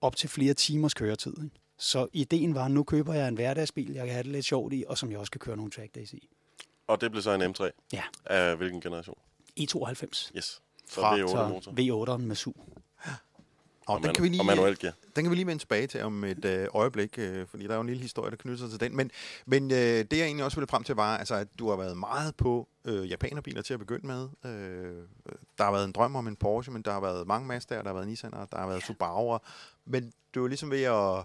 op 0.01 0.16
til 0.16 0.28
flere 0.28 0.55
timers 0.55 0.95
køretid. 0.95 1.35
Ikke? 1.45 1.57
Så 1.78 2.07
ideen 2.12 2.55
var, 2.55 2.64
at 2.64 2.70
nu 2.70 2.82
køber 2.82 3.14
jeg 3.14 3.28
en 3.28 3.35
hverdagsbil, 3.35 3.93
jeg 3.93 4.05
kan 4.05 4.12
have 4.12 4.22
det 4.22 4.32
lidt 4.32 4.45
sjovt 4.45 4.72
i, 4.72 4.85
og 4.89 4.99
som 4.99 5.11
jeg 5.11 5.18
også 5.18 5.32
kan 5.32 5.39
køre 5.39 5.57
nogle 5.57 5.70
track 5.70 5.95
days 5.95 6.12
i. 6.12 6.28
Og 6.87 7.01
det 7.01 7.11
blev 7.11 7.22
så 7.22 7.30
en 7.30 7.43
M3? 7.43 7.70
Ja. 7.93 8.03
Af 8.26 8.57
hvilken 8.57 8.80
generation? 8.80 9.18
E92. 9.61 10.30
Yes. 10.37 10.62
Så 10.89 11.01
Fra- 11.01 11.16
V8 11.18 11.49
motor. 11.49 11.72
V8'eren 12.14 12.18
med 12.22 12.37
SU. 12.37 12.53
Og, 13.87 13.95
Og, 13.95 14.01
den, 14.01 14.07
man, 14.09 14.14
kan 14.14 14.24
vi 14.24 14.28
lige, 14.28 14.41
og 14.41 14.47
manuelt 14.47 14.78
gear. 14.78 14.93
den 15.16 15.24
kan 15.24 15.30
vi 15.30 15.37
lige 15.37 15.47
vende 15.47 15.62
tilbage 15.62 15.87
til 15.87 16.03
om 16.03 16.24
et 16.24 16.45
øh, 16.45 16.66
øjeblik, 16.74 17.14
øh, 17.18 17.47
fordi 17.47 17.64
der 17.64 17.70
er 17.70 17.74
jo 17.74 17.80
en 17.80 17.87
lille 17.87 18.03
historie, 18.03 18.30
der 18.30 18.37
knytter 18.37 18.59
sig 18.59 18.70
til 18.70 18.80
den. 18.80 18.97
Men, 18.97 19.11
men 19.47 19.70
øh, 19.70 19.76
det, 19.78 20.12
jeg 20.12 20.24
egentlig 20.24 20.45
også 20.45 20.57
ville 20.57 20.66
frem 20.68 20.85
til, 20.85 20.95
var, 20.95 21.16
altså, 21.16 21.35
at 21.35 21.49
du 21.59 21.68
har 21.68 21.76
været 21.76 21.97
meget 21.97 22.37
på 22.37 22.68
øh, 22.85 23.11
japanerbiler 23.11 23.62
til 23.62 23.72
at 23.74 23.78
begynde 23.80 24.07
med. 24.07 24.28
Øh, 24.45 24.97
der 25.59 25.64
har 25.64 25.72
været 25.72 25.85
en 25.85 25.93
drøm 25.93 26.16
om 26.16 26.28
en 26.28 26.37
Porsche, 26.37 26.72
men 26.72 26.82
der 26.82 26.93
har 26.93 27.01
været 27.01 27.26
mange 27.26 27.49
Mazdaer, 27.49 27.82
der 27.82 27.89
har 27.89 27.95
været 27.95 28.12
Nissan'er, 28.12 28.47
der 28.53 28.59
har 28.59 28.66
været 28.68 28.82
Subaru'er. 28.82 29.39
Men 29.87 30.12
du 30.35 30.45
er 30.45 30.49
ligesom 30.49 30.70
ved 30.70 30.82
at, 30.82 31.24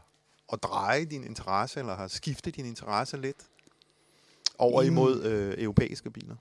at 0.53 0.64
dreje 0.64 1.05
din 1.05 1.24
interesse, 1.24 1.80
eller 1.80 1.95
har 1.95 2.07
skiftet 2.07 2.55
din 2.55 2.66
interesse 2.66 3.18
lidt 3.18 3.38
over 4.57 4.82
Mm. 4.82 4.88
imod 4.88 5.24
øh, 5.24 5.55
europæiske 5.57 6.12
biler. 6.12 6.36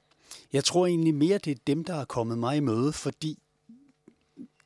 Jeg 0.53 0.64
tror 0.64 0.87
egentlig 0.87 1.14
mere, 1.14 1.39
det 1.39 1.51
er 1.51 1.61
dem, 1.66 1.85
der 1.85 1.95
er 1.95 2.05
kommet 2.05 2.39
mig 2.39 2.57
i 2.57 2.61
møde, 2.61 2.93
fordi 2.93 3.39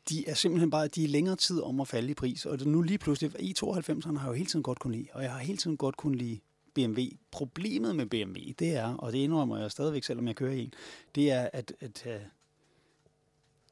de 0.08 0.28
er 0.28 0.34
simpelthen 0.34 0.70
bare, 0.70 0.88
de 0.88 1.04
er 1.04 1.08
længere 1.08 1.36
tid 1.36 1.60
om 1.60 1.80
at 1.80 1.88
falde 1.88 2.10
i 2.10 2.14
pris. 2.14 2.46
Og 2.46 2.58
nu 2.66 2.82
lige 2.82 2.98
pludselig, 2.98 3.34
i92'erne 3.34 4.18
har 4.18 4.20
jeg 4.20 4.28
jo 4.28 4.32
hele 4.32 4.46
tiden 4.46 4.62
godt 4.62 4.78
kunne 4.78 4.96
lide, 4.96 5.08
og 5.12 5.22
jeg 5.22 5.32
har 5.32 5.38
hele 5.38 5.58
tiden 5.58 5.76
godt 5.76 5.96
kunne 5.96 6.16
lide 6.16 6.40
BMW. 6.74 7.00
Problemet 7.30 7.96
med 7.96 8.06
BMW, 8.06 8.40
det 8.58 8.76
er, 8.76 8.94
og 8.94 9.12
det 9.12 9.18
indrømmer 9.18 9.58
jeg 9.58 9.70
stadigvæk, 9.70 10.04
selvom 10.04 10.26
jeg 10.26 10.36
kører 10.36 10.52
en, 10.52 10.72
det 11.14 11.30
er, 11.30 11.48
at, 11.52 11.72
at 11.80 12.02
uh, 12.06 12.12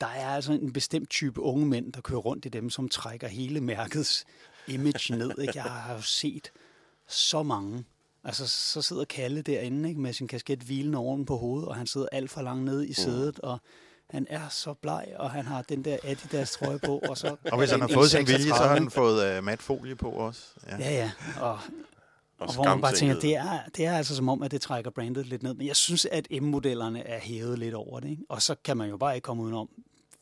der 0.00 0.06
er 0.06 0.28
altså 0.28 0.52
en 0.52 0.72
bestemt 0.72 1.10
type 1.10 1.40
unge 1.40 1.66
mænd, 1.66 1.92
der 1.92 2.00
kører 2.00 2.20
rundt 2.20 2.44
i 2.44 2.48
dem, 2.48 2.70
som 2.70 2.88
trækker 2.88 3.28
hele 3.28 3.60
mærkets 3.60 4.24
image 4.68 5.16
ned. 5.16 5.38
Ikke? 5.38 5.52
Jeg 5.54 5.62
har 5.62 5.94
jo 5.94 6.02
set 6.02 6.52
så 7.08 7.42
mange. 7.42 7.84
Altså, 8.24 8.48
så 8.48 8.82
sidder 8.82 9.04
Kalle 9.04 9.42
derinde 9.42 9.88
ikke, 9.88 10.00
med 10.00 10.12
sin 10.12 10.28
kasket 10.28 10.58
hvilende 10.58 10.98
oven 10.98 11.26
på 11.26 11.36
hovedet, 11.36 11.68
og 11.68 11.76
han 11.76 11.86
sidder 11.86 12.06
alt 12.12 12.30
for 12.30 12.42
langt 12.42 12.64
nede 12.64 12.88
i 12.88 12.92
sædet, 12.92 13.40
og 13.40 13.60
han 14.10 14.26
er 14.30 14.48
så 14.48 14.74
bleg, 14.74 15.06
og 15.16 15.30
han 15.30 15.44
har 15.46 15.62
den 15.62 15.84
der 15.84 15.96
Adidas 16.04 16.50
trøje 16.50 16.78
på, 16.78 16.98
og 17.08 17.18
så... 17.18 17.36
Og 17.52 17.58
hvis 17.58 17.70
han 17.70 17.80
har 17.80 17.88
fået 17.88 18.10
sin 18.10 18.18
vilje, 18.20 18.38
så 18.38 18.42
36, 18.42 18.68
har 18.68 18.74
han 18.74 18.90
fået 18.90 19.36
øh, 19.36 19.44
mat 19.44 19.62
folie 19.62 19.96
på 19.96 20.10
også. 20.10 20.42
Ja. 20.68 20.76
Ja, 20.78 20.90
ja, 20.90 21.10
og, 21.40 21.58
Og, 22.40 22.48
og 22.48 22.54
hvor 22.54 22.64
man 22.64 22.80
bare 22.80 22.94
tænker, 22.94 23.20
det 23.20 23.36
er, 23.36 23.58
det 23.76 23.86
er 23.86 23.96
altså 23.96 24.16
som 24.16 24.28
om, 24.28 24.42
at 24.42 24.50
det 24.50 24.60
trækker 24.60 24.90
brandet 24.90 25.26
lidt 25.26 25.42
ned. 25.42 25.54
Men 25.54 25.66
jeg 25.66 25.76
synes, 25.76 26.06
at 26.06 26.28
M-modellerne 26.42 27.06
er 27.06 27.18
hævet 27.18 27.58
lidt 27.58 27.74
over 27.74 28.00
det. 28.00 28.10
Ikke? 28.10 28.22
Og 28.28 28.42
så 28.42 28.54
kan 28.64 28.76
man 28.76 28.90
jo 28.90 28.96
bare 28.96 29.14
ikke 29.14 29.24
komme 29.24 29.42
udenom, 29.42 29.68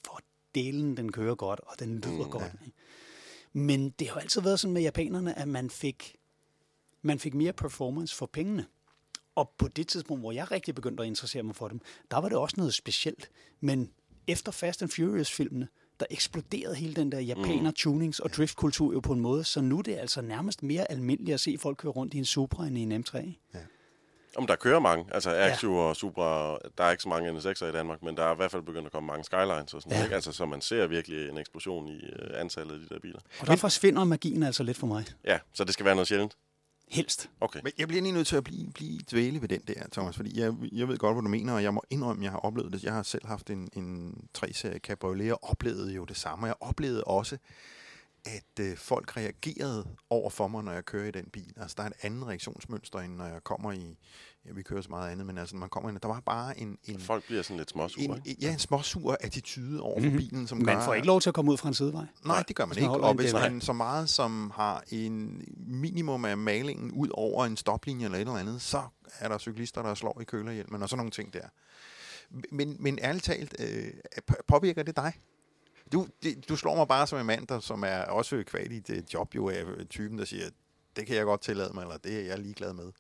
for 0.05 0.21
delen 0.55 0.97
den 0.97 1.13
kører 1.13 1.35
godt, 1.35 1.61
og 1.67 1.75
den 1.79 1.95
lyder 1.99 2.25
mm, 2.25 2.31
godt. 2.31 2.53
Ikke? 2.67 2.77
Men 3.53 3.91
det 3.91 4.09
har 4.09 4.15
jo 4.15 4.21
altid 4.21 4.41
været 4.41 4.61
sådan 4.61 4.75
med 4.75 4.83
japanerne, 4.83 5.39
at 5.39 5.49
man 5.49 5.71
fik, 5.71 6.17
man 7.03 7.19
fik 7.19 7.35
mere 7.35 7.53
performance 7.53 8.17
for 8.17 8.27
pengene. 8.27 8.67
Og 9.39 9.51
på 9.59 9.69
det 9.69 9.89
tidspunkt, 9.89 10.23
hvor 10.23 10.33
jeg 10.33 10.51
rigtig 10.51 10.75
begyndte 10.75 11.03
at 11.03 11.07
interessere 11.07 11.43
mig 11.43 11.57
for 11.57 11.69
dem, 11.69 11.81
der 12.11 12.17
var 12.19 12.29
det 12.29 12.39
også 12.39 12.55
noget 12.59 12.75
specielt. 12.75 13.31
Men 13.61 13.91
efter 14.27 14.53
Fast 14.53 14.83
and 14.83 14.91
Furious-filmene, 14.91 15.69
der 16.01 16.07
eksploderede 16.11 16.75
hele 16.75 16.95
den 16.95 17.13
der 17.13 17.21
japaner 17.21 17.73
tunings- 17.79 18.21
og 18.21 18.31
driftkultur 18.31 18.93
jo 18.93 19.01
på 19.01 19.13
en 19.13 19.21
måde, 19.21 19.45
så 19.45 19.61
nu 19.61 19.79
er 19.79 19.83
det 19.83 19.97
altså 19.97 20.21
nærmest 20.21 20.63
mere 20.63 20.91
almindeligt 20.91 21.35
at 21.35 21.41
se 21.41 21.57
folk 21.61 21.77
køre 21.77 21.93
rundt 21.93 22.15
i 22.15 22.19
en 22.19 22.25
Supra 22.25 22.67
end 22.67 22.79
i 22.79 22.81
en 22.81 22.93
M3. 22.93 23.19
ikke? 23.19 23.39
Om 24.37 24.47
der 24.47 24.57
kører 24.57 24.79
mange, 24.81 25.05
altså 25.15 25.31
Axio 25.31 25.73
ja. 25.73 25.79
og 25.79 25.97
Supra, 25.97 26.59
der 26.79 26.85
er 26.85 26.91
ikke 26.91 27.03
så 27.03 27.09
mange 27.09 27.31
NSX'er 27.31 27.65
i 27.65 27.73
Danmark, 27.73 28.03
men 28.03 28.17
der 28.17 28.23
er 28.23 28.33
i 28.33 28.37
hvert 28.37 28.51
fald 28.51 28.63
begyndt 28.63 28.87
at 28.87 28.93
komme 28.93 29.07
mange 29.07 29.25
Skylines 29.25 29.75
og 29.75 29.83
sådan 29.83 29.93
Ja. 29.93 29.99
ja. 29.99 30.05
ikke? 30.05 30.15
Altså, 30.15 30.33
så 30.33 30.47
man 30.47 30.61
ser 30.61 30.87
virkelig 30.87 31.29
en 31.29 31.39
eksplosion 31.39 31.89
i 31.89 31.97
uh, 31.97 32.41
antallet 32.41 32.75
af 32.75 32.81
de 32.81 32.95
der 32.95 33.01
biler. 33.01 33.21
Og 33.41 33.47
der 33.47 33.57
forsvinder 33.57 34.05
magien 34.05 34.43
altså 34.43 34.63
lidt 34.63 34.77
for 34.77 34.87
mig. 34.87 35.05
Ja, 35.25 35.39
så 35.53 35.65
det 35.65 35.75
skal 35.75 35.87
være 35.87 35.95
noget 35.95 36.09
sjældent. 36.09 36.37
Helst. 36.91 37.31
Okay. 37.41 37.61
Men 37.65 37.73
jeg 37.79 37.89
bliver 37.89 38.03
lige 38.03 38.13
nødt 38.13 38.27
til 38.27 38.37
at 38.37 38.45
blive, 38.45 38.73
blive 38.73 39.01
dvæle 39.11 39.41
ved 39.41 39.49
den 39.49 39.61
der, 39.61 39.83
Thomas, 39.93 40.17
fordi 40.17 40.41
jeg, 40.41 40.55
jeg 40.73 40.89
ved 40.89 40.99
godt, 40.99 41.15
hvad 41.15 41.23
du 41.23 41.29
mener, 41.29 41.53
og 41.53 41.63
jeg 41.63 41.75
må 41.75 41.83
indrømme, 41.91 42.21
at 42.21 42.25
jeg 42.25 42.31
har 42.31 42.39
oplevet 42.39 42.73
det. 42.73 42.85
Jeg 42.85 42.93
har 42.93 43.03
selv 43.03 43.27
haft 43.27 43.51
en, 43.51 43.69
en 43.73 44.15
3-serie 44.39 44.79
Cabriolet, 44.79 45.33
og 45.33 45.39
oplevede 45.43 45.93
jo 45.93 46.05
det 46.05 46.17
samme. 46.17 46.47
Jeg 46.47 46.55
oplevede 46.61 47.05
også, 47.05 47.39
at 48.25 48.61
øh, 48.61 48.77
folk 48.77 49.17
reagerede 49.17 49.87
over 50.11 50.31
for 50.31 50.49
mig, 50.49 50.65
når 50.65 50.73
jeg 50.73 50.85
kører 50.85 51.09
i 51.09 51.11
den 51.11 51.31
bil. 51.33 51.53
Altså, 51.57 51.75
der 51.79 51.83
er 51.83 51.87
et 51.87 51.97
andet 52.03 52.29
reaktionsmønster, 52.29 52.99
end 52.99 53.15
når 53.15 53.27
jeg 53.27 53.45
kommer 53.45 53.73
i... 53.73 53.99
Ja, 54.49 54.53
vi 54.53 54.63
kører 54.63 54.81
så 54.81 54.89
meget 54.91 55.11
andet, 55.11 55.27
men 55.27 55.39
altså, 55.39 55.57
når 55.57 55.61
man 55.61 55.69
kommer 55.69 55.91
ind, 55.91 56.01
der 56.01 56.09
var 56.09 56.21
bare 56.21 56.61
en... 56.61 56.79
en 56.85 57.01
Folk 57.01 57.25
bliver 57.27 57.43
sådan 57.43 57.57
lidt 57.57 57.71
småsure, 57.71 58.05
en, 58.05 58.23
ikke? 58.25 58.43
ja, 58.43 58.53
en 58.53 58.59
småsur 58.59 59.17
attitude 59.21 59.81
over 59.81 60.03
for 60.03 60.11
bilen, 60.11 60.47
som 60.47 60.65
gør... 60.65 60.75
Man 60.75 60.85
får 60.85 60.95
ikke 60.95 61.07
lov 61.07 61.21
til 61.21 61.31
at 61.31 61.35
komme 61.35 61.51
ud 61.53 61.57
fra 61.57 61.69
en 61.69 61.75
sidevej. 61.75 62.07
Nej, 62.25 62.45
det 62.49 62.57
gør 62.57 62.65
man 62.65 62.77
ikke. 62.79 62.91
Og 62.91 63.15
hvis 63.15 63.33
man 63.33 63.61
så 63.61 63.73
meget 63.73 64.09
som 64.09 64.53
har 64.55 64.83
en 64.91 65.45
minimum 65.57 66.25
af 66.25 66.37
malingen 66.39 66.91
ud 66.93 67.09
over 67.13 67.45
en 67.47 67.57
stoplinje 67.57 68.05
eller 68.05 68.19
et 68.19 68.21
eller 68.21 68.33
andet, 68.33 68.63
så 68.63 68.83
er 69.19 69.29
der 69.29 69.39
cyklister, 69.39 69.83
der 69.83 69.95
slår 69.95 70.21
i 70.21 70.25
kølerhjelmen 70.25 70.83
og 70.83 70.89
sådan 70.89 70.99
nogle 70.99 71.11
ting 71.11 71.33
der. 71.33 71.49
Men, 72.53 72.77
men 72.81 72.99
ærligt 73.03 73.25
talt, 73.25 73.57
øh, 73.59 73.93
påvirker 74.49 74.83
det 74.83 74.97
dig? 74.97 75.13
Du, 75.93 76.07
det, 76.23 76.49
du 76.49 76.57
slår 76.57 76.77
mig 76.77 76.89
bare 76.89 77.07
som 77.07 77.19
en 77.19 77.27
mand, 77.27 77.47
der, 77.47 77.61
som 77.61 77.85
er 77.85 77.99
også 77.99 78.43
kvad 78.47 78.65
i 78.65 78.81
det 78.81 79.15
job, 79.15 79.35
jo 79.35 79.47
er 79.47 79.85
typen, 79.91 80.19
der 80.19 80.25
siger, 80.25 80.45
det 80.97 81.07
kan 81.07 81.17
jeg 81.17 81.25
godt 81.25 81.41
tillade 81.41 81.71
mig, 81.75 81.83
eller 81.83 81.97
det 81.97 82.21
er 82.21 82.25
jeg 82.25 82.39
ligeglad 82.39 82.73
med. 82.73 82.93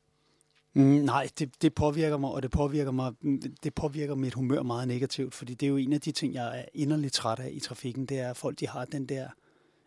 Mm, 0.79 0.85
nej, 0.85 1.29
det, 1.39 1.63
det 1.63 1.75
påvirker 1.75 2.17
mig, 2.17 2.31
og 2.31 2.43
det 2.43 2.51
påvirker 2.51 2.91
mig, 2.91 3.13
mm, 3.21 3.43
det 3.63 3.75
påvirker 3.75 4.15
mit 4.15 4.35
humør 4.35 4.63
meget 4.63 4.89
negativt, 4.89 5.35
fordi 5.35 5.55
det 5.55 5.67
er 5.67 5.71
jo 5.71 5.77
en 5.77 5.93
af 5.93 6.01
de 6.01 6.13
ting, 6.13 6.35
jeg 6.35 6.59
er 6.59 6.65
inderligt 6.75 7.15
træt 7.15 7.39
af 7.39 7.51
i 7.53 7.61
trafikken, 7.61 8.07
det 8.07 8.19
er, 8.19 8.31
at 8.31 8.37
folk 8.37 8.61
de 8.61 8.69
har 8.69 8.85
den 8.85 9.07
der, 9.07 9.29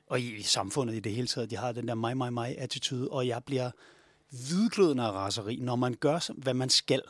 og 0.08 0.20
i, 0.20 0.36
i 0.36 0.42
samfundet 0.42 0.96
i 0.96 1.00
det 1.00 1.12
hele 1.12 1.28
taget, 1.28 1.50
de 1.50 1.58
har 1.58 1.72
den 1.72 1.88
der 1.88 1.96
mig, 1.96 2.18
mig, 2.18 2.34
mig 2.34 2.58
attitude, 2.58 3.10
og 3.10 3.28
jeg 3.28 3.44
bliver 3.46 3.72
hvidglødende 4.30 5.04
af 5.04 5.12
raseri, 5.12 5.56
når 5.56 5.76
man 5.76 5.94
gør, 5.94 6.32
hvad 6.38 6.54
man 6.54 6.70
skal 6.70 7.02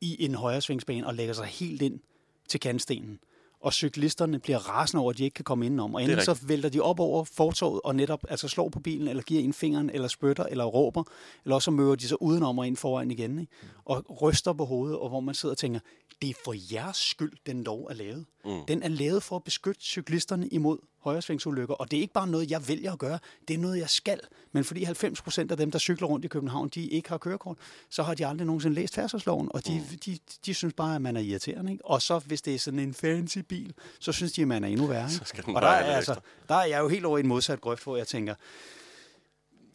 i 0.00 0.24
en 0.24 0.34
højresvingsbane 0.34 1.06
og 1.06 1.14
lægger 1.14 1.34
sig 1.34 1.46
helt 1.46 1.82
ind 1.82 2.00
til 2.48 2.60
kantstenen. 2.60 3.18
Og 3.60 3.72
cyklisterne 3.72 4.38
bliver 4.38 4.58
rasende 4.58 5.00
over, 5.02 5.10
at 5.10 5.18
de 5.18 5.24
ikke 5.24 5.34
kan 5.34 5.44
komme 5.44 5.66
indenom. 5.66 5.94
Og 5.94 6.02
enten 6.02 6.20
så 6.20 6.38
vælter 6.46 6.68
de 6.68 6.80
op 6.80 7.00
over 7.00 7.24
fortorvet 7.24 7.80
og 7.84 7.96
netop 7.96 8.24
altså 8.28 8.48
slår 8.48 8.68
på 8.68 8.80
bilen, 8.80 9.08
eller 9.08 9.22
giver 9.22 9.42
en 9.42 9.52
fingeren, 9.52 9.90
eller 9.90 10.08
spytter, 10.08 10.44
eller 10.44 10.64
råber. 10.64 11.04
Eller 11.44 11.54
også 11.54 11.64
så 11.64 11.70
møder 11.70 11.94
de 11.94 12.08
sig 12.08 12.22
udenom 12.22 12.58
og 12.58 12.66
ind 12.66 12.76
foran 12.76 13.10
igen. 13.10 13.38
Ikke? 13.38 13.52
Og 13.84 14.22
ryster 14.22 14.52
på 14.52 14.64
hovedet, 14.64 14.98
og 14.98 15.08
hvor 15.08 15.20
man 15.20 15.34
sidder 15.34 15.52
og 15.52 15.58
tænker, 15.58 15.80
det 16.22 16.30
er 16.30 16.34
for 16.44 16.54
jeres 16.74 16.96
skyld, 16.96 17.32
den 17.46 17.64
lov 17.64 17.86
er 17.90 17.94
lavet. 17.94 18.26
Mm. 18.48 18.64
Den 18.68 18.82
er 18.82 18.88
lavet 18.88 19.22
for 19.22 19.36
at 19.36 19.44
beskytte 19.44 19.80
cyklisterne 19.80 20.48
imod 20.48 20.78
højresvingsulykker. 20.98 21.74
Og 21.74 21.90
det 21.90 21.96
er 21.96 22.00
ikke 22.00 22.14
bare 22.14 22.26
noget, 22.26 22.50
jeg 22.50 22.68
vælger 22.68 22.92
at 22.92 22.98
gøre. 22.98 23.18
Det 23.48 23.54
er 23.54 23.58
noget, 23.58 23.78
jeg 23.78 23.90
skal. 23.90 24.20
Men 24.52 24.64
fordi 24.64 24.82
90 24.82 25.22
procent 25.22 25.50
af 25.50 25.56
dem, 25.56 25.70
der 25.70 25.78
cykler 25.78 26.08
rundt 26.08 26.24
i 26.24 26.28
København, 26.28 26.68
de 26.68 26.86
ikke 26.86 27.08
har 27.08 27.18
kørekort, 27.18 27.56
så 27.90 28.02
har 28.02 28.14
de 28.14 28.26
aldrig 28.26 28.46
nogensinde 28.46 28.74
læst 28.74 28.94
færdselsloven. 28.94 29.48
Og 29.54 29.66
de, 29.66 29.84
mm. 29.90 29.98
de, 29.98 30.18
de 30.46 30.54
synes 30.54 30.74
bare, 30.74 30.94
at 30.94 31.02
man 31.02 31.16
er 31.16 31.20
irriterende. 31.20 31.72
Ikke? 31.72 31.84
Og 31.84 32.02
så 32.02 32.18
hvis 32.18 32.42
det 32.42 32.54
er 32.54 32.58
sådan 32.58 32.80
en 32.80 32.94
fancy 32.94 33.38
bil, 33.38 33.74
så 34.00 34.12
synes 34.12 34.32
de, 34.32 34.42
at 34.42 34.48
man 34.48 34.64
er 34.64 34.68
endnu 34.68 34.86
værre. 34.86 35.10
Ikke? 35.38 35.54
Og 35.54 35.62
der 35.62 35.68
er, 35.68 35.96
altså, 35.96 36.14
der 36.48 36.54
er 36.54 36.64
jeg 36.64 36.80
jo 36.80 36.88
helt 36.88 37.04
over 37.04 37.18
i 37.18 37.20
en 37.20 37.26
modsat 37.26 37.60
grøft, 37.60 37.84
hvor 37.84 37.96
jeg 37.96 38.06
tænker, 38.06 38.34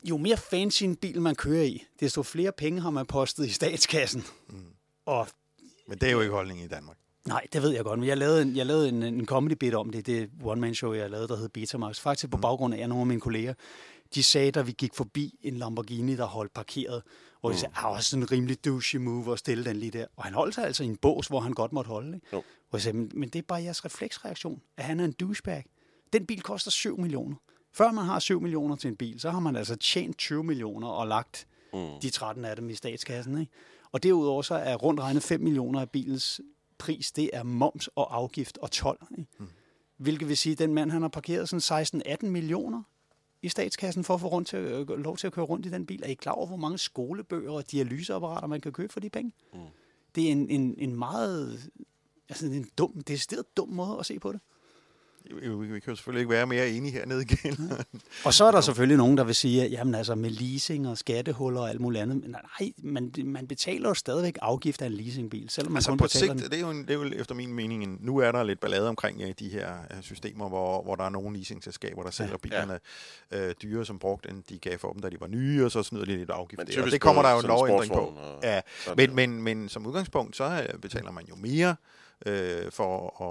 jo 0.03 0.17
mere 0.17 0.37
fancy 0.37 0.83
en 0.83 0.95
bil 0.95 1.21
man 1.21 1.35
kører 1.35 1.63
i, 1.63 1.83
desto 1.99 2.23
flere 2.23 2.51
penge 2.51 2.81
har 2.81 2.89
man 2.89 3.05
postet 3.05 3.45
i 3.45 3.51
statskassen. 3.51 4.23
Mm. 4.49 4.65
Og 5.05 5.27
Men 5.87 5.97
det 5.97 6.07
er 6.07 6.11
jo 6.11 6.21
ikke 6.21 6.33
holdningen 6.33 6.65
i 6.65 6.67
Danmark. 6.67 6.97
Nej, 7.27 7.47
det 7.53 7.61
ved 7.61 7.69
jeg 7.69 7.83
godt, 7.83 7.99
men 7.99 8.07
jeg 8.07 8.17
lavede 8.17 8.41
en, 8.41 8.55
jeg 8.55 8.65
lavede 8.65 8.89
en, 8.89 9.03
en 9.03 9.25
comedy 9.25 9.53
bit 9.53 9.73
om 9.73 9.89
det, 9.89 10.05
det 10.05 10.29
one-man-show, 10.43 10.93
jeg 10.93 11.09
lavede, 11.09 11.27
der 11.27 11.35
hed 11.35 11.49
Betamax. 11.49 11.99
Faktisk 11.99 12.31
på 12.31 12.37
baggrund 12.37 12.73
af, 12.73 12.79
at 12.79 12.89
nogle 12.89 13.01
af 13.01 13.07
mine 13.07 13.21
kolleger, 13.21 13.53
de 14.15 14.23
sagde, 14.23 14.51
da 14.51 14.61
vi 14.61 14.71
gik 14.71 14.93
forbi 14.93 15.39
en 15.41 15.57
Lamborghini, 15.57 16.15
der 16.15 16.25
holdt 16.25 16.53
parkeret, 16.53 17.01
hvor 17.41 17.49
de 17.49 17.57
sagde, 17.57 17.73
ah, 17.75 17.91
også 17.91 18.09
sådan 18.09 18.23
en 18.23 18.31
rimelig 18.31 18.65
douchey 18.65 18.99
move 18.99 19.33
at 19.33 19.39
stille 19.39 19.65
den 19.65 19.75
lige 19.75 19.91
der. 19.91 20.05
Og 20.15 20.23
han 20.23 20.33
holdt 20.33 20.55
sig 20.55 20.65
altså 20.65 20.83
i 20.83 20.87
en 20.87 20.97
bås, 20.97 21.27
hvor 21.27 21.39
han 21.39 21.53
godt 21.53 21.73
måtte 21.73 21.87
holde. 21.87 22.15
Ikke? 22.15 22.27
Jo. 22.33 22.43
Hvor 22.69 22.77
jeg 22.77 22.81
sagde, 22.81 22.97
men, 22.97 23.11
men 23.13 23.29
det 23.29 23.39
er 23.39 23.43
bare 23.47 23.63
jeres 23.63 23.85
refleksreaktion, 23.85 24.61
at 24.77 24.83
han 24.83 24.99
er 24.99 25.05
en 25.05 25.11
douchebag. 25.11 25.65
Den 26.13 26.25
bil 26.25 26.41
koster 26.41 26.71
7 26.71 26.99
millioner. 26.99 27.35
Før 27.73 27.91
man 27.91 28.05
har 28.05 28.19
7 28.19 28.41
millioner 28.41 28.75
til 28.75 28.87
en 28.87 28.95
bil, 28.95 29.19
så 29.19 29.29
har 29.29 29.39
man 29.39 29.55
altså 29.55 29.75
tjent 29.75 30.17
20 30.17 30.43
millioner 30.43 30.87
og 30.87 31.07
lagt 31.07 31.47
mm. 31.73 31.87
de 32.01 32.09
13 32.09 32.45
af 32.45 32.55
dem 32.55 32.69
i 32.69 32.75
statskassen. 32.75 33.37
Ikke? 33.37 33.51
Og 33.91 34.03
derudover 34.03 34.41
så 34.41 34.55
er 34.55 34.75
rundt 34.75 34.99
regnet 34.99 35.23
5 35.23 35.41
millioner 35.41 35.81
af 35.81 35.89
bilens 35.89 36.41
pris, 36.83 37.11
det 37.11 37.29
er 37.33 37.43
moms 37.43 37.87
og 37.87 38.15
afgift 38.15 38.57
og 38.57 38.71
12. 38.71 39.07
Ikke? 39.17 39.29
Mm. 39.39 39.47
Hvilket 39.97 40.27
vil 40.27 40.37
sige, 40.37 40.53
at 40.53 40.59
den 40.59 40.73
mand, 40.73 40.91
han 40.91 41.01
har 41.01 41.09
parkeret 41.09 41.49
sådan 41.49 42.03
16-18 42.23 42.25
millioner 42.25 42.83
i 43.41 43.49
statskassen 43.49 44.03
for 44.03 44.13
at 44.13 44.19
få 44.19 44.27
rundt 44.27 44.47
til, 44.47 44.59
øh, 44.59 44.87
lov 44.89 45.17
til 45.17 45.27
at 45.27 45.33
køre 45.33 45.45
rundt 45.45 45.65
i 45.65 45.69
den 45.69 45.85
bil. 45.85 46.03
Er 46.03 46.07
I 46.07 46.13
klar 46.13 46.31
over, 46.31 46.47
hvor 46.47 46.57
mange 46.57 46.77
skolebøger 46.77 47.51
og 47.51 47.71
dialyseapparater, 47.71 48.47
man 48.47 48.61
kan 48.61 48.71
købe 48.71 48.93
for 48.93 48.99
de 48.99 49.09
penge? 49.09 49.31
Mm. 49.53 49.59
Det 50.15 50.27
er 50.27 50.31
en, 50.31 50.49
en, 50.49 50.75
en 50.77 50.95
meget 50.95 51.71
altså 52.29 52.45
en 52.45 52.69
dum, 52.77 53.01
decideret 53.01 53.57
dum 53.57 53.69
måde 53.69 53.99
at 53.99 54.05
se 54.05 54.19
på 54.19 54.31
det. 54.31 54.39
Vi, 55.41 55.49
vi 55.49 55.79
kan 55.79 55.89
jo 55.91 55.95
selvfølgelig 55.95 56.19
ikke 56.19 56.29
være 56.29 56.47
mere 56.47 56.69
enige 56.69 56.91
hernede 56.91 57.21
igen. 57.21 57.71
Og 58.25 58.33
så 58.33 58.45
er 58.45 58.51
der 58.51 58.61
selvfølgelig 58.61 58.97
nogen, 58.97 59.17
der 59.17 59.23
vil 59.23 59.35
sige, 59.35 59.63
at 59.63 59.71
jamen, 59.71 59.95
altså, 59.95 60.15
med 60.15 60.29
leasing 60.29 60.87
og 60.87 60.97
skattehuller 60.97 61.61
og 61.61 61.69
alt 61.69 61.81
muligt 61.81 62.01
andet, 62.01 62.21
men 62.21 62.35
nej, 62.59 62.71
man, 62.77 63.11
man 63.25 63.47
betaler 63.47 63.89
jo 63.89 63.93
stadigvæk 63.93 64.37
afgift 64.41 64.81
af 64.81 64.85
en 64.85 64.93
leasingbil, 64.93 65.49
selvom 65.49 65.71
man 65.71 65.77
altså 65.77 65.89
kun 65.89 65.97
på 65.97 66.03
betaler 66.03 66.33
sigt, 66.33 66.43
den. 66.43 66.51
det 66.51 66.57
er, 66.57 66.67
jo, 66.67 66.73
det 66.73 66.89
er 66.89 66.93
jo 66.93 67.03
efter 67.03 67.35
min 67.35 67.53
mening, 67.53 67.83
en, 67.83 67.97
nu 68.01 68.17
er 68.17 68.31
der 68.31 68.43
lidt 68.43 68.59
ballade 68.59 68.89
omkring 68.89 69.21
øh, 69.21 69.33
de 69.39 69.49
her 69.49 69.69
øh, 69.91 70.01
systemer, 70.01 70.49
hvor, 70.49 70.83
hvor 70.83 70.95
der 70.95 71.03
er 71.03 71.09
nogle 71.09 71.37
leasingselskaber, 71.37 72.03
der 72.03 72.11
sælger 72.11 72.37
bilerne 72.37 72.79
øh, 73.31 73.55
dyre 73.61 73.85
som 73.85 73.99
brugt, 73.99 74.29
end 74.29 74.43
de 74.49 74.59
gav 74.59 74.79
for 74.79 74.93
dem, 74.93 75.01
da 75.01 75.09
de 75.09 75.17
var 75.19 75.27
nye, 75.27 75.65
og 75.65 75.71
så 75.71 75.83
snyder 75.83 76.05
de 76.05 76.15
lidt 76.15 76.29
afgift. 76.29 76.57
Men 76.57 76.91
det 76.91 77.01
kommer 77.01 77.21
der 77.21 77.31
jo 77.31 77.39
en 77.39 77.47
lovændring 77.47 77.91
på. 77.91 78.13
Ja, 78.43 78.61
men, 78.97 79.15
men, 79.15 79.43
men 79.43 79.69
som 79.69 79.85
udgangspunkt, 79.85 80.35
så 80.35 80.43
øh, 80.43 80.79
betaler 80.79 81.11
man 81.11 81.25
jo 81.25 81.35
mere 81.35 81.75
øh, 82.25 82.71
for 82.71 83.21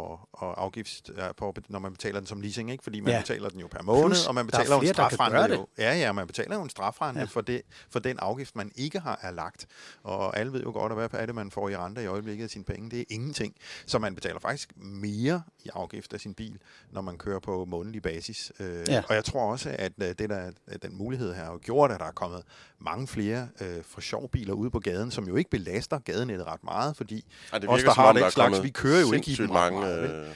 at, 0.43 0.49
at 0.49 0.55
afgift, 0.59 1.11
på, 1.37 1.55
når 1.69 1.79
man 1.79 1.93
betaler 1.93 2.21
den 2.21 2.27
som 2.27 2.41
leasing, 2.41 2.71
ikke? 2.71 2.83
fordi 2.85 3.01
man 3.01 3.13
Ja. 3.13 3.21
betaler 3.21 3.49
den 3.49 3.61
jo 3.61 3.67
per 3.67 3.83
måned, 3.83 4.05
Plus, 4.07 4.27
og 4.27 4.35
man 4.35 4.43
er 4.47 4.51
betaler 4.51 4.75
jo 4.75 4.81
en 4.81 4.81
flere, 4.81 4.93
der 4.93 5.09
kan 5.09 5.17
strafrente. 5.17 5.57
Jo. 5.57 5.67
Ja, 5.79 5.95
ja, 5.95 6.13
man 6.13 6.27
betaler 6.27 6.57
jo 6.57 6.63
en 6.63 6.71
strafrente 6.71 7.19
Ja. 7.19 7.25
ja. 7.25 7.29
for, 7.29 7.41
det, 7.41 7.63
for 7.91 7.99
den 7.99 8.19
afgift, 8.19 8.57
man 8.57 8.73
ikke 8.77 8.99
har 9.01 9.19
erlagt. 9.23 9.67
Og 10.03 10.37
alle 10.37 10.53
ved 10.53 10.63
jo 10.63 10.71
godt, 10.73 10.93
at 10.93 10.99
hvad 10.99 11.21
er 11.21 11.27
det, 11.27 11.35
man 11.35 11.51
får 11.51 11.69
i 11.69 11.77
rente 11.77 12.03
i 12.03 12.07
øjeblikket 12.07 12.45
af 12.45 12.51
sine 12.51 12.65
penge. 12.65 12.91
Det 12.91 13.01
er 13.01 13.05
ingenting. 13.11 13.55
Så 13.87 13.99
man 13.99 14.15
betaler 14.15 14.41
faktisk 14.41 14.73
mere 14.77 15.43
i 15.65 15.69
afgift 15.75 16.13
af 16.15 16.21
sin 16.21 16.35
bil, 16.35 16.59
når 16.91 17.01
man 17.01 17.19
kører 17.19 17.39
på 17.41 17.65
månedlig 17.65 18.03
basis. 18.03 18.53
Øh, 18.61 18.85
Ja. 18.89 19.03
Og 19.09 19.15
jeg 19.15 19.25
tror 19.25 19.51
også, 19.53 19.77
at 19.79 19.93
øh, 20.03 20.09
det 20.09 20.31
der, 20.31 20.51
at 20.67 20.83
den 20.83 20.97
mulighed 20.99 21.35
her 21.35 21.45
har 21.45 21.53
jo 21.53 21.59
gjort, 21.63 21.91
at 21.93 22.01
der 22.01 22.07
er 22.07 22.11
kommet 22.13 22.43
mange 22.81 23.07
flere 23.09 23.49
øh, 23.61 23.67
for 23.85 24.01
sjov 24.01 24.29
biler 24.31 24.53
ude 24.55 24.71
på 24.71 24.79
gaden, 24.79 25.11
som 25.11 25.29
jo 25.29 25.37
ikke 25.37 25.51
belaster 25.51 25.99
gadenettet 25.99 26.47
ret 26.47 26.65
meget, 26.65 26.97
fordi 26.97 27.25
Ej, 27.53 27.59
det 27.59 27.69
os, 27.69 27.83
der 27.83 27.91
har 27.95 28.09
om, 28.09 28.15
den 28.15 28.21
der 28.21 28.27
er 28.27 28.31
slags, 28.31 28.63
vi 28.63 28.71
kører 28.71 29.01
jo 29.01 29.13
ikke 29.13 29.31
i 29.31 29.35
dem 29.35 29.51
mange 29.51 29.81
meget, 29.81 30.27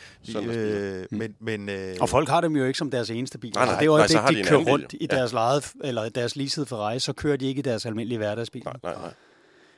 øh, 0.44 1.00
øh, 1.00 1.06
men, 1.10 1.34
men, 1.40 1.68
øh, 1.68 1.96
Og 2.00 2.08
folk 2.08 2.28
har 2.28 2.40
dem 2.40 2.56
jo 2.56 2.64
ikke 2.64 2.78
som 2.78 2.90
deres 2.90 3.10
eneste 3.10 3.38
bil. 3.38 3.52
Nej, 3.54 3.64
nej. 3.64 3.72
Altså, 3.74 3.80
det 3.80 3.88
Nej, 3.88 3.94
øjeblik, 3.98 4.10
så 4.16 4.18
har 4.20 4.30
de, 4.30 4.36
de 4.36 4.44
kører 4.44 4.72
rundt 4.72 4.92
jo. 4.92 4.98
i 5.00 5.08
Ja. 5.10 5.16
deres 5.16 5.32
lejet, 5.32 5.72
eller 5.84 6.08
deres 6.08 6.36
leasede 6.36 6.66
Ferrari, 6.66 6.98
så 6.98 7.12
kører 7.12 7.36
de 7.36 7.46
ikke 7.46 7.58
i 7.58 7.62
deres 7.62 7.86
almindelige 7.86 8.18
hverdagsbil. 8.18 8.62
Nej, 8.64 8.74
nej, 8.82 8.94
nej. 8.94 9.12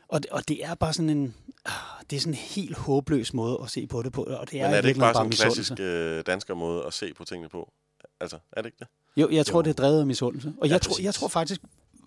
Og, 0.08 0.22
det- 0.22 0.30
og 0.30 0.48
det 0.48 0.64
er 0.64 0.74
bare 0.74 0.92
sådan 0.92 1.10
en, 1.10 1.34
ah, 1.64 1.72
det 2.10 2.16
er 2.16 2.20
sådan 2.20 2.32
en 2.32 2.38
helt 2.38 2.76
håbløs 2.76 3.34
måde 3.34 3.58
at 3.62 3.70
se 3.70 3.86
på 3.86 4.02
det 4.02 4.12
på, 4.12 4.22
og 4.22 4.50
det 4.50 4.60
er, 4.60 4.66
Men 4.66 4.76
er 4.76 4.80
det 4.80 4.88
ikke 4.88 5.00
bare 5.00 5.14
sådan 5.14 5.26
en 5.26 5.32
klassisk 5.32 5.72
øh, 5.80 6.22
dansker 6.26 6.54
måde 6.54 6.84
at 6.86 6.94
se 6.94 7.14
på 7.14 7.24
tingene 7.24 7.48
på? 7.48 7.72
Altså, 8.20 8.38
er 8.52 8.62
det 8.62 8.66
ikke 8.66 8.76
det? 8.78 8.88
Jo, 9.16 9.28
jeg 9.30 9.46
tror, 9.46 9.58
Jo. 9.58 9.62
det 9.62 9.70
er 9.70 9.74
drevet 9.74 10.00
af 10.00 10.06
misundelse. 10.06 10.52
Og 10.60 10.66
Ja, 10.66 10.72
jeg, 10.72 10.82
tror, 10.82 11.02
jeg 11.02 11.14
tror 11.14 11.28
faktisk, 11.28 11.60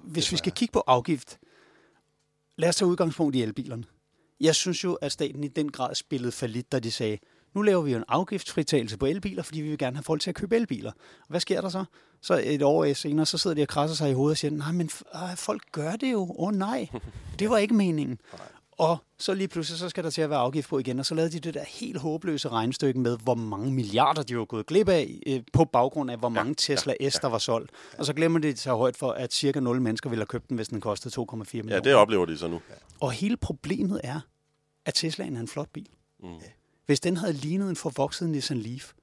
hvis 0.04 0.32
vi 0.32 0.38
skal 0.38 0.52
kigge 0.52 0.72
på 0.72 0.84
afgift, 0.88 1.40
lad 2.58 2.70
os 2.70 2.76
tage 2.76 2.90
udgangspunkt 2.90 3.36
i 3.36 3.42
elbilerne. 3.42 3.84
Jeg 4.40 4.56
synes 4.56 4.84
jo, 4.84 4.94
at 4.94 5.12
staten 5.12 5.44
i 5.44 5.48
den 5.48 5.72
grad 5.72 5.96
spillede 5.96 6.32
for 6.32 6.48
lidt, 6.48 6.72
da 6.72 6.80
de 6.80 6.92
sagde, 6.92 7.18
nu 7.54 7.62
laver 7.62 7.82
vi 7.82 7.92
jo 7.92 7.98
en 7.98 8.04
afgiftsfritagelse 8.08 8.98
på 8.98 9.06
elbiler, 9.06 9.44
fordi 9.44 9.62
vi 9.62 9.70
vil 9.70 9.78
gerne 9.78 9.96
have 9.96 10.04
folk 10.04 10.22
til 10.22 10.30
at 10.30 10.36
købe 10.36 10.56
elbiler. 10.56 10.92
Og 11.20 11.28
hvad 11.28 11.40
sker 11.40 11.62
der 11.62 11.70
så? 11.70 11.86
Så 12.22 12.42
et 12.44 12.62
år 12.62 12.94
senere, 12.94 13.26
så 13.26 13.38
sidder 13.38 13.56
de 13.56 13.62
og 13.62 13.68
krasser 13.68 13.96
sig 13.96 14.10
i 14.10 14.14
hovedet 14.14 14.34
og 14.34 14.38
siger, 14.38 14.52
nej, 14.52 14.72
men 14.72 14.90
øh, 15.16 15.36
folk 15.36 15.62
gør 15.72 15.92
det 15.92 16.12
jo. 16.12 16.22
Åh 16.22 16.48
oh, 16.48 16.54
nej, 16.54 16.88
det 17.40 17.50
var 17.50 17.58
ikke 17.58 17.74
meningen. 17.74 18.20
Og 18.72 18.98
så 19.20 19.34
lige 19.34 19.48
pludselig, 19.48 19.80
så 19.80 19.90
skal 19.90 20.04
der 20.04 20.10
til 20.10 20.22
at 20.22 20.30
være 20.30 20.40
afgift 20.40 20.70
på 20.70 20.80
igen, 20.80 21.00
og 21.00 21.06
så 21.06 21.16
lavede 21.16 21.32
de 21.32 21.40
det 21.40 21.54
der 21.54 21.64
helt 21.64 21.98
håbløse 21.98 22.50
regnestykke 22.50 23.00
med, 23.00 23.18
hvor 23.24 23.36
mange 23.36 23.72
milliarder 23.72 24.24
de 24.24 24.38
var 24.38 24.46
gået 24.46 24.66
glip 24.66 24.90
af, 24.90 25.20
øh, 25.28 25.42
på 25.54 25.66
baggrund 25.66 26.12
af, 26.12 26.18
hvor 26.18 26.30
mange 26.30 26.56
Tesla 26.56 26.94
S, 27.10 27.14
der 27.14 27.28
var 27.28 27.38
solgt. 27.38 27.72
Og 27.98 28.06
så 28.06 28.14
glemmer 28.14 28.40
de 28.40 28.48
at 28.48 28.56
tage 28.56 28.76
højt 28.76 28.98
for, 28.98 29.12
at 29.12 29.34
cirka 29.34 29.60
0 29.60 29.82
mennesker 29.82 30.10
ville 30.10 30.22
have 30.22 30.28
købt 30.28 30.50
den, 30.50 30.56
hvis 30.56 30.68
den 30.68 30.82
kostede 30.82 31.22
2,4 31.22 31.36
millioner. 31.54 31.76
Ja, 31.76 31.80
det 31.80 31.94
oplever 31.94 32.26
de 32.26 32.38
så 32.38 32.48
nu. 32.48 32.62
Og 33.00 33.12
hele 33.12 33.38
problemet 33.38 34.02
er, 34.04 34.20
at 34.86 34.94
Teslaen 34.94 35.36
er 35.36 35.40
en 35.40 35.48
flot 35.48 35.70
bil. 35.74 35.90
Mm. 36.24 36.30
Hvis 36.92 37.00
den 37.00 37.18
havde 37.18 37.34
lignet 37.34 37.70
en 37.70 37.76
forvokset 37.76 38.30
Nissan 38.30 38.58
Leaf, 38.58 38.94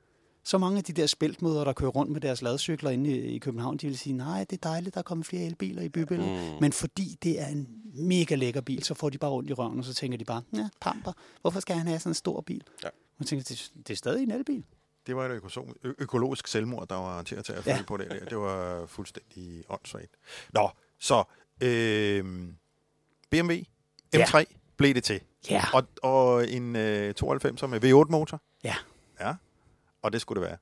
så 0.44 0.58
mange 0.58 0.78
af 0.78 0.84
de 0.84 0.92
der 0.92 1.06
spiltmøder, 1.06 1.64
der 1.64 1.72
kører 1.72 1.90
rundt 1.90 2.12
med 2.12 2.20
deres 2.20 2.42
ladcykler 2.42 2.90
inde 2.90 3.10
i, 3.10 3.20
i 3.34 3.38
København, 3.38 3.76
de 3.76 3.86
vil 3.86 3.98
sige, 3.98 4.12
nej, 4.12 4.44
det 4.50 4.52
er 4.64 4.68
dejligt, 4.68 4.94
der 4.94 4.98
er 4.98 5.02
kommet 5.02 5.26
flere 5.26 5.42
elbiler 5.44 5.82
i 5.82 5.88
bybilledet. 5.88 6.52
Mm. 6.52 6.60
Men 6.60 6.72
fordi 6.72 7.18
det 7.22 7.40
er 7.40 7.46
en 7.46 7.68
mega 7.94 8.34
lækker 8.34 8.60
bil, 8.60 8.84
så 8.84 8.94
får 8.94 9.10
de 9.10 9.18
bare 9.18 9.30
rundt 9.30 9.50
i 9.50 9.52
røven, 9.52 9.78
og 9.78 9.84
så 9.84 9.94
tænker 9.94 10.18
de 10.18 10.24
bare, 10.24 10.42
ja, 10.54 10.68
pamper, 10.80 11.12
hvorfor 11.40 11.60
skal 11.60 11.76
han 11.76 11.86
have 11.86 11.98
sådan 11.98 12.10
en 12.10 12.14
stor 12.14 12.40
bil? 12.40 12.62
Ja. 12.84 12.88
Og 13.18 13.26
tænker, 13.26 13.44
det, 13.44 13.72
det 13.86 13.90
er 13.90 13.96
stadig 13.96 14.22
en 14.22 14.30
elbil. 14.30 14.64
det 15.06 15.16
var 15.16 15.26
et 15.26 15.56
ø- 15.84 15.92
økologisk 15.98 16.46
selvmord, 16.46 16.88
der 16.88 16.96
var 16.96 17.22
til 17.22 17.34
at 17.34 17.44
tage 17.44 17.58
at 17.58 17.66
Ja. 17.66 17.82
på 17.86 17.96
det 17.96 18.10
der. 18.10 18.24
Det 18.24 18.38
var 18.38 18.86
fuldstændig 18.86 19.64
åndssvagt. 19.68 20.16
Nå, 20.54 20.70
så 20.98 21.24
øh, 21.62 22.24
BMW 23.30 23.52
M3 24.16 24.36
ja. 24.38 24.44
Blev 24.78 24.94
det 24.94 25.04
til. 25.04 25.20
Ja. 25.50 25.64
Og, 25.72 25.82
og 26.02 26.48
en 26.50 26.76
øh, 26.76 27.14
92 27.14 27.62
med 27.62 27.84
V8-motor. 27.84 28.40
Ja, 28.64 28.74
Ja, 29.20 29.34
og 30.02 30.12
det 30.12 30.20
skulle 30.20 30.40
det 30.42 30.48
være. 30.48 30.58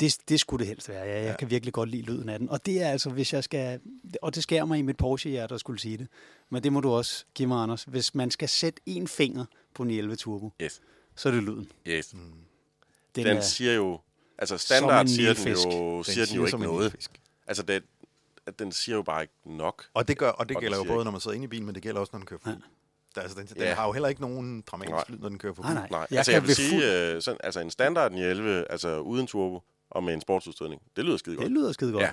det, 0.00 0.18
det 0.28 0.40
skulle 0.40 0.58
det 0.60 0.66
helst 0.68 0.88
være. 0.88 1.04
Ja, 1.04 1.18
jeg 1.20 1.26
ja. 1.30 1.36
Kan 1.36 1.50
virkelig 1.50 1.72
godt 1.74 1.88
lide 1.88 2.02
lyden 2.02 2.28
af 2.28 2.38
den. 2.38 2.48
Og 2.50 2.66
det 2.66 2.82
er 2.82 2.88
altså, 2.88 3.10
hvis 3.10 3.32
jeg 3.32 3.44
skal... 3.44 3.80
Og 4.22 4.34
det 4.34 4.42
skærer 4.42 4.64
mig 4.64 4.78
i 4.78 4.82
mit 4.82 4.96
Porsche-hjerte 4.96 5.54
at 5.54 5.60
skulle 5.60 5.80
sige 5.80 5.98
det. 5.98 6.08
Men 6.50 6.62
det 6.62 6.72
må 6.72 6.80
du 6.80 6.90
også 6.92 7.24
give 7.34 7.48
mig, 7.48 7.62
Anders. 7.62 7.84
Hvis 7.84 8.14
man 8.14 8.30
skal 8.30 8.48
sætte 8.48 8.80
en 8.86 9.08
finger 9.08 9.44
på 9.74 9.82
en 9.82 9.90
11 9.90 10.16
Turbo, 10.16 10.50
Yes. 10.62 10.80
så 11.14 11.28
er 11.28 11.32
det 11.32 11.42
lyden. 11.42 11.68
yes. 11.86 12.14
Mm. 12.14 12.20
Den, 13.16 13.26
Den 13.26 13.36
er, 13.36 13.40
siger 13.40 13.72
jo... 13.74 14.00
Altså, 14.38 14.58
standard 14.58 15.06
siger 15.06 15.34
den 15.34 15.48
jo, 15.48 15.96
Den 15.96 16.04
siger 16.04 16.26
den 16.26 16.34
jo 16.36 16.44
ikke 16.46 16.58
noget. 16.58 17.08
Altså, 17.46 17.62
det, 17.62 17.82
at 18.46 18.58
den 18.58 18.72
siger 18.72 18.96
jo 18.96 19.02
bare 19.02 19.22
ikke 19.22 19.34
nok. 19.44 19.84
Og 19.94 20.08
det, 20.08 20.18
gør, 20.18 20.30
og 20.30 20.48
det 20.48 20.56
Og 20.56 20.60
gælder 20.62 20.76
jo 20.76 20.84
både, 20.84 20.94
ikke- 20.94 21.04
når 21.04 21.10
man 21.10 21.20
sidder 21.20 21.34
inde 21.34 21.44
i 21.44 21.48
bilen, 21.48 21.66
men 21.66 21.74
det 21.74 21.82
gælder 21.82 22.00
også, 22.00 22.10
når 22.12 22.18
den 22.18 22.26
kører 22.26 22.40
fuld. 22.40 22.54
Ja. 22.54 22.60
Der, 23.16 23.22
altså, 23.22 23.38
den, 23.40 23.46
den 23.46 23.56
Ja. 23.56 23.74
har 23.74 23.86
jo 23.86 23.92
heller 23.92 24.08
ikke 24.08 24.20
nogen 24.20 24.60
dramatisk 24.62 25.08
lyd, 25.10 25.18
når 25.18 25.28
den 25.28 25.38
kører 25.38 25.54
forbi. 25.54 25.66
Nej, 25.68 25.74
nej. 25.74 25.88
Nej, 25.90 26.06
Jeg 26.10 26.18
altså 26.18 26.32
kan 26.32 26.40
jeg 26.40 26.46
vil 26.48 26.54
sige, 26.56 27.12
øh, 27.14 27.22
sådan, 27.22 27.40
altså 27.44 27.60
en 27.60 27.70
standard 27.70 28.12
11, 28.12 28.66
altså 28.70 28.98
uden 28.98 29.26
turbo 29.26 29.60
og 29.90 30.04
med 30.04 30.14
en 30.14 30.20
sportsudstødning, 30.20 30.82
det 30.96 31.04
lyder 31.04 31.16
skide 31.16 31.36
godt. 31.36 31.44
det 31.44 31.52
lyder 31.52 31.72
skide 31.72 31.92
godt. 31.92 32.02
Ja. 32.02 32.10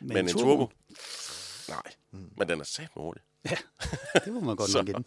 Men, 0.00 0.16
en 0.16 0.28
turbo, 0.28 0.70
nej. 1.68 1.82
Mm. 2.12 2.30
Men 2.38 2.48
den 2.48 2.60
er 2.60 2.64
sat 2.64 2.88
hurtig. 2.96 3.22
det 4.24 4.32
må 4.32 4.40
man 4.40 4.56
godt 4.56 4.74
nok 4.74 4.84
give 4.86 4.96
den. 4.96 5.04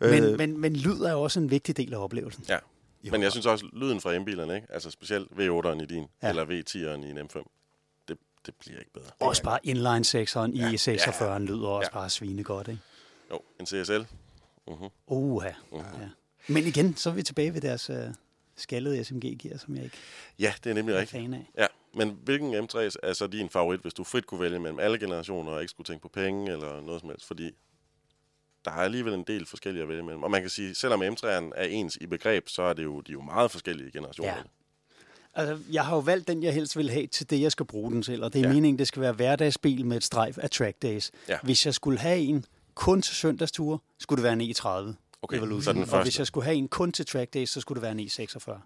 Øh, 0.00 0.10
Men, 0.10 0.36
men, 0.36 0.58
men 0.60 0.76
lyd 0.76 1.00
er 1.00 1.12
jo 1.12 1.22
også 1.22 1.40
en 1.40 1.50
vigtig 1.50 1.76
del 1.76 1.94
af 1.94 1.98
oplevelsen. 2.04 2.44
Ja. 2.48 2.58
Jo. 3.04 3.10
Men 3.10 3.22
jeg 3.22 3.30
synes 3.32 3.46
også, 3.46 3.66
lyden 3.72 4.00
fra 4.00 4.18
M-bilerne, 4.18 4.54
ikke? 4.54 4.66
altså 4.70 4.90
specielt 4.90 5.28
V8'eren 5.32 5.82
i 5.82 5.86
din, 5.86 6.02
Ja. 6.02 6.06
ja. 6.22 6.28
eller 6.28 6.44
V10'eren 6.44 7.06
i 7.06 7.10
en 7.10 7.18
M5, 7.18 8.04
det, 8.08 8.18
det 8.46 8.54
bliver 8.60 8.78
ikke 8.78 8.92
bedre. 8.92 9.06
Også 9.20 9.42
bare 9.42 9.58
inline 9.62 10.04
6'eren 10.04 10.52
i 10.52 10.58
Ja. 10.58 10.70
E46'eren 10.72 11.24
Ja. 11.24 11.38
lyder 11.38 11.68
også 11.68 11.90
Ja. 11.92 11.98
bare 11.98 12.10
svine 12.10 12.44
godt, 12.44 12.68
ikke? 12.68 12.80
Jo, 13.30 13.40
en 13.60 13.66
CSL. 13.66 14.00
Uh-huh. 14.70 14.90
Uha. 15.06 15.50
Uh-huh. 15.72 16.00
Ja. 16.00 16.08
Men 16.48 16.64
igen, 16.66 16.96
så 16.96 17.10
er 17.10 17.14
vi 17.14 17.22
tilbage 17.22 17.54
ved 17.54 17.60
deres 17.60 17.90
uh, 17.90 17.96
skaldede 18.56 19.04
SMG-gear, 19.04 19.58
som 19.58 19.74
jeg 19.76 19.84
ikke 19.84 19.96
Ja, 20.38 20.52
det 20.64 20.70
er 20.70 20.74
nemlig 20.74 20.94
er 20.94 21.00
rigtigt. 21.00 21.22
fan 21.22 21.34
af. 21.34 21.50
Ja, 21.58 21.66
men 21.94 22.18
hvilken 22.24 22.54
M3 22.54 22.98
er 23.02 23.12
så 23.12 23.26
din 23.26 23.48
favorit, 23.48 23.80
hvis 23.80 23.94
du 23.94 24.04
frit 24.04 24.26
kunne 24.26 24.40
vælge 24.40 24.58
mellem 24.58 24.78
alle 24.78 24.98
generationer 24.98 25.52
og 25.52 25.60
ikke 25.60 25.70
skulle 25.70 25.86
tænke 25.86 26.02
på 26.02 26.08
penge 26.08 26.52
eller 26.52 26.80
noget 26.80 27.00
som 27.00 27.10
helst? 27.10 27.26
Fordi 27.26 27.50
der 28.64 28.70
er 28.70 28.74
alligevel 28.74 29.14
en 29.14 29.24
del 29.24 29.46
forskellige 29.46 29.82
at 29.82 29.88
vælge 29.88 30.02
mellem. 30.02 30.22
Og 30.22 30.30
man 30.30 30.40
kan 30.40 30.50
sige, 30.50 30.74
selvom 30.74 31.02
M3'eren 31.02 31.50
er 31.54 31.64
ens 31.64 31.96
i 32.00 32.06
begreb, 32.06 32.48
så 32.48 32.62
er 32.62 32.72
det 32.72 32.84
jo, 32.84 33.00
de 33.00 33.10
er 33.10 33.14
jo 33.14 33.20
meget 33.20 33.50
forskellige 33.50 33.90
generationer. 33.90 34.36
Ja. 34.36 34.42
Altså, 35.34 35.58
jeg 35.72 35.84
har 35.84 35.94
jo 35.94 36.00
valgt 36.00 36.28
den, 36.28 36.42
jeg 36.42 36.54
helst 36.54 36.76
vil 36.76 36.90
have 36.90 37.06
til 37.06 37.30
det, 37.30 37.40
jeg 37.40 37.52
skal 37.52 37.66
bruge 37.66 37.92
den 37.92 38.02
til. 38.02 38.22
Og 38.22 38.32
det 38.32 38.38
er. 38.42 38.48
Ja. 38.48 38.52
meningen, 38.54 38.78
det 38.78 38.88
skal 38.88 39.02
være 39.02 39.12
hverdagsbil 39.12 39.86
med 39.86 39.96
et 39.96 40.04
strejf 40.04 40.38
af 40.38 40.50
track 40.50 40.82
days. 40.82 41.10
Ja. 41.28 41.38
Hvis 41.42 41.66
jeg 41.66 41.74
skulle 41.74 41.98
have 41.98 42.18
en 42.18 42.44
kun 42.74 43.02
til 43.02 43.14
søndagsture, 43.14 43.78
skulle 43.98 44.16
det 44.16 44.24
være 44.24 44.32
en 44.32 44.40
E30. 44.40 44.94
Okay, 45.22 45.36
Evolution. 45.36 45.62
så 45.62 45.72
den 45.72 45.82
og 45.82 45.88
første. 45.88 46.04
hvis 46.04 46.18
jeg 46.18 46.26
skulle 46.26 46.44
have 46.44 46.56
en 46.56 46.68
kun 46.68 46.92
til 46.92 47.06
track 47.06 47.34
days, 47.34 47.50
så 47.50 47.60
skulle 47.60 47.76
det 47.76 47.82
være 47.82 47.92
en 47.92 48.00
E46. 48.00 48.60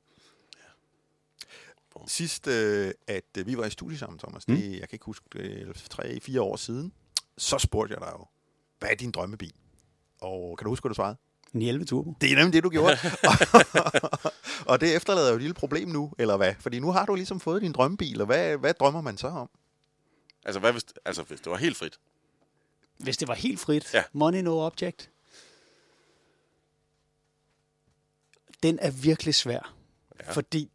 Sidst, 2.07 2.47
øh, 2.47 2.93
at 3.07 3.25
øh, 3.39 3.47
vi 3.47 3.57
var 3.57 3.65
i 3.65 3.71
studie 3.71 3.99
sammen, 3.99 4.19
Thomas, 4.19 4.45
det, 4.45 4.71
jeg 4.71 4.89
kan 4.89 4.89
ikke 4.93 5.05
huske, 5.05 5.27
det 5.33 5.69
er 5.69 5.73
tre-fire 5.91 6.41
år 6.41 6.57
siden, 6.57 6.93
så 7.39 7.59
spurgte 7.59 7.95
jeg 7.95 8.01
dig 8.01 8.13
jo, 8.19 8.27
hvad 8.79 8.89
er 8.91 8.95
din 8.95 9.11
drømmebil? 9.11 9.53
Og 10.21 10.59
kan 10.59 10.65
du 10.65 10.71
huske, 10.71 10.83
hvad 10.83 10.89
du 10.89 10.95
svarede? 10.95 11.17
En 11.55 11.63
11 11.63 11.85
Turbo. 11.85 12.15
Det 12.21 12.33
er 12.33 12.37
nemlig 12.37 12.53
det, 12.53 12.65
du 12.65 12.69
gjorde. 12.69 12.97
og 14.71 14.81
det 14.81 14.97
efterlader 14.97 15.29
jo 15.29 15.35
et 15.35 15.41
lille 15.41 15.55
problem 15.55 15.89
nu, 15.89 16.13
eller 16.19 16.37
hvad? 16.37 16.55
Fordi 16.61 16.79
nu 16.79 16.93
har 16.93 17.07
du 17.07 17.15
ligesom 17.15 17.41
fået 17.41 17.63
din 17.63 17.73
drømmebil, 17.73 18.21
og 18.21 18.27
hvad, 18.27 18.57
hvad 18.57 18.75
drømmer 18.75 19.01
man 19.01 19.17
så 19.17 19.29
om? 19.29 19.51
Altså, 20.45 20.61
hvad 20.61 20.73
hvis, 20.73 20.85
altså, 21.05 21.23
hvis 21.23 21.41
det 21.41 21.51
var 21.51 21.57
helt 21.57 21.77
frit? 21.77 21.99
Hvis 22.99 23.17
det 23.17 23.29
var 23.29 23.35
helt 23.35 23.61
frit. 23.61 23.95
Ja. 23.95 24.03
Money 24.13 24.39
no 24.41 24.59
object. 24.67 25.11
Den 28.63 28.79
er 28.83 28.91
virkelig 28.91 29.35
svær. 29.35 29.75
Ja. 30.27 30.33
Fordi... 30.33 30.71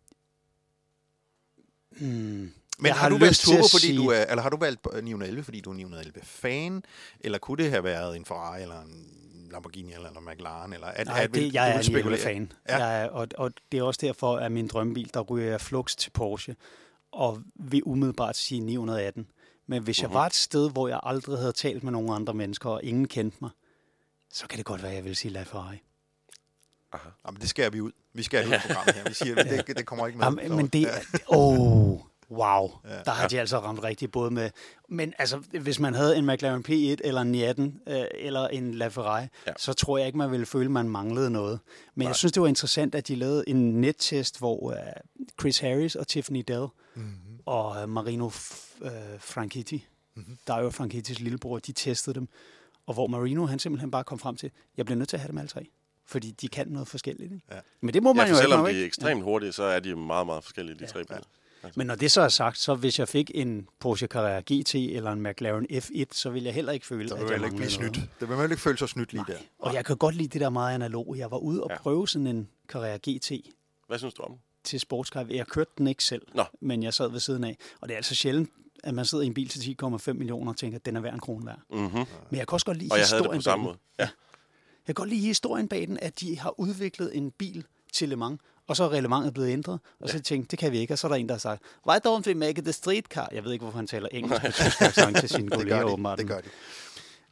Hmm, 1.91 2.07
Men 2.07 2.51
Jeg 2.83 2.93
har, 2.95 3.01
har 3.01 3.09
du 3.09 3.17
valgt 3.17 3.39
Turbo, 3.39 3.57
at 3.57 3.71
fordi 3.71 3.85
sige- 3.85 3.97
du 3.97 4.07
er, 4.07 4.21
eller 4.25 4.41
har 4.41 4.49
du 4.49 4.57
valgt 4.57 4.85
911, 5.03 5.43
fordi 5.43 5.61
du 5.61 5.71
er 5.71 5.75
911-fan? 6.01 6.83
Eller 7.19 7.37
kunne 7.37 7.63
det 7.63 7.71
have 7.71 7.83
været 7.83 8.15
en 8.15 8.25
Ferrari, 8.25 8.61
eller 8.61 8.81
en 8.81 9.05
Lamborghini, 9.51 9.93
eller 9.93 10.09
en 10.09 10.25
McLaren? 10.25 10.73
Eller 10.73 10.87
er, 10.87 11.03
Nej, 11.03 11.23
er, 11.23 11.27
det, 11.27 11.35
du 11.35 11.49
jeg 11.53 11.67
er 11.69 11.71
vil 11.71 11.77
en 11.77 11.83
spekulere? 11.83 12.19
11 12.19 12.23
fan. 12.23 12.51
Ja. 12.69 12.77
Jeg 12.85 13.01
er, 13.03 13.09
og, 13.09 13.27
og 13.37 13.51
det 13.71 13.77
er 13.79 13.83
også 13.83 13.99
derfor, 14.03 14.37
at 14.37 14.51
min 14.51 14.67
drømmebil, 14.67 15.13
der 15.13 15.19
ryger 15.21 15.49
jeg 15.49 15.61
flux 15.61 15.95
til 15.95 16.09
Porsche, 16.11 16.55
og 17.11 17.41
vil 17.55 17.81
umiddelbart 17.85 18.35
sige 18.35 18.59
918. 18.61 19.27
Men 19.69 19.83
hvis 19.83 20.01
jeg 20.01 20.13
var 20.13 20.25
et 20.25 20.35
sted, 20.35 20.71
hvor 20.71 20.87
jeg 20.87 20.99
aldrig 21.03 21.37
havde 21.39 21.51
talt 21.51 21.83
med 21.83 21.91
nogen 21.91 22.09
andre 22.09 22.33
mennesker, 22.33 22.69
og 22.69 22.83
ingen 22.83 23.07
kendte 23.07 23.37
mig, 23.41 23.49
så 24.33 24.47
kan 24.47 24.57
det 24.57 24.65
godt 24.65 24.81
være, 24.81 24.91
at 24.91 24.97
jeg 24.97 25.05
vil 25.05 25.15
sige 25.15 25.31
LaFerrari. 25.31 25.81
Aha. 26.93 27.09
Jamen, 27.25 27.41
det 27.41 27.49
skærer 27.49 27.69
vi 27.69 27.81
ud. 27.81 27.91
Vi 28.13 28.23
skærer 28.23 28.41
det 28.41 28.49
ud 28.49 28.53
af 28.53 28.61
programmet 28.67 28.95
her. 28.95 29.03
Vi 29.07 29.13
siger, 29.13 29.35
at 29.35 29.67
det, 29.67 29.77
det 29.77 29.85
kommer 29.85 30.07
ikke 30.07 30.19
med. 30.19 30.25
Jamen, 30.25 30.55
men 30.55 30.67
det 30.67 30.81
er... 30.81 31.19
Oh, 31.27 31.99
wow. 32.31 32.69
Der 33.05 33.11
har 33.11 33.27
de 33.27 33.39
altså 33.39 33.59
ramt 33.59 33.83
rigtigt 33.83 34.11
både 34.11 34.31
med... 34.31 34.49
Men 34.89 35.13
altså, 35.17 35.37
hvis 35.37 35.79
man 35.79 35.93
havde 35.93 36.17
en 36.17 36.25
McLaren 36.25 36.65
P1 36.69 36.73
eller 37.03 37.21
en 37.21 37.31
19 37.31 37.81
øh, 37.87 38.03
eller 38.13 38.47
en 38.47 38.73
LaFerrari, 38.73 39.21
Ja. 39.21 39.27
ja. 39.47 39.53
så 39.57 39.73
tror 39.73 39.97
jeg 39.97 40.07
ikke, 40.07 40.17
man 40.17 40.31
ville 40.31 40.45
føle, 40.45 40.65
at 40.65 40.71
man 40.71 40.89
manglede 40.89 41.29
noget. 41.29 41.59
Men 41.95 42.07
jeg 42.07 42.15
synes, 42.15 42.31
det 42.31 42.41
var 42.41 42.47
interessant, 42.47 42.95
at 42.95 43.07
de 43.07 43.15
lavede 43.15 43.43
en 43.47 43.81
nettest, 43.81 44.37
hvor 44.39 44.71
øh, 44.71 44.77
Chris 45.39 45.59
Harris 45.59 45.95
og 45.95 46.07
Tiffany 46.07 46.43
Dell 46.47 46.67
mm-hmm. 46.95 47.28
Og 47.49 47.81
øh, 47.81 47.89
Marino 47.89 48.27
F- 48.29 48.85
øh, 48.85 48.91
Franchitti, 49.19 49.85
mm-hmm. 50.15 50.37
der 50.47 50.53
er 50.53 50.61
jo 50.63 50.69
Franchittis 50.69 51.19
lillebror, 51.19 51.59
de 51.59 51.71
testede 51.71 52.15
dem. 52.19 52.27
Og 52.85 52.93
hvor 52.93 53.07
Marino, 53.07 53.45
han 53.45 53.59
simpelthen 53.59 53.91
bare 53.91 54.03
kom 54.03 54.19
frem 54.19 54.35
til, 54.35 54.51
jeg 54.77 54.85
bliver 54.85 54.97
nødt 54.97 55.09
til 55.09 55.17
at 55.17 55.21
have 55.21 55.27
dem 55.31 55.37
alle 55.37 55.47
tre. 55.49 55.69
Fordi 56.05 56.31
de 56.31 56.47
kan 56.47 56.67
noget 56.67 56.87
forskelligt. 56.87 57.33
Ikke? 57.33 57.45
Ja. 57.51 57.59
Men 57.81 57.93
det 57.93 58.03
må 58.03 58.13
man 58.13 58.25
Ja, 58.27 58.31
jo 58.31 58.37
selvom 58.37 58.65
de 58.65 58.81
er 58.81 58.85
ekstremt 58.85 59.23
hurtige, 59.23 59.51
så 59.51 59.63
er 59.63 59.79
de 59.79 59.95
meget, 59.95 60.25
meget 60.25 60.43
forskellige, 60.43 60.75
de 60.79 60.85
tre 60.87 61.03
biler. 61.03 61.21
Men 61.75 61.87
når 61.87 61.95
det 61.95 62.11
så 62.11 62.21
er 62.21 62.29
sagt, 62.29 62.57
så 62.57 62.75
hvis 62.75 62.99
jeg 62.99 63.07
fik 63.07 63.31
en 63.35 63.67
Porsche 63.79 64.07
Carrera 64.07 64.39
GT 64.39 64.75
eller 64.75 65.11
en 65.11 65.23
McLaren 65.23 65.65
F1, 65.71 66.03
så 66.11 66.29
vil 66.29 66.43
jeg 66.43 66.53
heller 66.53 66.71
ikke 66.71 66.85
føle, 66.85 67.09
Så 67.09 67.15
at 67.15 67.21
vil 67.21 67.29
jeg 67.31 67.43
ikke 67.43 67.55
blive 67.55 67.69
snydt. 67.69 67.91
noget. 67.95 68.09
Det 68.19 68.29
vil 68.29 68.37
man 68.37 68.51
ikke 68.51 68.61
føle 68.61 68.77
sig 68.77 68.89
snydt 68.89 69.13
lige 69.13 69.23
der. 69.27 69.37
Og 69.59 69.73
jeg 69.73 69.85
kan 69.85 69.97
godt 69.97 70.15
lide 70.15 70.27
det 70.27 70.41
der 70.41 70.49
meget 70.49 70.75
analog. 70.75 71.15
Jeg 71.17 71.31
var 71.31 71.37
ude 71.37 71.63
og 71.63 71.69
Ja. 71.69 71.77
prøve 71.77 72.07
sådan 72.07 72.27
en 72.27 72.49
Carrera 72.67 72.97
GT 72.97 73.31
Hvad 73.87 73.97
synes 73.97 74.13
du 74.13 74.21
om? 74.23 74.35
Til 74.63 74.79
sportscar. 74.79 75.25
Jeg 75.29 75.47
kørte 75.47 75.71
den 75.77 75.87
ikke 75.87 76.03
selv, 76.03 76.21
Nå. 76.33 76.43
men 76.61 76.83
jeg 76.83 76.93
sad 76.93 77.09
ved 77.11 77.19
siden 77.19 77.43
af. 77.43 77.57
Og 77.81 77.87
det 77.87 77.93
er 77.93 77.97
altså 77.97 78.15
sjældent, 78.15 78.49
at 78.83 78.93
man 78.93 79.05
sidder 79.05 79.23
i 79.23 79.27
en 79.27 79.33
bil 79.33 79.49
til 79.49 79.75
10,5 79.83 80.13
millioner 80.13 80.51
og 80.51 80.57
tænker, 80.57 80.77
at 80.77 80.85
den 80.85 80.95
er 80.95 80.99
værd 80.99 81.13
en 81.13 81.19
krone 81.19 81.45
værd. 81.45 81.59
Mm-hmm. 81.69 82.05
Men 82.29 82.37
jeg 82.39 82.47
kan 82.47 82.53
også 82.53 82.65
godt 82.65 82.77
lide 82.77 82.91
Og 82.91 82.97
jeg 82.97 83.05
havde 83.05 83.21
historien 83.21 83.39
det 83.39 83.45
på 83.45 83.49
samme 83.49 83.65
måde. 83.65 83.77
Ja. 83.99 84.03
Jeg 84.87 84.95
kan 84.95 84.95
godt 84.95 85.09
lide 85.09 85.21
historien 85.21 85.67
bag 85.67 85.87
den, 85.87 85.99
at 86.01 86.19
de 86.19 86.39
har 86.39 86.59
udviklet 86.59 87.17
en 87.17 87.31
bil 87.31 87.65
til 87.93 88.09
Le 88.09 88.15
Mans, 88.15 88.39
og 88.67 88.75
så 88.75 88.83
er 88.83 88.89
reglementet 88.89 89.33
blevet 89.33 89.49
ændret. 89.49 89.79
Og 89.99 90.09
så 90.09 90.17
ja. 90.17 90.21
tænkte 90.21 90.51
det 90.51 90.59
kan 90.59 90.71
vi 90.71 90.77
ikke. 90.77 90.93
Og 90.93 90.97
så 90.97 91.07
er 91.07 91.09
der 91.09 91.15
en, 91.15 91.29
der 91.29 91.33
har 91.35 91.39
sagt, 91.39 91.61
why 91.87 91.97
don't 92.07 92.27
we 92.27 92.33
make 92.33 92.61
it 92.61 92.67
a 92.67 92.71
street 92.71 93.05
car? 93.05 93.29
Jeg 93.31 93.43
ved 93.43 93.51
ikke, 93.51 93.63
hvorfor 93.63 93.77
han 93.77 93.87
taler 93.87 94.07
engelsk 94.11 94.43
med 94.43 94.51
tysk 94.51 95.19
til 95.19 95.29
sine 95.29 95.49
Det 95.49 95.57
kolleger, 95.57 95.83
åbenbart. 95.83 96.17
Det 96.19 96.27
gør 96.27 96.39
de. 96.41 96.49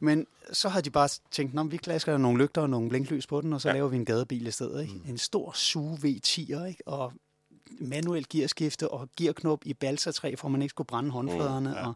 Men 0.00 0.26
så 0.52 0.68
har 0.68 0.80
de 0.80 0.90
bare 0.90 1.08
tænkt, 1.30 1.54
Nå, 1.54 1.62
vi 1.64 1.76
klasker 1.76 2.16
nogle 2.18 2.38
lygter 2.42 2.62
og 2.62 2.70
nogle 2.70 2.88
blinklys 2.88 3.26
på 3.26 3.40
den, 3.40 3.52
og 3.52 3.60
så 3.60 3.68
Ja. 3.68 3.74
laver 3.74 3.88
vi 3.88 3.96
en 3.96 4.04
gadebil 4.04 4.46
i 4.46 4.50
stedet. 4.50 4.82
Ikke? 4.82 4.94
Mm. 4.94 5.10
En 5.10 5.18
stor 5.18 5.52
SUV 5.52 5.98
V10'er, 6.04 6.64
ikke? 6.64 6.82
og 6.86 7.12
manuel 7.80 8.26
gearskifte 8.30 8.88
og 8.90 9.08
gearknop 9.16 9.60
i 9.64 9.74
balsatræ, 9.74 10.34
for 10.38 10.48
man 10.48 10.62
ikke 10.62 10.70
skulle 10.70 10.86
brænde 10.86 11.10
håndfladerne. 11.10 11.68
Mm, 11.68 11.74
ja. 11.76 11.86
og, 11.88 11.94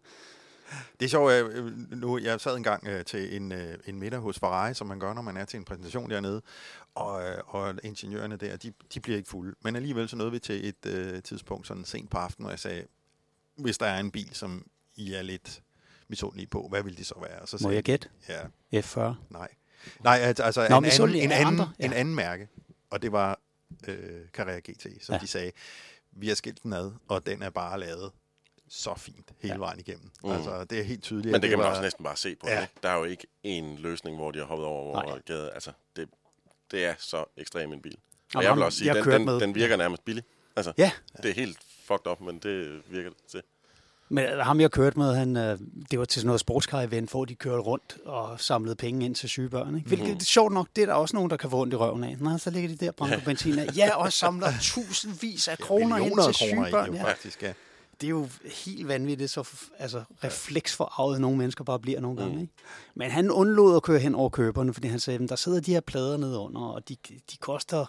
Det 1.00 1.04
er 1.06 1.08
sjovt, 1.10 1.32
nu, 1.90 2.18
jeg 2.18 2.40
sad 2.40 2.56
engang 2.56 2.86
øh, 2.86 3.04
til 3.04 3.36
en, 3.36 3.52
øh, 3.52 3.74
en 3.86 3.98
middag 3.98 4.20
hos 4.20 4.38
Ferrari, 4.38 4.74
som 4.74 4.86
man 4.86 5.00
gør, 5.00 5.14
når 5.14 5.22
man 5.22 5.36
er 5.36 5.44
til 5.44 5.56
en 5.58 5.64
præsentation 5.64 6.10
dernede, 6.10 6.42
og, 6.94 7.22
øh, 7.22 7.38
og 7.46 7.74
ingeniørerne 7.82 8.36
der, 8.36 8.56
de, 8.56 8.72
de 8.94 9.00
bliver 9.00 9.16
ikke 9.16 9.28
fulde. 9.30 9.54
Men 9.64 9.76
alligevel 9.76 10.08
så 10.08 10.16
nåede 10.16 10.32
vi 10.32 10.38
til 10.38 10.68
et 10.68 10.86
øh, 10.86 11.22
tidspunkt, 11.22 11.66
sådan 11.66 11.84
sent 11.84 12.10
på 12.10 12.18
aftenen, 12.18 12.44
hvor 12.44 12.50
jeg 12.50 12.58
sagde, 12.58 12.84
hvis 13.56 13.78
der 13.78 13.86
er 13.86 14.00
en 14.00 14.10
bil, 14.10 14.34
som 14.34 14.66
I 14.96 15.12
er 15.12 15.22
lidt 15.22 15.62
misundelige 16.12 16.46
på, 16.46 16.66
hvad 16.68 16.82
vil 16.82 16.96
de 16.98 17.04
så 17.04 17.14
være? 17.20 17.38
Og 17.38 17.48
så 17.48 17.58
må 17.62 17.70
jeg 17.70 17.82
gætte? 17.82 18.08
Ja, 18.72 18.80
F40. 18.80 19.00
nej. 19.30 19.48
Nej, 20.00 20.18
altså, 20.18 20.42
altså 20.42 20.60
Nå, 20.68 20.78
en, 20.78 20.84
anden, 20.84 21.08
en, 21.14 21.32
anden, 21.32 21.46
andre, 21.46 21.72
ja. 21.78 21.84
en 21.84 21.92
anden 21.92 22.14
mærke, 22.14 22.48
og 22.90 23.02
det 23.02 23.12
var 23.12 23.38
øh, 23.88 24.28
Carrera 24.32 24.58
GT, 24.58 24.86
som 25.04 25.12
ja. 25.12 25.18
De 25.18 25.26
sagde, 25.26 25.52
vi 26.12 26.28
har 26.28 26.34
skilt 26.34 26.62
den 26.62 26.72
ad, 26.72 26.92
og 27.08 27.26
den 27.26 27.42
er 27.42 27.50
bare 27.50 27.80
lavet 27.80 28.10
så 28.68 28.94
fint 28.96 29.30
hele 29.40 29.54
Ja. 29.54 29.58
vejen 29.58 29.80
igennem. 29.80 30.10
Mm. 30.24 30.30
Altså, 30.30 30.64
det 30.64 30.78
er 30.78 30.82
helt 30.82 31.02
tydeligt. 31.02 31.26
Men 31.26 31.34
at 31.34 31.42
det 31.42 31.50
kan 31.50 31.58
man 31.58 31.64
var- 31.64 31.70
også 31.70 31.82
næsten 31.82 32.04
bare 32.04 32.16
se 32.16 32.36
på. 32.36 32.48
Ja. 32.48 32.60
Ikke? 32.60 32.72
Der 32.82 32.88
er 32.88 32.96
jo 32.98 33.04
ikke 33.04 33.26
en 33.42 33.76
løsning, 33.76 34.16
hvor 34.16 34.30
de 34.30 34.38
har 34.38 34.46
hoppet 34.46 34.66
over 34.66 35.02
over 35.02 35.18
gade. 35.26 35.50
Altså, 35.52 35.72
det, 35.96 36.08
det 36.70 36.84
er 36.84 36.94
så 36.98 37.24
ekstrem 37.36 37.72
en 37.72 37.80
bil. 37.82 37.96
Og 38.34 38.42
Jamen, 38.42 38.44
jeg 38.44 38.54
vil 38.56 38.62
også 38.64 38.78
sige, 38.78 38.94
jeg 38.94 39.04
den, 39.04 39.12
den, 39.12 39.24
med. 39.24 39.40
den 39.40 39.54
virker 39.54 39.76
nærmest 39.76 40.04
billig. 40.04 40.24
Altså, 40.56 40.72
Ja, 40.78 40.90
det 41.22 41.30
er 41.30 41.34
helt 41.34 41.58
fucked 41.84 42.06
up, 42.06 42.20
men 42.20 42.38
det 42.38 42.82
virker 42.90 43.10
det 43.10 43.18
til. 43.28 43.42
Men 44.12 44.24
ham 44.40 44.60
jeg 44.60 44.70
kørte 44.70 44.98
med, 44.98 45.14
han, 45.14 45.36
øh, 45.36 45.58
det 45.90 45.98
var 45.98 46.04
til 46.04 46.20
sådan 46.20 46.26
noget 46.26 46.40
sportscar-event, 46.40 47.10
hvor 47.10 47.24
de 47.24 47.34
kørte 47.34 47.62
rundt 47.62 47.96
og 48.06 48.40
samlede 48.40 48.74
penge 48.76 49.04
ind 49.06 49.14
til 49.14 49.28
syge 49.28 49.48
børn. 49.48 49.76
Ikke? 49.76 49.88
Hvilket, 49.88 50.08
Mhm. 50.08 50.20
sjovt 50.20 50.52
nok, 50.52 50.68
det 50.76 50.82
er 50.82 50.86
der 50.86 50.94
også 50.94 51.16
nogen, 51.16 51.30
der 51.30 51.36
kan 51.36 51.50
få 51.50 51.60
ondt 51.60 51.72
i 51.72 51.76
røven 51.76 52.04
af. 52.04 52.16
Nå, 52.20 52.38
så 52.38 52.50
ligger 52.50 52.68
de 52.68 52.76
der 52.76 52.88
og 52.88 52.94
brænder 52.94 53.18
på 53.18 53.24
benzin 53.24 53.58
af. 53.58 53.76
Ja, 53.76 53.96
og 53.96 54.12
samler 54.12 54.48
tusindvis 54.62 55.48
af 55.48 55.58
kroner 55.58 55.96
ind 55.96 56.04
millioner 56.04 56.24
til 56.24 56.34
syge 56.34 56.66
børn. 56.70 56.86
jo, 56.90 56.94
Ja. 56.94 57.04
faktisk, 57.04 57.42
ja. 57.42 57.52
Det 58.00 58.06
er 58.06 58.10
jo 58.10 58.28
helt 58.64 58.88
vanvittigt, 58.88 59.30
så 59.30 59.48
altså, 59.78 60.02
refleksforarvet 60.24 61.20
nogle 61.20 61.38
mennesker 61.38 61.64
bare 61.64 61.78
bliver 61.78 62.00
nogle 62.00 62.16
gange. 62.16 62.34
Mm. 62.34 62.40
Ikke? 62.40 62.52
Men 62.94 63.10
han 63.10 63.30
undlod 63.30 63.76
at 63.76 63.82
køre 63.82 63.98
hen 63.98 64.14
over 64.14 64.28
køberne, 64.28 64.72
fordi 64.74 64.88
han 64.88 65.00
sagde, 65.00 65.22
at 65.24 65.28
der 65.28 65.36
sidder 65.36 65.60
de 65.60 65.72
her 65.72 65.80
plader 65.80 66.16
nede 66.16 66.38
under, 66.38 66.60
og 66.60 66.88
de, 66.88 66.96
de 67.08 67.36
koster 67.40 67.86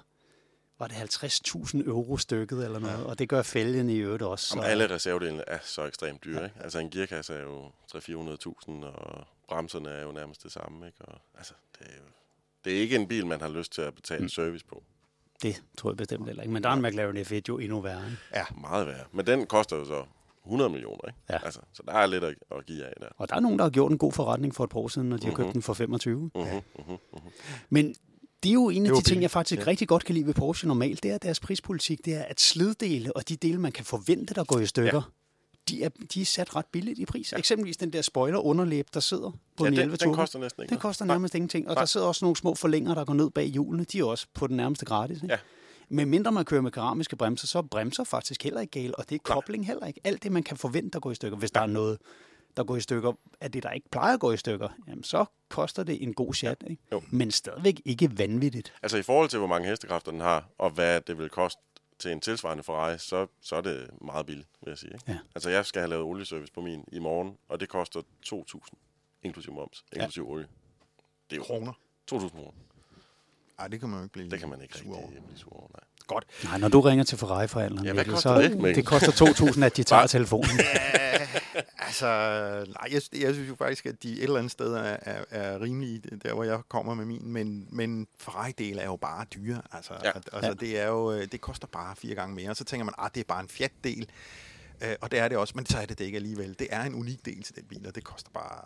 var 0.79 0.87
det 0.87 0.93
50.000 0.95 1.87
euro 1.87 2.17
stykket 2.17 2.65
eller 2.65 2.79
noget, 2.79 2.99
ja. 2.99 3.03
og 3.03 3.19
det 3.19 3.29
gør 3.29 3.41
fælgen 3.41 3.89
i 3.89 3.97
øvrigt 3.97 4.23
også. 4.23 4.47
Som 4.47 4.59
alle 4.59 4.89
reservedelene 4.89 5.43
er 5.47 5.57
så 5.63 5.85
ekstremt 5.85 6.23
dyre. 6.23 6.43
Ikke? 6.43 6.55
Altså 6.63 6.79
en 6.79 6.89
gearkasse 6.89 7.33
er 7.33 7.41
jo 7.41 7.65
300-400.000, 7.95 8.71
og 8.85 9.25
bremserne 9.47 9.89
er 9.89 10.03
jo 10.03 10.11
nærmest 10.11 10.43
det 10.43 10.51
samme. 10.51 10.85
Ikke? 10.85 10.97
Og, 11.01 11.21
altså, 11.37 11.53
det, 11.79 11.87
er 11.87 11.95
jo, 11.97 12.03
det 12.65 12.73
er 12.77 12.81
ikke 12.81 12.95
en 12.95 13.07
bil, 13.07 13.27
man 13.27 13.41
har 13.41 13.49
lyst 13.49 13.71
til 13.73 13.81
at 13.81 13.95
betale 13.95 14.21
mm. 14.21 14.29
service 14.29 14.65
på. 14.65 14.83
Det 15.41 15.63
tror 15.77 15.89
jeg 15.89 15.97
bestemt 15.97 16.25
heller 16.27 16.43
ikke. 16.43 16.53
Men 16.53 16.63
der 16.63 16.69
er 16.69 16.73
en 16.73 16.81
McLaren 16.81 17.17
F1 17.17 17.41
jo 17.49 17.57
endnu 17.57 17.81
værre. 17.81 18.05
Ikke? 18.05 18.17
Ja, 18.35 18.43
Meget 18.61 18.87
værre. 18.87 19.03
Men 19.11 19.27
den 19.27 19.45
koster 19.45 19.75
jo 19.77 19.85
så 19.85 20.03
100 20.45 20.69
millioner. 20.69 21.07
Ikke? 21.07 21.19
Ja. 21.29 21.37
Altså, 21.45 21.59
så 21.73 21.83
der 21.85 21.93
er 21.93 22.05
lidt 22.05 22.23
at, 22.23 22.35
at 22.51 22.65
give 22.65 22.85
af 22.85 22.93
der. 22.99 23.07
Og 23.17 23.29
der 23.29 23.35
er 23.35 23.39
nogen, 23.39 23.57
der 23.59 23.65
har 23.65 23.69
gjort 23.69 23.91
en 23.91 23.97
god 23.97 24.11
forretning 24.11 24.55
for 24.55 24.63
et 24.63 24.69
par 24.69 24.79
år 24.79 24.87
siden, 24.87 25.09
når 25.09 25.17
de 25.17 25.27
har 25.27 25.33
købt 25.33 25.45
Mhm. 25.47 25.53
den 25.53 25.61
for 25.61 25.73
25. 25.73 26.31
Uh-huh, 26.35 26.41
uh-huh, 26.41 26.97
uh-huh. 27.13 27.29
Men 27.69 27.95
det 28.43 28.49
er 28.49 28.53
jo 28.53 28.69
en 28.69 28.85
af 28.85 28.91
de 28.95 29.01
ting, 29.01 29.21
jeg 29.21 29.31
faktisk 29.31 29.59
Ja. 29.59 29.63
ja. 29.63 29.67
rigtig 29.67 29.87
godt 29.87 30.05
kan 30.05 30.15
lide 30.15 30.27
ved 30.27 30.33
Porsche 30.33 30.67
normalt. 30.67 31.03
Det 31.03 31.11
er 31.11 31.17
deres 31.17 31.39
prispolitik. 31.39 32.05
Det 32.05 32.13
er, 32.13 32.23
at 32.23 32.41
sliddele 32.41 33.15
og 33.15 33.29
de 33.29 33.35
dele, 33.35 33.57
man 33.59 33.71
kan 33.71 33.85
forvente, 33.85 34.33
der 34.33 34.43
går 34.43 34.59
i 34.59 34.65
stykker, 34.65 34.93
ja. 34.93 35.01
de, 35.69 35.83
er, 35.83 35.89
de 36.13 36.21
er 36.21 36.25
sat 36.25 36.55
ret 36.55 36.65
billigt 36.65 36.99
i 36.99 37.05
pris. 37.05 37.31
Ja. 37.31 37.37
Eksempelvis 37.37 37.77
den 37.77 37.93
der 37.93 38.01
spoiler 38.01 38.39
underlæb, 38.39 38.87
der 38.93 38.99
sidder 38.99 39.31
på 39.57 39.65
Ja, 39.65 39.67
en 39.67 39.73
den, 39.73 39.81
11 39.81 39.97
den 39.97 40.13
koster 40.13 40.39
næsten 40.39 40.63
ikke 40.63 40.73
Det 40.73 40.81
koster 40.81 41.05
nærmest 41.05 41.35
ingenting. 41.35 41.69
Og 41.69 41.75
der 41.75 41.85
sidder 41.85 42.07
også 42.07 42.25
nogle 42.25 42.35
små 42.35 42.55
forlængere, 42.55 42.95
der 42.95 43.05
går 43.05 43.13
ned 43.13 43.29
bag 43.29 43.45
hjulene. 43.45 43.83
De 43.83 43.99
er 43.99 44.03
også 44.03 44.27
på 44.33 44.47
den 44.47 44.57
nærmeste 44.57 44.85
gratis. 44.85 45.17
Ikke? 45.23 45.33
Ja. 45.33 45.39
Men 45.89 46.09
mindre 46.09 46.31
man 46.31 46.45
kører 46.45 46.61
med 46.61 46.71
keramiske 46.71 47.15
bremser, 47.15 47.47
så 47.47 47.57
er 47.57 47.61
bremser 47.61 48.03
faktisk 48.03 48.43
heller 48.43 48.61
ikke 48.61 48.71
gale, 48.71 48.95
og 48.95 49.09
det 49.09 49.15
er 49.15 49.19
Nej. 49.29 49.35
kobling 49.35 49.67
heller 49.67 49.85
ikke. 49.85 49.99
Alt 50.03 50.23
det, 50.23 50.31
man 50.31 50.43
kan 50.43 50.57
forvente, 50.57 50.89
der 50.89 50.99
går 50.99 51.11
i 51.11 51.15
stykker. 51.15 51.37
Hvis 51.37 51.51
der 51.51 51.61
er 51.61 51.65
noget, 51.65 51.97
der 52.57 52.63
går 52.63 52.75
i 52.75 52.81
stykker, 52.81 53.13
af 53.41 53.51
det, 53.51 53.63
der 53.63 53.71
ikke 53.71 53.89
plejer 53.89 54.13
at 54.13 54.19
gå 54.19 54.31
i 54.31 54.37
stykker, 54.37 54.69
jamen 54.87 55.03
så 55.03 55.25
koster 55.49 55.83
det 55.83 56.03
en 56.03 56.13
god 56.13 56.33
chat. 56.33 56.63
Ikke? 56.69 56.81
Jo. 56.91 57.01
Men 57.09 57.31
stadigvæk 57.31 57.81
ikke 57.85 58.17
vanvittigt. 58.17 58.73
Altså 58.83 58.97
i 58.97 59.01
forhold 59.03 59.29
til, 59.29 59.39
hvor 59.39 59.47
mange 59.47 59.69
hestekræfter 59.69 60.11
den 60.11 60.21
har, 60.21 60.45
og 60.57 60.69
hvad 60.69 61.01
det 61.01 61.17
vil 61.17 61.29
koste 61.29 61.61
til 61.99 62.11
en 62.11 62.21
tilsvarende 62.21 62.63
Ferrari, 62.63 62.97
så, 62.97 63.27
så 63.41 63.55
er 63.55 63.61
det 63.61 63.89
meget 64.01 64.25
billigt, 64.25 64.47
vil 64.61 64.69
jeg 64.71 64.77
sige. 64.77 64.91
Ikke? 64.93 65.03
Ja. 65.11 65.17
Altså 65.35 65.49
jeg 65.49 65.65
skal 65.65 65.79
have 65.79 65.89
lavet 65.89 66.03
olieservice 66.03 66.53
på 66.53 66.61
min 66.61 66.83
i 66.91 66.99
morgen, 66.99 67.37
og 67.49 67.59
det 67.59 67.69
koster 67.69 68.01
2.000, 68.25 68.59
inklusive 69.23 69.55
moms, 69.55 69.83
inklusive 69.93 70.27
olie. 70.27 70.47
Det 71.29 71.35
er 71.35 71.37
jo 71.37 71.43
kroner. 71.43 71.73
2.000 72.13 72.29
kroner. 72.29 72.51
Ej, 73.59 73.67
det 73.67 73.79
kan 73.79 73.89
man 73.89 73.97
jo 73.99 74.03
ikke 74.03 74.13
blive 74.13 74.29
Det 74.29 74.39
kan 74.39 74.49
man 74.49 74.61
ikke 74.61 74.77
sur 74.77 74.97
rigtig 74.97 75.23
blive 75.23 75.37
sur 75.39 75.53
over, 75.53 75.67
nej. 75.73 75.83
Godt. 76.07 76.25
Nej, 76.43 76.57
når 76.57 76.67
du 76.67 76.81
ringer 76.81 77.03
til 77.03 77.17
Ferrari-forhandleren, 77.17 77.85
Ja, 77.85 77.93
Mikkel, 77.93 78.17
så 78.17 78.41
det, 78.41 78.51
Mikkel? 78.51 78.75
det 78.75 78.85
koster 78.85 79.11
2.000, 79.55 79.63
at 79.63 79.77
de 79.77 79.83
tager 79.83 80.07
telefonen. 80.07 80.49
Altså, 81.93 82.65
nej, 82.71 82.89
jeg, 82.91 83.21
jeg 83.21 83.33
synes 83.33 83.49
jo 83.49 83.55
faktisk, 83.55 83.85
at 83.85 84.03
de 84.03 84.11
et 84.13 84.23
eller 84.23 84.37
andet 84.37 84.51
sted 84.51 84.73
er, 84.73 84.97
er, 85.01 85.23
er 85.29 85.61
rimelige, 85.61 85.99
der 86.23 86.33
hvor 86.33 86.43
jeg 86.43 86.61
kommer 86.69 86.93
med 86.93 87.05
min, 87.05 87.27
men, 87.27 87.67
men 87.71 88.07
Ferrari-del 88.19 88.77
er 88.79 88.85
jo 88.85 88.95
bare 88.95 89.25
dyre. 89.35 89.61
Altså, 89.71 89.93
Ja. 90.03 90.11
altså 90.15 90.39
Ja. 90.49 90.53
det, 90.53 90.79
er 90.79 90.87
jo, 90.87 91.11
øh, 91.11 91.27
det 91.31 91.41
koster 91.41 91.67
bare 91.67 91.95
fire 91.95 92.15
gange 92.15 92.35
mere, 92.35 92.49
og 92.49 92.55
så 92.55 92.63
tænker 92.63 92.83
man, 92.85 92.93
at 93.05 93.15
det 93.15 93.21
er 93.21 93.25
bare 93.27 93.41
en 93.41 93.49
Fiat-del, 93.49 94.09
øh, 94.83 94.95
og 95.01 95.11
det 95.11 95.19
er 95.19 95.27
det 95.27 95.37
også, 95.37 95.53
men 95.55 95.65
så 95.65 95.77
er 95.77 95.85
det 95.85 95.99
det 95.99 96.05
ikke 96.05 96.15
alligevel. 96.15 96.55
Det 96.59 96.67
er 96.69 96.81
en 96.83 96.95
unik 96.95 97.25
del 97.25 97.43
til 97.43 97.55
den 97.55 97.63
bil, 97.65 97.87
og 97.87 97.95
det 97.95 98.03
koster 98.03 98.31
bare, 98.33 98.65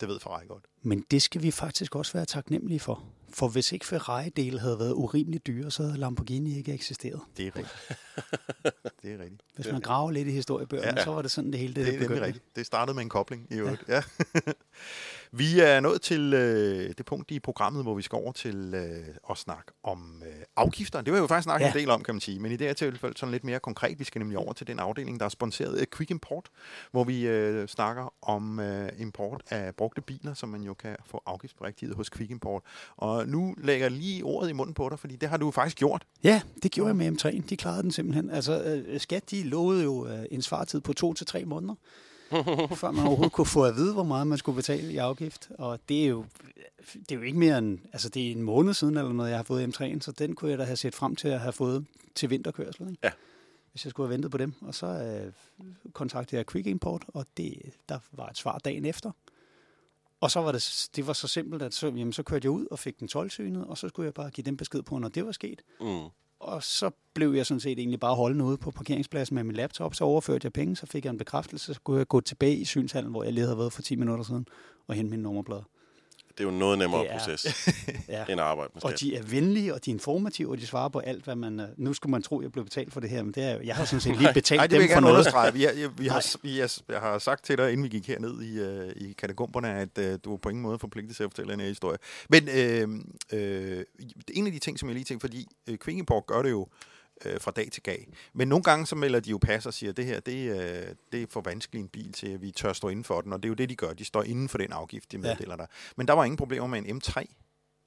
det 0.00 0.08
ved 0.08 0.20
Ferrari 0.20 0.46
godt. 0.46 0.64
Men 0.82 1.04
det 1.10 1.22
skal 1.22 1.42
vi 1.42 1.50
faktisk 1.50 1.96
også 1.96 2.12
være 2.12 2.24
taknemmelige 2.26 2.80
for. 2.80 3.04
For 3.32 3.48
hvis 3.48 3.72
ikke 3.72 3.86
Ferrari-dele 3.86 4.60
havde 4.60 4.78
været 4.78 4.92
urimeligt 4.92 5.46
dyre, 5.46 5.70
så 5.70 5.82
havde 5.82 5.96
Lamborghini 5.98 6.56
ikke 6.58 6.72
eksisteret. 6.72 7.20
Det 7.36 7.46
er 7.46 7.50
rigtigt. 7.56 7.98
det 9.02 9.12
er 9.12 9.18
rigtigt. 9.18 9.42
Hvis 9.54 9.72
man 9.72 9.80
graver 9.80 10.10
lidt 10.10 10.28
i 10.28 10.30
historiebøgerne, 10.30 10.98
Ja. 10.98 11.04
så 11.04 11.10
var 11.10 11.22
det 11.22 11.30
sådan, 11.30 11.50
det 11.52 11.60
hele 11.60 11.74
det, 11.74 11.76
Det 11.76 11.88
er 11.88 11.92
nemlig 11.92 12.08
begyndte. 12.08 12.26
rigtigt. 12.26 12.56
Det 12.56 12.66
startede 12.66 12.94
med 12.94 13.02
en 13.02 13.08
kobling 13.08 13.46
i 13.50 13.54
øvrigt. 13.54 13.84
Ja. 13.88 14.02
vi 15.32 15.60
er 15.60 15.80
nået 15.80 16.02
til 16.02 16.34
øh, 16.34 16.94
det 16.98 17.06
punkt 17.06 17.30
i 17.30 17.40
programmet, 17.40 17.82
hvor 17.82 17.94
vi 17.94 18.02
skal 18.02 18.16
over 18.16 18.32
til 18.32 18.74
øh, 18.74 19.14
at 19.30 19.38
snakke 19.38 19.72
om 19.82 20.22
øh, 20.26 20.32
afgifter. 20.56 21.00
Det 21.00 21.12
var 21.12 21.18
jo 21.18 21.26
faktisk 21.26 21.44
snakke 21.44 21.64
Ja. 21.64 21.72
en 21.72 21.78
del 21.78 21.90
om, 21.90 22.02
kan 22.02 22.14
man 22.14 22.20
sige. 22.20 22.38
Men 22.38 22.52
i 22.52 22.56
det 22.56 22.66
her 22.66 22.74
tilfælde 22.74 23.18
sådan 23.18 23.30
lidt 23.32 23.44
mere 23.44 23.60
konkret. 23.60 23.98
Vi 23.98 24.04
skal 24.04 24.18
nemlig 24.18 24.38
over 24.38 24.52
til 24.52 24.66
den 24.66 24.78
afdeling, 24.78 25.20
der 25.20 25.26
er 25.26 25.30
sponsoreret 25.30 25.76
af 25.76 25.86
Quick 25.96 26.10
Import, 26.10 26.48
hvor 26.90 27.04
vi 27.04 27.26
øh, 27.26 27.68
snakker 27.68 28.14
om 28.22 28.60
øh, 28.60 28.88
import 28.98 29.42
af 29.50 29.74
brugte 29.74 30.00
biler, 30.00 30.34
som 30.34 30.48
man 30.48 30.62
jo 30.62 30.74
kan 30.74 30.96
få 31.06 31.22
afgiftsberigtighed 31.26 31.96
hos 31.96 32.10
Quick 32.10 32.30
Import. 32.30 32.62
Og 32.96 33.19
nu 33.24 33.54
lægger 33.58 33.84
jeg 33.86 33.92
lige 33.92 34.24
ordet 34.24 34.50
i 34.50 34.52
munden 34.52 34.74
på 34.74 34.88
dig, 34.88 34.98
fordi 34.98 35.16
det 35.16 35.28
har 35.28 35.36
du 35.36 35.50
faktisk 35.50 35.76
gjort. 35.76 36.02
Ja, 36.24 36.42
det 36.62 36.70
gjorde 36.70 36.88
jeg 36.88 36.96
med 36.96 37.12
M3'en. 37.12 37.42
De 37.48 37.56
klarede 37.56 37.82
den 37.82 37.92
simpelthen. 37.92 38.30
Altså, 38.30 38.62
øh, 38.62 39.00
Skat, 39.00 39.30
de 39.30 39.42
lovede 39.42 39.84
jo 39.84 40.06
øh, 40.06 40.24
en 40.30 40.42
svartid 40.42 40.80
på 40.80 40.92
to 40.92 41.14
til 41.14 41.26
tre 41.26 41.44
måneder. 41.44 41.74
før 42.76 42.90
man 42.90 43.06
overhovedet 43.06 43.32
kunne 43.32 43.46
få 43.46 43.64
at 43.64 43.76
vide, 43.76 43.92
hvor 43.92 44.02
meget 44.02 44.26
man 44.26 44.38
skulle 44.38 44.56
betale 44.56 44.92
i 44.92 44.96
afgift. 44.96 45.50
Og 45.58 45.78
det 45.88 46.04
er 46.04 46.06
jo, 46.06 46.24
det 46.94 47.12
er 47.12 47.16
jo 47.16 47.22
ikke 47.22 47.38
mere 47.38 47.58
end, 47.58 47.78
altså 47.92 48.08
det 48.08 48.26
er 48.26 48.32
en 48.32 48.42
måned 48.42 48.74
siden 48.74 48.96
eller 48.96 49.12
noget, 49.12 49.30
jeg 49.30 49.38
har 49.38 49.42
fået 49.44 49.80
M3'en, 49.80 50.00
så 50.00 50.12
den 50.12 50.34
kunne 50.34 50.50
jeg 50.50 50.58
da 50.58 50.64
have 50.64 50.76
set 50.76 50.94
frem 50.94 51.16
til 51.16 51.28
at 51.28 51.40
have 51.40 51.52
fået 51.52 51.86
til 52.14 52.30
vinterkørsel. 52.30 52.88
Ikke? 52.90 53.00
Ja. 53.04 53.10
Hvis 53.72 53.84
jeg 53.84 53.90
skulle 53.90 54.06
have 54.06 54.12
ventet 54.12 54.30
på 54.30 54.38
dem. 54.38 54.54
Og 54.60 54.74
så 54.74 54.86
øh, 54.86 55.32
kontaktede 55.92 56.36
jeg 56.36 56.46
Quick 56.46 56.66
Import, 56.66 57.04
og 57.08 57.26
det, 57.36 57.62
der 57.88 57.98
var 58.12 58.28
et 58.28 58.38
svar 58.38 58.58
dagen 58.58 58.84
efter. 58.84 59.10
Og 60.20 60.30
så 60.30 60.40
var 60.40 60.52
det, 60.52 60.88
det 60.96 61.06
var 61.06 61.12
så 61.12 61.28
simpelt, 61.28 61.62
at 61.62 61.74
så, 61.74 61.86
jamen, 61.86 62.12
så 62.12 62.22
kørte 62.22 62.46
jeg 62.46 62.50
ud 62.50 62.66
og 62.70 62.78
fik 62.78 63.00
den 63.00 63.08
12 63.08 63.30
og 63.68 63.78
så 63.78 63.88
skulle 63.88 64.06
jeg 64.06 64.14
bare 64.14 64.30
give 64.30 64.44
dem 64.44 64.56
besked 64.56 64.82
på, 64.82 64.98
når 64.98 65.08
det 65.08 65.26
var 65.26 65.32
sket. 65.32 65.62
Mm. 65.80 66.04
Og 66.40 66.62
så 66.62 66.90
blev 67.14 67.32
jeg 67.32 67.46
sådan 67.46 67.60
set 67.60 67.78
egentlig 67.78 68.00
bare 68.00 68.14
holdende 68.14 68.44
ude 68.44 68.56
på 68.56 68.70
parkeringspladsen 68.70 69.34
med 69.34 69.44
min 69.44 69.56
laptop. 69.56 69.94
Så 69.94 70.04
overførte 70.04 70.44
jeg 70.44 70.52
penge, 70.52 70.76
så 70.76 70.86
fik 70.86 71.04
jeg 71.04 71.10
en 71.10 71.18
bekræftelse. 71.18 71.74
Så 71.74 71.80
kunne 71.80 71.98
jeg 71.98 72.08
gå 72.08 72.20
tilbage 72.20 72.56
i 72.56 72.64
synshallen, 72.64 73.10
hvor 73.10 73.24
jeg 73.24 73.32
lige 73.32 73.44
havde 73.44 73.58
været 73.58 73.72
for 73.72 73.82
10 73.82 73.96
minutter 73.96 74.24
siden, 74.24 74.46
og 74.86 74.94
hente 74.94 75.10
min 75.10 75.20
nummerblad. 75.20 75.60
Det 76.40 76.46
er 76.48 76.52
jo 76.52 76.58
noget 76.58 76.78
nemmere 76.78 77.00
Det 77.02 77.10
er- 77.10 77.18
proces 77.18 77.68
Ja. 78.08 78.24
end 78.28 78.40
at 78.40 78.46
arbejde 78.46 78.70
med 78.74 78.84
Og 78.84 78.90
skat. 78.90 79.00
de 79.00 79.16
er 79.16 79.22
venlige, 79.22 79.74
og 79.74 79.84
de 79.84 79.90
er 79.90 79.94
informative, 79.94 80.50
og 80.50 80.58
de 80.58 80.66
svarer 80.66 80.88
på 80.88 80.98
alt, 80.98 81.24
hvad 81.24 81.36
man... 81.36 81.60
øh, 81.60 81.66
Nu 81.76 81.92
skulle 81.92 82.10
man 82.10 82.22
tro, 82.22 82.38
at 82.38 82.42
jeg 82.42 82.52
blev 82.52 82.64
betalt 82.64 82.92
for 82.92 83.00
det 83.00 83.10
her, 83.10 83.22
men 83.22 83.32
det 83.32 83.44
er, 83.44 83.54
jo- 83.54 83.60
jeg 83.64 83.74
har 83.76 83.84
sådan 83.84 84.00
set 84.00 84.16
lige 84.16 84.30
betalt 84.34 84.58
Nej, 84.58 84.66
det 84.66 84.72
vil 84.78 84.82
dem 84.82 84.88
jeg 84.88 84.96
for 84.96 85.00
noget. 85.00 85.14
understrege. 85.14 85.52
Vi, 85.52 85.64
jeg, 85.64 85.72
vi, 85.98 86.06
har, 86.14 86.14
Nej. 86.14 86.50
vi, 86.52 86.58
jeg, 86.58 86.70
jeg 86.88 87.00
har 87.00 87.18
sagt 87.18 87.44
til 87.44 87.58
dig, 87.58 87.72
inden 87.72 87.84
vi 87.84 87.88
gik 87.88 88.06
herned 88.08 88.42
i, 88.42 88.58
øh, 88.58 88.92
i 89.08 89.12
katakomberne, 89.12 89.74
at 89.74 89.98
øh, 89.98 90.18
du 90.24 90.32
er 90.32 90.36
på 90.36 90.48
ingen 90.48 90.62
måde 90.62 90.78
forpligtet 90.78 91.16
til 91.16 91.24
at 91.24 91.30
fortælle 91.30 91.52
den 91.52 91.60
her 91.60 91.68
historie. 91.68 91.98
Men 92.28 92.48
øh, 92.48 92.88
øh, 93.32 93.84
en 94.34 94.46
af 94.46 94.52
de 94.52 94.58
ting, 94.58 94.78
som 94.78 94.88
jeg 94.88 94.94
lige 94.94 95.04
tænkte, 95.04 95.24
fordi 95.28 95.46
øh, 95.68 95.78
Kvingeborg 95.78 96.24
gør 96.26 96.42
det 96.42 96.50
jo 96.50 96.66
øh, 97.24 97.40
fra 97.40 97.50
dag 97.50 97.68
til 97.72 97.82
dag. 97.86 98.08
Men 98.32 98.48
nogle 98.48 98.62
gange 98.62 98.86
så 98.86 98.96
melder 98.96 99.20
de 99.20 99.30
jo 99.30 99.38
pas 99.38 99.66
og 99.66 99.74
siger, 99.74 99.92
det 99.92 100.06
her 100.06 100.20
det, 100.20 100.50
øh, 100.50 100.94
det 101.12 101.22
er 101.22 101.26
for 101.30 101.40
vanskelig 101.40 101.80
en 101.80 101.88
bil 101.88 102.12
til, 102.12 102.26
at 102.28 102.42
vi 102.42 102.50
tør 102.50 102.72
stå 102.72 102.88
inden 102.88 103.04
for 103.04 103.20
den. 103.20 103.32
Og 103.32 103.42
det 103.42 103.46
er 103.46 103.50
jo 103.50 103.54
det, 103.54 103.68
de 103.68 103.76
gør. 103.76 103.92
De 103.92 104.04
står 104.04 104.22
inden 104.22 104.48
for 104.48 104.58
den 104.58 104.72
afgift, 104.72 105.12
de 105.12 105.16
Ja. 105.16 105.22
meddeler 105.22 105.56
dig. 105.56 105.66
Men 105.96 106.08
der 106.08 106.12
var 106.14 106.24
ingen 106.24 106.36
problemer 106.36 106.66
med 106.66 106.78
en 106.86 106.96
M3 107.02 107.24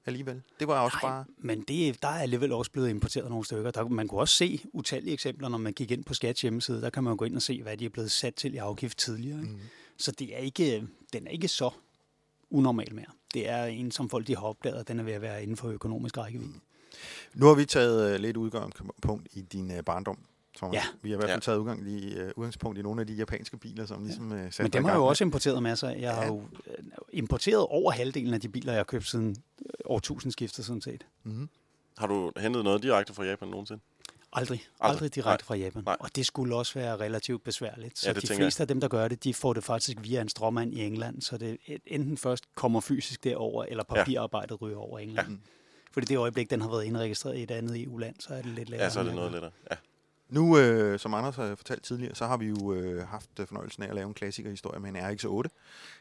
alligevel. 0.06 0.42
Det 0.60 0.68
var 0.68 0.80
også 0.80 0.98
Nej, 1.02 1.10
bare... 1.10 1.24
men 1.38 1.60
det, 1.62 2.02
der 2.02 2.08
er 2.08 2.20
alligevel 2.22 2.52
også 2.52 2.70
blevet 2.70 2.88
importeret 2.88 3.28
nogle 3.30 3.44
stykker. 3.44 3.70
Der, 3.70 3.88
man 3.88 4.08
kunne 4.08 4.20
også 4.20 4.34
se 4.34 4.60
utallige 4.72 5.12
eksempler, 5.14 5.48
når 5.48 5.58
man 5.58 5.72
gik 5.72 5.90
ind 5.90 6.04
på 6.04 6.14
Skats 6.14 6.40
hjemmeside. 6.40 6.82
Der 6.82 6.90
kan 6.90 7.04
man 7.04 7.16
gå 7.16 7.24
ind 7.24 7.36
og 7.36 7.42
se, 7.42 7.62
hvad 7.62 7.76
de 7.76 7.84
er 7.84 7.88
blevet 7.88 8.10
sat 8.10 8.34
til 8.34 8.54
i 8.54 8.56
afgift 8.56 8.98
tidligere. 8.98 9.38
Ikke? 9.40 9.50
Mhm. 9.52 9.60
Så 9.96 10.12
det 10.12 10.34
er 10.34 10.38
ikke, 10.38 10.86
den 11.12 11.26
er 11.26 11.30
ikke 11.30 11.48
så 11.48 11.70
unormal 12.50 12.94
mere. 12.94 13.06
Det 13.34 13.48
er 13.48 13.64
en, 13.64 13.90
som 13.90 14.10
folk 14.10 14.26
de 14.26 14.36
har 14.36 14.42
opdaget, 14.42 14.76
at 14.76 14.88
den 14.88 14.98
er 14.98 15.02
ved 15.04 15.12
at 15.12 15.20
være 15.22 15.42
inden 15.42 15.56
for 15.56 15.68
økonomisk 15.68 16.18
rækkevidde. 16.18 16.52
Nu 17.34 17.46
har 17.46 17.54
vi 17.54 17.64
taget 17.64 18.14
øh, 18.14 18.20
lidt 18.20 18.36
udgangspunkt 18.36 19.28
i 19.32 19.40
din 19.40 19.70
øh, 19.70 19.82
barndom. 19.82 20.18
Thomas. 20.56 20.74
Ja. 20.74 20.82
Vi 21.02 21.10
har 21.10 21.16
i 21.16 21.18
hvert 21.18 21.28
fald 21.30 21.36
Ja. 21.36 21.40
taget 21.40 21.58
udgang 21.58 21.88
i, 21.88 22.14
øh, 22.14 22.32
udgangspunkt 22.36 22.78
i 22.78 22.82
nogle 22.82 23.00
af 23.00 23.06
de 23.06 23.12
japanske 23.14 23.56
biler, 23.56 23.86
som 23.86 24.04
ligesom 24.04 24.32
øh, 24.32 24.38
satte 24.44 24.62
Men 24.62 24.70
dig 24.70 24.78
dem 24.78 24.84
har 24.84 24.90
jeg 24.92 24.98
jo 24.98 25.04
også 25.06 25.24
importeret 25.24 25.62
masser 25.62 25.88
af. 25.88 26.00
Jeg 26.00 26.14
har 26.14 26.22
Ja. 26.22 26.26
jo 26.28 26.42
øh, 26.66 26.84
importeret 27.12 27.66
over 27.66 27.92
halvdelen 27.92 28.34
af 28.34 28.40
de 28.40 28.48
biler, 28.48 28.72
jeg 28.72 28.78
har 28.78 28.84
købt 28.84 29.06
siden 29.06 29.36
årtusindskiftet 29.84 30.64
sådan 30.64 30.82
set. 30.82 31.06
Mhm. 31.22 31.48
Har 31.98 32.06
du 32.06 32.32
hentet 32.36 32.64
noget 32.64 32.82
direkte 32.82 33.14
fra 33.14 33.24
Japan 33.24 33.48
nogensinde? 33.48 33.80
Aldrig. 34.32 34.62
Aldrig. 34.80 34.90
Aldrig 34.94 35.14
direkte 35.14 35.44
fra 35.44 35.54
Japan. 35.54 35.82
Nej. 35.86 35.96
Og 36.00 36.16
det 36.16 36.26
skulle 36.26 36.56
også 36.56 36.74
være 36.74 36.96
relativt 36.96 37.44
besværligt. 37.44 37.98
Så 37.98 38.08
Ja, 38.08 38.12
det 38.14 38.28
de 38.28 38.34
fleste 38.34 38.60
af 38.62 38.68
dem, 38.68 38.80
der 38.80 38.88
gør 38.88 39.08
det, 39.08 39.24
de 39.24 39.34
får 39.34 39.52
det 39.52 39.64
faktisk 39.64 39.98
via 40.02 40.20
en 40.20 40.28
stråmand 40.28 40.74
i 40.74 40.80
England. 40.86 41.20
Så 41.22 41.36
det 41.38 41.58
enten 41.86 42.16
først 42.18 42.44
kommer 42.54 42.80
fysisk 42.80 43.24
derover, 43.24 43.64
eller 43.64 43.84
Ja. 43.90 43.94
papirarbejdet 43.94 44.62
ryger 44.62 44.76
over 44.76 44.98
England. 44.98 45.28
Ja. 45.30 45.36
Fordi 45.94 46.06
det 46.06 46.16
øjeblik, 46.16 46.50
den 46.50 46.60
har 46.60 46.68
været 46.68 46.84
indregistreret 46.84 47.36
i 47.36 47.42
et 47.42 47.50
andet 47.50 47.82
EU-land, 47.82 48.14
så 48.18 48.34
er 48.34 48.36
det 48.42 48.46
lidt 48.46 48.68
lettere. 48.68 48.84
Ja, 48.84 48.90
så 48.90 49.00
er 49.00 49.04
det 49.04 49.14
noget 49.14 49.32
lettere. 49.32 49.50
Ja. 49.70 49.76
Nu, 50.28 50.58
øh, 50.58 50.98
som 50.98 51.14
Anders 51.14 51.36
har 51.36 51.54
fortalt 51.54 51.82
tidligere, 51.82 52.14
så 52.14 52.26
har 52.26 52.36
vi 52.36 52.46
jo 52.46 52.72
øh, 52.72 53.08
haft 53.08 53.30
øh, 53.40 53.46
fornøjelsen 53.46 53.82
af 53.82 53.88
at 53.88 53.94
lave 53.94 54.08
en 54.08 54.14
klassikerhistorie 54.14 54.80
med 54.80 54.90
en 54.90 54.96
RX-8. 54.96 55.48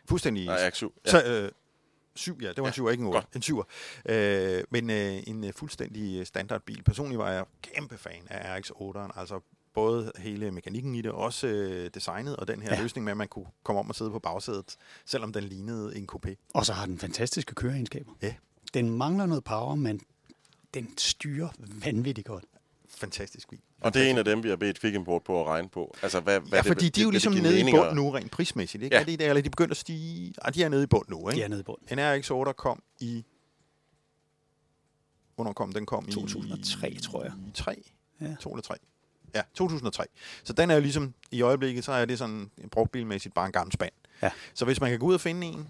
Fuldstændig... 0.09 0.45
Nej, 0.45 0.69
X7. 0.69 0.89
Ja. 1.05 1.11
Så, 1.11 1.23
øh, 1.25 1.51
syv, 2.15 2.37
ja, 2.41 2.47
det 2.47 2.57
var 2.57 2.63
en 2.63 2.67
Ja, 2.67 2.71
syver, 2.71 2.91
ikke 2.91 3.01
en 3.01 3.07
otter. 3.07 3.21
godt. 3.21 3.35
En 3.35 3.41
syver. 3.41 3.63
Øh, 4.05 4.63
men 4.69 4.89
øh, 4.89 5.23
en 5.27 5.43
øh, 5.43 5.53
fuldstændig 5.53 6.19
øh, 6.19 6.25
standardbil. 6.25 6.83
Personligt 6.83 7.19
var 7.19 7.31
jeg 7.31 7.45
kæmpe 7.61 7.97
fan 7.97 8.27
af 8.29 8.59
RX-8'eren, 8.59 9.19
altså 9.19 9.39
både 9.73 10.11
hele 10.17 10.51
mekanikken 10.51 10.95
i 10.95 11.01
det, 11.01 11.11
også 11.11 11.47
øh, 11.47 11.89
designet, 11.93 12.35
og 12.35 12.47
den 12.47 12.61
her 12.61 12.69
ja. 12.69 12.75
Ja. 12.75 12.81
løsning 12.81 13.03
med, 13.03 13.11
at 13.11 13.17
man 13.17 13.27
kunne 13.27 13.45
komme 13.63 13.79
om 13.79 13.89
og 13.89 13.95
sidde 13.95 14.11
på 14.11 14.19
bagsædet, 14.19 14.75
selvom 15.05 15.33
den 15.33 15.43
lignede 15.43 15.97
en 15.97 16.09
coupé. 16.11 16.35
Og 16.53 16.65
så 16.65 16.73
har 16.73 16.85
den 16.85 16.99
fantastiske 16.99 17.55
køreegenskaber. 17.55 18.11
Ja. 18.21 18.33
Den 18.73 18.89
mangler 18.89 19.25
noget 19.25 19.43
power, 19.43 19.75
men 19.75 20.01
den 20.73 20.97
styrer 20.97 21.49
vanvittigt 21.85 22.27
godt. 22.27 22.43
Fantastisk 22.89 23.49
bil. 23.49 23.59
Og 23.81 23.93
det 23.93 24.05
er 24.05 24.09
en 24.09 24.17
af 24.17 24.25
dem, 24.25 24.43
vi 24.43 24.49
har 24.49 24.55
bedt 24.55 24.79
Quick 24.79 24.95
Import 24.95 25.23
på 25.23 25.41
at 25.41 25.47
regne 25.47 25.69
på. 25.69 25.95
Altså, 26.01 26.19
hvad, 26.19 26.39
hvad 26.39 26.49
Ja, 26.51 26.57
det, 26.57 26.65
fordi 26.65 26.89
de 26.89 27.01
er 27.01 27.03
jo 27.03 27.07
det- 27.09 27.13
ligesom 27.13 27.33
det 27.33 27.41
giver 27.41 27.51
nede 27.53 27.69
i 27.69 27.71
bund 27.73 27.95
nu, 27.95 28.09
rent 28.09 28.31
prismæssigt. 28.31 28.83
Ikke? 28.83 28.95
Ja. 28.95 29.01
Er 29.01 29.05
det 29.05 29.19
der, 29.19 29.29
eller 29.29 29.41
de 29.41 29.49
begynder 29.49 29.71
at 29.71 29.77
stige? 29.77 30.33
Ah, 30.41 30.53
de 30.53 30.63
er 30.63 30.69
nede 30.69 30.83
i 30.83 30.87
bund 30.87 31.05
nu, 31.09 31.17
De 31.27 31.31
ikke? 31.33 31.43
er 31.43 31.47
nede 31.47 31.59
i 31.59 31.63
bund. 31.63 31.77
En 31.91 31.99
RX-8 31.99 32.51
kom 32.53 32.83
i... 32.99 33.25
Hvornår 35.35 35.53
kom 35.53 35.71
den? 35.73 35.85
kom 35.85 36.05
2003, 36.05 36.89
i... 36.91 36.97
tror 36.99 37.23
jeg. 37.23 37.33
I 37.47 37.51
3? 37.53 37.83
Ja. 38.21 38.35
2 38.39 38.49
eller 38.51 38.61
3? 38.61 38.75
Ja, 39.35 39.41
2003. 39.53 40.03
Så 40.43 40.53
den 40.53 40.69
er 40.71 40.75
jo 40.75 40.81
ligesom, 40.81 41.13
i 41.31 41.41
øjeblikket, 41.41 41.83
så 41.83 41.91
er 41.91 42.05
det 42.05 42.17
sådan 42.17 42.51
en 42.57 42.69
brugtbilmæssigt 42.69 43.33
bare 43.35 43.45
en 43.45 43.51
gammel 43.51 43.73
spand. 43.73 43.91
Ja. 44.21 44.29
Så 44.53 44.65
hvis 44.65 44.81
man 44.81 44.89
kan 44.89 44.99
gå 44.99 45.05
ud 45.05 45.13
og 45.13 45.21
finde 45.21 45.47
en, 45.47 45.69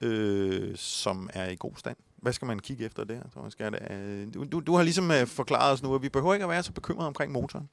øh, 0.00 0.76
som 0.76 1.30
er 1.32 1.48
i 1.50 1.56
god 1.58 1.72
stand, 1.76 1.96
hvad 2.16 2.32
skal 2.32 2.46
man 2.46 2.58
kigge 2.58 2.84
efter 2.84 3.04
der? 3.04 3.20
Thomas 3.32 3.54
Gerde? 3.54 3.92
Øh, 3.92 4.34
Du, 4.34 4.44
du, 4.44 4.60
du 4.60 4.74
har 4.74 4.82
ligesom 4.82 5.10
øh, 5.10 5.26
forklaret 5.26 5.72
os 5.72 5.82
nu, 5.82 5.94
at 5.94 6.02
vi 6.02 6.08
behøver 6.08 6.34
ikke 6.34 6.44
at 6.44 6.50
være 6.50 6.62
så 6.62 6.72
bekymrede 6.72 7.06
omkring 7.06 7.32
motoren. 7.32 7.68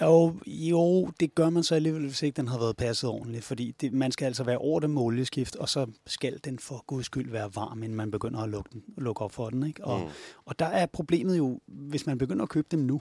Jo, 0.00 0.34
jo, 0.46 1.10
det 1.20 1.34
gør 1.34 1.50
man 1.50 1.62
så 1.62 1.74
alligevel, 1.74 2.02
hvis 2.02 2.22
ikke 2.22 2.36
den 2.36 2.48
har 2.48 2.58
været 2.58 2.76
passet 2.76 3.10
ordentligt. 3.10 3.44
Fordi 3.44 3.74
det, 3.80 3.92
man 3.92 4.12
skal 4.12 4.26
altså 4.26 4.44
være 4.44 4.58
over 4.58 4.80
det 4.80 4.90
med 4.90 5.02
olieskift, 5.02 5.56
og 5.56 5.68
så 5.68 5.86
skal 6.06 6.40
den 6.44 6.58
for 6.58 6.84
guds 6.86 7.06
skyld 7.06 7.30
være 7.30 7.50
varm, 7.54 7.82
inden 7.82 7.96
man 7.96 8.10
begynder 8.10 8.40
at 8.40 8.48
lukke, 8.48 8.70
den, 8.72 8.82
lukke 8.98 9.22
op 9.22 9.32
for 9.32 9.50
den. 9.50 9.66
Ikke? 9.66 9.84
Og, 9.84 10.00
mm. 10.00 10.06
og 10.44 10.58
der 10.58 10.66
er 10.66 10.86
problemet 10.86 11.38
jo, 11.38 11.60
hvis 11.66 12.06
man 12.06 12.18
begynder 12.18 12.42
at 12.42 12.48
købe 12.48 12.68
dem 12.70 12.80
nu. 12.80 13.00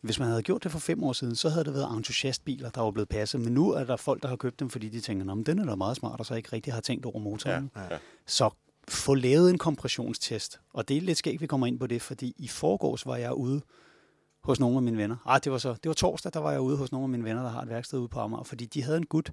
Hvis 0.00 0.18
man 0.18 0.28
havde 0.28 0.42
gjort 0.42 0.64
det 0.64 0.72
for 0.72 0.78
fem 0.78 1.04
år 1.04 1.12
siden, 1.12 1.36
så 1.36 1.48
havde 1.48 1.64
det 1.64 1.74
været 1.74 1.96
entusiastbiler, 1.96 2.70
der 2.70 2.80
var 2.80 2.90
blevet 2.90 3.08
passet. 3.08 3.40
Men 3.40 3.52
nu 3.52 3.70
er 3.70 3.84
der 3.84 3.96
folk, 3.96 4.22
der 4.22 4.28
har 4.28 4.36
købt 4.36 4.60
dem, 4.60 4.70
fordi 4.70 4.88
de 4.88 5.00
tænker, 5.00 5.32
at 5.32 5.46
den 5.46 5.58
er 5.58 5.64
da 5.64 5.74
meget 5.74 5.96
smart, 5.96 6.20
og 6.20 6.26
så 6.26 6.34
ikke 6.34 6.52
rigtig 6.52 6.72
har 6.72 6.80
tænkt 6.80 7.06
over 7.06 7.18
motoren. 7.18 7.70
Ja, 7.76 7.82
ja. 7.82 7.98
Så 8.26 8.50
få 8.88 9.14
lavet 9.14 9.50
en 9.50 9.58
kompressionstest. 9.58 10.60
Og 10.74 10.88
det 10.88 10.96
er 10.96 11.00
lidt 11.00 11.18
skægt, 11.18 11.40
vi 11.40 11.46
kommer 11.46 11.66
ind 11.66 11.80
på 11.80 11.86
det, 11.86 12.02
fordi 12.02 12.34
i 12.36 12.48
forgårs 12.48 13.06
var 13.06 13.16
jeg 13.16 13.34
ude 13.34 13.62
hos 14.44 14.60
nogle 14.60 14.76
af 14.76 14.82
mine 14.82 14.96
venner. 14.96 15.16
Ah, 15.26 15.40
det 15.44 15.52
var 15.52 15.58
så, 15.58 15.72
det 15.72 15.88
var 15.88 15.94
torsdag, 15.94 16.32
der 16.32 16.40
var 16.40 16.50
jeg 16.50 16.60
ude 16.60 16.76
hos 16.76 16.92
nogle 16.92 17.04
af 17.04 17.08
mine 17.08 17.24
venner, 17.24 17.42
der 17.42 17.50
har 17.50 17.62
et 17.62 17.68
værksted 17.68 17.98
ude 17.98 18.08
på 18.08 18.20
Amager, 18.20 18.42
fordi 18.42 18.64
de 18.66 18.82
havde 18.82 18.96
en 18.96 19.06
gut, 19.06 19.30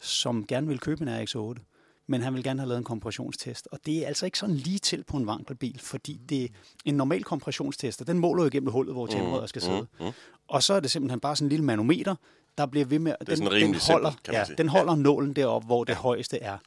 som 0.00 0.46
gerne 0.46 0.66
ville 0.66 0.78
købe 0.78 1.02
en 1.02 1.08
RX-8, 1.08 1.77
men 2.10 2.22
han 2.22 2.34
ville 2.34 2.42
gerne 2.42 2.60
have 2.60 2.68
lavet 2.68 2.78
en 2.78 2.84
kompressionstest. 2.84 3.68
Og 3.72 3.78
det 3.86 4.02
er 4.02 4.06
altså 4.06 4.24
ikke 4.24 4.38
sådan 4.38 4.54
lige 4.54 4.78
til 4.78 5.04
på 5.04 5.16
en 5.16 5.26
vankelbil, 5.26 5.80
fordi 5.80 6.20
det 6.28 6.52
en 6.84 6.94
normal 6.94 7.24
kompressionstest, 7.24 8.00
og 8.00 8.06
den 8.06 8.18
måler 8.18 8.42
jo 8.42 8.48
igennem 8.48 8.70
hullet, 8.72 8.94
hvor 8.94 9.06
tændrøret 9.06 9.48
skal 9.48 9.62
sidde. 9.62 9.86
Mm. 10.00 10.06
Mm. 10.06 10.12
Og 10.48 10.62
så 10.62 10.74
er 10.74 10.80
det 10.80 10.90
simpelthen 10.90 11.20
bare 11.20 11.36
sådan 11.36 11.46
en 11.46 11.48
lille 11.48 11.64
manometer, 11.64 12.14
der 12.58 12.66
bliver 12.66 12.86
ved 12.86 12.98
med... 12.98 13.14
Det 13.20 13.28
er 13.28 13.34
den, 13.34 13.62
den 13.62 13.74
holder, 13.92 14.12
man 14.26 14.34
ja, 14.34 14.44
den 14.58 14.68
holder 14.68 14.94
nålen 14.94 15.32
deroppe, 15.32 15.66
hvor 15.66 15.84
det 15.84 15.94
højeste 15.96 16.38
er. 16.38 16.58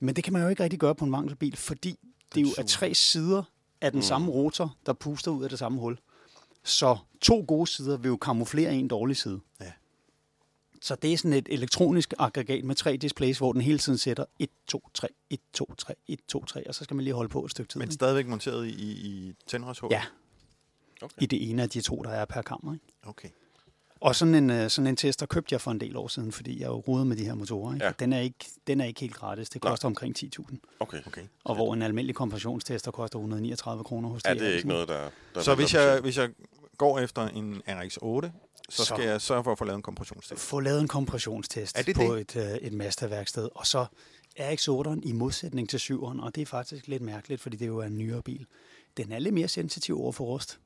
Men 0.00 0.16
det 0.16 0.24
kan 0.24 0.32
man 0.32 0.42
jo 0.42 0.48
ikke 0.48 0.62
rigtig 0.62 0.78
gøre 0.78 0.94
på 0.94 1.04
en 1.04 1.12
vankelbil, 1.12 1.56
fordi 1.56 1.98
det 2.34 2.42
jo 2.42 2.48
er 2.58 2.62
tre 2.62 2.94
sider 2.94 3.42
af 3.80 3.90
den 3.90 3.98
Mm. 3.98 4.02
samme 4.02 4.30
rotor, 4.32 4.76
der 4.86 4.92
puster 4.92 5.30
ud 5.30 5.44
af 5.44 5.50
det 5.50 5.58
samme 5.58 5.80
hul. 5.80 5.98
Så 6.64 6.96
to 7.20 7.44
gode 7.48 7.66
sider 7.66 7.96
vil 7.96 8.08
jo 8.08 8.16
kamuflere 8.16 8.74
en 8.74 8.88
dårlig 8.88 9.16
side. 9.16 9.40
Ja. 9.60 9.72
Så 10.82 10.94
det 10.94 11.12
er 11.12 11.16
sådan 11.16 11.32
et 11.32 11.46
elektronisk 11.50 12.14
aggregat 12.18 12.64
med 12.64 12.74
tre 12.74 12.96
displays, 12.96 13.38
hvor 13.38 13.52
den 13.52 13.60
hele 13.60 13.78
tiden 13.78 13.98
sætter 13.98 14.24
1, 14.38 14.48
2, 14.66 14.88
3, 14.94 15.08
1, 15.30 15.38
2, 15.52 15.74
3, 15.78 15.94
1, 16.08 16.18
2, 16.28 16.44
3, 16.44 16.68
og 16.68 16.74
så 16.74 16.84
skal 16.84 16.94
man 16.94 17.04
lige 17.04 17.14
holde 17.14 17.28
på 17.28 17.44
et 17.44 17.50
stykke 17.50 17.72
tid. 17.72 17.78
Men 17.78 17.86
ikke? 17.86 17.94
stadigvæk 17.94 18.26
monteret 18.26 18.66
i, 18.66 18.70
i, 18.70 19.34
tændrørshul? 19.46 19.88
Ja, 19.90 20.02
Okay. 21.02 21.22
i 21.22 21.26
det 21.26 21.50
ene 21.50 21.62
af 21.62 21.70
de 21.70 21.80
to, 21.80 22.02
der 22.04 22.10
er 22.10 22.24
per 22.24 22.42
kammer. 22.42 22.72
Ikke? 22.72 22.84
Okay. 23.06 23.28
Og 24.00 24.16
sådan 24.16 24.34
en, 24.34 24.50
øh, 24.50 24.70
sådan 24.70 24.86
en 24.86 24.96
tester 24.96 25.26
købte 25.26 25.52
jeg 25.52 25.60
for 25.60 25.70
en 25.70 25.80
del 25.80 25.96
år 25.96 26.08
siden, 26.08 26.32
fordi 26.32 26.60
jeg 26.60 26.66
jo 26.66 26.74
rodede 26.88 27.06
med 27.06 27.16
de 27.16 27.24
her 27.24 27.34
motorer. 27.34 27.74
Ikke? 27.74 27.86
Ja. 27.86 27.92
Den, 27.98 28.12
er 28.12 28.20
ikke, 28.20 28.46
den 28.66 28.80
er 28.80 28.84
ikke 28.84 29.00
helt 29.00 29.14
gratis. 29.14 29.50
Det 29.50 29.64
Nej. 29.64 29.70
koster 29.72 29.88
omkring 29.88 30.16
10.000. 30.18 30.56
Okay. 30.80 30.98
okay. 31.06 31.22
Og 31.44 31.54
hvor 31.54 31.74
en 31.74 31.82
almindelig 31.82 32.14
kompressionstester 32.14 32.90
koster 32.90 33.18
139 33.18 33.84
kroner 33.84 34.08
hos 34.08 34.22
Ja, 34.24 34.34
det 34.34 34.42
er 34.42 34.56
ikke 34.56 34.68
noget, 34.68 34.88
der... 34.88 35.10
der 35.34 35.40
Så 35.40 35.54
hvis 35.54 35.74
jeg, 35.74 36.00
hvis 36.00 36.18
jeg 36.18 36.30
går 36.78 36.98
efter 36.98 37.28
en 37.28 37.62
RX-8, 37.68 38.30
så 38.68 38.76
Så- 38.76 38.84
skal 38.84 39.04
jeg 39.08 39.20
sørge 39.20 39.44
for 39.44 39.52
at 39.52 39.58
få 39.58 39.64
lavet 39.64 39.76
en 39.76 39.82
kompressionstest. 39.82 40.40
Få 40.40 40.60
lavet 40.60 40.80
en 40.80 40.88
kompressionstest 40.88 41.78
Er 41.78 41.82
det 41.82 41.96
på 41.96 42.02
det? 42.16 42.36
et, 42.36 42.52
øh, 42.52 42.56
et 42.56 42.72
Mazda-værksted. 42.72 43.48
Og 43.54 43.66
så 43.66 43.86
RX-8'eren 44.40 45.00
i 45.08 45.12
modsætning 45.12 45.68
til 45.68 45.78
7'eren, 45.78 46.22
og 46.22 46.34
det 46.34 46.42
er 46.42 46.46
faktisk 46.46 46.86
lidt 46.88 47.02
mærkeligt, 47.02 47.40
fordi 47.40 47.56
det 47.56 47.66
jo 47.66 47.78
er 47.78 47.84
en 47.86 47.98
nyere 47.98 48.22
bil. 48.22 48.46
Den 48.96 49.12
er 49.12 49.18
lidt 49.18 49.34
mere 49.34 49.48
sensitiv 49.48 50.00
over 50.02 50.12
for 50.12 50.24
rust. 50.24 50.58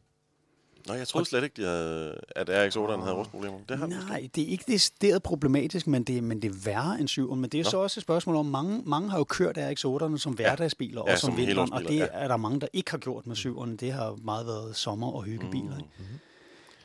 Nå, 0.86 0.94
jeg 0.94 1.08
troede 1.08 1.26
slet 1.26 1.44
ikke, 1.44 1.62
de 1.62 1.66
havde, 1.68 2.20
at 2.36 2.50
RX-8'eren 2.50 3.00
havde 3.00 3.12
rustproblemer. 3.14 3.58
Det 3.68 3.78
har 3.78 3.86
måske. 3.86 4.04
Nej, 4.08 4.28
det 4.34 4.42
er 4.42 4.46
ikke 4.48 4.64
decideret 4.68 5.22
problematisk, 5.22 5.86
men 5.86 6.04
det, 6.04 6.24
men 6.24 6.42
det 6.42 6.48
er 6.50 6.54
værre 6.64 7.00
end 7.00 7.08
7'eren. 7.08 7.34
Men 7.34 7.50
det 7.50 7.60
er 7.60 7.64
Nå. 7.64 7.70
så 7.70 7.76
også 7.78 8.00
et 8.00 8.02
spørgsmål 8.02 8.36
om, 8.36 8.46
mange, 8.46 8.82
mange 8.86 9.10
har 9.10 9.18
jo 9.18 9.24
kørt 9.24 9.58
RX-8'erne 9.58 10.18
som 10.18 10.32
hverdagsbiler 10.32 11.02
Ja, 11.06 11.12
og 11.12 11.18
som, 11.18 11.30
som 11.30 11.36
vinteren, 11.36 11.72
og 11.72 11.80
det 11.80 11.90
helårsbiler, 11.90 12.18
er 12.20 12.28
der 12.28 12.36
mange, 12.36 12.60
der 12.60 12.66
ikke 12.72 12.90
har 12.90 12.98
gjort 12.98 13.26
med 13.26 13.36
7'erne. 13.36 13.76
Det 13.76 13.92
har 13.92 14.16
meget 14.24 14.46
været 14.46 14.76
sommer- 14.76 15.10
og 15.12 15.22
hyggebiler. 15.22 15.76
Ikke? 15.76 15.88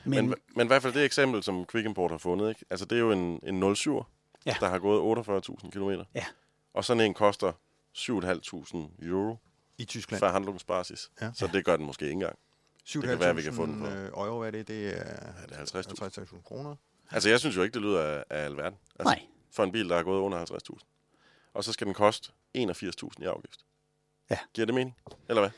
Men, 0.10 0.30
men, 0.30 0.36
men 0.56 0.68
i 0.68 0.70
hvert 0.70 0.82
fald 0.82 0.94
det 0.94 1.06
eksempel, 1.06 1.44
som 1.44 1.66
Quick 1.66 1.86
Import 1.86 2.12
har 2.12 2.18
fundet, 2.18 2.50
ikke? 2.50 2.66
Altså, 2.70 2.86
det 2.86 2.96
er 2.96 3.00
jo 3.00 3.12
en, 3.12 3.40
en 3.44 3.76
07 3.76 4.04
Ja. 4.46 4.56
der 4.60 4.70
har 4.70 4.80
gået 4.80 5.18
48.000 5.64 5.70
km. 5.70 5.90
Ja. 6.16 6.26
Og 6.74 6.86
sådan 6.86 7.02
en 7.02 7.14
koster 7.14 7.52
7.500 7.98 9.06
euro 9.08 9.38
I 9.78 9.86
Tyskland. 9.86 10.20
for 10.20 10.28
handlungsbasis. 10.28 11.12
Ja. 11.22 11.32
Så 11.36 11.48
det 11.54 11.66
gør 11.66 11.78
den 11.78 11.86
måske 11.86 12.06
ikke 12.06 12.14
engang. 12.14 12.36
7.500 12.90 13.02
kan 13.08 13.20
være, 13.20 13.36
vi 13.36 13.42
kan 13.42 13.54
få 13.54 13.66
den 13.66 13.80
på. 13.80 13.86
euro, 13.88 14.38
hvad 14.40 14.48
er 14.48 14.52
det? 14.52 14.68
Det 14.68 14.88
er 14.98 15.02
Er 15.02 15.48
det 15.48 15.76
50.000? 15.76 16.22
50.000 16.36 16.42
kroner. 16.44 16.76
Altså, 17.12 17.30
jeg 17.30 17.40
synes 17.40 17.56
jo 17.58 17.62
ikke, 17.64 17.74
det 17.74 17.82
lyder 17.82 18.04
af, 18.04 18.24
af 18.30 18.46
alverden. 18.46 18.80
Altså, 19.00 19.14
Nej. 19.14 19.22
For 19.52 19.64
en 19.64 19.72
bil, 19.72 19.90
der 19.90 19.96
har 19.96 20.04
gået 20.04 20.20
under 20.22 20.46
50.000. 20.74 21.50
Og 21.54 21.64
så 21.64 21.74
skal 21.74 21.88
den 21.88 21.94
koste 21.94 22.32
81.000 22.58 23.10
i 23.20 23.24
afgift. 23.26 23.66
Ja. 24.30 24.38
Giver 24.54 24.66
det 24.66 24.76
mening? 24.76 24.96
Eller 25.30 25.42
hvad? 25.42 25.52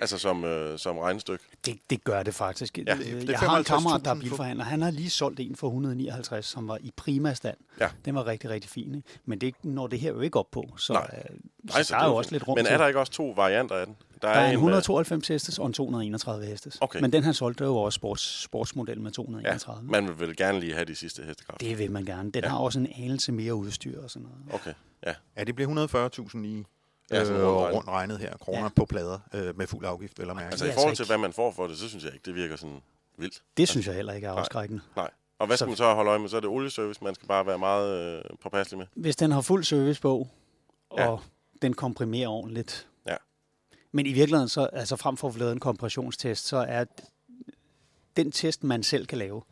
Altså 0.00 0.18
som, 0.18 0.44
øh, 0.44 0.78
som 0.78 0.98
regnestykke. 0.98 1.44
Det, 1.66 1.78
det 1.90 2.04
gør 2.04 2.22
det 2.22 2.34
faktisk. 2.34 2.78
Ja, 2.78 2.82
Ja, 2.86 2.94
det- 2.96 3.06
det, 3.06 3.22
er 3.22 3.30
jeg 3.30 3.38
har 3.38 3.58
en 3.58 3.64
kammerat, 3.64 4.04
der 4.04 4.10
er 4.10 4.14
55.000 4.14 4.20
bilforhandler. 4.20 4.64
Han 4.64 4.82
har 4.82 4.90
lige 4.90 5.10
solgt 5.10 5.40
en 5.40 5.56
for 5.56 5.66
159, 5.66 6.46
som 6.46 6.68
var 6.68 6.78
i 6.80 6.90
prima 6.96 7.34
stand. 7.34 7.56
Ja. 7.80 7.88
Den 8.04 8.14
var 8.14 8.26
rigtig, 8.26 8.50
rigtig 8.50 8.70
fin. 8.70 8.94
Ikke? 8.94 9.08
Men 9.24 9.38
det 9.40 9.54
når 9.62 9.86
det 9.86 10.00
her 10.00 10.10
jo 10.12 10.20
ikke 10.20 10.38
op 10.38 10.50
på. 10.50 10.74
Så, 10.78 10.92
Nej. 10.92 11.08
øh, 11.30 11.36
Nej, 11.64 11.82
så 11.82 11.94
der 11.94 12.00
er 12.00 12.06
jo 12.08 12.14
også 12.14 12.30
lidt 12.32 12.48
rum 12.48 12.58
Men 12.58 12.64
til. 12.64 12.74
er 12.74 12.78
der 12.78 12.86
ikke 12.86 13.00
også 13.00 13.12
to 13.12 13.30
varianter 13.30 13.74
af 13.76 13.86
den? 13.86 13.96
Der 14.22 14.28
er 14.28 14.40
en 14.44 14.46
med- 14.48 14.52
192 14.52 15.28
hestes 15.28 15.58
og 15.58 15.66
en 15.66 15.72
231 15.72 16.46
hestes. 16.46 16.78
Okay. 16.80 17.00
Men 17.00 17.12
den 17.12 17.22
han 17.24 17.34
solgte, 17.34 17.64
jo 17.64 17.76
også 17.76 17.96
sports, 17.96 18.42
sportsmodel 18.42 19.00
med 19.00 19.10
Ja, 19.10 19.14
231. 19.14 19.90
man 19.90 20.08
vil 20.08 20.20
vel 20.20 20.36
gerne 20.36 20.60
lige 20.60 20.72
have 20.74 20.84
de 20.84 20.94
sidste 20.94 21.22
hestekræfter. 21.22 21.66
Det 21.68 21.78
vil 21.78 21.90
man 21.90 22.04
gerne. 22.04 22.30
Den 22.30 22.42
Ja. 22.42 22.48
ja. 22.48 22.50
har 22.50 22.58
også 22.58 22.78
en 22.78 22.88
anelse 22.98 23.32
mere 23.32 23.54
udstyr 23.54 24.02
og 24.02 24.10
sådan 24.10 24.28
noget. 24.28 24.54
Okay, 24.60 24.72
ja. 25.06 25.12
Ja, 25.36 25.44
det 25.44 25.54
bliver 25.54 25.68
140.000 25.68 26.44
i 26.46 26.64
Ja, 27.10 27.24
sådan 27.24 27.40
øh, 27.40 27.46
rundt 27.46 27.56
regnet. 27.60 27.74
rundt 27.76 27.88
regnet 27.88 28.18
her. 28.18 28.36
Kroner 28.36 28.62
ja. 28.62 28.68
På 28.68 28.84
plader 28.84 29.18
øh, 29.34 29.58
med 29.58 29.66
fuld 29.66 29.84
afgift, 29.86 30.18
at 30.20 30.26
mærke. 30.26 30.40
Altså 30.44 30.64
i 30.64 30.68
forhold 30.72 30.88
altså 30.88 31.04
til, 31.04 31.08
hvad 31.10 31.18
man 31.18 31.32
får 31.32 31.52
for 31.52 31.66
det, 31.66 31.78
så 31.78 31.88
synes 31.88 32.04
jeg 32.04 32.12
ikke, 32.14 32.24
det 32.24 32.34
virker 32.34 32.56
sådan 32.56 32.80
vildt. 33.18 33.42
Det 33.56 33.68
synes 33.68 33.86
jeg 33.86 33.94
heller 33.94 34.12
ikke 34.12 34.26
er 34.26 34.30
Nej. 34.32 34.40
afskrækkende. 34.40 34.82
Nej. 34.96 35.10
Og 35.38 35.46
hvad 35.46 35.56
skal 35.56 35.64
Så- 35.64 35.68
man 35.68 35.76
så 35.76 35.94
holde 35.94 36.10
øje 36.10 36.18
med? 36.18 36.28
Så 36.28 36.36
er 36.36 36.40
det 36.40 36.50
olieservice, 36.50 37.04
man 37.04 37.14
skal 37.14 37.28
bare 37.28 37.46
være 37.46 37.58
meget 37.58 38.16
øh, 38.18 38.22
påpasselig 38.42 38.78
med. 38.78 38.86
Hvis 38.94 39.16
den 39.16 39.30
har 39.30 39.40
fuld 39.40 39.64
service 39.64 40.00
på, 40.00 40.28
og 40.90 40.98
Ja. 40.98 41.10
ja. 41.10 41.16
den 41.62 41.74
komprimerer 41.74 42.28
ordentligt. 42.28 42.88
Ja. 43.08 43.16
Men 43.92 44.06
i 44.06 44.12
virkeligheden, 44.12 44.48
så, 44.48 44.64
altså 44.72 44.96
frem 44.96 45.16
for 45.16 45.28
at 45.28 45.34
få 45.34 45.38
lavet 45.38 45.52
en 45.52 45.60
kompressionstest, 45.60 46.46
så 46.46 46.56
er 46.56 46.84
den 48.16 48.32
test, 48.32 48.64
man 48.64 48.82
selv 48.82 49.06
kan 49.06 49.18
lave, 49.18 49.42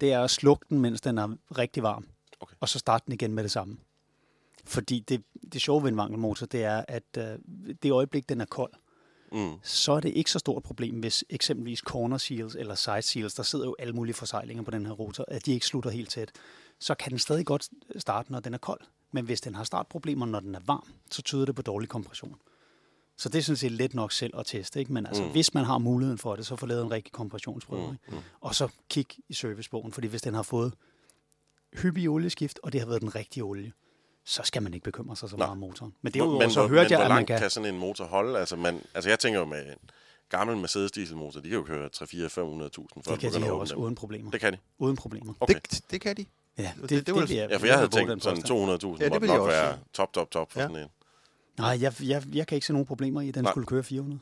det 0.00 0.12
er 0.12 0.20
at 0.24 0.30
slukke 0.30 0.66
den, 0.68 0.78
mens 0.80 1.00
den 1.00 1.18
er 1.18 1.28
rigtig 1.58 1.82
varm. 1.82 2.08
Okay. 2.40 2.54
Og 2.60 2.68
så 2.68 2.78
starte 2.78 3.02
den 3.06 3.12
igen 3.14 3.32
med 3.34 3.42
det 3.42 3.50
samme. 3.50 3.76
Fordi 4.68 5.00
det, 5.00 5.22
det 5.52 5.60
sjove 5.60 5.82
ved 5.82 5.90
en 5.90 5.96
vankelmotor, 5.96 6.46
det 6.46 6.64
er, 6.64 6.84
at 6.88 7.02
øh, 7.18 7.38
det 7.82 7.90
øjeblik, 7.90 8.28
den 8.28 8.40
er 8.40 8.44
kold, 8.46 8.72
Mm. 9.32 9.52
så 9.62 9.92
er 9.92 10.00
det 10.00 10.08
ikke 10.16 10.30
så 10.30 10.38
stort 10.38 10.62
problem, 10.62 10.94
hvis 11.00 11.24
eksempelvis 11.30 11.78
corner 11.78 12.18
seals 12.18 12.54
eller 12.54 12.74
side 12.74 13.02
seals, 13.02 13.34
der 13.34 13.42
sidder 13.42 13.64
jo 13.64 13.76
alle 13.78 13.92
mulige 13.94 14.14
forsejlinger 14.14 14.62
på 14.64 14.70
den 14.70 14.86
her 14.86 14.92
rotor, 14.92 15.24
at 15.28 15.46
de 15.46 15.52
ikke 15.52 15.66
slutter 15.66 15.90
helt 15.90 16.10
tæt. 16.10 16.32
Så 16.78 16.94
kan 16.94 17.10
den 17.10 17.18
stadig 17.18 17.46
godt 17.46 17.68
starte, 17.96 18.32
når 18.32 18.40
den 18.40 18.54
er 18.54 18.58
kold. 18.58 18.80
Men 19.12 19.24
hvis 19.24 19.40
den 19.40 19.54
har 19.54 19.64
startproblemer, 19.64 20.26
når 20.26 20.40
den 20.40 20.54
er 20.54 20.60
varm, 20.66 20.88
så 21.10 21.22
tyder 21.22 21.44
det 21.44 21.54
på 21.54 21.62
dårlig 21.62 21.88
kompression. 21.88 22.36
Så 23.16 23.28
det 23.28 23.38
er 23.38 23.42
sådan 23.42 23.56
set 23.56 23.72
let 23.72 23.94
nok 23.94 24.12
selv 24.12 24.38
at 24.38 24.46
teste. 24.46 24.80
Ikke? 24.80 24.92
Men 24.92 25.06
altså, 25.06 25.22
Mm. 25.22 25.26
mm. 25.28 25.32
hvis 25.32 25.54
man 25.54 25.64
har 25.64 25.78
muligheden 25.78 26.18
for 26.18 26.36
det, 26.36 26.46
så 26.46 26.56
få 26.56 26.66
lavet 26.66 26.82
en 26.84 26.90
rigtig 26.90 27.12
kompressionsprøve. 27.12 27.86
Mm. 27.86 27.92
Ikke? 28.16 28.24
Og 28.40 28.54
så 28.54 28.68
kig 28.88 29.06
i 29.28 29.34
servicebogen, 29.34 29.92
fordi 29.92 30.06
hvis 30.08 30.22
den 30.22 30.34
har 30.34 30.42
fået 30.42 30.74
hyppig 31.82 32.08
olieskift, 32.10 32.60
og 32.62 32.72
det 32.72 32.80
har 32.80 32.88
været 32.88 33.00
den 33.00 33.14
rigtige 33.14 33.44
olie, 33.44 33.72
så 34.28 34.42
skal 34.44 34.62
man 34.62 34.74
ikke 34.74 34.84
bekymre 34.84 35.16
sig 35.16 35.28
så 35.30 35.36
Nej. 35.36 35.46
meget 35.46 35.50
om 35.52 35.58
motoren. 35.58 35.94
Men 36.02 36.12
det 36.12 36.20
er 36.20 36.24
jo 36.24 36.38
men, 36.38 36.50
så 36.50 36.60
hvor- 36.60 36.68
hørte 36.68 36.82
men 36.84 36.90
jeg, 36.90 36.98
hvor 36.98 37.04
at 37.04 37.10
man 37.14 37.26
kan... 37.26 37.38
kan 37.38 37.50
sådan 37.50 37.74
en 37.74 37.80
motor 37.80 38.04
holde? 38.04 38.38
Altså, 38.38 38.56
man, 38.56 38.82
altså 38.94 39.10
jeg 39.10 39.18
tænker 39.18 39.40
jo 39.40 39.46
med 39.46 39.66
en 39.66 39.74
gammel 40.28 40.56
Mercedes 40.56 40.90
dieselmotor, 40.92 41.40
de 41.40 41.48
kan 41.48 41.58
jo 41.58 41.64
køre 41.64 41.88
3 41.88 42.06
4 42.06 42.26
500.000 42.26 42.32
før 42.34 43.12
Det 43.12 43.20
kan 43.20 43.32
de 43.32 43.46
jo 43.46 43.58
også 43.58 43.74
dem. 43.74 43.82
uden 43.82 43.94
problemer. 43.94 44.30
Det 44.30 44.40
kan 44.40 44.52
de? 44.52 44.58
Uden 44.78 44.96
problemer. 44.96 45.34
Okay. 45.40 45.54
Det, 45.54 45.80
det 45.90 46.00
kan 46.00 46.16
de. 46.16 46.24
Ja, 46.58 46.72
det- 46.88 47.06
det 47.06 47.14
var- 47.14 47.20
vil 47.20 47.30
Ja, 47.30 47.56
for 47.56 47.66
jeg 47.66 47.74
havde 47.76 47.88
tænkt 47.88 48.22
sådan 48.22 48.42
påstand. 48.42 48.96
200.000 48.96 48.98
Ja, 49.00 49.04
det 49.04 49.12
måtte 49.12 49.26
nok 49.26 49.40
også 49.40 49.48
være 49.56 49.78
top, 49.92 50.12
top, 50.12 50.30
top 50.30 50.52
for 50.52 50.60
Ja. 50.60 50.66
sådan 50.66 50.82
en. 50.82 50.88
Nej, 51.58 51.78
jeg, 51.80 51.92
jeg, 52.02 52.22
jeg 52.34 52.46
kan 52.46 52.54
ikke 52.56 52.66
se 52.66 52.72
nogen 52.72 52.86
problemer 52.86 53.20
i, 53.20 53.28
at 53.28 53.34
den 53.34 53.42
Nej. 53.44 53.52
skulle 53.52 53.66
køre 53.66 53.82
400, 53.84 54.20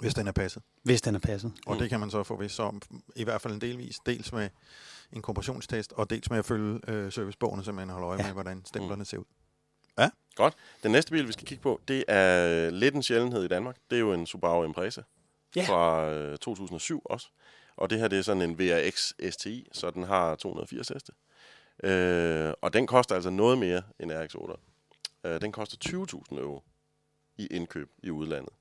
Hvis 0.00 0.14
den 0.14 0.28
er 0.28 0.32
passet. 0.32 0.62
hvis 0.82 1.02
den 1.02 1.14
er 1.14 1.18
passet. 1.18 1.52
Og 1.66 1.74
Mm. 1.74 1.80
det 1.80 1.90
kan 1.90 2.00
man 2.00 2.10
så 2.10 2.22
få 2.22 2.36
vist 2.36 2.60
om, 2.60 2.82
i 3.16 3.24
hvert 3.24 3.40
fald 3.40 3.54
en 3.54 3.60
delvis. 3.60 3.98
Dels 4.06 4.32
med 4.32 4.48
en 5.12 5.22
kompressionstest, 5.22 5.92
og 5.92 6.10
dels 6.10 6.30
med 6.30 6.38
at 6.38 6.44
følge 6.44 6.80
øh, 6.88 7.12
servicebogen, 7.12 7.64
så 7.64 7.72
man 7.72 7.90
holder 7.90 8.08
øje 8.08 8.18
Ja. 8.18 8.24
med, 8.26 8.32
hvordan 8.32 8.62
stemplerne 8.64 9.04
ser 9.04 9.18
ud. 9.18 9.24
Godt. 10.34 10.54
Den 10.82 10.92
næste 10.92 11.10
bil, 11.10 11.26
vi 11.26 11.32
skal 11.32 11.46
kigge 11.46 11.62
på, 11.62 11.80
det 11.88 12.04
er 12.08 12.70
lidt 12.70 12.94
en 12.94 13.02
sjældenhed 13.02 13.44
i 13.44 13.48
Danmark. 13.48 13.76
Det 13.90 13.96
er 13.96 14.00
jo 14.00 14.12
en 14.12 14.26
Subaru 14.26 14.64
Impreza 14.64 15.02
Ja. 15.56 15.64
fra 15.68 16.10
øh, 16.10 16.38
2007 16.38 17.02
også. 17.04 17.28
Og 17.76 17.90
det 17.90 17.98
her, 17.98 18.08
det 18.08 18.18
er 18.18 18.22
sådan 18.22 18.42
en 18.42 18.58
VRX 18.58 19.12
STI, 19.30 19.68
så 19.72 19.90
den 19.90 20.02
har 20.02 20.34
280 20.36 20.88
heste. 20.88 21.12
Øh, 21.84 22.52
og 22.62 22.72
den 22.72 22.86
koster 22.86 23.14
altså 23.14 23.30
noget 23.30 23.58
mere 23.58 23.82
end 24.00 24.12
RX-8. 24.12 24.56
Øh, 25.28 25.40
den 25.40 25.52
koster 25.52 25.76
20.000 26.32 26.38
euro 26.40 26.62
i 27.38 27.46
indkøb 27.46 27.90
i 28.02 28.10
udlandet. 28.10 28.52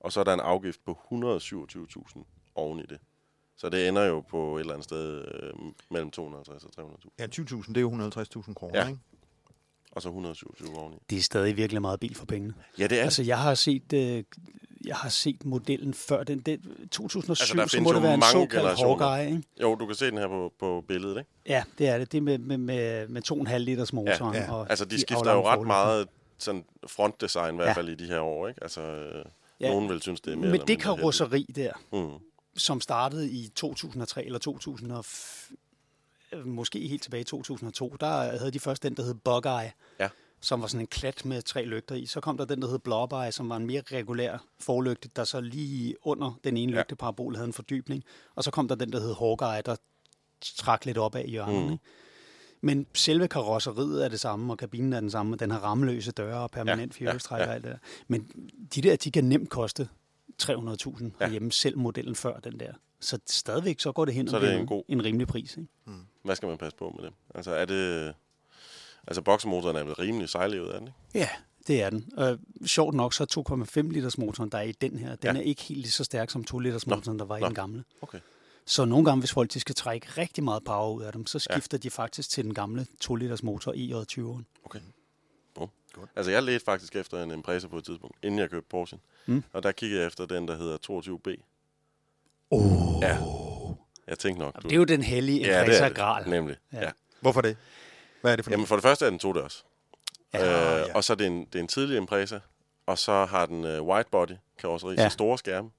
Og 0.00 0.12
så 0.12 0.20
er 0.20 0.24
der 0.24 0.34
en 0.34 0.40
afgift 0.40 0.80
på 0.84 0.98
127.000 1.12 2.24
oven 2.54 2.78
i 2.80 2.86
det. 2.86 2.98
Så 3.56 3.68
det 3.68 3.88
ender 3.88 4.04
jo 4.04 4.20
på 4.20 4.56
et 4.56 4.60
eller 4.60 4.72
andet 4.72 4.84
sted 4.84 5.24
øh, 5.34 5.52
mellem 5.90 6.10
250 6.10 6.64
og 6.64 6.70
300.000. 6.94 7.08
Ja, 7.18 7.26
20.000, 7.26 7.68
det 7.68 7.76
er 7.76 7.80
jo 7.80 7.90
150.000 7.90 8.54
kroner, 8.54 8.78
Ja. 8.78 8.82
ja. 8.84 8.88
ikke? 8.88 9.00
Og 9.92 10.02
så 10.02 10.08
127 10.08 10.76
oveni. 10.78 10.96
Det 11.10 11.18
er 11.18 11.22
stadig 11.22 11.56
virkelig 11.56 11.82
meget 11.82 12.00
bil 12.00 12.14
for 12.14 12.26
pengene. 12.26 12.54
Ja, 12.78 12.86
det 12.86 12.98
er 12.98 13.02
Altså, 13.02 13.22
jeg 13.22 13.38
har 13.38 13.54
set, 13.54 13.92
øh, 13.92 14.24
jeg 14.86 14.96
har 14.96 15.08
set 15.08 15.44
modellen 15.44 15.94
før 15.94 16.24
den. 16.24 16.40
Det, 16.40 16.60
2007, 16.90 17.42
Altså, 17.42 17.54
der 17.56 17.66
så 17.66 17.80
må 17.80 17.92
det 17.92 18.02
være 18.02 18.14
en 18.14 18.22
såkaldt. 18.32 18.78
Hawkeye, 18.80 19.26
ikke? 19.26 19.42
Jo, 19.62 19.74
du 19.74 19.86
kan 19.86 19.94
se 19.94 20.06
den 20.10 20.18
her 20.18 20.28
på, 20.28 20.52
på 20.60 20.84
billedet, 20.88 21.18
ikke? 21.18 21.30
Ja, 21.46 21.62
det 21.78 21.88
er 21.88 21.98
det. 21.98 22.12
Det 22.12 22.18
er 22.18 22.22
med, 22.22 22.38
med, 22.38 22.58
med, 22.58 23.08
med 23.08 23.22
2,5 23.32 23.56
liters 23.56 23.92
motoren. 23.92 24.34
Ja, 24.34 24.42
ja. 24.42 24.52
Og 24.52 24.66
Altså, 24.70 24.84
de 24.84 24.90
de 24.90 25.00
skifter 25.00 25.32
jo 25.32 25.46
ret 25.48 25.66
meget 25.66 26.08
sådan 26.38 26.64
frontdesign, 26.86 27.54
i 27.54 27.56
hvert 27.56 27.68
Ja. 27.68 27.72
fald 27.72 27.88
i 27.88 27.94
de 27.94 28.04
her 28.06 28.20
år, 28.20 28.48
ikke? 28.48 28.62
Altså, 28.62 28.80
øh, 28.80 29.24
Ja. 29.60 29.70
nogen 29.70 29.88
vil 29.88 30.02
synes, 30.02 30.20
det 30.20 30.32
er 30.32 30.36
mere 30.36 30.50
eller 30.52 30.64
det 30.66 30.80
karosseri 30.80 31.46
der, 31.56 31.72
Mm. 31.92 32.08
som 32.56 32.80
startede 32.80 33.30
i 33.30 33.48
2003 33.54 34.24
eller 34.26 34.38
2000 34.38 34.92
og 34.92 35.04
måske 36.44 36.88
helt 36.88 37.02
tilbage 37.02 37.20
i 37.20 37.24
2002, 37.24 37.96
der 38.00 38.38
havde 38.38 38.50
de 38.50 38.60
først 38.60 38.82
den, 38.82 38.94
der 38.94 39.02
hed 39.02 39.14
Bug-Eye, 39.28 39.72
Ja. 40.00 40.08
som 40.40 40.60
var 40.60 40.66
sådan 40.66 40.80
en 40.80 40.86
klat 40.86 41.24
med 41.24 41.42
tre 41.42 41.64
lygter 41.64 41.94
i. 41.94 42.06
Så 42.06 42.20
kom 42.20 42.36
der 42.36 42.44
den, 42.44 42.62
der 42.62 42.68
hed 42.68 42.78
Blob-Eye, 42.88 43.30
som 43.30 43.48
var 43.48 43.56
en 43.56 43.66
mere 43.66 43.82
regulær 43.92 44.38
forlygte, 44.60 45.08
der 45.16 45.24
så 45.24 45.40
lige 45.40 45.94
under 46.02 46.38
den 46.44 46.56
ene 46.56 46.72
Ja. 46.72 46.78
lygteparabol 46.78 47.34
havde 47.34 47.46
en 47.46 47.52
fordybning. 47.52 48.04
Og 48.34 48.44
så 48.44 48.50
kom 48.50 48.68
der 48.68 48.74
den, 48.74 48.92
der 48.92 49.00
hed 49.00 49.14
Hawkeye, 49.18 49.62
der 49.66 49.76
trak 50.56 50.84
lidt 50.84 50.98
op 50.98 51.14
af 51.14 51.22
i 51.26 51.30
hjørnet. 51.30 51.66
Mm. 51.66 51.72
Ikke? 51.72 51.84
Men 52.60 52.86
selve 52.94 53.28
karosseriet 53.28 54.04
er 54.04 54.08
det 54.08 54.20
samme, 54.20 54.52
og 54.52 54.58
kabinen 54.58 54.92
er 54.92 55.00
den 55.00 55.10
samme, 55.10 55.34
og 55.34 55.40
den 55.40 55.50
har 55.50 55.58
rammeløse 55.58 56.10
døre 56.12 56.40
og 56.40 56.50
permanent 56.50 57.00
ja, 57.00 57.04
fjolstrækker 57.10 57.44
ja. 57.44 57.50
og 57.50 57.54
alt 57.54 57.64
det 57.64 57.72
der. 57.72 57.78
Men 58.08 58.50
de 58.74 58.82
der, 58.82 58.96
de 58.96 59.10
kan 59.10 59.24
nemt 59.24 59.50
koste 59.50 59.88
300.000 60.42 61.04
Ja. 61.20 61.24
ja. 61.24 61.30
hjemme, 61.30 61.52
selv 61.52 61.78
modellen 61.78 62.14
før 62.14 62.38
den 62.40 62.60
der. 62.60 62.72
Så 63.00 63.18
stadigvæk 63.26 63.80
så 63.80 63.92
går 63.92 64.04
det 64.04 64.14
hen 64.14 64.28
Så 64.28 64.36
og 64.36 64.42
er 64.42 64.46
det 64.46 64.52
bliver 64.52 64.60
en 64.60 64.66
god- 64.66 64.84
en 64.88 65.04
rimelig 65.04 65.26
pris. 65.28 65.56
Ikke? 65.56 65.68
Hvad 66.22 66.36
skal 66.36 66.48
man 66.48 66.58
passe 66.58 66.76
på 66.76 66.94
med 66.98 67.04
det? 67.04 67.12
Altså, 67.34 67.50
er 67.52 67.64
det... 67.64 68.14
Altså, 69.06 69.22
boksemotoren 69.22 69.76
er 69.76 69.84
vel 69.84 69.94
rimelig 69.94 70.28
sejlivet, 70.28 70.74
er 70.74 70.78
den, 70.78 70.86
ikke? 70.88 70.98
Ja, 71.14 71.28
det 71.66 71.82
er 71.82 71.90
den. 71.90 72.12
Øh, 72.18 72.38
sjovt 72.66 72.94
nok, 72.94 73.14
så 73.14 73.22
er 73.22 73.64
2,5 73.82 73.92
liters 73.92 74.18
motoren, 74.18 74.50
der 74.50 74.58
er 74.58 74.62
i 74.62 74.72
den 74.72 74.98
her, 74.98 75.16
den 75.16 75.36
Ja. 75.36 75.40
er 75.42 75.44
ikke 75.44 75.62
helt 75.62 75.80
lige 75.80 75.90
så 75.90 76.04
stærk 76.04 76.30
som 76.30 76.44
2 76.44 76.58
liters 76.58 76.86
Nå, 76.86 76.94
motoren, 76.94 77.18
der 77.18 77.24
var 77.24 77.38
nå. 77.38 77.44
i 77.46 77.48
den 77.48 77.54
gamle. 77.54 77.84
Okay. 78.02 78.18
Så 78.64 78.84
nogle 78.84 79.04
gange, 79.04 79.20
hvis 79.20 79.32
folk 79.32 79.52
de 79.54 79.60
skal 79.60 79.74
trække 79.74 80.06
rigtig 80.18 80.44
meget 80.44 80.64
power 80.64 80.92
ud 80.94 81.02
af 81.02 81.12
dem, 81.12 81.26
så 81.26 81.38
skifter 81.38 81.78
ja. 81.78 81.82
de 81.82 81.90
faktisk 81.90 82.30
til 82.30 82.44
den 82.44 82.54
gamle 82.54 82.86
2 83.00 83.14
liters 83.14 83.42
motor 83.42 83.72
i 83.72 83.92
20'eren. 83.92 84.42
Okay. 84.64 84.80
Bum. 85.54 85.68
Altså, 86.16 86.30
jeg 86.32 86.42
ledte 86.42 86.64
faktisk 86.64 86.96
efter 86.96 87.22
en 87.22 87.30
Impreza 87.30 87.68
på 87.68 87.78
et 87.78 87.84
tidspunkt, 87.84 88.16
inden 88.22 88.40
jeg 88.40 88.50
købte 88.50 88.68
Porsche. 88.70 88.98
Mm. 89.28 89.44
Og 89.52 89.62
der 89.62 89.72
kiggede 89.72 90.00
jeg 90.00 90.06
efter 90.06 90.26
den, 90.26 90.48
der 90.48 90.56
hedder 90.56 90.76
22B. 90.90 91.42
Oh. 92.50 93.02
Ja. 93.02 93.18
Jeg 94.06 94.18
tænkte 94.18 94.40
nok, 94.44 94.62
du... 94.62 94.68
Det 94.68 94.72
er 94.72 94.76
jo 94.76 94.84
den 94.84 95.02
hellige 95.02 95.40
ja, 95.40 95.64
det 95.64 95.82
er 95.82 95.88
det. 95.88 95.96
Gral. 95.96 96.28
Nemlig. 96.28 96.56
Ja. 96.72 96.80
Ja. 96.80 96.90
Hvorfor 97.20 97.40
det? 97.40 97.56
Hvad 98.20 98.32
er 98.32 98.36
det 98.36 98.44
for 98.44 98.50
Jamen, 98.50 98.66
for 98.66 98.76
det 98.76 98.82
første 98.82 99.06
er 99.06 99.10
den 99.10 99.18
to 99.18 99.32
dørs. 99.32 99.64
Ja, 100.34 100.80
øh, 100.80 100.88
ja. 100.88 100.94
Og 100.94 101.04
så 101.04 101.12
er 101.12 101.16
det 101.16 101.26
en, 101.26 101.44
det 101.44 101.54
er 101.54 101.60
en 101.60 101.68
tidlig 101.68 101.96
Impreza. 101.96 102.38
Og 102.86 102.98
så 102.98 103.24
har 103.24 103.46
den 103.46 103.64
uh, 103.64 103.88
white 103.88 104.10
body 104.10 104.32
karosseri. 104.58 104.94
Ja. 104.94 105.08
så 105.08 105.12
store 105.12 105.38
skærme. 105.38 105.70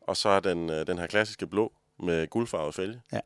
Og 0.00 0.16
så 0.16 0.28
er 0.28 0.40
den, 0.40 0.70
uh, 0.70 0.76
den 0.76 0.98
her 0.98 1.06
klassiske 1.06 1.46
blå 1.46 1.72
med 1.98 2.26
guldfarvet 2.26 2.74
fælge. 2.74 3.00
Ja. 3.12 3.20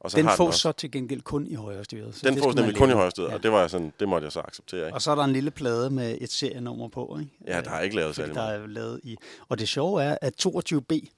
Og 0.00 0.10
så 0.10 0.16
Den 0.16 0.26
har 0.26 0.36
fås 0.36 0.46
også, 0.46 0.58
så 0.60 0.72
til 0.72 0.90
gengæld 0.90 1.20
kun 1.22 1.46
i 1.46 1.54
højre 1.54 1.84
styret. 1.84 2.14
Så 2.14 2.20
den 2.28 2.34
det 2.34 2.42
fås 2.42 2.54
nemlig 2.54 2.76
kun 2.76 2.90
i 2.90 2.92
højre 2.92 3.10
Ja. 3.18 3.34
og 3.34 3.42
det, 3.42 3.52
var 3.52 3.60
jeg 3.60 3.70
sådan, 3.70 3.92
det 4.00 4.08
måtte 4.08 4.24
jeg 4.24 4.32
så 4.32 4.40
acceptere. 4.40 4.86
Ikke? 4.86 4.94
Og 4.94 5.02
så 5.02 5.10
er 5.10 5.14
der 5.14 5.24
en 5.24 5.32
lille 5.32 5.50
plade 5.50 5.90
med 5.90 6.18
et 6.20 6.32
serienummer 6.32 6.88
på. 6.88 7.16
Ikke? 7.20 7.32
Ja, 7.46 7.60
der 7.60 7.70
er 7.70 7.80
ikke 7.80 7.96
lavet 7.96 8.14
Fordi 8.14 8.22
særlig 8.22 8.34
der 8.34 8.42
meget. 8.46 8.62
er 8.62 8.66
lavet 8.66 9.00
i. 9.04 9.16
Og 9.48 9.58
det 9.58 9.68
sjove 9.68 10.02
er, 10.02 10.16
at 10.20 10.46
22B, 10.46 11.08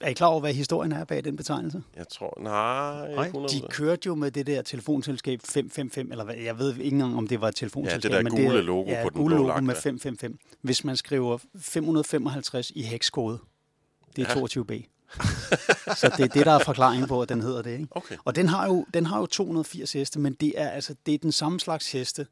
er 0.00 0.08
I 0.08 0.12
klar 0.12 0.26
over, 0.26 0.40
hvad 0.40 0.54
historien 0.54 0.92
er 0.92 1.04
bag 1.04 1.24
den 1.24 1.36
betegnelse? 1.36 1.82
Jeg 1.96 2.08
tror, 2.08 2.38
nej, 2.42 3.14
Nej, 3.14 3.24
100 3.26 3.54
De 3.54 3.62
kørte 3.70 4.06
jo 4.06 4.14
med 4.14 4.30
det 4.30 4.46
der 4.46 4.62
telefonselskab 4.62 5.40
555, 5.44 6.10
eller 6.10 6.24
hvad, 6.24 6.34
jeg 6.34 6.58
ved 6.58 6.74
ikke 6.76 6.84
engang, 6.94 7.16
om 7.16 7.26
det 7.26 7.40
var 7.40 7.48
et 7.48 7.54
telefonselskab. 7.56 8.12
Ja, 8.12 8.18
det 8.18 8.24
der 8.24 8.30
gule 8.30 8.58
er- 8.58 8.62
logo 8.62 8.90
ja, 8.90 9.02
på 9.02 9.08
den 9.10 9.16
gule 9.18 9.34
blå 9.34 9.36
logo 9.42 9.48
lak 9.48 9.62
med 9.62 9.74
der. 9.74 9.80
555. 9.80 10.36
Hvis 10.62 10.84
man 10.84 10.96
skriver 10.96 11.38
555 11.58 12.70
i 12.74 12.82
hekskode, 12.82 13.38
det 14.16 14.26
er 14.26 14.32
Ja. 14.36 14.40
22B. 14.40 14.72
så 16.00 16.12
det 16.16 16.24
er 16.24 16.28
det, 16.28 16.46
der 16.46 16.52
er 16.52 16.64
forklaringen 16.64 17.08
på, 17.08 17.22
at 17.22 17.28
den 17.28 17.40
hedder 17.42 17.62
det. 17.62 17.70
Ikke? 17.72 17.86
Okay. 17.90 18.16
Og 18.24 18.36
den 18.36 18.48
har, 18.48 18.66
jo, 18.66 18.86
den 18.94 19.06
har 19.06 19.18
jo 19.18 19.26
280 19.26 19.92
heste, 19.92 20.18
men 20.18 20.32
det 20.32 20.52
er, 20.56 20.68
altså, 20.68 20.94
det 21.06 21.14
er 21.14 21.18
den 21.18 21.32
samme 21.32 21.60
slags 21.60 21.92
heste, 21.92 22.26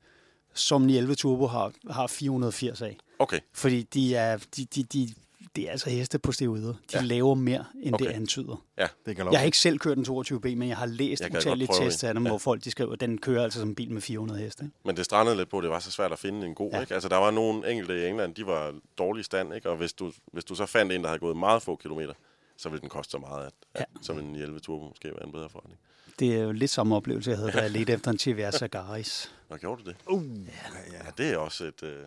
som 0.55 0.81
911 0.83 1.14
Turbo 1.14 1.47
har, 1.47 1.72
har 1.91 2.07
480 2.07 2.83
af. 2.83 2.97
Okay. 3.18 3.41
Fordi 3.55 3.83
de 3.83 4.14
er, 4.14 4.37
de, 4.57 4.64
de, 4.64 4.83
de, 4.83 5.09
det 5.57 5.66
er 5.66 5.70
altså 5.70 5.91
heste 5.91 6.18
på 6.18 6.33
steroider. 6.33 6.72
De 6.72 6.77
Ja. 6.93 7.01
laver 7.03 7.35
mere, 7.35 7.64
end 7.83 7.95
okay. 7.95 8.05
Det 8.05 8.12
antyder. 8.12 8.62
Ja. 8.79 8.87
Det 9.07 9.16
kan 9.16 9.33
Jeg 9.33 9.41
har 9.41 9.45
ikke 9.47 9.59
selv 9.59 9.79
kørt 9.79 9.99
en 9.99 10.05
22B, 10.05 10.49
men 10.55 10.68
jeg 10.68 10.77
har 10.77 10.87
læst 10.87 11.22
Jeg 11.22 11.37
utallige 11.37 11.68
tests 11.81 12.05
af 12.05 12.14
dem, 12.14 12.22
ja. 12.24 12.31
Hvor 12.31 12.39
folk 12.39 12.64
de 12.64 12.70
skriver, 12.70 12.93
at 12.93 13.01
den 13.01 13.18
kører 13.18 13.45
altså 13.45 13.59
som 13.61 13.68
en 13.68 13.74
bil 13.74 13.91
med 13.91 14.01
400 14.03 14.41
heste. 14.41 14.64
ikke? 14.64 14.77
Men 14.85 14.97
det 14.97 15.05
strandede 15.05 15.37
lidt 15.37 15.49
på, 15.51 15.59
at 15.59 15.62
det 15.62 15.70
var 15.70 15.79
så 15.79 15.91
svært 15.91 16.12
at 16.12 16.18
finde 16.18 16.47
en 16.47 16.55
god. 16.55 16.70
Ja. 16.70 16.77
Ja. 16.77 16.81
Ikke? 16.83 16.95
Altså, 16.95 17.09
der 17.09 17.16
var 17.16 17.31
nogle 17.31 17.70
enkelte 17.72 18.05
i 18.05 18.09
England, 18.09 18.35
de 18.35 18.47
var 18.47 18.74
dårlig 18.99 19.24
stand, 19.24 19.55
ikke? 19.55 19.70
og 19.70 19.77
hvis 19.77 19.93
du, 19.93 20.12
hvis 20.33 20.45
du 20.45 20.55
så 20.55 20.66
fandt 20.66 20.93
en, 20.93 21.01
der 21.03 21.09
havde 21.09 21.18
gået 21.20 21.37
meget 21.37 21.62
få 21.62 21.77
kilometer, 21.77 22.12
så 22.57 22.69
ville 22.69 22.81
den 22.81 22.89
koste 22.89 23.11
så 23.11 23.19
meget, 23.19 23.47
at, 23.47 23.53
ja. 23.75 23.81
at 23.81 23.87
så 24.03 24.13
ville 24.13 24.29
en 24.29 24.37
11 24.37 24.61
Turbo 24.61 24.89
måske 24.89 25.09
være 25.09 25.25
en 25.27 25.33
bedre 25.33 25.49
forretning. 25.49 25.81
Det 26.19 26.37
er 26.37 26.43
jo 26.43 26.53
lidt 26.53 26.71
samme 26.71 26.97
oplevelse, 26.97 27.31
jeg 27.31 27.39
havde, 27.39 27.53
da 27.53 27.61
jeg 27.61 27.71
ledte 27.71 27.93
efter 27.93 28.11
en 28.11 28.19
TVR 28.19 28.51
Sagaris. 28.51 29.33
Nå, 29.51 29.57
gjorde 29.57 29.83
du 29.83 29.89
det? 29.91 29.97
Uh, 30.07 30.47
ja. 30.47 30.53
Ja, 30.93 31.11
det 31.19 31.33
er 31.33 31.37
også 31.37 31.65
et... 31.65 31.83
Øh... 31.83 32.05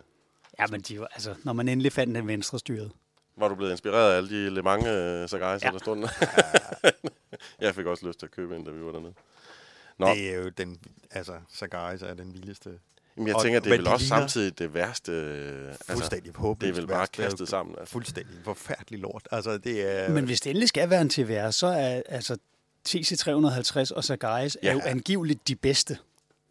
Ja, 0.58 0.66
men 0.70 0.80
de 0.80 1.00
var, 1.00 1.06
altså, 1.06 1.34
når 1.44 1.52
man 1.52 1.68
endelig 1.68 1.92
fandt 1.92 2.14
den 2.14 2.26
venstre 2.26 2.58
styret. 2.58 2.92
Var 3.36 3.48
du 3.48 3.54
blevet 3.54 3.70
inspireret 3.70 4.12
af 4.12 4.16
alle 4.16 4.28
de 4.30 4.50
Le 4.50 4.62
Mans 4.62 4.86
øh, 4.86 5.28
Sagaris, 5.28 5.64
Ja. 5.64 5.70
der 5.70 5.78
stod 5.78 6.08
jeg 7.60 7.74
fik 7.74 7.86
også 7.86 8.06
lyst 8.06 8.18
til 8.18 8.26
at 8.26 8.32
købe 8.32 8.56
en, 8.56 8.64
da 8.64 8.70
vi 8.70 8.84
var 8.84 8.92
dernede. 8.92 9.14
Nå, 9.98 10.06
Det 10.06 10.34
er 10.34 10.36
jo 10.36 10.48
den, 10.48 10.80
altså, 11.10 11.40
Sagaris 11.48 12.02
er 12.02 12.14
den 12.14 12.34
vildeste. 12.34 12.78
Jamen, 13.20 13.28
jeg 13.28 13.36
Og- 13.36 13.42
tænker, 13.42 13.60
det 13.60 13.72
er 13.72 13.76
vel 13.76 13.84
de 13.86 13.90
også 13.90 14.04
ligner- 14.04 14.18
samtidig 14.20 14.58
det 14.58 14.74
værste. 14.74 15.12
øh, 15.12 15.68
Altså, 15.68 15.92
Fuldstændig 15.92 16.32
håbløst. 16.34 16.60
det 16.74 16.78
er 16.78 16.80
vel 16.82 16.88
bare. 16.88 17.02
Det 17.02 17.12
kastet 17.12 17.48
sammen. 17.48 17.74
Altså. 17.78 17.92
Fuldstændig 17.92 18.34
forfærdelig 18.44 19.00
lort. 19.00 19.28
Altså, 19.30 19.58
det 19.58 19.90
er... 20.00 20.10
Men 20.10 20.24
hvis 20.24 20.40
det 20.40 20.50
endelig 20.50 20.68
skal 20.68 20.90
være 20.90 21.00
en 21.00 21.08
TVR, 21.10 21.50
så 21.50 21.66
er 21.66 22.02
altså 22.08 22.36
TC350 22.88 23.90
og 23.96 24.04
Sagaris 24.04 24.56
ja. 24.62 24.68
er 24.68 24.72
jo 24.72 24.80
angiveligt 24.84 25.48
de 25.48 25.56
bedste. 25.56 25.98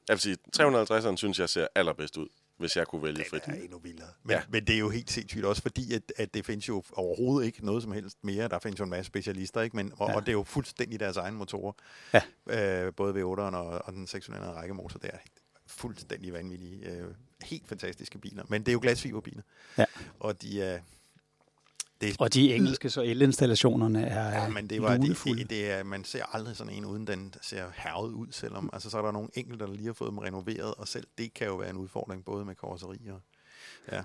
Jeg 0.07 0.13
vil 0.13 0.19
sige, 0.21 0.37
350'eren 0.57 1.15
synes 1.15 1.39
jeg 1.39 1.49
ser 1.49 1.67
allerbedst 1.75 2.17
ud, 2.17 2.27
hvis 2.57 2.75
jeg 2.75 2.87
kunne 2.87 3.03
vælge 3.03 3.23
frit. 3.29 3.41
er 3.45 3.53
endnu 3.53 3.79
vildere. 3.79 4.07
Men, 4.23 4.31
Ja. 4.35 4.41
men 4.49 4.65
det 4.67 4.75
er 4.75 4.79
jo 4.79 4.89
helt 4.89 5.11
sindssygt 5.11 5.45
også, 5.45 5.61
fordi 5.61 5.93
at, 5.93 6.01
at 6.17 6.33
det 6.33 6.45
findes 6.45 6.67
jo 6.67 6.83
overhovedet 6.93 7.45
ikke 7.47 7.65
noget 7.65 7.83
som 7.83 7.91
helst 7.91 8.17
mere. 8.23 8.47
Der 8.47 8.59
findes 8.59 8.79
jo 8.79 8.83
en 8.83 8.89
masse 8.89 9.07
specialister, 9.07 9.61
ikke? 9.61 9.75
Men, 9.75 9.93
og, 9.97 10.09
Ja. 10.09 10.15
og 10.15 10.21
det 10.21 10.29
er 10.29 10.33
jo 10.33 10.43
fuldstændig 10.43 10.99
deres 10.99 11.17
egen 11.17 11.33
motorer. 11.35 11.71
Ja. 12.13 12.21
Øh, 12.85 12.93
både 12.93 13.13
V8'eren 13.13 13.55
og, 13.55 13.81
og 13.85 13.93
den 13.93 14.07
600 14.07 14.51
rækkemotor, 14.53 14.99
det 14.99 15.09
er 15.13 15.17
fuldstændig 15.69 16.33
vanvittige, 16.33 16.85
øh, 16.85 17.07
helt 17.43 17.67
fantastiske 17.67 18.17
biler. 18.17 18.43
Men 18.49 18.61
det 18.61 18.67
er 18.67 18.73
jo 18.73 18.79
glasfiberbiler. 18.81 19.41
Ja. 19.77 19.85
Og 20.19 20.41
de 20.41 20.61
er... 20.61 20.79
Det, 22.01 22.15
Og 22.19 22.33
de 22.33 22.55
engelske 22.55 22.89
så 22.89 23.01
elinstallationerne 23.01 24.05
er 24.05 24.41
Ja, 24.41 24.49
men 24.49 24.69
det 24.69 24.81
var 24.81 24.97
det, 24.97 25.17
det, 25.25 25.49
det 25.49 25.71
er, 25.71 25.83
man 25.83 26.03
ser 26.03 26.35
aldrig 26.35 26.55
sådan 26.55 26.73
en, 26.73 26.85
uden 26.85 27.07
den 27.07 27.33
ser 27.41 27.65
hervet 27.75 28.11
ud, 28.11 28.27
selvom 28.31 28.69
altså, 28.73 28.89
så 28.89 28.97
er 28.97 29.01
der 29.01 29.11
nogle 29.11 29.29
enkelte, 29.33 29.65
der 29.65 29.71
lige 29.71 29.85
har 29.85 29.93
fået 29.93 30.09
dem 30.09 30.17
renoveret, 30.17 30.73
og 30.77 30.87
selv 30.87 31.07
det 31.17 31.33
kan 31.33 31.47
jo 31.47 31.55
være 31.55 31.69
en 31.69 31.77
udfordring, 31.77 32.25
både 32.25 32.45
med 32.45 32.55
karosseri 32.55 32.99
og... 33.09 33.21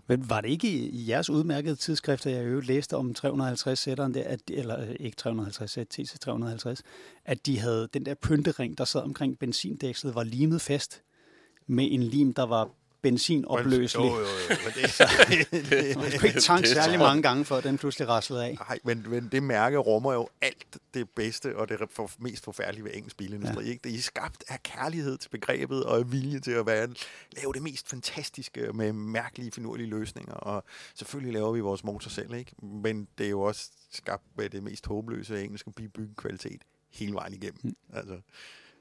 Men 0.06 0.30
var 0.30 0.40
det 0.40 0.48
ikke 0.48 0.68
i, 0.68 0.88
i 0.88 1.08
jeres 1.10 1.30
udmærkede 1.30 1.76
tidsskrifter, 1.76 2.30
jeg 2.30 2.44
øvrigt 2.44 2.66
læste 2.66 2.96
om 2.96 3.14
350 3.14 3.78
sætteren 3.78 4.14
der, 4.14 4.24
at, 4.24 4.40
eller 4.48 4.80
øh, 4.80 4.96
ikke 5.00 5.16
350 5.16 5.70
sæt, 5.70 5.98
TC350, 5.98 6.80
at 7.24 7.46
de 7.46 7.58
havde 7.58 7.88
den 7.94 8.06
der 8.06 8.14
pyntering, 8.14 8.78
der 8.78 8.84
sad 8.84 9.02
omkring 9.02 9.38
benzindækslet, 9.38 10.14
var 10.14 10.22
limet 10.22 10.60
fast 10.60 11.02
med 11.66 11.88
en 11.90 12.02
lim, 12.02 12.34
der 12.34 12.46
var 12.46 12.70
benzinopløselig. 13.02 14.04
Jo, 14.04 14.14
jo, 14.14 14.20
jo. 14.20 14.56
Men 14.64 14.72
det, 14.74 15.96
Man 15.96 16.10
kunne 16.18 16.28
ikke 16.28 16.40
tanke 16.40 16.62
det 16.62 16.74
særlig 16.76 16.98
så- 16.98 17.04
mange 17.04 17.22
gange, 17.22 17.44
før 17.44 17.60
den 17.60 17.78
pludselig 17.78 18.08
raslede 18.08 18.44
af. 18.44 18.56
Nej, 18.68 18.78
men, 18.84 19.04
men 19.08 19.28
det 19.32 19.42
mærke 19.42 19.76
rummer 19.78 20.12
jo 20.12 20.28
alt 20.40 20.66
det 20.94 21.10
bedste 21.10 21.56
og 21.56 21.68
det 21.68 21.78
for, 21.90 22.10
mest 22.18 22.44
forfærdelige 22.44 22.84
ved 22.84 22.90
engelsk 22.94 23.16
bilindustri. 23.16 23.64
Ja. 23.64 23.70
Ikke? 23.70 23.88
Det 23.88 23.94
er 23.98 24.02
skabt 24.02 24.44
af 24.48 24.62
kærlighed 24.62 25.18
til 25.18 25.28
begrebet 25.28 25.84
og 25.84 25.96
af 25.98 26.12
vilje 26.12 26.40
til 26.40 26.50
at 26.50 26.66
være, 26.66 26.88
lave 27.32 27.52
det 27.52 27.62
mest 27.62 27.88
fantastiske 27.88 28.72
med 28.74 28.92
mærkelige, 28.92 29.50
finurlige 29.50 29.88
løsninger. 29.88 30.34
Og 30.34 30.64
selvfølgelig 30.94 31.32
laver 31.32 31.52
vi 31.52 31.60
vores 31.60 31.84
motor 31.84 32.08
selv, 32.10 32.34
ikke? 32.34 32.52
men 32.62 33.08
det 33.18 33.26
er 33.26 33.30
jo 33.30 33.40
også 33.40 33.70
skabt 33.92 34.22
med 34.36 34.50
det 34.50 34.62
mest 34.62 34.86
håbløse 34.86 35.44
engelske 35.44 35.70
byggekvalitet 35.70 36.62
hele 36.92 37.14
vejen 37.14 37.32
igennem. 37.34 37.60
Mm. 37.62 37.76
Altså, 37.94 38.20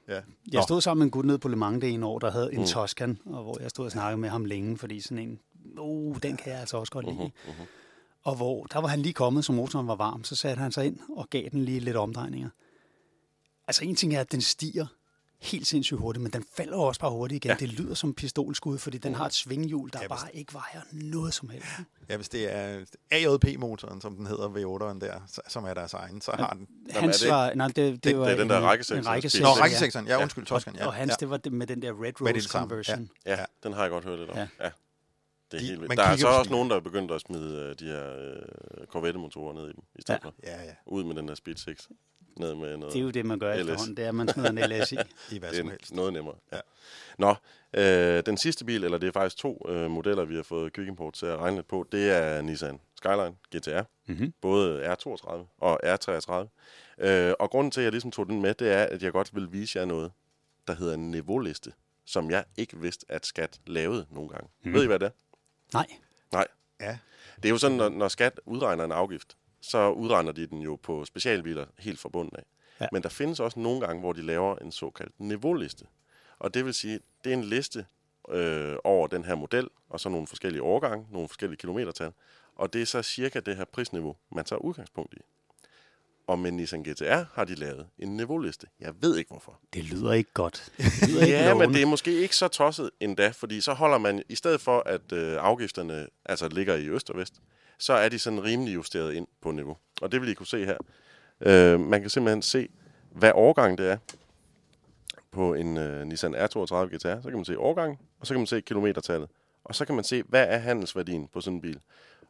ja. 0.08 0.20
Jeg 0.52 0.62
stod 0.62 0.80
sammen 0.80 0.98
med 0.98 1.06
en 1.06 1.10
gut 1.10 1.24
nede 1.24 1.38
på 1.38 1.48
Le 1.48 1.56
Mans 1.56 1.80
det 1.80 1.90
ene 1.90 2.06
år, 2.06 2.18
der 2.18 2.30
havde 2.30 2.52
en 2.54 2.60
Mm. 2.60 2.66
Toscan, 2.66 3.18
og 3.24 3.42
hvor 3.42 3.60
jeg 3.60 3.70
stod 3.70 3.84
og 3.84 3.92
snakkede 3.92 4.20
med 4.20 4.28
ham 4.28 4.44
længe, 4.44 4.78
fordi 4.78 5.00
sådan 5.00 5.18
en, 5.18 5.40
uh, 5.78 6.16
den 6.22 6.36
kan 6.36 6.52
jeg 6.52 6.60
altså 6.60 6.76
også 6.76 6.92
godt 6.92 7.06
lide. 7.06 7.16
Mhm, 7.16 7.30
mhm. 7.46 7.66
Og 8.22 8.36
hvor 8.36 8.64
der 8.64 8.78
var 8.80 8.88
han 8.88 9.00
lige 9.00 9.12
kommet, 9.12 9.44
så 9.44 9.52
motoren 9.52 9.86
var 9.88 9.94
varm, 9.96 10.24
så 10.24 10.36
satte 10.36 10.60
han 10.62 10.72
sig 10.72 10.86
ind 10.86 10.98
og 11.16 11.30
gav 11.30 11.48
den 11.50 11.64
lige 11.64 11.80
lidt 11.80 11.96
omdrejninger. 11.96 12.48
Altså 13.66 13.84
en 13.84 13.94
ting 13.96 14.14
er, 14.14 14.20
at 14.20 14.32
den 14.32 14.40
stiger 14.40 14.86
helt 15.44 15.66
sindssygt 15.66 16.00
hurtigt, 16.00 16.22
men 16.22 16.32
den 16.32 16.44
falder 16.56 16.76
også 16.76 17.00
bare 17.00 17.10
hurtigt 17.10 17.44
igen. 17.44 17.56
Ja. 17.60 17.66
Det 17.66 17.72
lyder 17.72 17.94
som 17.94 18.14
pistolskud, 18.14 18.78
fordi 18.78 18.98
den 18.98 19.14
har 19.14 19.26
et 19.26 19.34
svinghjul, 19.34 19.90
der 19.92 19.98
Ja, 20.02 20.08
bare 20.08 20.36
ikke 20.36 20.54
vejer 20.54 20.80
noget 20.92 21.34
som 21.34 21.48
helst. 21.48 21.66
ja, 22.08 22.16
hvis 22.16 22.28
det 22.28 22.54
er 22.54 22.84
AJP-motoren, 23.10 24.00
som 24.00 24.16
den 24.16 24.26
hedder, 24.26 24.48
V8'eren 24.48 25.00
der, 25.00 25.40
som 25.48 25.64
er 25.64 25.74
deres 25.74 25.92
egen, 25.94 26.20
så 26.20 26.32
har 26.38 26.52
den... 26.52 26.66
Hans 26.90 27.20
det- 27.20 27.30
var, 27.30 27.54
nej, 27.54 27.66
det, 27.66 27.76
det, 27.76 28.04
det 28.04 28.18
var 28.18 28.24
er 28.28 28.36
den 28.36 28.48
der 28.48 28.56
en- 28.56 28.62
der 28.62 28.68
rækkesekser, 28.68 29.10
Nå, 29.12 29.20
spiser. 29.28 29.62
rækkesekseren. 29.62 30.06
Ja, 30.06 30.22
undskyld, 30.22 30.46
Toscan. 30.46 30.76
Ja. 30.76 30.86
Og 30.86 30.94
hans, 30.94 31.10
ja. 31.10 31.14
det 31.20 31.30
var 31.30 31.36
det 31.36 31.52
med 31.52 31.66
den 31.66 31.82
der 31.82 32.02
Red 32.02 32.12
det 32.12 32.20
Rose 32.36 32.48
conversion. 32.48 33.10
Ja, 33.26 33.30
Ja. 33.38 33.44
den 33.62 33.72
har 33.72 33.80
jeg 33.82 33.90
godt 33.90 34.04
hørt 34.04 34.18
lidt 34.18 34.30
om. 34.30 34.36
Ja. 34.36 34.46
Ja. 34.62 34.70
Det 35.50 35.56
er 35.56 35.60
De- 35.60 35.66
helt 35.66 35.80
vildt. 35.80 35.96
Der 35.96 36.02
er 36.04 36.16
så 36.16 36.28
også 36.28 36.50
nogen, 36.50 36.70
der 36.70 36.76
er 36.76 36.80
begyndt 36.80 37.10
at 37.12 37.20
smide 37.20 37.56
øh, 37.60 37.74
de 37.78 37.84
her 37.92 38.16
øh, 38.18 38.86
Corvette-motorer 38.86 39.54
ned 39.54 39.62
i 39.68 39.72
dem, 39.72 39.82
i 39.94 40.00
stedet 40.02 40.20
Ja. 40.24 40.28
for. 40.28 40.34
Ja, 40.42 40.62
ja. 40.64 40.74
Ud 40.86 41.04
med 41.04 41.14
den 41.14 41.28
der 41.28 41.34
Speed 41.34 41.56
6. 41.56 41.88
Ned 42.36 42.54
med 42.54 42.76
noget. 42.76 42.92
Det 42.92 42.98
er 43.00 43.02
jo 43.04 43.10
det, 43.10 43.26
man 43.26 43.38
gør 43.38 43.54
LS. 43.54 43.60
efterhånden, 43.60 43.96
det 43.96 44.04
er, 44.04 44.08
at 44.08 44.14
man 44.14 44.28
smider 44.28 44.50
en 44.50 44.58
LS 44.70 44.92
i. 44.92 44.96
I 45.34 45.38
hvad 45.38 45.48
det 45.48 45.58
som 45.58 45.66
er 45.66 45.70
helst. 45.70 45.94
noget 45.94 46.12
nemmere. 46.12 46.34
Ja. 46.52 46.60
Nå, 47.18 47.34
øh, 47.74 48.22
den 48.26 48.36
sidste 48.36 48.64
bil, 48.64 48.84
eller 48.84 48.98
det 48.98 49.06
er 49.08 49.12
faktisk 49.12 49.36
to 49.36 49.66
øh, 49.68 49.90
modeller, 49.90 50.24
vi 50.24 50.36
har 50.36 50.42
fået 50.42 50.72
Quick 50.72 50.88
Import 50.88 51.14
til 51.14 51.26
at 51.26 51.38
regne 51.38 51.56
lidt 51.56 51.68
på, 51.68 51.86
det 51.92 52.10
er 52.10 52.42
Nissan 52.42 52.80
Skyline 52.96 53.34
GTR. 53.56 53.82
Mm-hmm. 54.06 54.32
Både 54.40 54.92
R32 54.92 55.30
og 55.58 55.80
R33. 55.94 56.32
Øh, 57.06 57.32
og 57.38 57.50
grunden 57.50 57.70
til, 57.70 57.80
at 57.80 57.84
jeg 57.84 57.92
ligesom 57.92 58.10
tog 58.10 58.26
den 58.26 58.42
med, 58.42 58.54
det 58.54 58.72
er, 58.72 58.82
at 58.84 59.02
jeg 59.02 59.12
godt 59.12 59.34
vil 59.34 59.52
vise 59.52 59.78
jer 59.78 59.84
noget, 59.84 60.12
der 60.66 60.74
hedder 60.74 60.94
en 60.94 61.10
niveauliste, 61.10 61.72
som 62.06 62.30
jeg 62.30 62.44
ikke 62.56 62.80
vidste, 62.80 63.06
at 63.08 63.26
Skat 63.26 63.60
lavede 63.66 64.06
nogle 64.10 64.28
gange. 64.28 64.48
Mm. 64.64 64.72
Ved 64.72 64.82
I, 64.82 64.86
hvad 64.86 64.98
det 64.98 65.06
er? 65.06 65.10
Nej. 65.74 65.86
Nej. 66.32 66.46
Ja. 66.80 66.98
Det 67.36 67.44
er 67.44 67.50
jo 67.50 67.58
sådan, 67.58 67.76
når, 67.76 67.88
når 67.88 68.08
Skat 68.08 68.40
udregner 68.46 68.84
en 68.84 68.92
afgift, 68.92 69.36
så 69.60 69.90
udregner 69.90 70.32
de 70.32 70.46
den 70.46 70.60
jo 70.60 70.76
på 70.76 71.04
specialbiler 71.04 71.66
helt 71.78 72.00
fra 72.00 72.08
bunden 72.08 72.36
af. 72.36 72.44
Ja. 72.80 72.86
Men 72.92 73.02
der 73.02 73.08
findes 73.08 73.40
også 73.40 73.60
nogle 73.60 73.80
gange, 73.80 74.00
hvor 74.00 74.12
de 74.12 74.22
laver 74.22 74.56
en 74.56 74.72
såkaldt 74.72 75.20
niveauliste. 75.20 75.86
Og 76.38 76.54
det 76.54 76.64
vil 76.64 76.74
sige, 76.74 77.00
det 77.24 77.32
er 77.32 77.36
en 77.36 77.44
liste 77.44 77.86
øh, 78.30 78.76
over 78.84 79.06
den 79.06 79.24
her 79.24 79.34
model, 79.34 79.68
og 79.88 80.00
så 80.00 80.08
nogle 80.08 80.26
forskellige 80.26 80.62
årgange, 80.62 81.06
nogle 81.10 81.28
forskellige 81.28 81.58
kilometertal. 81.58 82.12
Og 82.56 82.72
det 82.72 82.82
er 82.82 82.86
så 82.86 83.02
cirka 83.02 83.40
det 83.40 83.56
her 83.56 83.64
prisniveau, 83.64 84.16
man 84.30 84.44
tager 84.44 84.60
udgangspunkt 84.60 85.14
i. 85.14 85.20
Og 86.26 86.38
med 86.38 86.50
Nissan 86.50 86.82
GTR 86.82 87.22
har 87.34 87.44
de 87.44 87.54
lavet 87.54 87.86
en 87.98 88.16
niveauliste. 88.16 88.66
Jeg 88.80 88.92
ved 89.00 89.16
ikke 89.16 89.28
hvorfor. 89.30 89.60
Det 89.74 89.84
lyder 89.84 90.12
ikke 90.12 90.30
godt. 90.34 90.72
Det 90.76 91.08
lyder 91.08 91.20
ikke 91.26 91.36
Ja, 91.38 91.48
men 91.48 91.58
lovende. 91.58 91.74
det 91.74 91.82
er 91.82 91.86
måske 91.86 92.12
ikke 92.20 92.36
så 92.36 92.48
tosset 92.48 92.90
endda, 93.00 93.28
fordi 93.28 93.60
så 93.60 93.72
holder 93.72 93.98
man, 93.98 94.22
i 94.28 94.34
stedet 94.34 94.60
for 94.60 94.82
at 94.86 95.12
øh, 95.12 95.36
afgifterne 95.40 96.06
altså 96.24 96.48
ligger 96.48 96.74
i 96.74 96.88
øst 96.88 97.10
og 97.10 97.16
vest, 97.16 97.34
så 97.78 97.92
er 97.92 98.08
de 98.08 98.18
sådan 98.18 98.44
rimelig 98.44 98.74
justeret 98.74 99.14
ind 99.14 99.26
på 99.42 99.50
niveau. 99.50 99.76
Og 100.02 100.12
det 100.12 100.20
vil 100.20 100.28
I 100.28 100.34
kunne 100.34 100.46
se 100.46 100.64
her. 100.64 100.76
Øh, 101.40 101.80
man 101.80 102.00
kan 102.00 102.10
simpelthen 102.10 102.42
se, 102.42 102.68
hvad 103.12 103.32
årgang 103.34 103.78
det 103.78 103.90
er 103.90 103.96
på 105.32 105.54
en 105.54 105.76
øh, 105.76 106.06
Nissan 106.06 106.34
R32 106.34 106.74
GTR. 106.74 107.22
Så 107.22 107.28
kan 107.28 107.32
man 107.34 107.44
se 107.44 107.58
årgang, 107.58 107.98
og 108.20 108.26
så 108.26 108.34
kan 108.34 108.40
man 108.40 108.46
se 108.46 108.60
kilometertallet. 108.60 109.28
Og 109.64 109.74
så 109.74 109.84
kan 109.84 109.94
man 109.94 110.04
se, 110.04 110.22
hvad 110.22 110.46
er 110.48 110.58
handelsværdien 110.58 111.28
på 111.28 111.40
sådan 111.40 111.54
en 111.56 111.60
bil. 111.60 111.80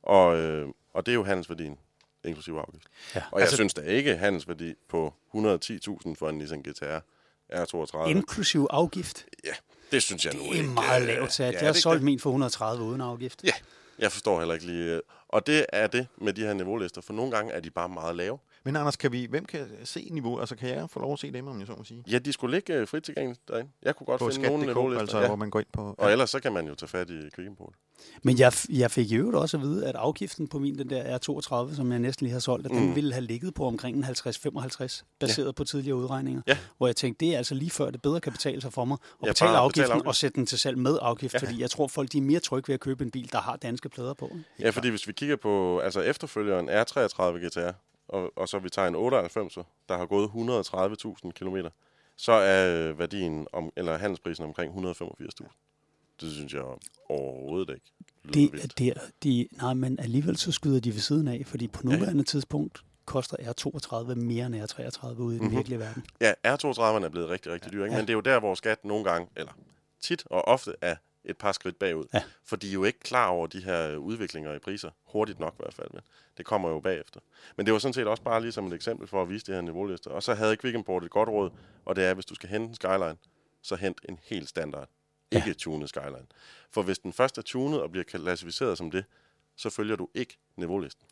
Og, 0.03 0.37
øh, 0.37 0.69
og 0.95 1.07
det 1.07 1.13
er 1.13 1.17
jo 1.17 1.25
handelsværdien, 1.25 1.79
inklusive 2.25 2.61
afgift. 2.61 2.87
Ja. 3.15 3.23
Og 3.33 3.39
jeg 3.39 3.41
Altså- 3.43 3.57
synes 3.57 3.75
da 3.75 3.81
ikke 3.81 4.17
handelsværdi 4.17 4.75
på 4.89 5.15
110.000 5.35 6.15
for 6.15 6.29
en 6.29 6.39
Nissan 6.39 6.63
GTR 6.63 6.99
R32. 7.53 8.09
Inklusiv 8.09 8.67
afgift. 8.71 9.27
Ja, 9.45 9.53
det 9.93 10.03
synes 10.03 10.25
jeg 10.25 10.35
nu 10.35 10.41
Det 10.41 10.49
er 10.51 10.55
ikke. 10.55 10.69
meget 10.69 11.03
øh, 11.03 11.09
lavt 11.09 11.33
sat. 11.33 11.53
ja, 11.55 11.59
Jeg 11.59 11.67
har 11.69 11.73
det- 11.73 11.83
solgt 11.83 11.99
det- 11.99 12.05
min 12.05 12.21
for 12.21 12.31
130 12.31 12.85
uden 12.85 13.01
afgift. 13.01 13.45
Ja, 13.45 13.53
jeg 13.99 14.13
forstår 14.13 14.39
heller 14.39 14.55
ikke 14.55 14.67
lige. 14.67 14.95
øh, 14.95 15.01
Og 15.29 15.47
det 15.47 15.67
er 15.73 15.87
det 15.87 16.07
med 16.19 16.33
de 16.33 16.41
her 16.41 16.53
niveaulister, 16.55 17.01
for 17.01 17.13
nogle 17.13 17.33
gange 17.33 17.53
er 17.53 17.61
de 17.61 17.71
bare 17.71 17.89
meget 17.89 18.17
lave. 18.17 18.39
Men 18.65 18.77
Anders, 18.77 18.97
kan 18.97 19.13
vi, 19.13 19.27
hvem 19.31 19.45
kan 19.45 19.69
se 19.85 20.09
niveau? 20.11 20.41
Altså, 20.41 20.57
kan 20.57 20.69
jeg 20.69 20.91
få 20.91 21.01
lov 21.01 21.13
at 21.13 21.19
se 21.19 21.33
dem, 21.33 21.47
om 21.49 21.59
jeg 21.59 21.67
så 21.67 21.73
må 21.79 21.85
sige? 21.85 22.05
Ja, 22.11 22.19
de 22.19 22.33
skulle 22.33 22.57
ligge 22.57 22.75
øh, 22.75 22.89
frit 22.89 23.03
tilgængeligt 23.05 23.49
derinde. 23.49 23.71
Jeg 23.83 23.97
kunne 23.97 24.07
godt 24.07 24.19
På 24.19 24.29
finde 24.31 24.49
nogle 24.49 24.67
niveaulister. 24.67 25.01
altså, 25.01 25.21
ja. 25.21 25.27
hvor 25.27 25.37
man 25.37 25.51
går 25.51 25.59
ind 25.61 25.67
på... 25.73 25.95
Og 25.99 26.13
ellers 26.13 26.31
så 26.31 26.41
kan 26.41 26.53
man 26.53 26.67
jo 26.67 26.75
tage 26.75 26.89
fat 26.89 27.11
i 27.11 27.43
Import. 27.47 27.75
Men 28.23 28.39
jeg, 28.39 28.53
jeg 28.71 28.91
fik 28.91 29.11
i 29.11 29.15
øvrigt 29.17 29.37
også 29.37 29.57
at 29.57 29.63
vide, 29.63 29.87
at 29.87 29.95
afgiften 29.97 30.49
på 30.49 30.59
min, 30.59 30.79
den 30.79 30.91
der 30.91 31.19
R32, 31.19 31.77
som 31.77 31.91
jeg 31.93 31.99
næsten 32.01 32.25
lige 32.25 32.33
har 32.33 32.41
solgt, 32.41 32.67
at 32.67 32.71
den 32.73 32.89
Mm. 32.89 32.95
ville 32.95 33.13
have 33.13 33.25
ligget 33.25 33.55
på 33.55 33.67
omkring 33.67 33.97
en 33.97 34.05
50-55, 34.05 35.03
baseret 35.21 35.47
ja. 35.47 35.53
på 35.53 35.65
tidligere 35.65 35.97
udregninger. 35.97 36.43
Ja. 36.47 36.59
Hvor 36.77 36.87
jeg 36.87 36.97
tænkte, 36.97 37.27
det 37.27 37.35
er 37.35 37.39
altså 37.39 37.55
lige 37.55 37.71
før, 37.71 37.91
det 37.91 38.03
bedre 38.03 38.21
kan 38.21 38.33
betale 38.33 38.61
sig 38.61 38.73
for 38.73 38.85
mig 38.85 38.99
at 39.23 39.27
Ja, 39.27 39.31
betale 39.33 39.57
afgiften 39.57 39.83
betale 39.83 39.93
afgift. 39.95 40.07
og 40.07 40.15
sætte 40.15 40.35
den 40.37 40.47
til 40.47 40.59
salg 40.59 40.79
med 40.79 40.99
afgift, 41.03 41.35
Ja. 41.35 41.39
fordi 41.39 41.61
jeg 41.61 41.71
tror, 41.71 41.87
folk 41.89 42.13
de 42.13 42.19
er 42.19 42.23
mere 42.23 42.41
trygge 42.41 42.69
ved 42.69 42.75
at 42.75 42.81
købe 42.81 43.05
en 43.05 43.11
bil, 43.11 43.33
der 43.33 43.39
har 43.41 43.57
danske 43.57 43.89
plader 43.89 44.15
på. 44.15 44.31
Ja, 44.61 44.71
fordi 44.71 44.89
hvis 44.89 45.07
vi 45.09 45.13
kigger 45.13 45.37
på 45.37 45.79
altså 45.79 46.01
efterfølgeren 46.01 46.69
R33 46.71 47.23
GTR, 47.47 47.73
og, 48.09 48.33
og 48.37 48.49
så 48.49 48.59
vi 48.59 48.69
tager 48.69 48.89
en 48.89 48.95
98, 48.95 49.55
der 49.89 49.97
har 49.99 50.07
gået 50.07 50.29
130.000 50.29 51.31
km, 51.31 51.57
så 52.17 52.33
er 52.33 52.93
værdien, 52.93 53.47
om, 53.53 53.71
eller 53.77 53.97
handelsprisen 53.99 54.45
omkring 54.45 54.75
185.000. 54.91 56.17
Det 56.21 56.33
synes 56.33 56.55
jeg 56.55 56.63
overhovedet 57.09 57.75
ikke 57.75 57.87
Det 58.35 58.45
er 58.45 58.51
vildt. 58.51 58.79
der, 58.79 58.93
de, 59.23 59.49
nej, 59.53 59.75
men 59.75 59.99
alligevel 60.01 60.37
så 60.37 60.53
skyder 60.53 60.81
de 60.81 60.93
ved 60.93 61.01
siden 61.01 61.29
af, 61.29 61.43
fordi 61.47 61.69
på 61.69 61.83
nuværende 61.87 62.17
ja. 62.19 62.23
tidspunkt 62.23 62.85
koster 63.05 63.37
R32 63.37 64.15
mere 64.15 64.47
end 64.47 64.55
R33 64.55 65.07
ude 65.21 65.37
i 65.37 65.39
den 65.39 65.47
Mhm. 65.47 65.57
virkelige 65.57 65.79
verden. 65.79 66.05
Ja, 66.21 66.33
R32'erne 66.47 67.05
er 67.05 67.09
blevet 67.09 67.29
rigtig, 67.29 67.53
rigtig 67.53 67.73
dyre, 67.73 67.85
ikke? 67.85 67.95
Ja. 67.95 68.01
men 68.01 68.07
det 68.07 68.13
er 68.13 68.17
jo 68.17 68.21
der, 68.21 68.41
hvor 68.41 68.55
skat 68.55 68.85
nogle 68.85 69.05
gange, 69.05 69.29
eller 69.37 69.53
tit 70.01 70.25
og 70.27 70.49
ofte 70.49 70.75
er 70.81 70.97
et 71.25 71.37
par 71.37 71.53
skridt 71.53 71.79
bagud. 71.79 72.05
Ja. 72.15 72.23
For 72.45 72.57
de 72.57 72.69
er 72.69 72.73
jo 72.73 72.85
ikke 72.85 72.99
klar 73.01 73.29
over 73.29 73.47
de 73.47 73.61
her 73.65 73.97
udviklinger 73.97 74.55
i 74.55 74.59
priser, 74.59 74.91
hurtigt 75.07 75.41
nok 75.41 75.53
i 75.55 75.57
hvert 75.63 75.75
fald, 75.75 75.89
men 75.93 76.01
det 76.39 76.47
kommer 76.47 76.69
jo 76.71 76.81
bagefter. 76.81 77.21
Men 77.57 77.67
det 77.67 77.73
var 77.73 77.79
sådan 77.79 77.93
set 77.93 78.07
også 78.07 78.23
bare 78.23 78.41
lige 78.41 78.53
som 78.53 78.67
et 78.67 78.73
eksempel 78.73 79.09
for 79.09 79.23
at 79.23 79.29
vise 79.29 79.47
det 79.47 79.55
her 79.55 79.63
niveaulister. 79.63 80.11
Og 80.11 80.23
så 80.23 80.35
havde 80.35 80.57
Quick 80.57 80.75
Import 80.75 81.05
et 81.05 81.11
godt 81.11 81.29
råd, 81.29 81.51
og 81.85 81.97
det 81.97 82.05
er, 82.05 82.15
hvis 82.15 82.27
du 82.27 82.35
skal 82.35 82.49
hente 82.49 82.69
en 82.69 82.75
Skyline, 82.75 83.17
så 83.63 83.77
hent 83.77 84.01
en 84.09 84.19
helt 84.23 84.49
standard, 84.49 84.89
Ja. 85.35 85.45
ikke 85.45 85.55
tunet 85.55 85.89
Skyline. 85.89 86.27
For 86.71 86.83
hvis 86.83 86.99
den 86.99 87.13
først 87.13 87.39
er 87.39 87.43
tunet 87.43 87.83
og 87.83 87.91
bliver 87.91 88.05
klassificeret 88.05 88.79
som 88.79 88.91
det, 88.91 89.05
så 89.57 89.71
følger 89.71 89.97
du 89.97 90.09
ikke 90.15 90.39
niveaulisten. 90.57 91.07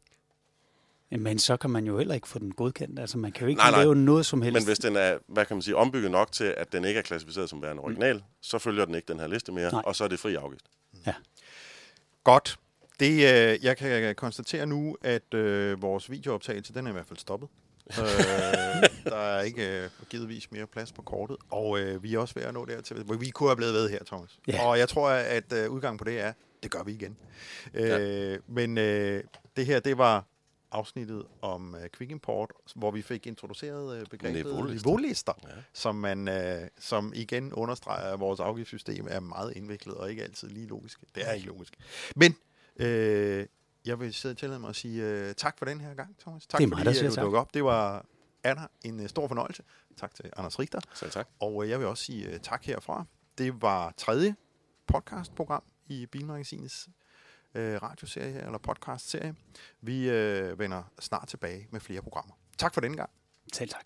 Men 1.19 1.39
så 1.39 1.57
kan 1.57 1.71
man 1.71 1.87
jo 1.87 1.99
heller 1.99 2.15
ikke 2.15 2.29
få 2.29 2.39
den 2.39 2.53
godkendt. 2.53 2.99
Altså 2.99 3.19
man 3.19 3.33
kan 3.33 3.43
jo 3.43 3.49
ikke 3.49 3.59
Nej, 3.59 3.71
nej. 3.71 3.81
lave 3.81 3.95
noget 3.95 4.27
som 4.27 4.43
helst. 4.43 4.55
Men 4.55 4.65
hvis 4.65 4.79
den 4.79 4.97
er, 4.97 5.19
hvad 5.27 5.47
kan 5.47 5.57
man 5.57 5.63
sige, 5.63 5.77
ombygget 5.77 6.11
nok 6.11 6.33
til, 6.33 6.45
at 6.45 6.73
den 6.73 6.85
ikke 6.85 6.99
er 6.99 7.03
klassificeret 7.03 7.51
som 7.51 7.63
værende 7.63 7.83
original, 7.83 8.17
mm. 8.17 8.23
så 8.41 8.59
følger 8.59 8.85
den 8.85 8.95
ikke 8.95 9.13
den 9.13 9.21
her 9.21 9.27
liste 9.27 9.53
mere, 9.53 9.73
Nej. 9.73 9.83
og 9.87 9.97
så 9.97 10.05
er 10.05 10.09
det 10.09 10.21
fri 10.21 10.35
afgift. 10.35 10.65
Godt. 12.25 12.59
Det, 13.01 13.13
øh, 13.13 13.65
jeg 13.65 13.77
kan 13.77 14.15
konstatere 14.15 14.67
nu, 14.67 14.97
at 15.03 15.35
øh, 15.35 15.83
vores 15.83 16.11
videooptagelse, 16.11 16.75
den 16.75 16.87
er 16.87 16.91
i 16.91 16.93
hvert 16.93 17.07
fald 17.07 17.19
stoppet. 17.19 17.49
Øh, 17.91 17.95
der 19.13 19.17
er 19.17 19.41
ikke 19.43 19.83
øh, 19.85 19.91
givetvis 20.11 20.51
mere 20.53 20.67
plads 20.67 20.93
på 20.93 21.03
kortet, 21.03 21.37
og 21.51 21.81
øh, 21.81 22.03
vi 22.03 22.15
er 22.15 22.19
også 22.19 22.35
ved 22.35 22.43
at 22.43 22.55
nå 22.55 22.65
dertil, 22.65 23.03
hvor 23.03 23.15
vi 23.15 23.31
kunne 23.31 23.49
have 23.49 23.57
blevet 23.57 23.75
ved 23.75 23.89
her, 23.91 24.05
Thomas. 24.07 24.39
Ja. 24.49 24.67
Og 24.67 24.79
jeg 24.79 24.89
tror, 24.89 25.11
at 25.11 25.53
øh, 25.53 25.71
udgangen 25.71 25.99
på 25.99 26.05
det 26.05 26.21
er, 26.21 26.33
det 26.63 26.71
gør 26.71 26.83
vi 26.83 26.93
igen. 26.93 27.17
Øh, 27.75 28.39
men 28.47 28.79
øh, 28.79 29.25
det 29.57 29.67
her, 29.67 29.81
det 29.81 29.99
var 29.99 30.25
afsnittet 30.73 31.25
om 31.43 31.75
øh, 31.75 31.89
Quick 31.97 32.11
Import, 32.11 32.51
hvor 32.75 32.91
vi 32.91 33.03
fik 33.03 33.27
introduceret 33.27 33.99
øh, 34.01 34.07
begrebet 34.07 34.45
Niveaulister. 34.47 34.87
niveaulister, 34.89 35.33
Ja. 35.43 35.49
som, 35.73 35.95
man, 35.95 36.29
øh, 36.29 36.69
som 36.79 37.13
igen 37.15 37.53
understreger, 37.53 38.13
at 38.13 38.21
vores 38.21 38.41
afgiftssystem 38.41 39.07
er 39.11 39.21
meget 39.21 39.53
indviklet 39.57 39.95
og 39.97 40.11
ikke 40.11 40.23
altid 40.23 40.49
lige 40.49 40.67
logisk. 40.67 41.01
Det 41.15 41.29
er 41.29 41.33
ikke 41.33 41.47
logisk. 41.47 41.75
Men 42.17 42.37
øh, 42.77 43.47
jeg 43.85 44.01
vil 44.01 44.15
sidde 44.15 44.35
tillade 44.35 44.61
mig 44.61 44.69
at 44.69 44.77
sige 44.77 45.05
øh, 45.05 45.35
tak 45.35 45.59
for 45.59 45.65
den 45.65 45.81
her 45.81 45.95
gang, 45.95 46.19
Thomas. 46.19 46.47
Tak 46.47 46.59
Det 46.59 46.65
er 46.65 46.69
mig, 46.69 46.79
fordi 46.79 46.85
der 46.85 46.91
at 46.91 46.97
siger 46.97 47.11
du 47.11 47.21
dukkede 47.23 47.41
op. 47.41 47.55
Det 47.55 47.65
var 47.65 48.07
Anna 48.45 48.67
en 48.85 49.01
øh, 49.01 49.09
stor 49.09 49.29
fornøjelse. 49.29 49.63
Tak 49.97 50.15
til 50.15 50.31
Anders 50.37 50.59
Richter. 50.59 50.81
Så 50.95 51.09
tak. 51.09 51.29
Og 51.41 51.65
øh, 51.65 51.71
jeg 51.71 51.79
vil 51.79 51.87
også 51.87 52.05
sige 52.05 52.29
øh, 52.29 52.41
tak 52.41 52.65
herfra. 52.65 53.05
Det 53.39 53.63
var 53.63 53.95
tredje 53.97 54.37
podcastprogram 54.87 55.63
i 55.87 56.07
Bilmagasinets 56.07 56.89
øh, 57.55 57.83
radioserie 57.83 58.45
eller 58.47 58.59
podcastserie. 58.59 59.35
Vi 59.81 60.11
øh, 60.11 60.59
vender 60.59 60.83
snart 61.01 61.29
tilbage 61.29 61.69
med 61.71 61.81
flere 61.81 62.03
programmer. 62.03 62.35
Tak 62.59 62.75
for 62.75 62.81
denne 62.81 62.97
gang. 62.97 63.11
Selv 63.53 63.71
tak. 63.71 63.85